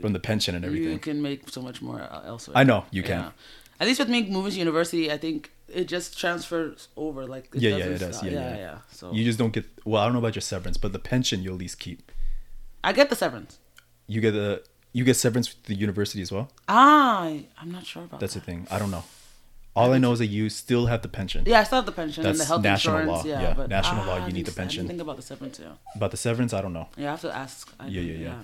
from 0.00 0.12
the 0.12 0.20
pension 0.20 0.54
and 0.54 0.64
everything. 0.64 0.92
You 0.92 0.98
can 0.98 1.22
make 1.22 1.48
so 1.48 1.62
much 1.62 1.80
more 1.80 2.02
uh, 2.02 2.22
elsewhere. 2.26 2.56
I 2.56 2.64
know, 2.64 2.84
you 2.90 3.02
can. 3.02 3.32
At 3.80 3.88
least 3.88 3.98
with 3.98 4.10
me 4.10 4.28
moving 4.28 4.52
to 4.52 4.58
university, 4.58 5.10
I 5.10 5.16
think 5.16 5.50
it 5.74 5.88
just 5.88 6.18
transfers 6.18 6.88
over. 6.96 7.26
Like 7.26 7.48
it 7.54 7.62
Yeah, 7.62 7.76
yeah, 7.76 7.84
it 7.84 7.98
does. 7.98 8.22
Yeah, 8.22 8.30
yeah, 8.30 8.50
yeah. 8.50 8.56
yeah. 8.56 8.78
So 8.90 9.12
You 9.12 9.24
just 9.24 9.38
don't 9.38 9.52
get. 9.52 9.64
Well, 9.84 10.00
I 10.00 10.04
don't 10.06 10.12
know 10.14 10.18
about 10.20 10.34
your 10.34 10.42
severance, 10.42 10.76
but 10.76 10.92
the 10.92 10.98
pension 10.98 11.42
you'll 11.42 11.54
at 11.54 11.60
least 11.60 11.78
keep. 11.78 12.12
I 12.84 12.92
get 12.92 13.10
the 13.10 13.16
severance. 13.16 13.58
You 14.06 14.20
get 14.20 14.32
the 14.32 14.62
you 14.92 15.04
get 15.04 15.16
severance 15.16 15.48
with 15.54 15.62
the 15.64 15.74
university 15.74 16.20
as 16.22 16.30
well. 16.32 16.50
Ah, 16.68 17.30
I'm 17.58 17.70
not 17.70 17.86
sure 17.86 18.04
about 18.04 18.20
That's 18.20 18.34
the 18.34 18.40
thing. 18.40 18.66
I 18.70 18.78
don't 18.78 18.90
know. 18.90 19.04
All 19.74 19.94
I 19.94 19.98
know 19.98 20.12
is 20.12 20.18
that 20.18 20.26
you 20.26 20.50
still 20.50 20.84
have 20.86 21.00
the 21.00 21.08
pension. 21.08 21.44
Yeah, 21.46 21.60
I 21.60 21.64
still 21.64 21.76
have 21.76 21.86
the 21.86 21.92
pension 21.92 22.26
and 22.26 22.34
the 22.34 22.38
That's 22.38 22.48
health 22.48 22.62
national 22.62 22.98
insurance. 22.98 23.24
law. 23.24 23.30
Yeah, 23.30 23.40
Yeah, 23.40 23.54
but 23.54 23.70
national 23.70 24.04
law, 24.04 24.18
ah, 24.20 24.26
you 24.26 24.32
need 24.34 24.44
the 24.44 24.52
pension. 24.52 24.86
think 24.86 25.00
about 25.00 25.16
the 25.16 25.22
severance. 25.22 25.58
Yeah, 25.58 25.72
About 25.96 26.10
the 26.10 26.18
severance, 26.18 26.52
I 26.52 26.60
don't 26.60 26.74
know. 26.74 26.88
yeah. 26.98 27.08
I 27.08 27.10
have 27.12 27.22
to 27.22 27.34
ask. 27.34 27.72
I, 27.80 27.86
Yeah, 27.86 28.02
yeah, 28.02 28.18
yeah. 28.26 28.34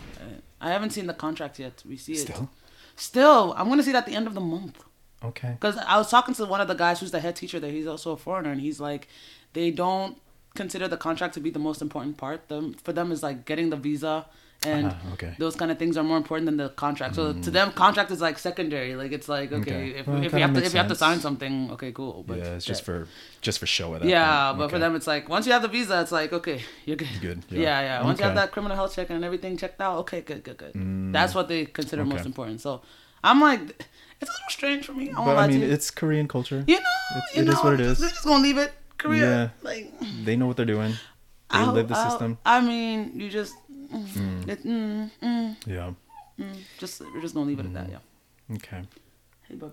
I, 0.62 0.68
I 0.68 0.72
haven't 0.72 0.90
seen 0.96 1.06
the 1.06 1.12
contract 1.12 1.58
yet. 1.58 1.82
We 1.86 1.98
see 1.98 2.14
it. 2.14 2.20
Still, 2.20 2.48
Still, 2.96 3.54
I'm 3.58 3.68
gonna 3.68 3.82
see 3.82 3.90
it 3.90 3.96
at 3.96 4.06
the 4.06 4.14
end 4.14 4.26
of 4.26 4.32
the 4.34 4.40
month. 4.40 4.82
Okay. 5.24 5.50
Because 5.60 5.76
I 5.78 5.96
was 5.96 6.10
talking 6.10 6.34
to 6.34 6.44
one 6.44 6.60
of 6.60 6.68
the 6.68 6.74
guys 6.74 7.00
who's 7.00 7.10
the 7.10 7.20
head 7.20 7.36
teacher 7.36 7.58
there. 7.60 7.70
He's 7.72 7.86
also 7.86 8.12
a 8.12 8.16
foreigner, 8.16 8.50
and 8.50 8.60
he's 8.60 8.80
like, 8.80 9.08
they 9.52 9.70
don't 9.70 10.16
consider 10.54 10.88
the 10.88 10.96
contract 10.96 11.34
to 11.34 11.40
be 11.40 11.50
the 11.50 11.58
most 11.58 11.80
important 11.82 12.16
part. 12.16 12.48
Them 12.48 12.74
for 12.82 12.92
them 12.92 13.12
is 13.12 13.22
like 13.22 13.44
getting 13.44 13.70
the 13.70 13.76
visa 13.76 14.26
and 14.66 14.86
Ah, 14.86 15.12
okay. 15.12 15.34
those 15.38 15.54
kind 15.54 15.70
of 15.70 15.78
things 15.78 15.96
are 15.96 16.02
more 16.02 16.16
important 16.16 16.46
than 16.46 16.56
the 16.56 16.68
contract. 16.70 17.14
So 17.14 17.32
to 17.32 17.50
them, 17.50 17.70
contract 17.70 18.10
is 18.10 18.20
like 18.20 18.38
secondary. 18.40 18.96
Like 18.96 19.12
it's 19.12 19.28
like 19.28 19.52
okay, 19.52 19.60
Okay. 19.60 19.98
if, 20.00 20.06
Well, 20.08 20.24
if 20.24 20.32
you 20.32 20.40
have 20.40 20.50
to 20.50 20.54
makes 20.54 20.66
if 20.68 20.74
you 20.74 20.78
have 20.78 20.88
to 20.88 20.96
sign 20.96 21.20
something, 21.20 21.70
okay, 21.72 21.92
cool. 21.92 22.24
But 22.26 22.38
yeah, 22.38 22.54
it's 22.56 22.64
just 22.64 22.82
for 22.82 23.06
just 23.40 23.60
for 23.60 23.66
show 23.66 23.94
at 23.94 24.00
that 24.02 24.08
yeah, 24.08 24.48
point. 24.48 24.58
but 24.58 24.70
for 24.72 24.80
them, 24.80 24.96
it's 24.96 25.06
like 25.06 25.28
once 25.28 25.46
you 25.46 25.52
have 25.52 25.62
the 25.62 25.68
visa, 25.68 26.00
it's 26.00 26.10
like 26.10 26.32
okay, 26.32 26.60
you're 26.86 26.96
good. 26.96 27.08
Good, 27.20 27.44
Yeah, 27.50 27.60
yeah. 27.60 27.80
yeah. 27.82 28.04
Once 28.04 28.18
you 28.18 28.24
have 28.24 28.34
that 28.34 28.50
criminal 28.50 28.76
health 28.76 28.96
check 28.96 29.10
and 29.10 29.24
everything 29.24 29.56
checked 29.56 29.80
out, 29.80 29.98
okay, 29.98 30.22
good, 30.22 30.42
good, 30.42 30.56
good. 30.56 31.12
That's 31.14 31.36
what 31.36 31.46
they 31.46 31.64
consider 31.66 32.04
most 32.04 32.26
important. 32.26 32.60
So 32.60 32.82
I'm 33.22 33.40
like, 33.40 33.84
it's 34.20 34.30
a 34.30 34.32
little 34.32 34.50
strange 34.50 34.86
for 34.86 34.92
me. 34.92 35.10
I 35.10 35.24
But 35.24 35.36
I 35.38 35.46
mean, 35.46 35.62
it's 35.62 35.90
Korean 35.90 36.28
culture. 36.28 36.64
You 36.66 36.76
know, 36.76 36.94
It's- 37.16 37.36
you 37.36 37.42
it 37.42 37.44
know, 37.46 37.52
is 37.52 37.64
what 37.64 37.74
it 37.74 37.80
is. 37.80 37.98
They're 37.98 38.10
just 38.10 38.24
gonna 38.24 38.42
leave 38.42 38.58
it. 38.58 38.72
Korea, 38.98 39.22
Yeah. 39.22 39.48
like 39.62 39.92
They 40.24 40.34
know 40.36 40.46
what 40.48 40.56
they're 40.56 40.66
doing. 40.66 40.92
They 40.92 41.58
I'll- 41.58 41.72
live 41.72 41.88
the 41.88 41.96
I'll- 41.96 42.10
system. 42.10 42.38
I 42.44 42.60
mean, 42.60 43.12
you 43.14 43.30
just, 43.30 43.54
mm, 43.70 44.48
it, 44.48 44.64
mm, 44.66 45.10
mm, 45.22 45.56
Yeah. 45.66 45.92
mm, 46.38 46.56
just 46.78 47.00
we're 47.00 47.20
just 47.22 47.34
gonna 47.34 47.46
leave 47.46 47.60
it 47.60 47.66
at 47.66 47.74
that. 47.74 47.88
Yeah. 47.90 48.56
Okay. 48.56 48.82
Hey, 49.48 49.54
bub. 49.54 49.72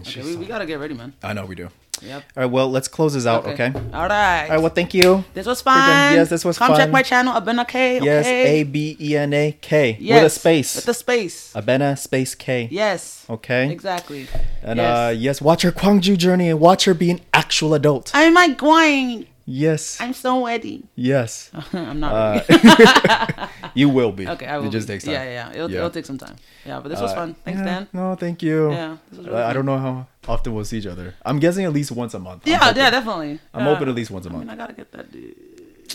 Okay, 0.00 0.22
we, 0.22 0.36
we 0.36 0.46
gotta 0.46 0.66
get 0.66 0.78
ready, 0.78 0.94
man. 0.94 1.12
I 1.22 1.32
know 1.32 1.44
we 1.46 1.54
do. 1.54 1.68
Yep. 2.02 2.22
All 2.36 2.42
right, 2.42 2.50
well, 2.50 2.70
let's 2.70 2.88
close 2.88 3.14
this 3.14 3.26
out, 3.26 3.46
okay? 3.46 3.72
All 3.92 4.08
right. 4.08 4.44
All 4.44 4.48
right, 4.50 4.58
well, 4.58 4.70
thank 4.70 4.94
you. 4.94 5.24
this 5.32 5.46
was 5.46 5.62
fun. 5.62 6.14
Yes, 6.14 6.28
this 6.28 6.44
was 6.44 6.58
fun. 6.58 6.68
Come 6.68 6.76
check 6.76 6.90
my 6.90 7.02
channel, 7.02 7.32
Abena 7.34 7.66
K. 7.66 7.98
Okay? 7.98 8.04
Yes, 8.04 8.26
A 8.26 8.62
B 8.64 8.96
E 9.00 9.16
N 9.16 9.32
A 9.32 9.52
K 9.60 9.96
Yes, 10.00 10.22
with 10.22 10.24
a 10.24 10.30
space. 10.30 10.76
With 10.76 10.88
a 10.88 10.94
space. 10.94 11.52
Abena 11.54 11.98
space 11.98 12.34
K. 12.34 12.68
Yes. 12.70 13.24
Okay. 13.28 13.70
Exactly. 13.70 14.26
And 14.62 14.78
yes. 14.78 14.98
uh 14.98 15.14
yes, 15.16 15.40
watch 15.40 15.62
her 15.62 15.72
Gwangju 15.72 16.16
journey 16.16 16.48
and 16.48 16.60
watch 16.60 16.84
her 16.84 16.94
be 16.94 17.10
an 17.10 17.20
actual 17.32 17.74
adult. 17.74 18.10
I'm 18.14 18.34
not 18.34 18.58
going. 18.58 19.26
Yes. 19.46 20.00
I'm 20.00 20.14
so 20.14 20.46
ready. 20.46 20.84
Yes. 20.96 21.50
I'm 21.74 22.00
not 22.00 22.12
Uh, 22.48 23.46
you 23.74 23.88
will 23.90 24.10
be. 24.12 24.26
Okay, 24.26 24.46
I 24.46 24.56
will. 24.58 24.68
It 24.68 24.70
just 24.70 24.86
be. 24.88 24.94
takes 24.94 25.04
time. 25.04 25.12
Yeah, 25.14 25.24
yeah, 25.24 25.30
yeah. 25.32 25.50
It'll, 25.54 25.70
Yeah. 25.70 25.78
it'll 25.78 25.90
take 25.90 26.06
some 26.06 26.16
time. 26.18 26.36
Yeah, 26.64 26.80
but 26.80 26.88
this 26.88 27.00
was 27.00 27.12
Uh, 27.12 27.14
fun. 27.14 27.34
Thanks, 27.44 27.58
yeah, 27.60 27.64
Dan. 27.66 27.88
No, 27.92 28.14
thank 28.14 28.42
you. 28.42 28.72
Yeah, 28.72 28.96
really 29.12 29.30
I 29.36 29.50
I 29.50 29.52
don't 29.52 29.66
know 29.66 29.76
how 29.78 30.06
often 30.26 30.54
we'll 30.54 30.64
see 30.64 30.78
each 30.78 30.86
other. 30.86 31.14
I'm 31.26 31.38
guessing 31.38 31.64
at 31.66 31.72
least 31.74 31.92
once 31.92 32.14
a 32.14 32.18
month. 32.18 32.46
Yeah, 32.46 32.72
yeah, 32.74 32.88
definitely. 32.90 33.38
I'm 33.52 33.66
Yeah. 33.66 33.72
open 33.72 33.88
at 33.88 33.94
least 33.94 34.10
once 34.10 34.24
a 34.26 34.30
month. 34.30 34.48
I 34.50 34.56
gotta 34.56 34.72
get 34.72 34.90
that 34.92 35.12
dude. 35.12 35.36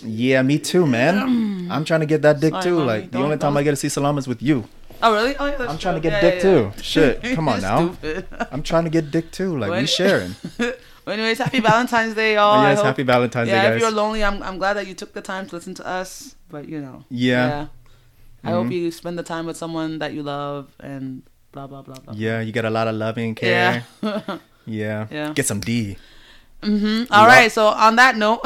Yeah, 0.06 0.44
me 0.44 0.60
too, 0.60 0.86
man. 0.86 1.18
I'm 1.72 1.84
trying 1.86 2.02
to 2.02 2.06
get 2.06 2.22
that 2.22 2.40
dick 2.40 2.52
Sorry, 2.54 2.64
too. 2.64 2.76
mommy. 2.76 2.88
Like 2.88 3.12
the 3.12 3.18
only 3.18 3.38
time 3.38 3.58
I 3.58 3.64
get 3.64 3.72
to 3.72 3.76
see 3.76 3.90
Salam 3.90 4.18
is 4.20 4.28
with 4.28 4.42
you. 4.44 4.66
Oh, 5.02 5.14
really? 5.14 5.34
Oh, 5.40 5.46
yeah, 5.48 5.66
I'm 5.70 5.78
trying 5.80 5.96
to 5.96 6.02
get 6.02 6.12
Yeah, 6.12 6.22
dick 6.22 6.36
yeah, 6.36 6.42
too. 6.42 6.72
Shit, 6.84 7.24
come 7.36 7.48
on 7.54 7.62
now. 7.62 7.94
Stupid. 7.94 8.28
I'm 8.52 8.62
trying 8.62 8.84
to 8.84 8.90
get 8.92 9.10
dick 9.12 9.32
too. 9.32 9.58
Like 9.58 9.72
we 9.72 9.88
sharing. 9.88 10.36
Anyways, 11.08 11.38
happy 11.38 11.60
Valentine's 11.60 12.14
Day, 12.16 12.36
y'all. 12.36 12.60
Oh, 12.66 12.70
yes, 12.70 12.82
happy 12.82 13.04
Valentine's 13.04 13.50
yeah, 13.50 13.70
Day, 13.70 13.76
if 13.76 13.82
you're 13.82 13.92
lonely, 13.92 14.24
I'm 14.24 14.42
I'm 14.44 14.58
glad 14.58 14.74
that 14.74 14.88
you 14.88 14.94
took 14.94 15.14
the 15.14 15.22
time 15.22 15.48
to 15.48 15.56
listen 15.56 15.74
to 15.76 15.86
us. 15.88 16.36
But 16.50 16.68
you 16.70 16.80
know, 16.82 17.04
Yeah. 17.10 17.68
I 18.44 18.52
hope 18.52 18.72
you 18.72 18.90
spend 18.92 19.20
the 19.20 19.24
time 19.24 19.46
with 19.46 19.58
someone 19.58 20.00
that 20.00 20.14
you 20.14 20.24
love 20.24 20.74
and 20.80 21.24
blah 21.52 21.68
blah 21.68 21.82
blah 21.82 21.96
blah. 21.96 22.14
Yeah, 22.16 22.40
you 22.42 22.52
get 22.52 22.64
a 22.66 22.70
lot 22.70 22.88
of 22.88 22.96
loving 22.96 23.36
care. 23.36 23.86
Yeah. 24.02 24.38
Yeah. 24.66 25.08
Yeah. 25.12 25.34
Get 25.34 25.48
some 25.48 25.60
D. 25.62 25.98
mm-hmm 26.62 27.12
All 27.12 27.26
right. 27.26 27.52
So 27.52 27.68
on 27.68 27.96
that 27.98 28.16
note, 28.18 28.42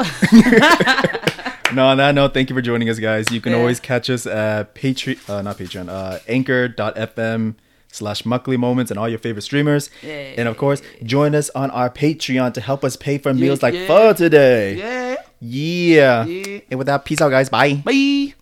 No, 1.74 1.86
on 1.88 1.96
that 1.98 2.14
note, 2.14 2.34
thank 2.34 2.50
you 2.50 2.54
for 2.56 2.62
joining 2.62 2.88
us, 2.88 2.98
guys. 2.98 3.30
You 3.32 3.40
can 3.40 3.52
Yeah. 3.52 3.58
always 3.58 3.80
catch 3.80 4.08
us 4.08 4.26
at 4.26 4.74
Patreon, 4.74 5.18
uh, 5.28 5.42
not 5.42 5.58
Patreon, 5.58 5.88
uh, 5.88 6.18
anchor.fm 6.28 7.56
slash 7.94 8.24
Muckley 8.24 8.58
Moments 8.58 8.90
and 8.90 8.98
all 8.98 9.08
your 9.08 9.18
favorite 9.18 9.42
streamers. 9.42 9.90
Yeah. 10.02 10.34
And 10.36 10.48
of 10.48 10.56
course, 10.56 10.82
join 11.02 11.34
us 11.34 11.50
on 11.54 11.70
our 11.70 11.88
Patreon 11.88 12.52
to 12.54 12.60
help 12.60 12.84
us 12.84 12.96
pay 12.96 13.18
for 13.18 13.32
meals 13.32 13.62
like 13.62 13.74
yeah. 13.74 13.86
pho 13.86 14.12
today. 14.12 14.74
yeah. 14.76 15.16
Yeah. 15.40 16.24
Yeah. 16.24 16.60
And 16.70 16.78
with 16.78 16.86
that, 16.86 17.04
peace 17.04 17.20
out, 17.20 17.30
guys. 17.30 17.48
Bye. 17.48 17.74
Bye. 17.84 18.34